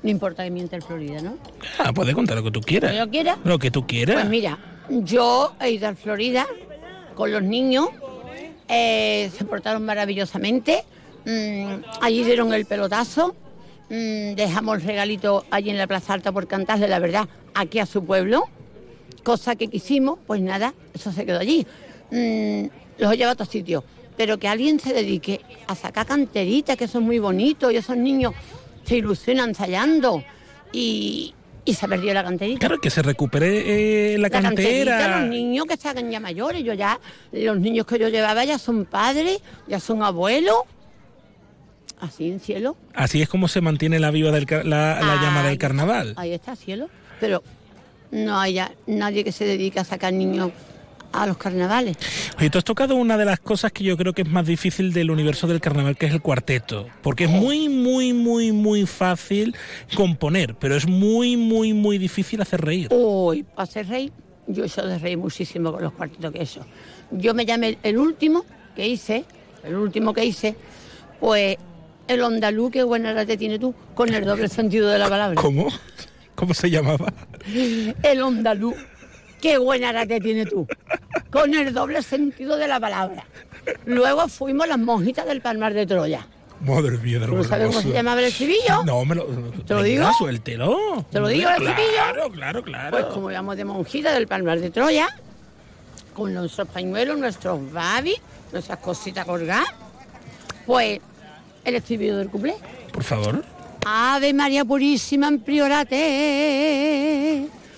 no 0.04 0.10
importa 0.10 0.44
que 0.44 0.50
miente 0.50 0.76
el 0.76 0.82
Florida, 0.82 1.20
¿no? 1.20 1.36
Ah, 1.78 1.92
puedes 1.92 2.14
contar 2.14 2.36
lo 2.36 2.44
que 2.44 2.52
tú 2.52 2.60
quieras. 2.60 2.92
Lo 2.92 2.96
que 2.96 3.04
yo 3.06 3.10
quiera. 3.10 3.38
Lo 3.42 3.58
que 3.58 3.70
tú 3.72 3.86
quieras. 3.86 4.16
Pues 4.16 4.28
mira, 4.28 4.58
yo 4.88 5.54
he 5.60 5.70
ido 5.70 5.88
al 5.88 5.96
Florida 5.96 6.46
con 7.16 7.32
los 7.32 7.42
niños, 7.42 7.88
eh, 8.74 9.30
se 9.36 9.44
portaron 9.44 9.84
maravillosamente, 9.84 10.84
mm, 11.24 11.84
allí 12.00 12.24
dieron 12.24 12.52
el 12.52 12.66
pelotazo, 12.66 13.34
mm, 13.88 14.34
dejamos 14.34 14.76
el 14.76 14.82
regalito 14.82 15.44
allí 15.50 15.70
en 15.70 15.78
la 15.78 15.86
Plaza 15.86 16.14
Alta 16.14 16.32
por 16.32 16.46
cantarle 16.46 16.88
la 16.88 16.98
verdad 16.98 17.28
aquí 17.54 17.78
a 17.78 17.86
su 17.86 18.04
pueblo, 18.04 18.44
cosa 19.22 19.54
que 19.54 19.68
quisimos, 19.68 20.18
pues 20.26 20.40
nada, 20.40 20.74
eso 20.92 21.12
se 21.12 21.24
quedó 21.24 21.38
allí. 21.38 21.66
Mm, 22.10 22.66
los 22.98 23.12
he 23.12 23.16
llevado 23.16 23.30
a 23.30 23.32
otros 23.34 23.48
sitios, 23.48 23.84
pero 24.16 24.38
que 24.38 24.48
alguien 24.48 24.80
se 24.80 24.92
dedique 24.92 25.40
a 25.66 25.74
sacar 25.74 26.06
canteritas, 26.06 26.76
que 26.76 26.88
son 26.88 27.04
muy 27.04 27.18
bonitos, 27.18 27.72
y 27.72 27.76
esos 27.76 27.96
niños 27.96 28.34
se 28.84 28.96
ilusionan 28.96 29.50
ensayando, 29.50 30.24
y, 30.72 31.32
y 31.64 31.74
se 31.74 31.88
perdió 31.88 32.12
la 32.14 32.22
canterita. 32.22 32.60
Claro, 32.60 32.80
que 32.80 32.90
se 32.90 33.02
recupere 33.02 34.14
eh, 34.14 34.18
la, 34.18 34.30
canterita, 34.30 34.90
cantera. 34.90 35.20
los 35.20 35.28
niños 35.30 35.66
que 35.66 35.88
hagan 35.88 36.10
ya 36.10 36.20
mayores, 36.20 36.62
yo 36.62 36.74
ya, 36.74 37.00
los 37.32 37.58
niños 37.58 37.86
que 37.86 37.98
yo 37.98 38.08
llevaba 38.08 38.44
ya 38.44 38.58
son 38.58 38.84
padres, 38.84 39.40
ya 39.66 39.80
son 39.80 40.02
abuelos, 40.02 40.58
así 42.00 42.30
en 42.30 42.40
cielo. 42.40 42.76
Así 42.94 43.22
es 43.22 43.28
como 43.28 43.48
se 43.48 43.60
mantiene 43.60 43.98
la 43.98 44.10
viva 44.10 44.30
del, 44.30 44.46
la, 44.68 45.00
la 45.00 45.16
llama 45.22 45.42
del 45.42 45.58
carnaval. 45.58 46.14
Ahí 46.16 46.32
está, 46.32 46.54
cielo. 46.56 46.88
Pero 47.20 47.42
no 48.10 48.38
hay 48.38 48.54
ya 48.54 48.72
nadie 48.86 49.24
que 49.24 49.32
se 49.32 49.44
dedique 49.44 49.80
a 49.80 49.84
sacar 49.84 50.12
niños 50.12 50.50
a 51.14 51.26
los 51.26 51.36
carnavales. 51.36 51.96
Oye, 52.38 52.50
tú 52.50 52.58
has 52.58 52.64
tocado 52.64 52.96
una 52.96 53.16
de 53.16 53.24
las 53.24 53.40
cosas 53.40 53.72
que 53.72 53.84
yo 53.84 53.96
creo 53.96 54.12
que 54.12 54.22
es 54.22 54.28
más 54.28 54.46
difícil 54.46 54.92
del 54.92 55.10
universo 55.10 55.46
del 55.46 55.60
carnaval, 55.60 55.96
que 55.96 56.06
es 56.06 56.12
el 56.12 56.20
cuarteto. 56.20 56.86
Porque 57.02 57.24
es 57.24 57.30
muy, 57.30 57.68
muy, 57.68 58.12
muy, 58.12 58.52
muy 58.52 58.86
fácil 58.86 59.54
componer, 59.94 60.54
pero 60.56 60.76
es 60.76 60.86
muy, 60.86 61.36
muy, 61.36 61.72
muy 61.72 61.98
difícil 61.98 62.40
hacer 62.40 62.60
reír. 62.60 62.88
Uy, 62.90 63.42
para 63.42 63.66
ser 63.66 63.88
rey, 63.88 64.12
yo 64.46 64.68
soy 64.68 64.88
de 64.88 64.98
reír 64.98 65.18
muchísimo 65.18 65.72
con 65.72 65.82
los 65.82 65.92
cuartitos 65.92 66.32
que 66.32 66.42
eso. 66.42 66.66
Yo 67.10 67.34
me 67.34 67.46
llamé 67.46 67.78
el 67.82 67.98
último 67.98 68.44
que 68.74 68.86
hice, 68.88 69.24
el 69.62 69.76
último 69.76 70.12
que 70.12 70.24
hice, 70.24 70.56
pues 71.20 71.56
el 72.08 72.24
andaluz, 72.24 72.70
qué 72.72 72.82
buena 72.82 73.12
rate 73.12 73.36
tiene 73.36 73.58
tú, 73.58 73.74
con 73.94 74.12
el 74.12 74.24
doble 74.24 74.48
sentido 74.48 74.88
de 74.88 74.98
la 74.98 75.08
palabra. 75.08 75.40
¿Cómo? 75.40 75.68
¿Cómo 76.34 76.52
se 76.52 76.68
llamaba? 76.68 77.12
El 78.02 78.22
andaluz, 78.22 78.74
qué 79.40 79.58
buena 79.58 79.92
rate 79.92 80.20
tiene 80.20 80.46
tú, 80.46 80.66
con 81.34 81.52
el 81.52 81.74
doble 81.74 82.00
sentido 82.00 82.56
de 82.56 82.68
la 82.68 82.78
palabra. 82.78 83.26
Luego 83.86 84.28
fuimos 84.28 84.68
las 84.68 84.78
monjitas 84.78 85.26
del 85.26 85.40
Palmar 85.40 85.74
de 85.74 85.84
Troya. 85.84 86.28
Madre 86.60 86.96
mía, 86.98 87.18
de 87.18 87.26
¿Tú 87.26 87.42
sabes 87.42 87.66
cómo 87.66 87.82
se 87.82 87.90
llamaba 87.90 88.20
el 88.20 88.26
estribillo? 88.26 88.84
No, 88.84 89.04
me 89.04 89.16
lo. 89.16 89.24
¿Te 89.26 89.74
lo 89.74 89.82
digo? 89.82 90.08
Suéltelo. 90.16 91.04
¿Te 91.10 91.18
lo 91.18 91.26
digo 91.26 91.50
el 91.50 91.56
claro, 91.56 91.70
estribillo? 91.70 92.30
Claro, 92.30 92.62
claro, 92.62 92.90
Pues 92.96 93.06
como 93.06 93.32
íbamos 93.32 93.56
de 93.56 93.64
monjita 93.64 94.12
del 94.14 94.28
Palmar 94.28 94.60
de 94.60 94.70
Troya, 94.70 95.08
con 96.14 96.32
nuestros 96.32 96.68
pañuelos, 96.68 97.18
nuestros 97.18 97.72
babis, 97.72 98.20
nuestras 98.52 98.78
cositas 98.78 99.24
colgadas, 99.26 99.66
pues 100.66 101.00
el 101.64 101.74
estribillo 101.74 102.16
del 102.16 102.28
cuplé. 102.28 102.54
Por 102.92 103.02
favor. 103.02 103.42
Ave 103.84 104.32
María 104.32 104.64
Purísima 104.64 105.26
en 105.26 105.40
Priorate. 105.40 106.04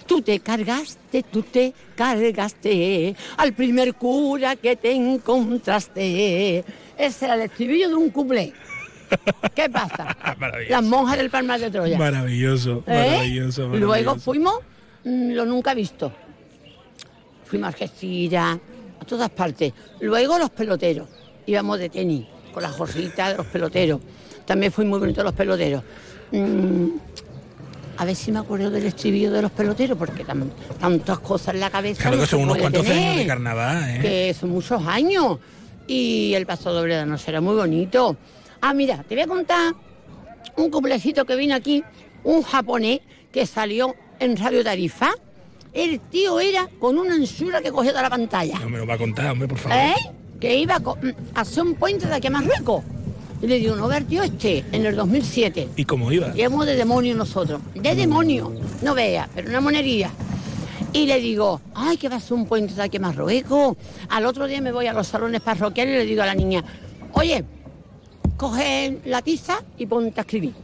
Tú 0.06 0.22
te 0.22 0.40
cargaste, 0.40 1.22
tú 1.24 1.42
te 1.42 1.72
cargaste 1.94 3.16
al 3.36 3.52
primer 3.52 3.94
cura 3.94 4.56
que 4.56 4.76
te 4.76 4.92
encontraste. 4.92 6.64
Ese 6.96 7.24
era 7.24 7.34
el 7.34 7.42
estribillo 7.42 7.88
de 7.88 7.94
un 7.94 8.10
cuplé. 8.10 8.52
¿Qué 9.54 9.68
pasa? 9.70 10.16
Las 10.68 10.82
monjas 10.82 11.18
del 11.18 11.30
Palmar 11.30 11.60
de 11.60 11.70
Troya. 11.70 11.98
Maravilloso, 11.98 12.82
¿Eh? 12.86 13.10
maravilloso, 13.10 13.68
maravilloso. 13.68 13.86
Luego 13.86 14.16
fuimos 14.16 14.60
mm, 15.04 15.32
lo 15.32 15.44
nunca 15.44 15.74
visto. 15.74 16.12
Fuimos 17.44 17.66
a 17.66 17.68
Algeciras, 17.68 18.58
a 19.00 19.04
todas 19.04 19.30
partes. 19.30 19.72
Luego 20.00 20.38
los 20.38 20.50
peloteros. 20.50 21.08
Íbamos 21.46 21.78
de 21.78 21.88
tenis, 21.88 22.26
con 22.52 22.62
las 22.62 22.76
gorritas 22.76 23.30
de 23.30 23.36
los 23.36 23.46
peloteros. 23.46 24.00
También 24.44 24.72
fue 24.72 24.84
muy 24.84 24.98
bonito 24.98 25.22
los 25.22 25.32
peloteros. 25.32 25.82
Mm, 26.32 26.88
a 27.98 28.04
ver 28.04 28.14
si 28.16 28.30
me 28.32 28.38
acuerdo 28.40 28.70
del 28.70 28.86
estribillo 28.86 29.30
de 29.32 29.42
los 29.42 29.50
peloteros, 29.50 29.96
porque 29.98 30.24
tan- 30.24 30.50
tantas 30.78 31.18
cosas 31.20 31.54
en 31.54 31.60
la 31.60 31.70
cabeza. 31.70 32.02
Claro 32.02 32.18
que 32.20 32.26
son 32.26 32.40
unos 32.42 32.58
cuantos 32.58 32.84
tener, 32.84 33.02
años 33.02 33.16
de 33.16 33.26
carnaval, 33.26 33.90
¿eh? 33.96 33.98
Que 34.00 34.34
son 34.34 34.50
muchos 34.50 34.82
años. 34.86 35.38
Y 35.86 36.34
el 36.34 36.46
paso 36.46 36.72
doble 36.72 36.96
de 36.96 37.06
noche 37.06 37.24
era 37.28 37.40
muy 37.40 37.54
bonito. 37.54 38.16
Ah, 38.60 38.74
mira, 38.74 39.04
te 39.08 39.14
voy 39.14 39.22
a 39.22 39.26
contar 39.26 39.74
un 40.56 40.70
cumplecito 40.70 41.24
que 41.24 41.36
vino 41.36 41.54
aquí, 41.54 41.82
un 42.24 42.42
japonés 42.42 43.00
que 43.32 43.46
salió 43.46 43.94
en 44.18 44.36
Radio 44.36 44.64
Tarifa. 44.64 45.10
El 45.72 46.00
tío 46.00 46.40
era 46.40 46.68
con 46.80 46.98
una 46.98 47.14
ensura 47.14 47.60
que 47.60 47.70
cogía 47.70 47.90
toda 47.92 48.02
la 48.02 48.10
pantalla. 48.10 48.58
No 48.58 48.70
me 48.70 48.78
lo 48.78 48.86
va 48.86 48.94
a 48.94 48.98
contar, 48.98 49.30
hombre, 49.30 49.46
por 49.46 49.58
favor. 49.58 49.76
¿Eh? 49.78 49.94
Que 50.40 50.56
iba 50.56 50.80
co- 50.80 50.96
mm, 51.02 51.10
a 51.34 51.40
hacer 51.42 51.62
un 51.62 51.74
puente 51.74 52.06
de 52.06 52.14
aquí 52.14 52.26
a 52.26 52.30
Marruecos. 52.30 52.82
Y 53.42 53.46
le 53.46 53.58
digo, 53.58 53.76
no 53.76 53.86
ver, 53.88 54.04
tío, 54.04 54.22
este, 54.22 54.64
en 54.72 54.86
el 54.86 54.96
2007. 54.96 55.68
¿Y 55.76 55.84
cómo 55.84 56.10
iba? 56.10 56.32
Íbamos 56.34 56.66
de 56.66 56.74
demonio 56.74 57.14
nosotros. 57.14 57.60
De 57.74 57.94
demonio. 57.94 58.52
No 58.82 58.94
vea, 58.94 59.28
pero 59.34 59.50
una 59.50 59.60
monería. 59.60 60.10
Y 60.92 61.06
le 61.06 61.20
digo, 61.20 61.60
ay, 61.74 61.98
que 61.98 62.08
va 62.08 62.16
a 62.16 62.20
ser 62.20 62.34
un 62.34 62.46
puente 62.46 62.74
de 62.74 62.82
aquí 62.82 62.96
a 62.96 63.00
Marruecos. 63.00 63.76
Al 64.08 64.24
otro 64.24 64.46
día 64.46 64.62
me 64.62 64.72
voy 64.72 64.86
a 64.86 64.94
los 64.94 65.06
salones 65.06 65.42
parroquiales 65.42 65.94
y 65.94 65.98
le 65.98 66.06
digo 66.06 66.22
a 66.22 66.26
la 66.26 66.34
niña, 66.34 66.64
oye, 67.12 67.44
coge 68.38 69.00
la 69.04 69.20
tiza 69.20 69.62
y 69.76 69.84
ponte 69.84 70.18
a 70.18 70.22
escribir. 70.22 70.54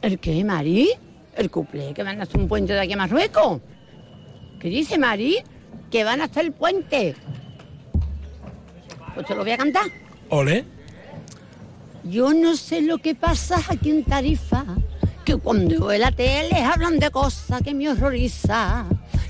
¿El 0.00 0.20
qué, 0.20 0.44
Mari? 0.44 0.90
El 1.36 1.50
cuplé, 1.50 1.92
que 1.92 2.04
van 2.04 2.20
a 2.20 2.22
hacer 2.22 2.40
un 2.40 2.46
puente 2.46 2.72
de 2.72 2.80
aquí 2.80 2.92
a 2.92 2.96
Marruecos. 2.96 3.60
¿Qué 4.60 4.68
dice 4.68 4.98
Mari? 4.98 5.38
Que 5.90 6.04
van 6.04 6.20
a 6.20 6.24
hacer 6.24 6.44
el 6.44 6.52
puente. 6.52 7.16
Pues 9.14 9.26
te 9.26 9.34
lo 9.34 9.42
voy 9.42 9.52
a 9.52 9.56
cantar. 9.56 9.86
Ole. 10.28 10.73
Yo 12.04 12.34
no 12.34 12.54
sé 12.54 12.82
lo 12.82 12.98
que 12.98 13.14
pasa 13.14 13.62
aquí 13.66 13.88
en 13.88 14.04
Tarifa, 14.04 14.64
que 15.24 15.36
cuando 15.36 15.86
veo 15.86 15.98
la 15.98 16.12
tele 16.12 16.62
hablan 16.62 16.98
de 16.98 17.10
cosas 17.10 17.62
que 17.62 17.72
me 17.72 17.88
horroriza, 17.88 18.84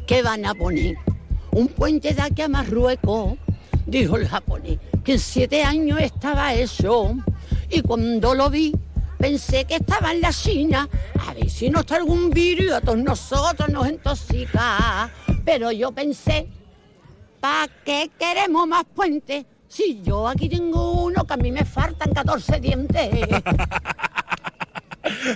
que 0.08 0.22
van 0.22 0.44
a 0.44 0.54
poner 0.54 0.96
un 1.52 1.68
puente 1.68 2.12
de 2.12 2.20
aquí 2.20 2.42
a 2.42 2.48
Marruecos, 2.48 3.38
dijo 3.86 4.16
el 4.16 4.26
japonés, 4.26 4.80
que 5.04 5.12
en 5.12 5.18
siete 5.20 5.62
años 5.62 6.00
estaba 6.00 6.52
hecho, 6.52 7.14
y 7.70 7.80
cuando 7.80 8.34
lo 8.34 8.50
vi 8.50 8.74
pensé 9.18 9.64
que 9.66 9.76
estaba 9.76 10.10
en 10.10 10.20
la 10.20 10.32
China, 10.32 10.88
a 11.28 11.32
ver 11.32 11.48
si 11.48 11.70
no 11.70 11.80
está 11.80 11.94
algún 11.94 12.30
virus 12.30 12.72
a 12.72 12.80
todos 12.80 12.98
nosotros 12.98 13.68
nos 13.68 13.88
intoxica, 13.88 15.10
pero 15.44 15.70
yo 15.70 15.92
pensé, 15.92 16.48
¿para 17.38 17.72
qué 17.84 18.10
queremos 18.18 18.66
más 18.66 18.84
puentes? 18.92 19.46
Si 19.74 20.00
yo 20.04 20.28
aquí 20.28 20.48
tengo 20.48 21.02
uno 21.02 21.26
que 21.26 21.34
a 21.34 21.36
mí 21.36 21.50
me 21.50 21.64
faltan 21.64 22.14
14 22.14 22.60
dientes. 22.60 23.10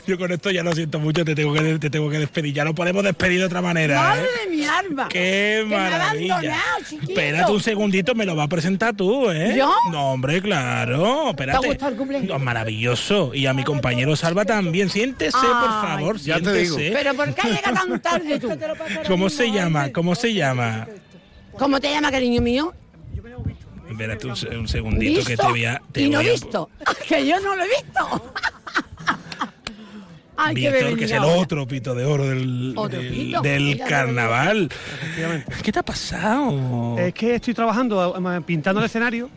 Yo 0.06 0.16
con 0.16 0.32
esto 0.32 0.50
ya 0.50 0.62
lo 0.62 0.72
siento 0.72 0.98
mucho, 0.98 1.24
te 1.24 1.34
tengo 1.34 1.52
que, 1.52 1.78
te 1.78 1.90
tengo 1.90 2.08
que 2.08 2.20
despedir. 2.20 2.54
Ya 2.54 2.64
no 2.64 2.74
podemos 2.74 3.02
despedir 3.02 3.40
de 3.40 3.46
otra 3.46 3.60
manera. 3.60 4.00
¡Madre 4.00 4.22
¿eh? 4.22 4.48
de 4.48 4.56
mi 4.56 4.64
alma! 4.64 5.08
¡Qué 5.08 5.18
Que 5.18 5.68
me 5.68 5.76
abandonado. 5.76 6.56
Espérate 7.02 7.52
un 7.52 7.60
segundito, 7.60 8.14
me 8.14 8.24
lo 8.24 8.36
va 8.36 8.44
a 8.44 8.48
presentar 8.48 8.94
tú, 8.94 9.28
¿eh? 9.30 9.56
¿Yo? 9.58 9.74
No, 9.90 10.12
hombre, 10.12 10.40
claro. 10.40 11.30
Espérate. 11.30 11.58
¿Te 11.58 11.66
ha 11.66 11.68
gustado 11.70 11.90
el 11.90 11.98
cumpleaños? 11.98 12.28
No, 12.30 12.38
maravilloso. 12.38 13.34
Y 13.34 13.46
a 13.46 13.52
mi 13.52 13.64
compañero 13.64 14.14
Salva 14.16 14.44
también. 14.44 14.88
Siéntese, 14.88 15.36
por 15.36 15.70
favor, 15.82 16.16
Ya 16.18 16.40
te 16.40 16.52
digo. 16.52 16.76
siéntese. 16.76 17.02
¿Pero 17.02 17.14
por 17.14 17.34
qué 17.34 17.48
llega 17.48 17.72
tan 17.74 18.00
tarde 18.00 18.38
tú? 18.38 18.48
¿Cómo 19.08 19.28
se 19.28 19.50
llama? 19.50 19.92
¿Cómo 19.92 20.14
se 20.14 20.32
llama? 20.32 20.86
¿Cómo 21.58 21.80
te 21.80 21.90
llama, 21.90 22.10
cariño 22.10 22.40
mío? 22.40 22.72
Espérate 23.90 24.26
un, 24.26 24.58
un 24.60 24.68
segundito 24.68 25.24
que 25.24 25.36
te 25.36 25.46
voy 25.46 25.64
a... 25.64 25.80
te 25.92 26.02
y 26.02 26.10
no 26.10 26.18
voy 26.18 26.28
a- 26.28 26.32
visto. 26.32 26.70
Que 27.08 27.26
yo 27.26 27.40
no 27.40 27.56
lo 27.56 27.62
he 27.64 27.68
visto. 27.68 28.32
Ay, 30.40 30.54
qué 30.54 30.70
Víctor, 30.70 30.96
que 30.98 31.04
es 31.06 31.10
el 31.10 31.24
otro 31.24 31.66
pito 31.66 31.94
de 31.96 32.04
oro 32.04 32.28
del, 32.28 32.72
del- 32.90 33.08
pito. 33.10 33.40
del 33.40 33.78
carnaval. 33.88 34.70
¿Qué 35.64 35.72
te 35.72 35.78
ha 35.80 35.82
pasado? 35.82 36.96
Es 36.96 37.12
que 37.12 37.34
estoy 37.36 37.54
trabajando 37.54 38.42
pintando 38.46 38.78
el 38.80 38.86
escenario 38.86 39.28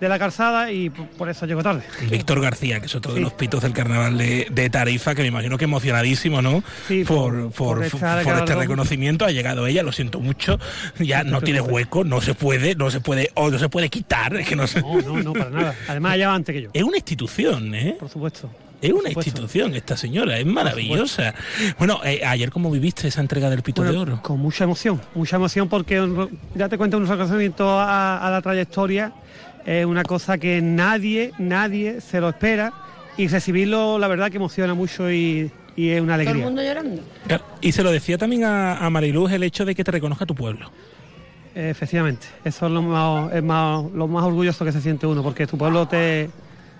de 0.00 0.08
la 0.08 0.18
calzada 0.18 0.70
y 0.70 0.90
por 0.90 1.28
eso 1.28 1.46
llego 1.46 1.62
tarde. 1.62 1.82
Víctor 2.10 2.40
García, 2.40 2.80
que 2.80 2.86
es 2.86 2.94
otro 2.94 3.14
de 3.14 3.20
los 3.20 3.32
pitos 3.32 3.62
del 3.62 3.72
carnaval 3.72 4.16
de, 4.16 4.46
de 4.50 4.70
Tarifa, 4.70 5.14
que 5.14 5.22
me 5.22 5.28
imagino 5.28 5.58
que 5.58 5.64
emocionadísimo, 5.64 6.40
¿no? 6.42 6.62
Sí, 6.86 7.04
por, 7.04 7.50
este 7.82 8.54
reconocimiento 8.54 9.24
ha 9.24 9.30
llegado 9.30 9.66
ella, 9.66 9.82
lo 9.82 9.92
siento 9.92 10.20
mucho. 10.20 10.58
Ya 10.98 11.24
no 11.24 11.40
tiene 11.40 11.60
hueco, 11.60 12.04
no 12.04 12.20
se 12.20 12.34
puede, 12.34 12.74
no 12.74 12.90
se 12.90 13.00
puede, 13.00 13.30
o 13.34 13.50
no 13.50 13.58
se 13.58 13.68
puede 13.68 13.88
quitar, 13.88 14.36
es 14.36 14.48
que 14.48 14.56
no 14.56 14.66
se. 14.66 14.80
No, 14.80 15.00
no, 15.02 15.22
no, 15.22 15.32
para 15.32 15.50
nada. 15.50 15.74
Además, 15.88 16.14
ella 16.16 16.28
va 16.28 16.34
antes 16.34 16.54
que 16.54 16.62
yo. 16.62 16.70
Es 16.72 16.82
una 16.82 16.96
institución, 16.96 17.74
¿eh? 17.74 17.96
Por 17.98 18.08
supuesto. 18.08 18.50
Es 18.80 18.92
una 18.92 19.10
institución 19.10 19.74
esta 19.74 19.96
señora, 19.96 20.38
es 20.38 20.46
maravillosa. 20.46 21.34
Bueno, 21.78 22.00
eh, 22.04 22.20
ayer 22.24 22.50
cómo 22.52 22.70
viviste 22.70 23.08
esa 23.08 23.20
entrega 23.20 23.50
del 23.50 23.62
pito 23.62 23.82
Bueno, 23.82 23.92
de 23.92 23.98
oro. 23.98 24.22
Con 24.22 24.38
mucha 24.38 24.62
emoción, 24.62 25.00
mucha 25.16 25.34
emoción 25.34 25.68
porque 25.68 26.00
un- 26.00 26.38
ya 26.54 26.68
te 26.68 26.78
cuento 26.78 26.96
un 26.96 27.08
reconocimiento 27.08 27.68
a, 27.68 28.18
a 28.24 28.30
la 28.30 28.40
trayectoria, 28.40 29.12
es 29.68 29.84
una 29.84 30.02
cosa 30.02 30.38
que 30.38 30.62
nadie, 30.62 31.32
nadie 31.38 32.00
se 32.00 32.20
lo 32.20 32.30
espera 32.30 32.72
y 33.18 33.28
recibirlo 33.28 33.98
la 33.98 34.08
verdad 34.08 34.30
que 34.30 34.36
emociona 34.38 34.72
mucho 34.74 35.10
y, 35.10 35.50
y 35.76 35.90
es 35.90 36.00
una 36.00 36.14
Todo 36.14 36.20
el 36.22 36.28
alegría. 36.28 36.44
mundo 36.46 36.62
llorando. 36.62 37.02
Y 37.60 37.72
se 37.72 37.82
lo 37.82 37.90
decía 37.90 38.16
también 38.16 38.44
a, 38.44 38.78
a 38.78 38.88
Mariluz 38.90 39.30
el 39.32 39.42
hecho 39.42 39.64
de 39.64 39.74
que 39.74 39.84
te 39.84 39.90
reconozca 39.90 40.24
tu 40.24 40.34
pueblo. 40.34 40.70
Efectivamente, 41.54 42.26
eso 42.44 42.66
es 42.66 42.72
lo 42.72 42.82
más, 42.82 43.32
es 43.34 43.42
más- 43.42 43.84
lo 43.92 44.06
más 44.06 44.24
orgulloso 44.24 44.64
que 44.64 44.72
se 44.72 44.80
siente 44.80 45.06
uno, 45.06 45.22
porque 45.22 45.46
tu 45.46 45.58
pueblo 45.58 45.86
te, 45.88 46.30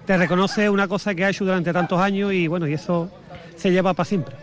te 0.07 0.17
reconoce 0.17 0.71
una 0.71 0.87
cosa 0.87 1.15
que 1.15 1.25
ha 1.25 1.31
hecho 1.31 1.45
durante 1.45 1.73
tantos 1.73 1.99
años 2.01 2.33
y 2.33 2.47
bueno, 2.47 2.67
y 2.69 2.75
eso 2.75 3.11
se 3.57 3.71
lleva 3.73 3.93
para 3.95 4.05
siempre. 4.09 4.37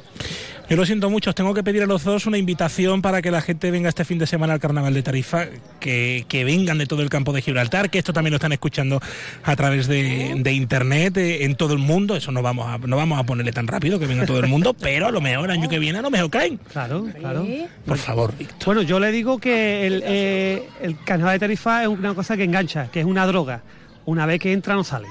Yo 0.67 0.75
lo 0.75 0.85
siento 0.85 1.11
mucho, 1.11 1.29
os 1.29 1.35
tengo 1.35 1.53
que 1.53 1.63
pedir 1.63 1.83
a 1.83 1.85
los 1.85 2.03
dos 2.03 2.25
una 2.25 2.39
invitación 2.39 3.03
para 3.03 3.21
que 3.21 3.29
la 3.29 3.41
gente 3.41 3.69
venga 3.69 3.87
este 3.87 4.03
fin 4.03 4.17
de 4.17 4.25
semana 4.25 4.53
al 4.53 4.59
Carnaval 4.59 4.95
de 4.95 5.03
Tarifa, 5.03 5.45
que, 5.79 6.25
que 6.27 6.43
vengan 6.43 6.79
de 6.79 6.87
todo 6.87 7.03
el 7.03 7.09
campo 7.09 7.33
de 7.33 7.43
Gibraltar, 7.43 7.91
que 7.91 7.99
esto 7.99 8.13
también 8.13 8.31
lo 8.31 8.37
están 8.37 8.51
escuchando 8.51 8.99
a 9.43 9.55
través 9.55 9.85
de, 9.87 10.33
de 10.37 10.53
internet 10.53 11.17
eh, 11.17 11.45
en 11.45 11.55
todo 11.55 11.73
el 11.73 11.79
mundo. 11.79 12.15
Eso 12.15 12.31
no 12.31 12.41
vamos, 12.41 12.67
a, 12.67 12.79
no 12.79 12.97
vamos 12.97 13.19
a 13.19 13.23
ponerle 13.23 13.51
tan 13.51 13.67
rápido 13.67 13.99
que 13.99 14.07
venga 14.07 14.25
todo 14.25 14.39
el 14.39 14.47
mundo, 14.47 14.73
pero 14.73 15.05
a 15.05 15.11
lo 15.11 15.21
mejor 15.21 15.51
año 15.51 15.69
que 15.69 15.77
viene 15.77 15.99
a 15.99 16.01
lo 16.01 16.09
mejor 16.09 16.31
caen. 16.31 16.57
Claro, 16.71 17.05
claro. 17.19 17.45
Por 17.85 17.97
favor, 17.99 18.35
Víctor. 18.35 18.57
Bueno, 18.65 18.81
yo 18.81 18.99
le 18.99 19.11
digo 19.11 19.37
que 19.37 19.85
el, 19.85 20.01
eh, 20.03 20.67
el 20.81 20.97
carnaval 21.03 21.35
de 21.35 21.39
Tarifa 21.41 21.83
es 21.83 21.89
una 21.89 22.15
cosa 22.15 22.35
que 22.35 22.43
engancha, 22.43 22.89
que 22.91 23.01
es 23.01 23.05
una 23.05 23.27
droga. 23.27 23.61
Una 24.05 24.25
vez 24.25 24.39
que 24.39 24.51
entra 24.51 24.73
no 24.73 24.83
sale. 24.83 25.07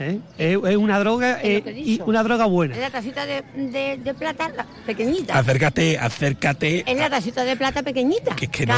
¿Eh? 0.00 0.18
Es, 0.38 0.58
es 0.70 0.76
una 0.76 0.98
droga 0.98 1.40
Es 1.42 1.62
eh, 1.66 2.00
una 2.06 2.22
droga 2.22 2.46
buena. 2.46 2.74
Es 2.74 2.80
la 2.80 2.90
tacita 2.90 3.26
de, 3.26 3.42
de- 3.54 3.98
de 4.02 4.14
plata 4.14 4.48
la 4.56 4.66
pequeñita. 4.86 5.38
Acércate, 5.38 5.98
acércate. 5.98 6.84
Es 6.90 6.98
la 6.98 7.10
tacita 7.10 7.44
de 7.44 7.56
plata 7.56 7.82
pequeñita. 7.82 8.34
Que- 8.34 8.48
que 8.48 8.66
no-. 8.66 8.74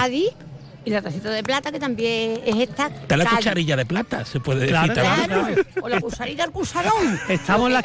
Y 0.85 0.91
la 0.91 1.01
tacita 1.01 1.31
de 1.31 1.43
plata 1.43 1.71
que 1.71 1.79
también 1.79 2.41
es 2.45 2.57
esta. 2.57 2.87
Está 2.89 3.17
la 3.17 3.25
cucharilla 3.27 3.77
de 3.77 3.87
plata, 3.87 4.25
se 4.25 4.41
puede 4.41 4.61
decir 4.61 4.75
Claro, 4.75 4.95
también. 4.95 5.27
Claro. 5.29 5.65
O 5.83 5.89
la 5.89 6.01
cucharita 6.01 6.43
del 6.43 6.53
cucharón. 6.53 7.21
Estamos 7.29 7.69
en, 7.69 7.73
la, 7.75 7.83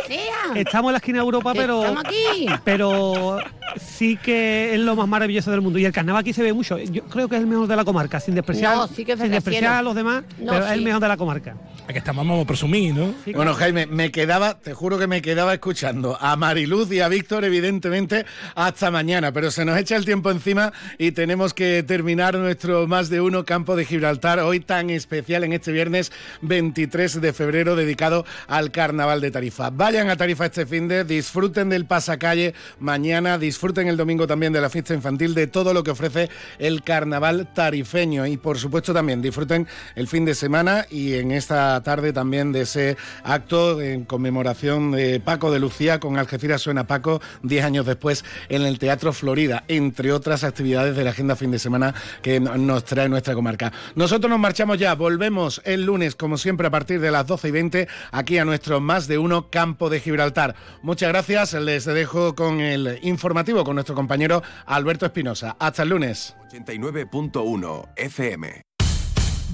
estamos 0.56 0.90
en 0.90 0.94
la 0.94 0.98
esquina 0.98 1.18
de 1.20 1.24
Europa, 1.26 1.54
Que 1.54 1.60
pero, 1.60 1.82
estamos 1.82 2.04
aquí. 2.06 2.48
pero 2.64 3.38
sí 3.80 4.18
que 4.18 4.74
es 4.74 4.80
lo 4.80 4.96
más 4.96 5.08
maravilloso 5.08 5.52
del 5.52 5.62
mundo. 5.62 5.78
Y 5.80 5.86
el 5.86 5.92
carnaval 5.92 6.22
aquí 6.22 6.34
se 6.34 6.42
ve 6.42 6.54
mucho. 6.54 6.78
Yo 6.78 7.04
creo 7.04 7.28
que 7.28 7.36
es 7.36 7.42
el 7.42 7.48
mejor 7.48 7.68
de 7.68 7.76
la 7.76 7.86
comarca, 7.86 8.20
sin 8.20 8.34
despreciar, 8.36 8.76
No, 8.76 8.88
sí 8.88 9.06
que 9.06 9.16
sin 9.16 9.30
despreciar 9.32 9.74
a 9.74 9.82
los 9.82 9.96
demás, 9.96 10.24
No, 10.40 10.54
pero 10.54 10.66
es 10.66 10.72
el 10.72 10.82
mejor 10.82 11.02
de 11.02 11.08
la 11.08 11.18
comarca. 11.18 11.56
Aquí 11.88 12.00
estamos, 12.00 12.28
vamos 12.28 12.44
a 12.44 12.48
presumir, 12.48 12.94
¿no? 12.94 13.14
Bueno, 13.34 13.54
Jaime, 13.54 13.86
me 13.86 14.12
quedaba, 14.12 14.60
te 14.60 14.74
juro 14.74 14.98
que 14.98 15.08
me 15.08 15.22
quedaba 15.22 15.54
escuchando 15.54 16.18
a 16.20 16.36
Mariluz 16.36 16.92
y 16.92 17.00
a 17.00 17.08
Víctor, 17.08 17.46
evidentemente, 17.46 18.26
hasta 18.56 18.92
mañana, 18.92 19.32
pero 19.32 19.52
se 19.52 19.64
nos 19.64 19.78
echa 19.78 19.96
el 19.96 20.04
tiempo 20.04 20.30
encima 20.32 20.74
y 20.98 21.12
tenemos 21.12 21.54
que 21.54 21.84
terminar 21.84 22.36
nuestro 22.36 22.87
más 22.88 23.10
de 23.10 23.22
uno 23.22 23.46
campo 23.46 23.76
de 23.76 23.86
Gibraltar, 23.86 24.40
hoy 24.40 24.60
tan 24.60 24.90
especial 24.90 25.44
en 25.44 25.54
este 25.54 25.72
viernes 25.72 26.12
23 26.42 27.22
de 27.22 27.34
febrero, 27.34 27.76
dedicado 27.76 28.26
al 28.48 28.72
Carnaval 28.72 29.22
de 29.22 29.32
Tarifa. 29.32 29.70
Vayan 29.70 30.10
a 30.10 30.18
Tarifa 30.18 30.46
este 30.46 30.66
fin 30.66 30.88
de, 30.88 31.04
disfruten 31.04 31.70
del 31.70 31.86
pasacalle 31.86 32.54
mañana, 32.80 33.38
disfruten 33.38 33.88
el 33.88 33.98
domingo 33.98 34.28
también 34.28 34.54
de 34.54 34.62
la 34.62 34.70
fiesta 34.70 34.94
infantil, 34.94 35.34
de 35.34 35.48
todo 35.48 35.74
lo 35.74 35.84
que 35.84 35.92
ofrece 35.92 36.30
el 36.60 36.84
Carnaval 36.84 37.54
tarifeño 37.54 38.26
y, 38.26 38.38
por 38.38 38.58
supuesto, 38.58 38.94
también 38.94 39.22
disfruten 39.22 39.68
el 39.96 40.08
fin 40.08 40.26
de 40.26 40.36
semana 40.36 40.86
y 40.90 41.14
en 41.16 41.32
esta 41.32 41.82
tarde 41.84 42.14
también 42.14 42.52
de 42.52 42.62
ese 42.62 42.98
acto 43.24 43.82
en 43.82 44.06
conmemoración 44.06 44.92
de 44.92 45.20
Paco 45.20 45.52
de 45.52 45.60
Lucía 45.60 46.00
con 46.00 46.18
Algeciras 46.18 46.62
Suena 46.62 46.88
Paco, 46.88 47.22
10 47.44 47.66
años 47.66 47.86
después 47.86 48.24
en 48.50 48.62
el 48.64 48.80
Teatro 48.80 49.14
Florida, 49.14 49.64
entre 49.68 50.12
otras 50.12 50.44
actividades 50.44 50.96
de 50.96 51.04
la 51.04 51.12
agenda 51.12 51.36
fin 51.36 51.52
de 51.52 51.60
semana 51.60 51.94
que 52.22 52.40
no- 52.40 52.77
nos 52.78 52.86
trae 52.86 53.10
nuestra 53.10 53.34
comarca. 53.34 53.74
Nosotros 53.96 54.30
nos 54.30 54.40
marchamos 54.40 54.78
ya, 54.78 54.94
volvemos 54.94 55.62
el 55.66 55.84
lunes, 55.84 56.16
como 56.16 56.38
siempre, 56.38 56.68
a 56.68 56.70
partir 56.70 57.02
de 57.02 57.10
las 57.10 57.26
12 57.26 57.48
y 57.48 57.52
20, 57.52 57.88
aquí 58.12 58.38
a 58.38 58.46
nuestro 58.46 58.80
más 58.80 59.08
de 59.08 59.18
uno 59.18 59.50
campo 59.50 59.90
de 59.90 60.00
Gibraltar. 60.00 60.56
Muchas 60.84 61.10
gracias, 61.10 61.54
les 61.54 61.86
dejo 61.86 62.36
con 62.36 62.60
el 62.60 63.00
informativo 63.02 63.64
con 63.64 63.76
nuestro 63.76 63.96
compañero 63.96 64.44
Alberto 64.68 65.08
Espinosa. 65.08 65.56
Hasta 65.60 65.82
el 65.82 65.90
lunes. 65.90 66.36
89.1 66.52 67.90
FM. 67.96 68.67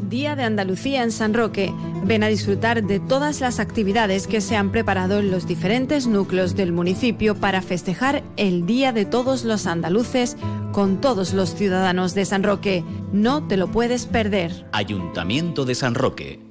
Día 0.00 0.36
de 0.36 0.44
Andalucía 0.44 1.02
en 1.02 1.12
San 1.12 1.34
Roque. 1.34 1.72
Ven 2.04 2.22
a 2.22 2.28
disfrutar 2.28 2.84
de 2.84 3.00
todas 3.00 3.40
las 3.40 3.58
actividades 3.58 4.26
que 4.26 4.40
se 4.40 4.56
han 4.56 4.70
preparado 4.70 5.18
en 5.18 5.30
los 5.30 5.46
diferentes 5.46 6.06
núcleos 6.06 6.56
del 6.56 6.72
municipio 6.72 7.34
para 7.34 7.62
festejar 7.62 8.22
el 8.36 8.66
Día 8.66 8.92
de 8.92 9.04
todos 9.04 9.44
los 9.44 9.66
andaluces 9.66 10.36
con 10.72 11.00
todos 11.00 11.34
los 11.34 11.54
ciudadanos 11.54 12.14
de 12.14 12.24
San 12.24 12.42
Roque. 12.42 12.84
No 13.12 13.46
te 13.46 13.56
lo 13.56 13.70
puedes 13.70 14.06
perder. 14.06 14.66
Ayuntamiento 14.72 15.64
de 15.64 15.74
San 15.74 15.94
Roque. 15.94 16.47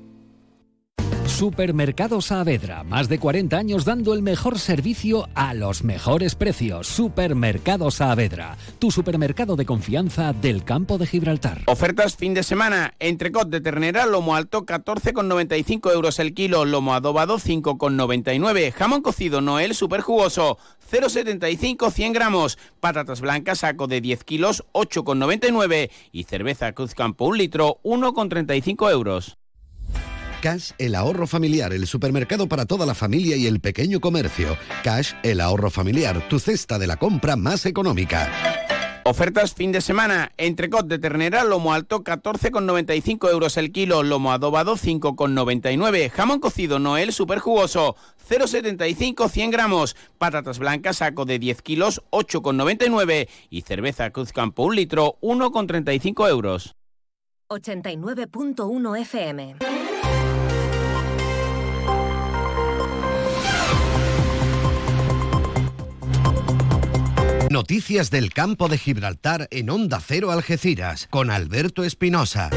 Supermercado 1.38 2.20
Saavedra, 2.20 2.84
más 2.84 3.10
de 3.10 3.20
40 3.20 3.56
años 3.56 3.86
dando 3.86 4.16
el 4.16 4.24
mejor 4.24 4.58
servicio 4.58 5.30
a 5.36 5.54
los 5.54 5.84
mejores 5.84 6.34
precios. 6.34 6.88
Supermercado 6.88 7.92
Saavedra, 7.92 8.58
tu 8.80 8.90
supermercado 8.90 9.56
de 9.56 9.64
confianza 9.64 10.34
del 10.34 10.64
campo 10.64 10.98
de 10.98 11.06
Gibraltar. 11.06 11.62
Ofertas 11.68 12.16
fin 12.16 12.34
de 12.34 12.42
semana. 12.42 12.96
Entrecot 12.98 13.50
de 13.50 13.62
ternera, 13.62 14.08
lomo 14.08 14.36
alto 14.36 14.66
14,95 14.66 15.94
euros 15.94 16.18
el 16.18 16.34
kilo, 16.34 16.66
lomo 16.66 16.96
adobado 16.96 17.38
5,99, 17.38 18.72
jamón 18.72 19.04
cocido 19.04 19.40
Noel 19.40 19.76
super 19.76 20.02
jugoso 20.02 20.58
0,75 20.92 21.92
100 21.92 22.14
gramos, 22.14 22.58
patatas 22.80 23.22
blancas 23.22 23.60
saco 23.60 23.86
de 23.86 24.02
10 24.02 24.24
kilos 24.24 24.64
8,99 24.74 25.92
y 26.12 26.24
cerveza 26.24 26.74
Cruzcampo 26.74 27.26
un 27.26 27.38
litro 27.38 27.78
1,35 27.84 28.92
euros. 28.92 29.38
Cash, 30.42 30.72
el 30.78 30.94
ahorro 30.94 31.26
familiar, 31.26 31.74
el 31.74 31.88
supermercado 31.88 32.48
para 32.48 32.66
toda 32.66 32.86
la 32.86 32.94
familia 32.94 33.36
y 33.36 33.48
el 33.48 33.60
pequeño 33.60 34.00
comercio. 34.00 34.56
Cash, 34.84 35.14
el 35.24 35.42
ahorro 35.42 35.72
familiar, 35.72 36.28
tu 36.30 36.40
cesta 36.40 36.78
de 36.78 36.86
la 36.86 36.98
compra 36.98 37.36
más 37.36 37.66
económica. 37.66 38.32
Ofertas 39.04 39.54
fin 39.54 39.72
de 39.72 39.82
semana. 39.82 40.34
Entrecot 40.38 40.86
de 40.86 41.00
ternera, 41.00 41.44
lomo 41.44 41.74
alto 41.74 42.04
14,95 42.04 43.32
euros 43.32 43.58
el 43.58 43.72
kilo, 43.72 44.04
lomo 44.04 44.32
adobado 44.32 44.76
5,99, 44.76 46.12
jamón 46.12 46.40
cocido 46.40 46.78
Noel 46.78 47.14
super 47.14 47.40
jugoso 47.40 47.96
0,75 48.30 49.30
100 49.30 49.50
gramos, 49.50 49.96
patatas 50.18 50.60
blancas 50.60 50.98
saco 50.98 51.26
de 51.26 51.40
10 51.40 51.62
kilos 51.62 52.04
8,99 52.12 53.28
y 53.50 53.62
cerveza 53.62 54.12
Cruzcampo 54.12 54.64
un 54.64 54.76
litro 54.76 55.18
1,35 55.22 56.30
euros. 56.30 56.76
89.1 57.50 59.00
FM. 59.00 59.56
Noticias 67.50 68.10
del 68.10 68.34
campo 68.34 68.68
de 68.68 68.78
Gibraltar 68.78 69.48
en 69.52 69.70
Onda 69.70 70.02
Cero 70.06 70.32
Algeciras 70.32 71.08
con 71.10 71.32
Alberto 71.32 71.86
Espinosa. 71.86 72.50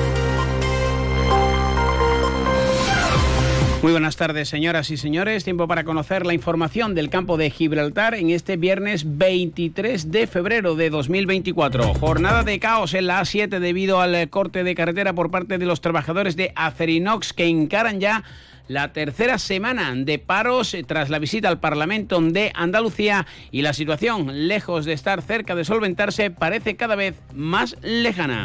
Muy 3.82 3.92
buenas 3.92 4.16
tardes, 4.16 4.50
señoras 4.50 4.90
y 4.90 4.98
señores. 4.98 5.42
Tiempo 5.42 5.66
para 5.66 5.84
conocer 5.84 6.26
la 6.26 6.34
información 6.34 6.94
del 6.94 7.08
campo 7.08 7.38
de 7.38 7.48
Gibraltar 7.48 8.14
en 8.14 8.28
este 8.28 8.58
viernes 8.58 9.16
23 9.16 10.10
de 10.10 10.26
febrero 10.26 10.74
de 10.74 10.90
2024. 10.90 11.94
Jornada 11.94 12.42
de 12.42 12.60
caos 12.60 12.92
en 12.92 13.06
la 13.06 13.22
A7 13.22 13.58
debido 13.58 14.02
al 14.02 14.28
corte 14.28 14.64
de 14.64 14.74
carretera 14.74 15.14
por 15.14 15.30
parte 15.30 15.56
de 15.56 15.64
los 15.64 15.80
trabajadores 15.80 16.36
de 16.36 16.52
Acerinox 16.56 17.32
que 17.32 17.46
encaran 17.46 18.00
ya 18.00 18.22
la 18.68 18.92
tercera 18.92 19.38
semana 19.38 19.94
de 19.96 20.18
paros 20.18 20.76
tras 20.86 21.08
la 21.08 21.18
visita 21.18 21.48
al 21.48 21.58
Parlamento 21.58 22.20
de 22.20 22.52
Andalucía 22.54 23.26
y 23.50 23.62
la 23.62 23.72
situación, 23.72 24.46
lejos 24.46 24.84
de 24.84 24.92
estar 24.92 25.22
cerca 25.22 25.54
de 25.54 25.64
solventarse, 25.64 26.30
parece 26.30 26.76
cada 26.76 26.96
vez 26.96 27.16
más 27.34 27.76
lejana. 27.80 28.42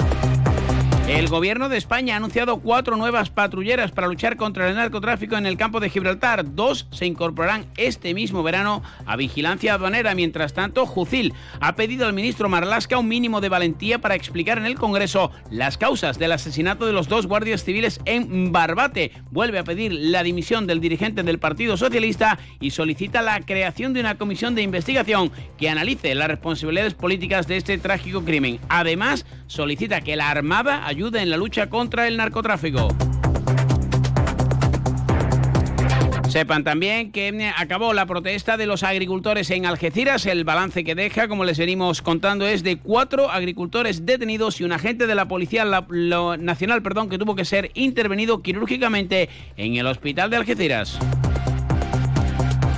El 1.07 1.27
gobierno 1.27 1.69
de 1.69 1.77
España 1.77 2.15
ha 2.15 2.17
anunciado 2.17 2.57
cuatro 2.61 2.97
nuevas 2.97 3.29
patrulleras 3.29 3.91
para 3.91 4.07
luchar 4.07 4.37
contra 4.37 4.67
el 4.67 4.75
narcotráfico 4.75 5.37
en 5.37 5.45
el 5.45 5.55
campo 5.55 5.79
de 5.79 5.91
Gibraltar. 5.91 6.55
Dos 6.55 6.87
se 6.89 7.05
incorporarán 7.05 7.67
este 7.77 8.15
mismo 8.15 8.41
verano 8.41 8.81
a 9.05 9.15
vigilancia 9.15 9.75
aduanera. 9.75 10.15
Mientras 10.15 10.53
tanto, 10.53 10.87
Jucil 10.87 11.35
ha 11.59 11.75
pedido 11.75 12.07
al 12.07 12.13
ministro 12.13 12.49
Marlasca 12.49 12.97
un 12.97 13.07
mínimo 13.07 13.39
de 13.39 13.49
valentía 13.49 13.99
para 13.99 14.15
explicar 14.15 14.57
en 14.57 14.65
el 14.65 14.79
Congreso 14.79 15.29
las 15.51 15.77
causas 15.77 16.17
del 16.17 16.31
asesinato 16.31 16.87
de 16.87 16.93
los 16.93 17.07
dos 17.07 17.27
guardias 17.27 17.63
civiles 17.63 18.01
en 18.05 18.51
Barbate. 18.51 19.11
Vuelve 19.29 19.59
a 19.59 19.63
pedir 19.63 19.93
la 19.93 20.23
dimisión 20.23 20.65
del 20.65 20.81
dirigente 20.81 21.21
del 21.21 21.37
Partido 21.37 21.77
Socialista 21.77 22.39
y 22.59 22.71
solicita 22.71 23.21
la 23.21 23.39
creación 23.41 23.93
de 23.93 23.99
una 23.99 24.17
comisión 24.17 24.55
de 24.55 24.63
investigación 24.63 25.31
que 25.59 25.69
analice 25.69 26.15
las 26.15 26.29
responsabilidades 26.29 26.95
políticas 26.95 27.45
de 27.45 27.57
este 27.57 27.77
trágico 27.77 28.25
crimen. 28.25 28.59
Además, 28.69 29.23
solicita 29.47 30.01
que 30.01 30.15
la 30.15 30.29
Armada 30.29 30.85
ayuda 30.87 31.21
en 31.21 31.29
la 31.29 31.37
lucha 31.37 31.69
contra 31.69 32.07
el 32.07 32.17
narcotráfico. 32.17 32.87
Sepan 36.29 36.65
también 36.65 37.13
que 37.13 37.49
acabó 37.55 37.93
la 37.93 38.05
protesta 38.05 38.57
de 38.57 38.65
los 38.65 38.83
agricultores 38.83 39.49
en 39.51 39.65
Algeciras. 39.65 40.25
El 40.25 40.43
balance 40.43 40.83
que 40.83 40.93
deja, 40.93 41.29
como 41.29 41.45
les 41.45 41.57
venimos 41.57 42.01
contando, 42.01 42.45
es 42.45 42.61
de 42.61 42.77
cuatro 42.77 43.31
agricultores 43.31 44.05
detenidos 44.05 44.59
y 44.59 44.65
un 44.65 44.73
agente 44.73 45.07
de 45.07 45.15
la 45.15 45.29
Policía 45.29 45.63
Nacional 45.63 46.81
perdón, 46.81 47.07
que 47.07 47.17
tuvo 47.17 47.35
que 47.35 47.45
ser 47.45 47.71
intervenido 47.73 48.41
quirúrgicamente 48.41 49.29
en 49.55 49.77
el 49.77 49.87
hospital 49.87 50.29
de 50.29 50.35
Algeciras. 50.35 50.99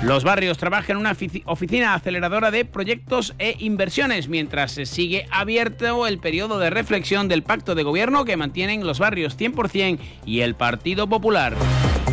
Los 0.07 0.23
barrios 0.23 0.57
trabajan 0.57 0.91
en 0.91 0.97
una 1.01 1.17
oficina 1.43 1.93
aceleradora 1.93 2.49
de 2.49 2.63
proyectos 2.63 3.35
e 3.39 3.57
inversiones 3.59 4.29
mientras 4.29 4.71
se 4.71 4.85
sigue 4.85 5.27
abierto 5.31 6.07
el 6.07 6.17
periodo 6.17 6.59
de 6.59 6.69
reflexión 6.69 7.27
del 7.27 7.43
pacto 7.43 7.75
de 7.75 7.83
gobierno 7.83 8.23
que 8.23 8.37
mantienen 8.37 8.87
los 8.87 8.99
barrios 8.99 9.37
100% 9.37 9.99
y 10.25 10.39
el 10.39 10.55
Partido 10.55 11.09
Popular. 11.09 11.57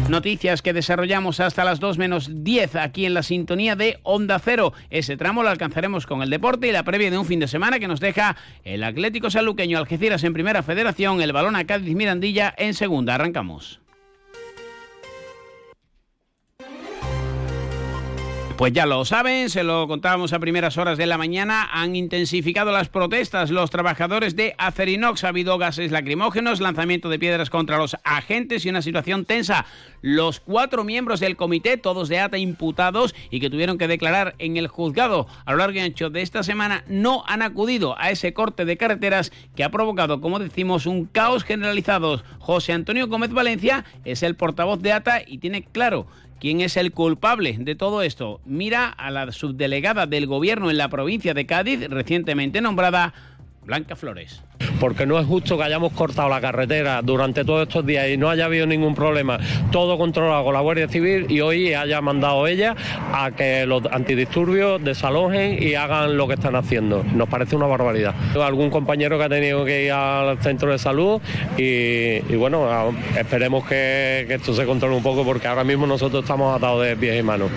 Noticias 0.09 0.61
que 0.61 0.73
desarrollamos 0.73 1.39
hasta 1.39 1.63
las 1.63 1.79
2 1.79 1.97
menos 1.97 2.31
10 2.43 2.75
aquí 2.75 3.07
en 3.07 3.15
la 3.15 3.23
sintonía 3.23 3.77
de 3.77 4.01
Onda 4.03 4.41
Cero. 4.41 4.73
Ese 4.91 5.17
tramo 5.17 5.45
lo 5.45 5.51
alcanzaremos 5.51 6.05
con 6.05 6.21
el 6.21 6.31
deporte 6.31 6.67
y 6.67 6.73
la 6.73 6.83
previa 6.83 7.13
de 7.13 7.19
un 7.19 7.27
fin 7.27 7.39
de 7.39 7.47
semana 7.47 7.79
que 7.79 7.87
nos 7.87 8.01
deja 8.01 8.35
el 8.65 8.83
Atlético 8.83 9.31
Saluqueño 9.31 9.79
Algeciras 9.79 10.25
en 10.25 10.33
Primera 10.33 10.65
Federación, 10.65 11.23
el 11.23 11.33
balón 11.33 11.55
a 11.55 11.65
Cádiz 11.65 11.95
Mirandilla 11.95 12.53
en 12.59 12.75
Segunda. 12.75 13.15
Arrancamos. 13.15 13.84
Pues 18.57 18.73
ya 18.73 18.87
lo 18.87 19.05
saben, 19.05 19.51
se 19.51 19.65
lo 19.65 19.89
contábamos 19.89 20.33
a 20.33 20.39
primeras 20.39 20.79
horas 20.79 20.97
de 20.97 21.07
la 21.07 21.19
mañana, 21.19 21.69
han 21.73 21.97
intensificado 21.97 22.71
las 22.71 22.89
protestas 22.89 23.51
los 23.51 23.69
trabajadores 23.69 24.37
de 24.37 24.55
Acerinox, 24.59 25.25
ha 25.25 25.29
habido 25.29 25.59
gases 25.59 25.91
lacrimógenos, 25.91 26.61
lanzamiento 26.61 27.09
de 27.09 27.19
piedras 27.19 27.51
contra 27.51 27.79
los 27.79 27.97
agentes 28.05 28.65
y 28.65 28.69
una 28.69 28.81
situación 28.81 29.25
tensa. 29.25 29.67
Los 30.03 30.39
cuatro 30.39 30.85
miembros 30.85 31.19
del 31.19 31.37
comité, 31.37 31.79
todos 31.79 32.09
de 32.09 32.21
ATA 32.21 32.39
imputados 32.39 33.17
y 33.29 33.41
que 33.41 33.51
tuvieron 33.51 33.77
que 33.77 33.89
declarar 33.89 34.37
en 34.39 34.57
el 34.57 34.69
juzgado 34.69 35.27
a 35.47 35.51
lo 35.51 35.59
largo 35.59 35.79
y 35.79 35.81
ancho 35.81 36.09
de 36.09 36.23
esta 36.23 36.45
semana, 36.45 36.85
no 36.87 37.25
han 37.27 37.43
acudido 37.43 37.99
a 37.99 38.11
ese 38.11 38.35
corte 38.35 38.65
de 38.65 38.77
carreteras 38.77 39.33
que 39.57 39.65
ha 39.65 39.71
provocado, 39.71 40.21
como 40.21 40.39
decimos, 40.39 40.87
un 40.87 41.07
caos 41.07 41.43
generalizado. 41.43 42.23
José 42.39 42.73
Antonio 42.73 43.09
Gómez 43.09 43.33
Valencia 43.33 43.85
es 44.05 44.23
el 44.23 44.37
portavoz 44.37 44.81
de 44.81 44.93
ATA 44.93 45.23
y 45.27 45.39
tiene 45.39 45.65
claro 45.65 46.07
¿Quién 46.45 46.61
es 46.61 46.77
el 46.77 46.93
culpable 46.93 47.57
de 47.59 47.75
todo 47.75 48.03
esto? 48.03 48.43
Mira 48.45 48.91
a 48.91 49.11
la 49.11 49.33
subdelegada 49.33 50.07
del 50.07 50.27
gobierno 50.27 50.69
en 50.69 50.77
la 50.77 50.91
provincia 50.91 51.33
de 51.33 51.47
Cádiz, 51.47 51.89
recientemente 51.89 52.61
nombrada 52.61 53.15
Blanca 53.65 53.97
Flores. 53.97 54.43
Porque 54.81 55.07
no 55.07 55.19
es 55.19 55.27
justo 55.27 55.57
que 55.57 55.65
hayamos 55.65 55.93
cortado 55.93 56.29
la 56.29 56.41
carretera 56.41 57.01
durante 57.03 57.45
todos 57.45 57.67
estos 57.67 57.87
días 57.87 58.09
y 58.09 58.17
no 58.17 58.29
haya 58.29 58.47
habido 58.47 58.67
ningún 58.67 58.95
problema, 58.95 59.39
todo 59.71 59.97
controlado 59.99 60.45
con 60.45 60.55
la 60.55 60.61
Guardia 60.61 60.89
Civil 60.89 61.27
y 61.31 61.41
hoy 61.41 61.73
haya 61.75 62.01
mandado 62.01 62.47
ella 62.47 62.75
a 63.13 63.31
que 63.31 63.67
los 63.67 63.85
antidisturbios 63.91 64.83
desalojen 64.83 65.63
y 65.63 65.75
hagan 65.75 66.17
lo 66.17 66.29
que 66.29 66.35
están 66.35 66.57
haciendo. 66.57 67.05
Nos 67.15 67.29
parece 67.29 67.57
una 67.57 67.67
barbaridad. 67.67 68.15
Algún 68.41 68.71
compañero 68.71 69.19
que 69.19 69.25
ha 69.25 69.29
tenido 69.29 69.65
que 69.65 69.87
ir 69.87 69.93
al 69.93 70.39
centro 70.43 70.71
de 70.71 70.79
salud 70.79 71.21
y, 71.57 72.21
bueno, 72.37 72.95
esperemos 73.17 73.65
que, 73.65 74.25
que 74.29 74.35
esto 74.35 74.55
se 74.55 74.67
controle 74.67 74.97
un 74.97 75.03
poco 75.03 75.25
porque 75.25 75.49
ahora 75.49 75.65
mismo 75.65 75.87
nosotros 75.87 76.23
estamos 76.23 76.55
atados 76.57 76.85
de 76.85 76.97
pies 76.97 77.19
y 77.19 77.23
manos. 77.23 77.51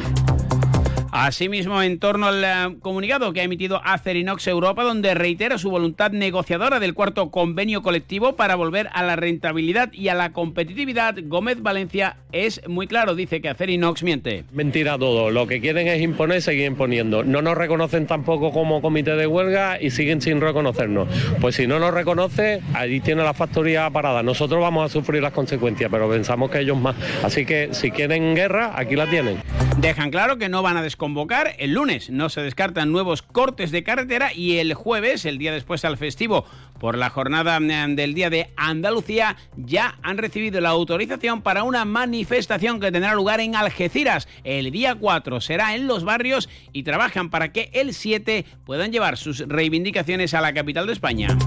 Asimismo, 1.20 1.82
en 1.82 1.98
torno 1.98 2.28
al 2.28 2.44
eh, 2.44 2.78
comunicado 2.80 3.34
que 3.34 3.42
ha 3.42 3.44
emitido 3.44 3.82
Acerinox 3.84 4.46
Europa, 4.46 4.84
donde 4.84 5.16
reitera 5.16 5.58
su 5.58 5.72
voluntad 5.72 6.12
negociadora 6.12 6.80
del 6.80 6.94
cuarto 6.94 7.32
convenio 7.32 7.82
colectivo 7.82 8.36
para 8.36 8.54
volver 8.54 8.88
a 8.94 9.02
la 9.02 9.16
rentabilidad 9.16 9.92
y 9.94 10.10
a 10.10 10.14
la 10.14 10.32
competitividad, 10.32 11.16
Gómez 11.24 11.64
Valencia 11.64 12.18
es 12.32 12.62
muy 12.68 12.86
claro, 12.86 13.16
dice 13.16 13.42
que 13.42 13.50
Acerinox 13.50 14.04
miente. 14.04 14.44
Mentira 14.52 14.96
todo, 15.00 15.32
lo 15.32 15.48
que 15.48 15.60
quieren 15.60 15.88
es 15.88 16.04
imponer, 16.04 16.40
seguir 16.44 16.66
imponiendo. 16.66 17.24
No 17.24 17.42
nos 17.42 17.58
reconocen 17.58 18.06
tampoco 18.06 18.52
como 18.52 18.80
comité 18.84 19.16
de 19.16 19.26
huelga 19.26 19.82
y 19.82 19.90
siguen 19.90 20.22
sin 20.22 20.40
reconocernos. 20.40 21.08
Pues 21.42 21.56
si 21.56 21.66
no 21.66 21.80
nos 21.80 21.96
reconoce, 21.96 22.62
allí 22.76 23.00
tiene 23.00 23.24
la 23.24 23.34
factoría 23.34 23.90
parada. 23.90 24.22
Nosotros 24.22 24.62
vamos 24.62 24.86
a 24.86 24.94
sufrir 24.94 25.24
las 25.24 25.34
consecuencias, 25.34 25.90
pero 25.90 26.08
pensamos 26.08 26.52
que 26.52 26.60
ellos 26.60 26.78
más. 26.78 26.96
Así 27.24 27.44
que 27.44 27.70
si 27.72 27.90
quieren 27.90 28.36
guerra, 28.36 28.74
aquí 28.76 28.96
la 28.96 29.10
tienen. 29.10 29.42
Dejan 29.80 30.12
claro 30.12 30.38
que 30.38 30.48
no 30.48 30.62
van 30.62 30.78
a 30.78 30.84
desconfiar 30.84 31.07
convocar. 31.08 31.56
El 31.58 31.72
lunes 31.72 32.10
no 32.10 32.28
se 32.28 32.42
descartan 32.42 32.92
nuevos 32.92 33.22
cortes 33.22 33.72
de 33.72 33.82
carretera 33.82 34.34
y 34.34 34.58
el 34.58 34.74
jueves, 34.74 35.24
el 35.24 35.38
día 35.38 35.54
después 35.54 35.86
al 35.86 35.96
festivo, 35.96 36.44
por 36.82 36.98
la 36.98 37.10
jornada 37.10 37.58
mm, 37.62 37.96
del 37.96 38.14
Día 38.14 38.30
de 38.30 38.52
Andalucía, 38.58 39.38
ya 39.56 39.98
han 40.04 40.18
recibido 40.18 40.60
la 40.60 40.68
autorización 40.68 41.44
para 41.44 41.64
una 41.64 41.86
manifestación 41.86 42.82
que 42.82 42.92
tendrá 42.92 43.14
lugar 43.14 43.40
en 43.40 43.56
Algeciras. 43.56 44.28
El 44.44 44.70
día 44.72 44.96
4 44.96 45.40
será 45.40 45.76
en 45.76 45.88
los 45.88 46.04
barrios 46.04 46.50
y 46.74 46.84
trabajan 46.84 47.30
para 47.30 47.54
que 47.54 47.70
el 47.72 47.94
7 47.94 48.44
puedan 48.66 48.92
llevar 48.92 49.16
sus 49.16 49.48
reivindicaciones 49.48 50.34
a 50.34 50.42
la 50.42 50.54
capital 50.54 50.88
de 50.88 50.92
España. 50.92 51.38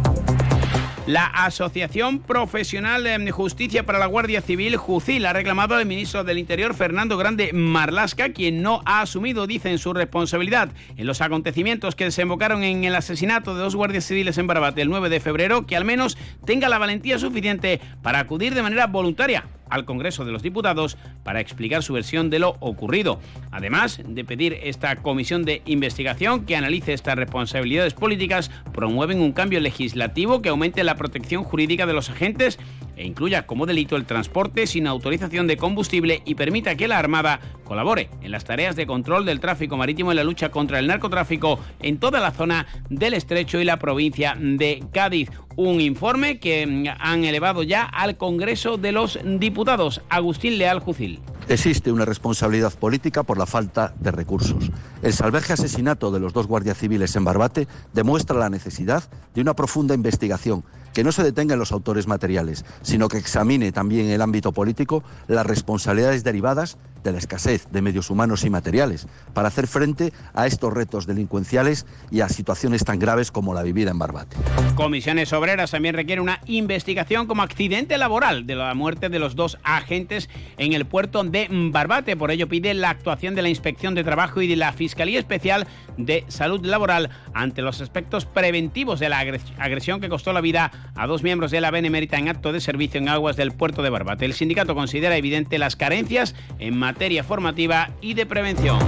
La 1.06 1.24
Asociación 1.24 2.20
Profesional 2.20 3.04
de 3.04 3.30
Justicia 3.30 3.86
para 3.86 3.98
la 3.98 4.06
Guardia 4.06 4.42
Civil, 4.42 4.76
JUCIL, 4.76 5.24
ha 5.24 5.32
reclamado 5.32 5.74
al 5.74 5.86
ministro 5.86 6.24
del 6.24 6.38
Interior, 6.38 6.74
Fernando 6.74 7.16
Grande 7.16 7.52
Marlasca, 7.54 8.32
quien 8.32 8.62
no 8.62 8.82
ha 8.84 9.00
asumido, 9.00 9.46
dicen, 9.46 9.78
su 9.78 9.94
responsabilidad. 9.94 10.70
En 10.96 11.06
los 11.06 11.22
acontecimientos 11.22 11.96
que 11.96 12.04
desembocaron 12.04 12.62
en 12.62 12.84
el 12.84 12.94
asesinato 12.94 13.54
de 13.54 13.62
dos 13.62 13.76
guardias 13.76 14.04
civiles 14.04 14.36
en 14.38 14.46
Barbate 14.46 14.82
el 14.82 14.90
9 14.90 15.08
de 15.08 15.20
febrero, 15.20 15.66
que 15.66 15.76
al 15.76 15.86
menos 15.86 16.18
tenga 16.44 16.68
la 16.68 16.78
valentía 16.78 17.18
suficiente 17.18 17.80
para 18.02 18.20
acudir 18.20 18.54
de 18.54 18.62
manera 18.62 18.86
voluntaria 18.86 19.46
al 19.70 19.84
Congreso 19.84 20.24
de 20.24 20.32
los 20.32 20.42
Diputados 20.42 20.98
para 21.22 21.40
explicar 21.40 21.82
su 21.82 21.92
versión 21.92 22.30
de 22.30 22.38
lo 22.38 22.56
ocurrido, 22.60 23.20
además 23.50 24.00
de 24.04 24.24
pedir 24.24 24.58
esta 24.62 24.96
comisión 24.96 25.44
de 25.44 25.62
investigación 25.64 26.44
que 26.44 26.56
analice 26.56 26.92
estas 26.92 27.16
responsabilidades 27.16 27.94
políticas, 27.94 28.50
promueven 28.72 29.20
un 29.20 29.32
cambio 29.32 29.60
legislativo 29.60 30.42
que 30.42 30.48
aumente 30.48 30.84
la 30.84 30.96
protección 30.96 31.44
jurídica 31.44 31.86
de 31.86 31.92
los 31.92 32.10
agentes 32.10 32.58
e 32.96 33.06
incluya 33.06 33.46
como 33.46 33.64
delito 33.64 33.96
el 33.96 34.04
transporte 34.04 34.66
sin 34.66 34.86
autorización 34.86 35.46
de 35.46 35.56
combustible 35.56 36.22
y 36.26 36.34
permita 36.34 36.76
que 36.76 36.88
la 36.88 36.98
Armada 36.98 37.40
colabore 37.64 38.10
en 38.20 38.30
las 38.30 38.44
tareas 38.44 38.76
de 38.76 38.86
control 38.86 39.24
del 39.24 39.40
tráfico 39.40 39.76
marítimo 39.76 40.12
y 40.12 40.16
la 40.16 40.24
lucha 40.24 40.50
contra 40.50 40.78
el 40.78 40.86
narcotráfico 40.86 41.58
en 41.80 41.98
toda 41.98 42.20
la 42.20 42.32
zona 42.32 42.66
del 42.90 43.14
estrecho 43.14 43.60
y 43.60 43.64
la 43.64 43.78
provincia 43.78 44.36
de 44.38 44.84
Cádiz. 44.92 45.30
Un 45.62 45.82
informe 45.82 46.40
que 46.40 46.66
mm, 46.66 46.86
han 46.98 47.24
elevado 47.26 47.62
ya 47.62 47.82
al 47.82 48.16
Congreso 48.16 48.78
de 48.78 48.92
los 48.92 49.18
Diputados. 49.22 50.00
Agustín 50.08 50.56
Leal 50.56 50.80
Jucil. 50.80 51.20
Existe 51.48 51.92
una 51.92 52.06
responsabilidad 52.06 52.72
política 52.72 53.24
por 53.24 53.36
la 53.36 53.44
falta 53.44 53.92
de 54.00 54.10
recursos. 54.10 54.70
El 55.02 55.12
salvaje 55.12 55.52
asesinato 55.52 56.10
de 56.10 56.18
los 56.18 56.32
dos 56.32 56.46
guardias 56.46 56.78
civiles 56.78 57.14
en 57.14 57.24
Barbate 57.24 57.68
demuestra 57.92 58.38
la 58.38 58.48
necesidad 58.48 59.04
de 59.34 59.42
una 59.42 59.52
profunda 59.52 59.94
investigación 59.94 60.64
que 60.94 61.04
no 61.04 61.12
se 61.12 61.22
detenga 61.22 61.52
en 61.52 61.60
los 61.60 61.72
autores 61.72 62.06
materiales, 62.06 62.64
sino 62.80 63.08
que 63.08 63.18
examine 63.18 63.70
también 63.70 64.06
en 64.06 64.12
el 64.12 64.22
ámbito 64.22 64.52
político 64.52 65.04
las 65.28 65.44
responsabilidades 65.44 66.24
derivadas 66.24 66.78
de 67.02 67.12
la 67.12 67.18
escasez 67.18 67.66
de 67.70 67.82
medios 67.82 68.10
humanos 68.10 68.44
y 68.44 68.50
materiales 68.50 69.06
para 69.32 69.48
hacer 69.48 69.66
frente 69.66 70.12
a 70.34 70.46
estos 70.46 70.72
retos 70.72 71.06
delincuenciales 71.06 71.86
y 72.10 72.20
a 72.20 72.28
situaciones 72.28 72.84
tan 72.84 72.98
graves 72.98 73.30
como 73.30 73.54
la 73.54 73.62
vivida 73.62 73.90
en 73.90 73.98
Barbate. 73.98 74.36
Comisiones 74.74 75.32
Obreras 75.32 75.70
también 75.70 75.94
requiere 75.94 76.20
una 76.20 76.40
investigación 76.46 77.26
como 77.26 77.42
accidente 77.42 77.98
laboral 77.98 78.46
de 78.46 78.56
la 78.56 78.74
muerte 78.74 79.08
de 79.08 79.18
los 79.18 79.34
dos 79.34 79.58
agentes 79.62 80.28
en 80.58 80.72
el 80.72 80.86
puerto 80.86 81.24
de 81.24 81.48
Barbate. 81.50 82.16
Por 82.16 82.30
ello 82.30 82.48
pide 82.48 82.74
la 82.74 82.90
actuación 82.90 83.34
de 83.34 83.42
la 83.42 83.48
Inspección 83.48 83.94
de 83.94 84.04
Trabajo 84.04 84.42
y 84.42 84.46
de 84.46 84.56
la 84.56 84.72
Fiscalía 84.72 85.18
Especial 85.18 85.66
de 85.96 86.24
Salud 86.28 86.64
Laboral 86.64 87.10
ante 87.34 87.62
los 87.62 87.80
aspectos 87.80 88.24
preventivos 88.26 89.00
de 89.00 89.08
la 89.08 89.18
agresión 89.18 90.00
que 90.00 90.08
costó 90.08 90.32
la 90.32 90.40
vida 90.40 90.70
a 90.94 91.06
dos 91.06 91.22
miembros 91.22 91.50
de 91.50 91.60
la 91.60 91.70
Benemérita 91.70 92.18
en 92.18 92.28
acto 92.28 92.52
de 92.52 92.60
servicio 92.60 92.98
en 92.98 93.08
aguas 93.08 93.36
del 93.36 93.52
puerto 93.52 93.82
de 93.82 93.90
Barbate. 93.90 94.24
El 94.24 94.34
sindicato 94.34 94.74
considera 94.74 95.16
evidente 95.16 95.58
las 95.58 95.76
carencias 95.76 96.34
en 96.58 96.76
materia 96.76 96.89
formativa 97.24 97.90
y 98.00 98.14
de 98.14 98.26
prevención. 98.26 98.78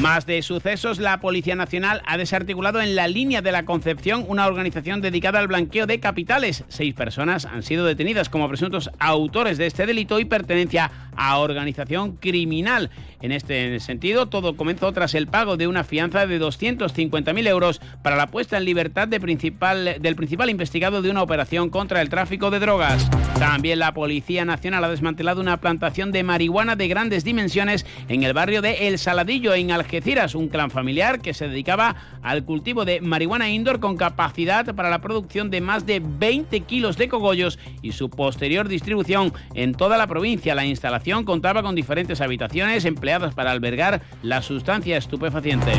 Más 0.00 0.24
de 0.24 0.40
sucesos, 0.40 0.98
la 0.98 1.20
Policía 1.20 1.56
Nacional 1.56 2.00
ha 2.06 2.16
desarticulado 2.16 2.80
en 2.80 2.96
la 2.96 3.06
línea 3.06 3.42
de 3.42 3.52
la 3.52 3.66
Concepción 3.66 4.24
una 4.28 4.46
organización 4.46 5.02
dedicada 5.02 5.38
al 5.38 5.48
blanqueo 5.48 5.86
de 5.86 6.00
capitales. 6.00 6.64
Seis 6.68 6.94
personas 6.94 7.44
han 7.44 7.62
sido 7.62 7.84
detenidas 7.84 8.30
como 8.30 8.48
presuntos 8.48 8.90
autores 8.98 9.58
de 9.58 9.66
este 9.66 9.84
delito 9.84 10.18
y 10.18 10.24
pertenencia 10.24 10.90
a 11.16 11.38
organización 11.38 12.12
criminal. 12.16 12.90
En 13.22 13.32
este 13.32 13.78
sentido, 13.80 14.26
todo 14.28 14.56
comenzó 14.56 14.92
tras 14.92 15.14
el 15.14 15.26
pago 15.26 15.56
de 15.58 15.66
una 15.66 15.84
fianza 15.84 16.26
de 16.26 16.40
250.000 16.40 17.48
euros 17.48 17.80
para 18.02 18.16
la 18.16 18.28
puesta 18.28 18.56
en 18.56 18.64
libertad 18.64 19.08
del 19.08 19.20
principal 19.20 20.50
investigado 20.50 21.02
de 21.02 21.10
una 21.10 21.22
operación 21.22 21.68
contra 21.68 22.00
el 22.00 22.08
tráfico 22.08 22.50
de 22.50 22.60
drogas. 22.60 23.10
También 23.38 23.78
la 23.78 23.92
Policía 23.92 24.44
Nacional 24.44 24.84
ha 24.84 24.88
desmantelado 24.88 25.40
una 25.40 25.58
plantación 25.58 26.12
de 26.12 26.22
marihuana 26.22 26.76
de 26.76 26.88
grandes 26.88 27.24
dimensiones 27.24 27.86
en 28.08 28.22
el 28.22 28.32
barrio 28.32 28.62
de 28.62 28.88
El 28.88 28.98
Saladillo, 28.98 29.54
en 29.54 29.70
Algeciras, 29.70 30.34
un 30.34 30.48
clan 30.48 30.70
familiar 30.70 31.20
que 31.20 31.34
se 31.34 31.48
dedicaba 31.48 31.96
al 32.22 32.44
cultivo 32.44 32.84
de 32.84 33.00
marihuana 33.00 33.50
indoor 33.50 33.80
con 33.80 33.96
capacidad 33.96 34.74
para 34.74 34.90
la 34.90 35.00
producción 35.00 35.50
de 35.50 35.60
más 35.60 35.86
de 35.86 36.00
20 36.00 36.60
kilos 36.60 36.96
de 36.96 37.08
cogollos 37.08 37.58
y 37.82 37.92
su 37.92 38.10
posterior 38.10 38.68
distribución 38.68 39.32
en 39.54 39.74
toda 39.74 39.98
la 39.98 40.06
provincia. 40.06 40.54
La 40.54 40.66
instalación 40.66 41.24
contaba 41.24 41.62
con 41.62 41.74
diferentes 41.74 42.20
habitaciones 42.20 42.84
para 43.18 43.50
albergar 43.50 44.02
la 44.22 44.40
sustancia 44.40 44.96
estupefaciente. 44.96 45.72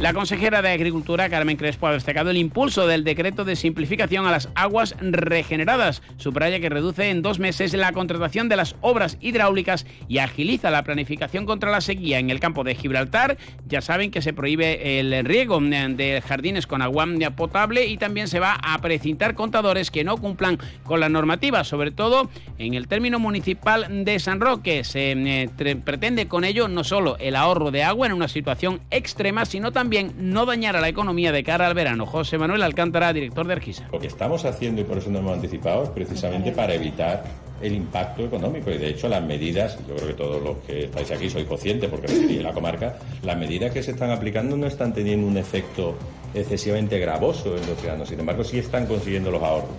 La 0.00 0.14
consejera 0.14 0.62
de 0.62 0.70
Agricultura, 0.70 1.28
Carmen 1.28 1.58
Crespo, 1.58 1.86
ha 1.86 1.92
destacado 1.92 2.30
el 2.30 2.38
impulso 2.38 2.86
del 2.86 3.04
decreto 3.04 3.44
de 3.44 3.54
simplificación 3.54 4.26
a 4.26 4.30
las 4.30 4.48
aguas 4.54 4.94
regeneradas. 4.98 6.00
Subraya 6.16 6.58
que 6.58 6.70
reduce 6.70 7.10
en 7.10 7.20
dos 7.20 7.38
meses 7.38 7.74
la 7.74 7.92
contratación 7.92 8.48
de 8.48 8.56
las 8.56 8.76
obras 8.80 9.18
hidráulicas 9.20 9.84
y 10.08 10.16
agiliza 10.16 10.70
la 10.70 10.84
planificación 10.84 11.44
contra 11.44 11.70
la 11.70 11.82
sequía 11.82 12.18
en 12.18 12.30
el 12.30 12.40
campo 12.40 12.64
de 12.64 12.76
Gibraltar. 12.76 13.36
Ya 13.68 13.82
saben 13.82 14.10
que 14.10 14.22
se 14.22 14.32
prohíbe 14.32 15.00
el 15.00 15.22
riego 15.26 15.60
de 15.60 16.22
jardines 16.26 16.66
con 16.66 16.80
agua 16.80 17.06
potable 17.36 17.84
y 17.84 17.98
también 17.98 18.26
se 18.26 18.40
va 18.40 18.54
a 18.54 18.78
precintar 18.80 19.34
contadores 19.34 19.90
que 19.90 20.02
no 20.02 20.16
cumplan 20.16 20.58
con 20.82 21.00
la 21.00 21.10
normativa, 21.10 21.62
sobre 21.62 21.90
todo 21.90 22.30
en 22.56 22.72
el 22.72 22.88
término 22.88 23.18
municipal 23.18 24.04
de 24.06 24.18
San 24.18 24.40
Roque. 24.40 24.82
Se 24.82 25.12
eh, 25.12 25.76
pretende 25.84 26.26
con 26.26 26.44
ello 26.44 26.68
no 26.68 26.84
solo 26.84 27.18
el 27.18 27.36
ahorro 27.36 27.70
de 27.70 27.82
agua 27.82 28.06
en 28.06 28.14
una 28.14 28.28
situación 28.28 28.80
extrema, 28.90 29.44
sino 29.44 29.72
también 29.72 29.89
no 30.16 30.46
dañar 30.46 30.76
a 30.76 30.80
la 30.80 30.88
economía 30.88 31.32
de 31.32 31.42
cara 31.42 31.66
al 31.66 31.74
verano. 31.74 32.06
José 32.06 32.38
Manuel 32.38 32.62
Alcántara, 32.62 33.12
director 33.12 33.46
de 33.46 33.52
Argisa. 33.52 33.88
Lo 33.92 33.98
que 33.98 34.06
estamos 34.06 34.44
haciendo, 34.44 34.80
y 34.80 34.84
por 34.84 34.98
eso 34.98 35.10
nos 35.10 35.20
hemos 35.20 35.34
anticipado, 35.34 35.84
es 35.84 35.90
precisamente 35.90 36.52
para 36.52 36.74
evitar 36.74 37.24
el 37.60 37.74
impacto 37.74 38.24
económico 38.24 38.70
y 38.70 38.78
de 38.78 38.88
hecho 38.88 39.08
las 39.08 39.22
medidas, 39.22 39.78
yo 39.86 39.94
creo 39.94 40.08
que 40.08 40.14
todos 40.14 40.42
los 40.42 40.56
que 40.58 40.84
estáis 40.84 41.10
aquí 41.10 41.28
sois 41.28 41.46
conscientes 41.46 41.90
porque 41.90 42.06
en 42.10 42.42
la 42.42 42.52
comarca, 42.52 42.96
las 43.22 43.36
medidas 43.36 43.70
que 43.72 43.82
se 43.82 43.90
están 43.90 44.10
aplicando 44.10 44.56
no 44.56 44.66
están 44.66 44.94
teniendo 44.94 45.26
un 45.26 45.36
efecto 45.36 45.96
excesivamente 46.32 46.98
gravoso 46.98 47.56
en 47.56 47.66
los 47.66 47.78
ciudadanos, 47.78 48.08
sin 48.08 48.20
embargo 48.20 48.44
sí 48.44 48.58
están 48.58 48.86
consiguiendo 48.86 49.30
los 49.30 49.42
ahorros. 49.42 49.70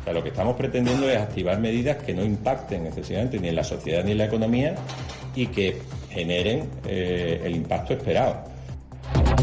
O 0.00 0.04
sea, 0.04 0.12
lo 0.12 0.22
que 0.22 0.30
estamos 0.30 0.56
pretendiendo 0.56 1.10
es 1.10 1.18
activar 1.18 1.58
medidas 1.58 1.96
que 1.98 2.14
no 2.14 2.24
impacten 2.24 2.86
excesivamente 2.86 3.38
ni 3.38 3.48
en 3.48 3.56
la 3.56 3.64
sociedad 3.64 4.04
ni 4.04 4.12
en 4.12 4.18
la 4.18 4.26
economía 4.26 4.74
y 5.34 5.48
que 5.48 5.82
generen 6.10 6.70
eh, 6.86 7.42
el 7.44 7.56
impacto 7.56 7.92
esperado. 7.92 8.55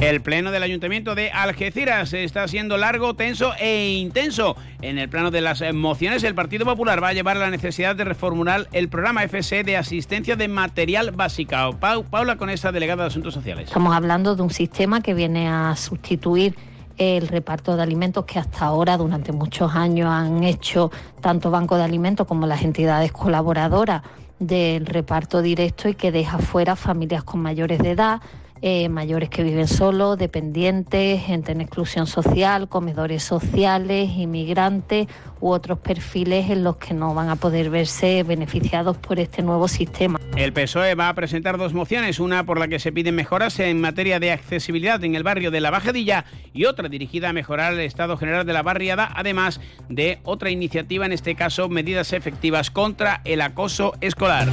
El 0.02 0.22
pleno 0.22 0.52
del 0.52 0.64
Ayuntamiento 0.64 1.16
de 1.16 1.32
Algeciras 1.32 2.12
está 2.12 2.46
siendo 2.50 2.76
largo, 2.78 3.14
tenso 3.14 3.54
e 3.58 3.94
intenso. 3.94 4.58
En 4.82 4.98
el 4.98 5.08
plano 5.08 5.32
de 5.32 5.40
las 5.40 5.64
mociones, 5.74 6.24
el 6.24 6.36
Partido 6.36 6.66
Popular 6.66 7.02
va 7.02 7.10
a 7.10 7.14
llevar 7.14 7.38
la 7.38 7.50
necesidad 7.50 7.96
de 7.96 8.04
reformular 8.04 8.68
el 8.74 8.90
programa 8.90 9.22
FSE 9.28 9.64
de 9.64 9.78
asistencia 9.78 10.36
de 10.36 10.50
material 10.50 11.12
básico. 11.12 11.56
Paula, 11.80 12.36
con 12.36 12.50
esta 12.50 12.74
delegada 12.74 13.04
de 13.04 13.08
Asuntos 13.08 13.34
Sociales. 13.34 13.68
Estamos 13.70 13.96
hablando 13.96 14.36
de 14.36 14.42
un 14.42 14.50
sistema 14.50 15.02
que 15.02 15.14
viene 15.14 15.48
a 15.48 15.74
sustituir 15.78 16.56
el 16.98 17.28
reparto 17.30 17.78
de 17.78 17.84
alimentos 17.84 18.26
que 18.26 18.40
hasta 18.40 18.66
ahora, 18.66 18.98
durante 18.98 19.32
muchos 19.32 19.74
años, 19.74 20.10
han 20.10 20.44
hecho 20.44 20.92
tanto 21.22 21.50
Banco 21.50 21.78
de 21.78 21.84
Alimentos 21.84 22.28
como 22.28 22.46
las 22.46 22.62
entidades 22.64 23.14
colaboradoras 23.14 24.02
del 24.40 24.86
reparto 24.86 25.42
directo 25.42 25.88
y 25.88 25.96
que 25.96 26.12
deja 26.12 26.40
fuera 26.40 26.76
familias 26.76 27.24
con 27.24 27.42
mayores 27.42 27.80
de 27.80 27.92
edad 27.92 28.22
eh, 28.66 28.88
mayores 28.88 29.30
que 29.30 29.44
viven 29.44 29.68
solos, 29.68 30.18
dependientes, 30.18 31.22
gente 31.22 31.52
en 31.52 31.60
exclusión 31.60 32.08
social, 32.08 32.70
comedores 32.70 33.22
sociales, 33.22 34.10
inmigrantes 34.16 35.08
u 35.42 35.50
otros 35.50 35.80
perfiles 35.80 36.50
en 36.50 36.64
los 36.64 36.78
que 36.78 36.94
no 36.94 37.14
van 37.14 37.28
a 37.28 37.36
poder 37.36 37.70
verse 37.70 38.24
beneficiados 38.24 38.96
por 38.96 39.20
este 39.20 39.42
nuevo 39.42 39.68
sistema. 39.68 40.18
El 40.38 40.54
PSOE 40.54 40.96
va 40.96 41.10
a 41.10 41.14
presentar 41.14 41.58
dos 41.58 41.74
mociones, 41.74 42.22
una 42.22 42.46
por 42.46 42.58
la 42.58 42.70
que 42.70 42.80
se 42.80 42.94
piden 42.94 43.16
mejoras 43.16 43.60
en 43.60 43.82
materia 43.82 44.22
de 44.22 44.32
accesibilidad 44.32 45.04
en 45.04 45.16
el 45.16 45.24
barrio 45.24 45.52
de 45.52 45.60
La 45.60 45.70
Bajadilla 45.70 46.24
y 46.54 46.64
otra 46.64 46.88
dirigida 46.88 47.30
a 47.30 47.34
mejorar 47.34 47.74
el 47.74 47.82
estado 47.82 48.16
general 48.16 48.46
de 48.46 48.54
la 48.54 48.64
barriada, 48.64 49.12
además 49.14 49.60
de 49.90 50.20
otra 50.24 50.52
iniciativa, 50.52 51.06
en 51.06 51.12
este 51.12 51.36
caso 51.36 51.68
medidas 51.68 52.14
efectivas 52.14 52.72
contra 52.72 53.20
el 53.26 53.42
acoso 53.42 53.92
escolar. 54.00 54.48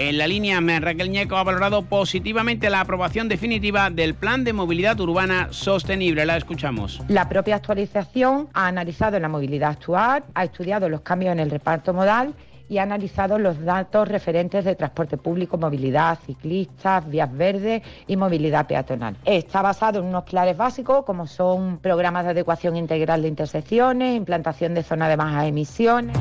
En 0.00 0.16
la 0.16 0.28
línea, 0.28 0.60
Raquel 0.60 1.10
Ñeco 1.10 1.36
ha 1.36 1.42
valorado 1.42 1.82
positivamente 1.82 2.70
la 2.70 2.78
aprobación 2.78 3.28
definitiva 3.28 3.90
del 3.90 4.14
Plan 4.14 4.44
de 4.44 4.52
Movilidad 4.52 5.00
Urbana 5.00 5.48
Sostenible. 5.50 6.24
La 6.24 6.36
escuchamos. 6.36 7.02
La 7.08 7.28
propia 7.28 7.56
actualización 7.56 8.48
ha 8.54 8.68
analizado 8.68 9.18
la 9.18 9.28
movilidad 9.28 9.70
actual, 9.70 10.22
ha 10.34 10.44
estudiado 10.44 10.88
los 10.88 11.00
cambios 11.00 11.32
en 11.32 11.40
el 11.40 11.50
reparto 11.50 11.92
modal 11.92 12.32
y 12.68 12.78
ha 12.78 12.84
analizado 12.84 13.40
los 13.40 13.60
datos 13.64 14.06
referentes 14.06 14.64
de 14.64 14.76
transporte 14.76 15.16
público, 15.16 15.58
movilidad, 15.58 16.16
ciclistas, 16.24 17.10
vías 17.10 17.36
verdes 17.36 17.82
y 18.06 18.16
movilidad 18.16 18.68
peatonal. 18.68 19.16
Está 19.24 19.62
basado 19.62 19.98
en 19.98 20.04
unos 20.04 20.22
pilares 20.22 20.56
básicos 20.56 21.04
como 21.04 21.26
son 21.26 21.78
programas 21.78 22.22
de 22.22 22.30
adecuación 22.30 22.76
integral 22.76 23.22
de 23.22 23.28
intersecciones, 23.28 24.14
implantación 24.14 24.74
de 24.74 24.84
zonas 24.84 25.08
de 25.08 25.16
bajas 25.16 25.48
emisiones. 25.48 26.16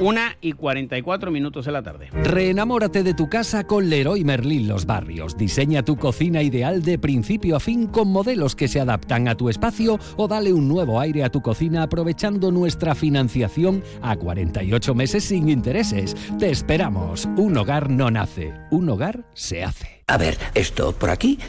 Una 0.00 0.36
y 0.40 0.52
44 0.52 1.32
minutos 1.32 1.66
de 1.66 1.72
la 1.72 1.82
tarde. 1.82 2.08
Reenamórate 2.12 3.02
de 3.02 3.14
tu 3.14 3.28
casa 3.28 3.64
con 3.64 3.90
Leroy 3.90 4.22
Merlin 4.22 4.68
Los 4.68 4.86
Barrios. 4.86 5.36
Diseña 5.36 5.84
tu 5.84 5.96
cocina 5.96 6.40
ideal 6.40 6.82
de 6.82 7.00
principio 7.00 7.56
a 7.56 7.60
fin 7.60 7.88
con 7.88 8.08
modelos 8.08 8.54
que 8.54 8.68
se 8.68 8.80
adaptan 8.80 9.26
a 9.26 9.34
tu 9.34 9.48
espacio 9.48 9.98
o 10.16 10.28
dale 10.28 10.52
un 10.52 10.68
nuevo 10.68 11.00
aire 11.00 11.24
a 11.24 11.30
tu 11.30 11.42
cocina 11.42 11.82
aprovechando 11.82 12.52
nuestra 12.52 12.94
financiación 12.94 13.82
a 14.00 14.14
48 14.14 14.94
meses 14.94 15.24
sin 15.24 15.48
intereses. 15.48 16.14
Te 16.38 16.50
esperamos. 16.50 17.28
Un 17.36 17.56
hogar 17.56 17.90
no 17.90 18.08
nace, 18.08 18.54
un 18.70 18.88
hogar 18.88 19.24
se 19.34 19.64
hace. 19.64 20.04
A 20.06 20.16
ver, 20.16 20.38
esto 20.54 20.92
por 20.92 21.10
aquí, 21.10 21.40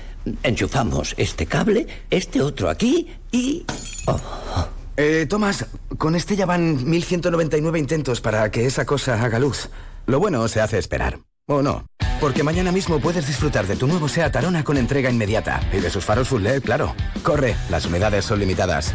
enchufamos 0.41 1.13
este 1.17 1.45
cable, 1.45 1.85
este 2.09 2.41
otro 2.41 2.69
aquí 2.69 3.09
y... 3.31 3.63
Oh. 4.07 4.78
Eh, 5.01 5.27
Tomás, 5.27 5.65
con 5.97 6.13
este 6.13 6.35
ya 6.35 6.45
van 6.45 6.89
1199 6.89 7.79
intentos 7.79 8.19
para 8.19 8.51
que 8.51 8.65
esa 8.65 8.85
cosa 8.85 9.23
haga 9.23 9.39
luz. 9.39 9.69
Lo 10.05 10.19
bueno 10.19 10.45
se 10.49 10.59
hace 10.59 10.77
esperar. 10.77 11.19
¿O 11.47 11.61
no? 11.61 11.85
Porque 12.19 12.43
mañana 12.43 12.73
mismo 12.73 12.99
puedes 12.99 13.25
disfrutar 13.25 13.65
de 13.65 13.77
tu 13.77 13.87
nuevo 13.87 14.09
SEAT 14.09 14.35
Arona 14.35 14.65
con 14.65 14.75
entrega 14.75 15.09
inmediata. 15.09 15.61
Y 15.71 15.77
de 15.77 15.89
sus 15.89 16.03
faros 16.03 16.27
full 16.27 16.41
LED, 16.43 16.63
claro. 16.63 16.95
Corre, 17.23 17.55
las 17.69 17.85
unidades 17.85 18.25
son 18.25 18.39
limitadas. 18.39 18.93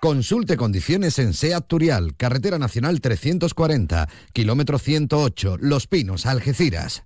Consulte 0.00 0.56
condiciones 0.56 1.18
en 1.18 1.34
SEAT 1.34 1.66
Turial, 1.66 2.16
Carretera 2.16 2.58
Nacional 2.58 3.02
340, 3.02 4.08
kilómetro 4.32 4.78
108, 4.78 5.58
Los 5.60 5.86
Pinos, 5.86 6.24
Algeciras. 6.24 7.04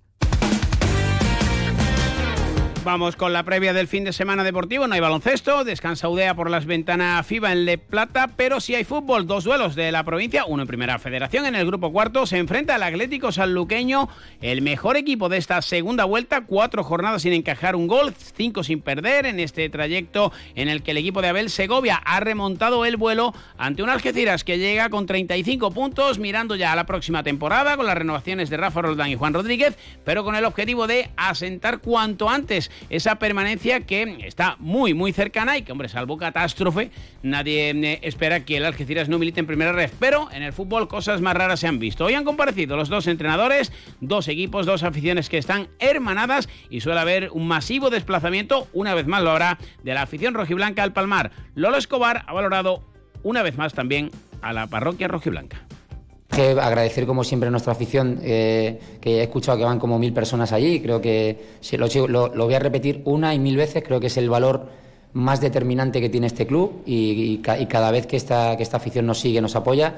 Vamos 2.83 3.15
con 3.15 3.31
la 3.31 3.43
previa 3.43 3.71
del 3.71 3.87
fin 3.87 4.03
de 4.03 4.11
semana 4.11 4.43
deportivo. 4.43 4.87
No 4.87 4.93
hay 4.93 4.99
baloncesto, 4.99 5.63
descansa 5.63 6.09
Udea 6.09 6.35
por 6.35 6.49
las 6.49 6.65
ventanas 6.65 7.25
FIBA 7.25 7.53
en 7.53 7.63
Le 7.63 7.77
Plata, 7.77 8.31
pero 8.35 8.59
sí 8.59 8.75
hay 8.75 8.83
fútbol. 8.83 9.25
Dos 9.25 9.45
duelos 9.45 9.75
de 9.75 9.89
la 9.93 10.03
provincia, 10.03 10.43
uno 10.45 10.63
en 10.63 10.67
primera 10.67 10.99
federación. 10.99 11.45
En 11.45 11.55
el 11.55 11.65
grupo 11.65 11.93
cuarto 11.93 12.25
se 12.25 12.37
enfrenta 12.39 12.75
al 12.75 12.83
Atlético 12.83 13.31
Sanluqueño, 13.31 14.09
el 14.41 14.61
mejor 14.61 14.97
equipo 14.97 15.29
de 15.29 15.37
esta 15.37 15.61
segunda 15.61 16.03
vuelta. 16.03 16.41
Cuatro 16.41 16.83
jornadas 16.83 17.21
sin 17.21 17.31
encajar 17.31 17.77
un 17.77 17.87
gol, 17.87 18.13
cinco 18.35 18.65
sin 18.65 18.81
perder 18.81 19.27
en 19.27 19.39
este 19.39 19.69
trayecto 19.69 20.33
en 20.55 20.67
el 20.67 20.83
que 20.83 20.91
el 20.91 20.97
equipo 20.97 21.21
de 21.21 21.29
Abel 21.29 21.49
Segovia 21.49 22.01
ha 22.03 22.19
remontado 22.19 22.83
el 22.83 22.97
vuelo 22.97 23.33
ante 23.57 23.81
un 23.81 23.89
Algeciras 23.89 24.43
que 24.43 24.57
llega 24.57 24.89
con 24.89 25.05
35 25.05 25.71
puntos, 25.71 26.19
mirando 26.19 26.55
ya 26.57 26.73
a 26.73 26.75
la 26.75 26.85
próxima 26.85 27.23
temporada 27.23 27.77
con 27.77 27.85
las 27.85 27.97
renovaciones 27.97 28.49
de 28.49 28.57
Rafa 28.57 28.81
Roldán 28.81 29.09
y 29.09 29.15
Juan 29.15 29.33
Rodríguez, 29.33 29.77
pero 30.03 30.25
con 30.25 30.35
el 30.35 30.43
objetivo 30.43 30.85
de 30.85 31.09
asentar 31.15 31.79
cuanto 31.79 32.29
antes 32.29 32.71
esa 32.89 33.15
permanencia 33.15 33.81
que 33.81 34.17
está 34.25 34.55
muy, 34.59 34.93
muy 34.93 35.13
cercana 35.13 35.57
y 35.57 35.63
que, 35.63 35.71
hombre, 35.71 35.89
salvo 35.89 36.17
catástrofe, 36.17 36.91
nadie 37.21 37.71
eh, 37.71 37.99
espera 38.01 38.45
que 38.45 38.57
el 38.57 38.65
Algeciras 38.65 39.09
no 39.09 39.19
milite 39.19 39.39
en 39.39 39.47
primera 39.47 39.71
red. 39.71 39.89
Pero 39.99 40.31
en 40.31 40.43
el 40.43 40.53
fútbol 40.53 40.87
cosas 40.87 41.21
más 41.21 41.35
raras 41.35 41.59
se 41.59 41.67
han 41.67 41.79
visto. 41.79 42.05
Hoy 42.05 42.13
han 42.13 42.23
comparecido 42.23 42.77
los 42.77 42.89
dos 42.89 43.07
entrenadores, 43.07 43.71
dos 44.01 44.27
equipos, 44.27 44.65
dos 44.65 44.83
aficiones 44.83 45.29
que 45.29 45.37
están 45.37 45.67
hermanadas 45.79 46.49
y 46.69 46.81
suele 46.81 46.99
haber 46.99 47.29
un 47.31 47.47
masivo 47.47 47.89
desplazamiento, 47.89 48.67
una 48.73 48.93
vez 48.93 49.07
más 49.07 49.23
lo 49.23 49.31
habrá, 49.31 49.57
de 49.83 49.93
la 49.93 50.03
afición 50.03 50.33
rojiblanca 50.33 50.83
al 50.83 50.93
Palmar. 50.93 51.31
Lolo 51.55 51.77
Escobar 51.77 52.23
ha 52.27 52.33
valorado 52.33 52.83
una 53.23 53.41
vez 53.41 53.57
más 53.57 53.73
también 53.73 54.11
a 54.41 54.53
la 54.53 54.67
parroquia 54.67 55.07
rojiblanca. 55.07 55.65
Agradecer 56.41 57.05
como 57.05 57.23
siempre 57.23 57.49
nuestra 57.49 57.73
afición, 57.73 58.19
eh, 58.23 58.79
que 58.99 59.19
he 59.19 59.23
escuchado 59.23 59.57
que 59.57 59.63
van 59.63 59.79
como 59.79 59.99
mil 59.99 60.13
personas 60.13 60.51
allí, 60.51 60.79
creo 60.79 60.99
que 60.99 61.37
si 61.61 61.77
lo, 61.77 61.87
lo, 62.07 62.33
lo, 62.33 62.45
voy 62.45 62.53
a 62.55 62.59
repetir 62.59 63.01
una 63.05 63.33
y 63.35 63.39
mil 63.39 63.55
veces, 63.55 63.83
creo 63.83 63.99
que 63.99 64.07
es 64.07 64.17
el 64.17 64.29
valor 64.29 64.67
más 65.13 65.41
determinante 65.41 66.01
que 66.01 66.09
tiene 66.09 66.27
este 66.27 66.47
club 66.47 66.81
y, 66.85 66.93
y, 66.93 67.41
y 67.59 67.65
cada 67.67 67.91
vez 67.91 68.07
que 68.07 68.17
esta, 68.17 68.57
que 68.57 68.63
esta 68.63 68.77
afición 68.77 69.05
nos 69.05 69.19
sigue, 69.19 69.41
nos 69.41 69.55
apoya, 69.55 69.95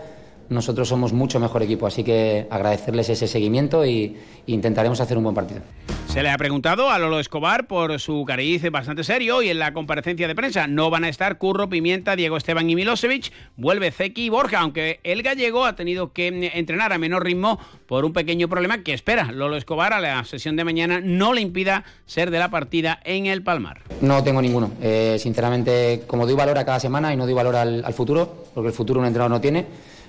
nosotros 0.49 0.87
somos 0.87 1.13
mucho 1.13 1.39
mejor 1.39 1.63
equipo, 1.63 1.87
así 1.87 2.03
que 2.03 2.47
agradecerles 2.49 3.09
ese 3.09 3.27
seguimiento 3.27 3.83
e 3.83 4.15
intentaremos 4.47 4.99
hacer 5.01 5.17
un 5.17 5.23
buen 5.23 5.35
partido. 5.35 5.61
Se 6.07 6.23
le 6.23 6.29
ha 6.29 6.37
preguntado 6.37 6.89
a 6.89 6.97
Lolo 6.97 7.19
Escobar 7.19 7.67
por 7.67 7.99
su 7.99 8.23
cariz 8.25 8.63
bastante 8.71 9.03
serio 9.03 9.41
y 9.41 9.49
en 9.49 9.59
la 9.59 9.73
comparecencia 9.73 10.29
de 10.29 10.35
prensa 10.35 10.65
no 10.65 10.89
van 10.89 11.03
a 11.03 11.09
estar 11.09 11.37
Curro, 11.37 11.67
Pimienta, 11.67 12.15
Diego 12.15 12.37
Esteban 12.37 12.69
y 12.69 12.75
Milosevic, 12.75 13.33
vuelve 13.57 13.91
Zeki 13.91 14.25
y 14.25 14.29
Borja, 14.29 14.59
aunque 14.59 15.01
el 15.03 15.23
gallego 15.23 15.65
ha 15.65 15.75
tenido 15.75 16.13
que 16.13 16.51
entrenar 16.53 16.93
a 16.93 16.97
menor 16.97 17.25
ritmo 17.25 17.59
por 17.85 18.05
un 18.05 18.13
pequeño 18.13 18.47
problema 18.47 18.81
que 18.81 18.93
espera 18.93 19.31
Lolo 19.31 19.57
Escobar 19.57 19.91
a 19.91 19.99
la 19.99 20.23
sesión 20.23 20.55
de 20.55 20.63
mañana 20.63 21.01
no 21.03 21.33
le 21.33 21.41
impida 21.41 21.83
ser 22.05 22.31
de 22.31 22.39
la 22.39 22.49
partida 22.49 22.99
en 23.03 23.25
el 23.25 23.43
Palmar. 23.43 23.81
No 23.99 24.23
tengo 24.23 24.41
ninguno, 24.41 24.71
eh, 24.81 25.17
sinceramente 25.19 26.03
como 26.07 26.25
doy 26.25 26.35
valor 26.35 26.57
a 26.57 26.65
cada 26.65 26.79
semana 26.79 27.13
y 27.13 27.17
no 27.17 27.25
doy 27.25 27.33
valor 27.33 27.55
al, 27.57 27.83
al 27.83 27.93
futuro, 27.93 28.45
porque 28.53 28.69
el 28.69 28.73
futuro 28.73 29.01
un 29.01 29.05
entrenador 29.05 29.31
no 29.31 29.41
tiene, 29.41 29.65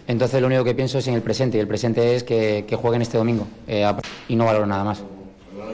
entonces 0.07 0.41
lo 0.41 0.47
único 0.47 0.65
que 0.65 0.75
pienso 0.75 0.99
es 0.99 1.09
en 1.09 1.15
el 1.15 1.23
presente 1.23 1.59
y 1.59 1.61
el 1.61 1.67
presente 1.67 2.15
es 2.15 2.25
que, 2.25 2.65
que 2.67 2.77
jueguen 2.77 3.03
este 3.03 3.19
domingo 3.19 3.47
eh, 3.67 3.87
y 4.29 4.37
no 4.37 4.45
valoro 4.45 4.67
nada 4.67 4.85
más. 4.85 5.03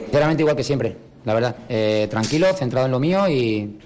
Sinceramente 0.05 0.43
igual 0.43 0.55
que 0.55 0.63
siempre, 0.63 0.95
la 1.25 1.33
verdad. 1.33 1.55
Eh, 1.69 2.07
tranquilo, 2.09 2.47
centrado 2.53 2.85
en 2.85 2.91
lo 2.91 2.99
mío 2.99 3.27
y, 3.29 3.77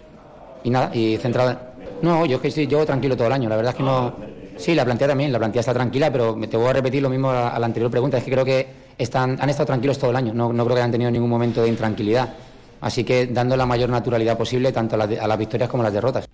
nada, 0.65 0.95
y 0.95 1.17
centrado... 1.17 1.57
No, 2.01 2.25
yo 2.25 2.37
es 2.37 2.41
que 2.41 2.51
sí, 2.51 2.67
yo 2.67 2.85
tranquilo 2.85 3.15
todo 3.15 3.27
el 3.27 3.33
año, 3.33 3.49
la 3.49 3.55
verdad 3.55 3.71
es 3.71 3.77
que 3.77 3.83
no... 3.83 4.13
Sí, 4.57 4.73
la 4.73 4.85
plantilla 4.85 5.09
también, 5.09 5.31
la 5.31 5.37
plantilla 5.37 5.59
está 5.59 5.73
tranquila, 5.73 6.11
pero 6.11 6.35
te 6.47 6.57
voy 6.57 6.67
a 6.67 6.73
repetir 6.73 7.01
lo 7.01 7.09
mismo 7.09 7.29
a, 7.29 7.49
a 7.49 7.59
la 7.59 7.65
anterior 7.67 7.91
pregunta, 7.91 8.17
es 8.17 8.23
que 8.23 8.31
creo 8.31 8.43
que 8.43 8.67
están, 8.97 9.37
han 9.39 9.49
estado 9.49 9.67
tranquilos 9.67 9.99
todo 9.99 10.09
el 10.09 10.15
año, 10.15 10.33
no, 10.33 10.51
no 10.51 10.63
creo 10.65 10.75
que 10.75 10.81
hayan 10.81 10.91
tenido 10.91 11.11
ningún 11.11 11.29
momento 11.29 11.61
de 11.61 11.69
intranquilidad. 11.69 12.33
Así 12.81 13.03
que 13.03 13.27
dando 13.27 13.55
la 13.57 13.65
mayor 13.65 13.89
naturalidad 13.89 14.37
posible 14.37 14.71
tanto 14.71 14.95
a 14.95 14.99
las, 14.99 15.19
a 15.19 15.27
las 15.27 15.37
victorias 15.37 15.69
como 15.69 15.83
a 15.83 15.85
las 15.85 15.93
derrotas. 15.93 16.27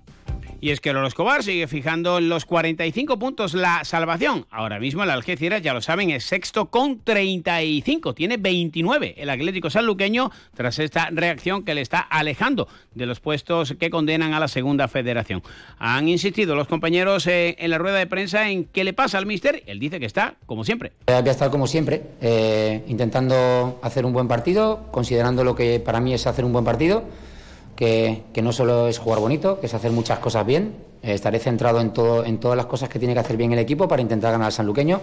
Y 0.64 0.72
es 0.72 0.80
que 0.80 0.94
Lolo 0.94 1.10
Escobar 1.10 1.44
sigue 1.44 1.68
fijando 1.68 2.22
los 2.22 2.46
45 2.46 3.20
puntos 3.20 3.54
la 3.54 3.84
salvación. 3.84 4.46
Ahora 4.50 4.80
mismo 4.80 5.04
el 5.04 5.10
Algeciras, 5.10 5.62
ya 5.62 5.74
lo 5.74 5.82
saben, 5.82 6.10
es 6.10 6.24
sexto 6.24 6.68
con 6.68 7.02
35. 7.02 8.14
Tiene 8.14 8.38
29 8.38 9.16
el 9.18 9.30
Atlético 9.30 9.70
Sanluqueño 9.70 10.32
tras 10.56 10.80
esta 10.80 11.10
reacción 11.12 11.66
que 11.66 11.76
le 11.76 11.82
está 11.82 12.00
alejando 12.00 12.70
de 12.96 13.06
los 13.06 13.20
puestos 13.20 13.76
que 13.78 13.90
condenan 13.90 14.34
a 14.34 14.40
la 14.40 14.48
segunda 14.48 14.88
federación. 14.88 15.44
Han 15.80 16.08
insistido 16.08 16.56
los 16.56 16.70
compañeros 16.70 17.28
eh, 17.28 17.58
en 17.60 17.70
la 17.70 17.78
rueda 17.78 17.98
de 17.98 18.08
prensa 18.08 18.50
en 18.50 18.64
qué 18.64 18.86
le 18.86 18.94
pasa 18.94 19.18
al 19.18 19.26
míster. 19.26 19.64
Él 19.66 19.80
dice 19.80 20.00
que 20.00 20.06
está 20.06 20.36
como 20.46 20.64
siempre. 20.64 20.94
Voy 21.08 21.16
a 21.16 21.20
estar 21.30 21.52
como 21.52 21.68
siempre, 21.68 22.04
eh, 22.22 22.86
intentando 22.88 23.82
hacer 23.84 24.06
un 24.06 24.14
buen 24.14 24.30
partido, 24.30 24.88
considerando 24.92 25.44
lo 25.44 25.56
que 25.56 25.82
para 25.82 26.00
mí 26.00 26.14
es 26.14 26.26
hacer 26.26 26.46
un 26.46 26.54
buen 26.54 26.64
partido 26.64 27.04
que, 27.84 28.42
no 28.42 28.52
solo 28.52 28.88
es 28.88 28.98
jugar 28.98 29.20
bonito, 29.20 29.60
que 29.60 29.66
es 29.66 29.74
hacer 29.74 29.92
muchas 29.92 30.20
cosas 30.20 30.46
bien. 30.46 30.74
Estaré 31.02 31.40
centrado 31.40 31.82
en, 31.82 31.92
todo, 31.92 32.24
en 32.24 32.38
todas 32.40 32.56
las 32.56 32.66
cosas 32.66 32.88
que 32.88 32.98
tiene 32.98 33.14
que 33.14 33.20
hacer 33.20 33.36
bien 33.36 33.52
el 33.52 33.60
equipo 33.60 33.88
para 33.90 34.02
intentar 34.02 34.32
ganar 34.32 34.46
al 34.48 34.52
sanluqueño. 34.54 35.02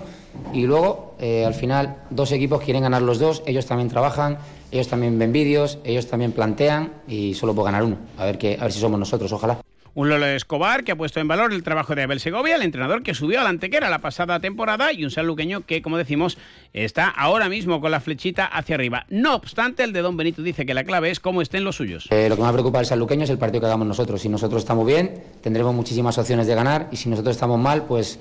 Y 0.55 0.63
luego, 0.63 1.15
eh, 1.19 1.45
al 1.45 1.53
final, 1.53 2.05
dos 2.09 2.33
equipos 2.33 2.63
quieren 2.63 2.83
ganar 2.83 3.03
los 3.03 3.19
dos, 3.19 3.43
ellos 3.45 3.67
también 3.67 3.91
trabajan, 3.91 4.39
ellos 4.73 4.89
también 4.89 5.19
ven 5.19 5.31
vídeos, 5.31 5.79
ellos 5.85 6.07
también 6.07 6.33
plantean 6.33 6.93
y 7.07 7.35
solo 7.35 7.55
puedo 7.55 7.67
ganar 7.67 7.83
uno. 7.83 7.99
A 8.17 8.25
ver, 8.25 8.39
que, 8.39 8.57
a 8.59 8.63
ver 8.63 8.73
si 8.73 8.81
somos 8.81 8.99
nosotros, 8.99 9.31
ojalá. 9.33 9.59
Un 9.95 10.09
Lolo 10.09 10.27
Escobar 10.27 10.85
que 10.85 10.93
ha 10.93 10.97
puesto 10.97 11.21
en 11.21 11.29
valor 11.29 11.53
el 11.53 11.63
trabajo 11.63 11.95
de 11.95 12.03
Abel 12.03 12.21
Segovia, 12.21 12.57
el 12.57 12.63
entrenador 12.63 13.03
que 13.03 13.15
subió 13.15 13.41
a 13.41 13.43
la 13.43 13.51
antequera 13.51 13.91
la 13.91 14.01
pasada 14.01 14.41
temporada, 14.41 14.93
y 14.93 15.05
un 15.05 15.11
sanluqueño 15.11 15.63
que, 15.67 15.83
como 15.83 15.99
decimos, 15.99 16.39
está 16.73 17.09
ahora 17.09 17.49
mismo 17.49 17.81
con 17.81 17.91
la 17.91 18.01
flechita 18.01 18.47
hacia 18.47 18.77
arriba. 18.77 19.07
No 19.09 19.35
obstante, 19.35 19.83
el 19.83 19.93
de 19.93 20.03
Don 20.03 20.17
Benito 20.17 20.43
dice 20.43 20.65
que 20.65 20.75
la 20.75 20.85
clave 20.85 21.11
es 21.11 21.19
cómo 21.19 21.43
estén 21.43 21.65
los 21.65 21.77
suyos. 21.77 22.07
Eh, 22.11 22.29
lo 22.29 22.37
que 22.37 22.43
más 22.43 22.53
preocupa 22.53 22.79
al 22.79 22.87
sanluqueño 22.87 23.25
es 23.25 23.31
el 23.31 23.39
partido 23.39 23.61
que 23.61 23.67
hagamos 23.67 23.87
nosotros. 23.87 24.21
Si 24.21 24.29
nosotros 24.29 24.63
estamos 24.63 24.87
bien, 24.87 25.23
tendremos 25.43 25.75
muchísimas 25.75 26.17
opciones 26.19 26.47
de 26.47 26.55
ganar, 26.55 26.89
y 26.93 26.97
si 26.97 27.09
nosotros 27.09 27.35
estamos 27.35 27.59
mal, 27.59 27.85
pues 27.87 28.19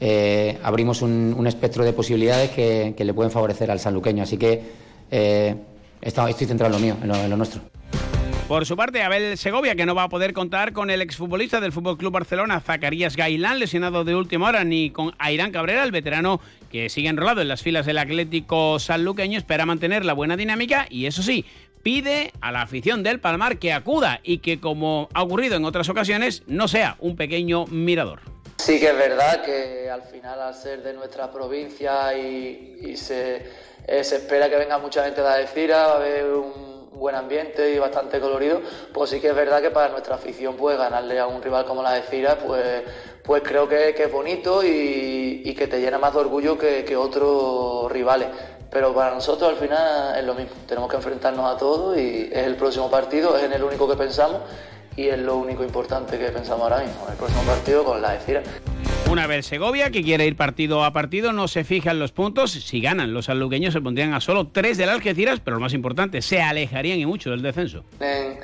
eh, 0.00 0.58
abrimos 0.64 1.02
un, 1.02 1.46
espectro 1.46 1.84
de 1.84 1.92
posibilidades 1.92 2.50
que, 2.50 2.94
le 2.98 3.14
pueden 3.14 3.30
favorecer 3.30 3.70
al 3.70 3.78
sanluqueño. 3.78 4.24
Así 4.24 4.36
que 4.36 4.60
eh, 5.10 5.54
estoy 6.00 6.32
centrado 6.34 6.74
en 6.74 6.80
lo 6.80 6.84
mío, 6.84 6.96
en 7.00 7.30
lo 7.30 7.36
nuestro. 7.36 7.62
Por 8.48 8.66
su 8.66 8.76
parte, 8.76 9.02
Abel 9.02 9.38
Segovia, 9.38 9.74
que 9.74 9.86
no 9.86 9.94
va 9.94 10.04
a 10.04 10.08
poder 10.08 10.32
contar 10.32 10.72
con 10.72 10.90
el 10.90 11.00
exfutbolista 11.00 11.60
del 11.60 11.72
Fútbol 11.72 11.96
Barcelona, 12.10 12.60
Zacarías 12.60 13.16
Gailán, 13.16 13.58
lesionado 13.58 14.04
de 14.04 14.14
última 14.14 14.48
hora, 14.48 14.64
ni 14.64 14.90
con 14.90 15.14
Airán 15.18 15.52
Cabrera, 15.52 15.84
el 15.84 15.92
veterano 15.92 16.40
que 16.70 16.90
sigue 16.90 17.08
enrolado 17.08 17.40
en 17.40 17.48
las 17.48 17.62
filas 17.62 17.86
del 17.86 17.98
Atlético 17.98 18.78
sanluqueño, 18.78 19.38
espera 19.38 19.64
mantener 19.64 20.04
la 20.04 20.12
buena 20.12 20.36
dinámica 20.36 20.86
y, 20.90 21.06
eso 21.06 21.22
sí, 21.22 21.46
pide 21.82 22.32
a 22.40 22.52
la 22.52 22.62
afición 22.62 23.02
del 23.02 23.20
Palmar 23.20 23.58
que 23.58 23.72
acuda 23.72 24.20
y 24.22 24.38
que, 24.38 24.60
como 24.60 25.08
ha 25.14 25.22
ocurrido 25.22 25.56
en 25.56 25.64
otras 25.64 25.88
ocasiones, 25.88 26.42
no 26.46 26.68
sea 26.68 26.96
un 26.98 27.16
pequeño 27.16 27.66
mirador. 27.66 28.20
Sí 28.58 28.78
que 28.78 28.90
es 28.90 28.96
verdad 28.96 29.42
que 29.44 29.90
al 29.90 30.02
final, 30.02 30.40
al 30.40 30.54
ser 30.54 30.82
de 30.82 30.92
nuestra 30.92 31.30
provincia 31.30 32.16
y, 32.16 32.78
eh, 32.82 32.96
se, 32.96 34.16
espera 34.16 34.48
que 34.48 34.56
venga 34.56 34.78
mucha 34.78 35.04
gente 35.04 35.20
de 35.20 35.28
Algeciras, 35.28 35.88
va 35.88 35.92
a 35.92 35.96
haber 35.96 36.24
un 36.26 36.71
buen 36.94 37.14
ambiente 37.14 37.72
y 37.74 37.78
bastante 37.78 38.20
colorido, 38.20 38.60
pues 38.92 39.10
sí 39.10 39.20
que 39.20 39.28
es 39.28 39.34
verdad 39.34 39.60
que 39.60 39.70
para 39.70 39.88
nuestra 39.88 40.16
afición 40.16 40.56
pues 40.56 40.76
ganarle 40.76 41.18
a 41.18 41.26
un 41.26 41.42
rival 41.42 41.64
como 41.64 41.82
la 41.82 41.94
de 41.94 42.02
Cira 42.02 42.38
pues, 42.38 42.82
pues 43.22 43.42
creo 43.42 43.68
que, 43.68 43.90
es 43.90 44.12
bonito 44.12 44.62
y, 44.64 45.54
que 45.56 45.66
te 45.66 45.80
llena 45.80 45.98
más 45.98 46.14
de 46.14 46.20
orgullo 46.20 46.58
que, 46.58 46.84
que 46.84 46.96
otros 46.96 47.90
rivales. 47.92 48.28
Pero 48.70 48.94
para 48.94 49.14
nosotros 49.14 49.50
al 49.50 49.56
final 49.56 50.18
es 50.18 50.24
lo 50.24 50.34
mismo, 50.34 50.54
tenemos 50.66 50.88
que 50.90 50.96
enfrentarnos 50.96 51.54
a 51.54 51.58
todo 51.58 51.98
y 51.98 52.30
es 52.32 52.46
el 52.46 52.56
próximo 52.56 52.90
partido, 52.90 53.36
es 53.36 53.44
en 53.44 53.52
el 53.52 53.62
único 53.62 53.86
que 53.86 53.96
pensamos 53.96 54.40
y 54.96 55.08
es 55.08 55.18
lo 55.18 55.36
único 55.36 55.64
importante 55.64 56.18
que 56.18 56.28
pensamos 56.28 56.62
ahora 56.62 56.84
mismo, 56.84 57.06
el 57.08 57.16
próximo 57.16 57.42
partido 57.42 57.84
con 57.84 58.02
la 58.02 58.12
de 58.12 58.20
Cira. 58.20 58.42
Una 59.10 59.26
vez 59.26 59.46
Segovia, 59.46 59.90
que 59.90 60.02
quiere 60.02 60.26
ir 60.26 60.36
partido 60.36 60.84
a 60.84 60.92
partido, 60.92 61.32
no 61.32 61.46
se 61.46 61.64
fijan 61.64 61.98
los 61.98 62.12
puntos. 62.12 62.52
Si 62.52 62.80
ganan, 62.80 63.12
los 63.12 63.28
alugueños 63.28 63.74
se 63.74 63.80
pondrían 63.80 64.14
a 64.14 64.20
solo 64.20 64.48
tres 64.48 64.78
del 64.78 64.88
Algeciras, 64.88 65.40
pero 65.40 65.56
lo 65.56 65.60
más 65.60 65.74
importante, 65.74 66.22
se 66.22 66.40
alejarían 66.40 66.98
y 66.98 67.04
mucho 67.04 67.30
del 67.30 67.42
descenso. 67.42 67.84
En 68.00 68.38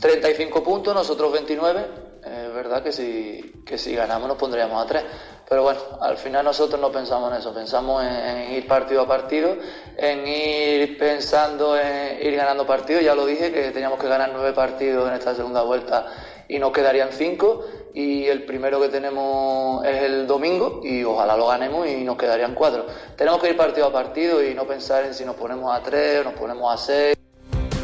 35 0.00 0.64
puntos, 0.64 0.94
nosotros 0.94 1.32
29. 1.32 1.84
Es 2.24 2.52
verdad 2.52 2.82
que 2.82 2.90
si, 2.90 3.62
que 3.64 3.78
si 3.78 3.94
ganamos 3.94 4.28
nos 4.28 4.36
pondríamos 4.36 4.82
a 4.82 4.86
tres. 4.86 5.04
Pero 5.48 5.62
bueno, 5.62 5.80
al 6.02 6.18
final 6.18 6.44
nosotros 6.44 6.78
no 6.78 6.92
pensamos 6.92 7.32
en 7.32 7.38
eso, 7.38 7.54
pensamos 7.54 8.04
en, 8.04 8.52
ir 8.52 8.66
partido 8.66 9.00
a 9.00 9.08
partido, 9.08 9.56
en 9.96 10.28
ir 10.28 10.98
pensando 10.98 11.78
en 11.78 12.26
ir 12.26 12.36
ganando 12.36 12.66
partidos. 12.66 13.02
Ya 13.02 13.14
lo 13.14 13.24
dije 13.24 13.50
que 13.50 13.70
teníamos 13.70 13.98
que 13.98 14.08
ganar 14.08 14.30
nueve 14.32 14.52
partidos 14.52 15.08
en 15.08 15.14
esta 15.14 15.34
segunda 15.34 15.62
vuelta 15.62 16.06
y 16.48 16.58
nos 16.58 16.70
quedarían 16.72 17.12
cinco 17.12 17.64
y 17.94 18.26
el 18.26 18.44
primero 18.44 18.78
que 18.78 18.88
tenemos 18.88 19.84
es 19.86 20.02
el 20.02 20.26
domingo 20.26 20.82
y 20.84 21.02
ojalá 21.02 21.34
lo 21.36 21.46
ganemos 21.46 21.88
y 21.88 22.04
nos 22.04 22.18
quedarían 22.18 22.54
cuatro. 22.54 22.84
Tenemos 23.16 23.40
que 23.40 23.48
ir 23.48 23.56
partido 23.56 23.86
a 23.86 23.92
partido 23.92 24.44
y 24.44 24.54
no 24.54 24.66
pensar 24.66 25.04
en 25.04 25.14
si 25.14 25.24
nos 25.24 25.36
ponemos 25.36 25.74
a 25.74 25.82
tres 25.82 26.20
o 26.20 26.24
nos 26.24 26.34
ponemos 26.34 26.74
a 26.74 26.76
seis. 26.76 27.17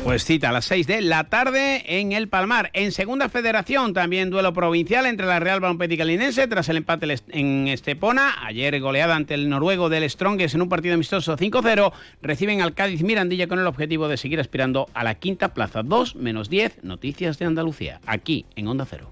Pues 0.05 0.27
cita 0.27 0.51
a 0.51 0.53
las 0.53 0.67
6 0.67 0.87
de 0.87 1.01
la 1.01 1.25
tarde 1.25 1.83
en 1.99 2.13
el 2.13 2.29
Palmar. 2.29 2.71
En 2.75 2.93
Segunda 2.93 3.31
Federación 3.31 3.95
también 3.95 4.29
duelo 4.29 4.53
provincial 4.53 5.07
entre 5.07 5.25
la 5.25 5.41
Real 5.41 5.61
Balonpédica 5.61 6.05
Linense 6.05 6.47
tras 6.47 6.69
el 6.69 6.77
empate 6.77 7.07
en 7.31 7.69
Estepona. 7.69 8.35
Ayer 8.45 8.79
goleada 8.81 9.17
ante 9.17 9.33
el 9.33 9.49
noruego 9.49 9.89
del 9.89 10.09
Strongest 10.09 10.57
en 10.57 10.63
un 10.63 10.69
partido 10.69 10.95
amistoso 10.95 11.39
5-0. 11.39 11.91
Reciben 12.21 12.61
al 12.61 12.75
Cádiz 12.75 13.03
Mirandilla 13.03 13.49
con 13.49 13.59
el 13.59 13.67
objetivo 13.67 14.07
de 14.07 14.19
seguir 14.19 14.41
aspirando 14.41 14.89
a 14.93 15.05
la 15.05 15.15
quinta 15.15 15.55
plaza. 15.55 15.83
2 15.83 16.17
menos 16.17 16.51
10. 16.51 16.85
Noticias 16.85 17.39
de 17.39 17.47
Andalucía. 17.47 18.03
Aquí 18.05 18.45
en 18.57 18.69
Onda 18.69 18.85
Cero. 18.85 19.11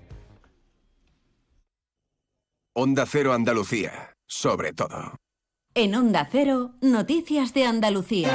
Onda 2.75 3.07
Cero 3.07 3.33
Andalucía. 3.33 4.13
Sobre 4.27 4.75
todo. 4.75 5.17
En 5.75 5.95
Onda 5.95 6.29
Cero, 6.31 6.73
Noticias 6.83 7.55
de 7.55 7.65
Andalucía. 7.65 8.29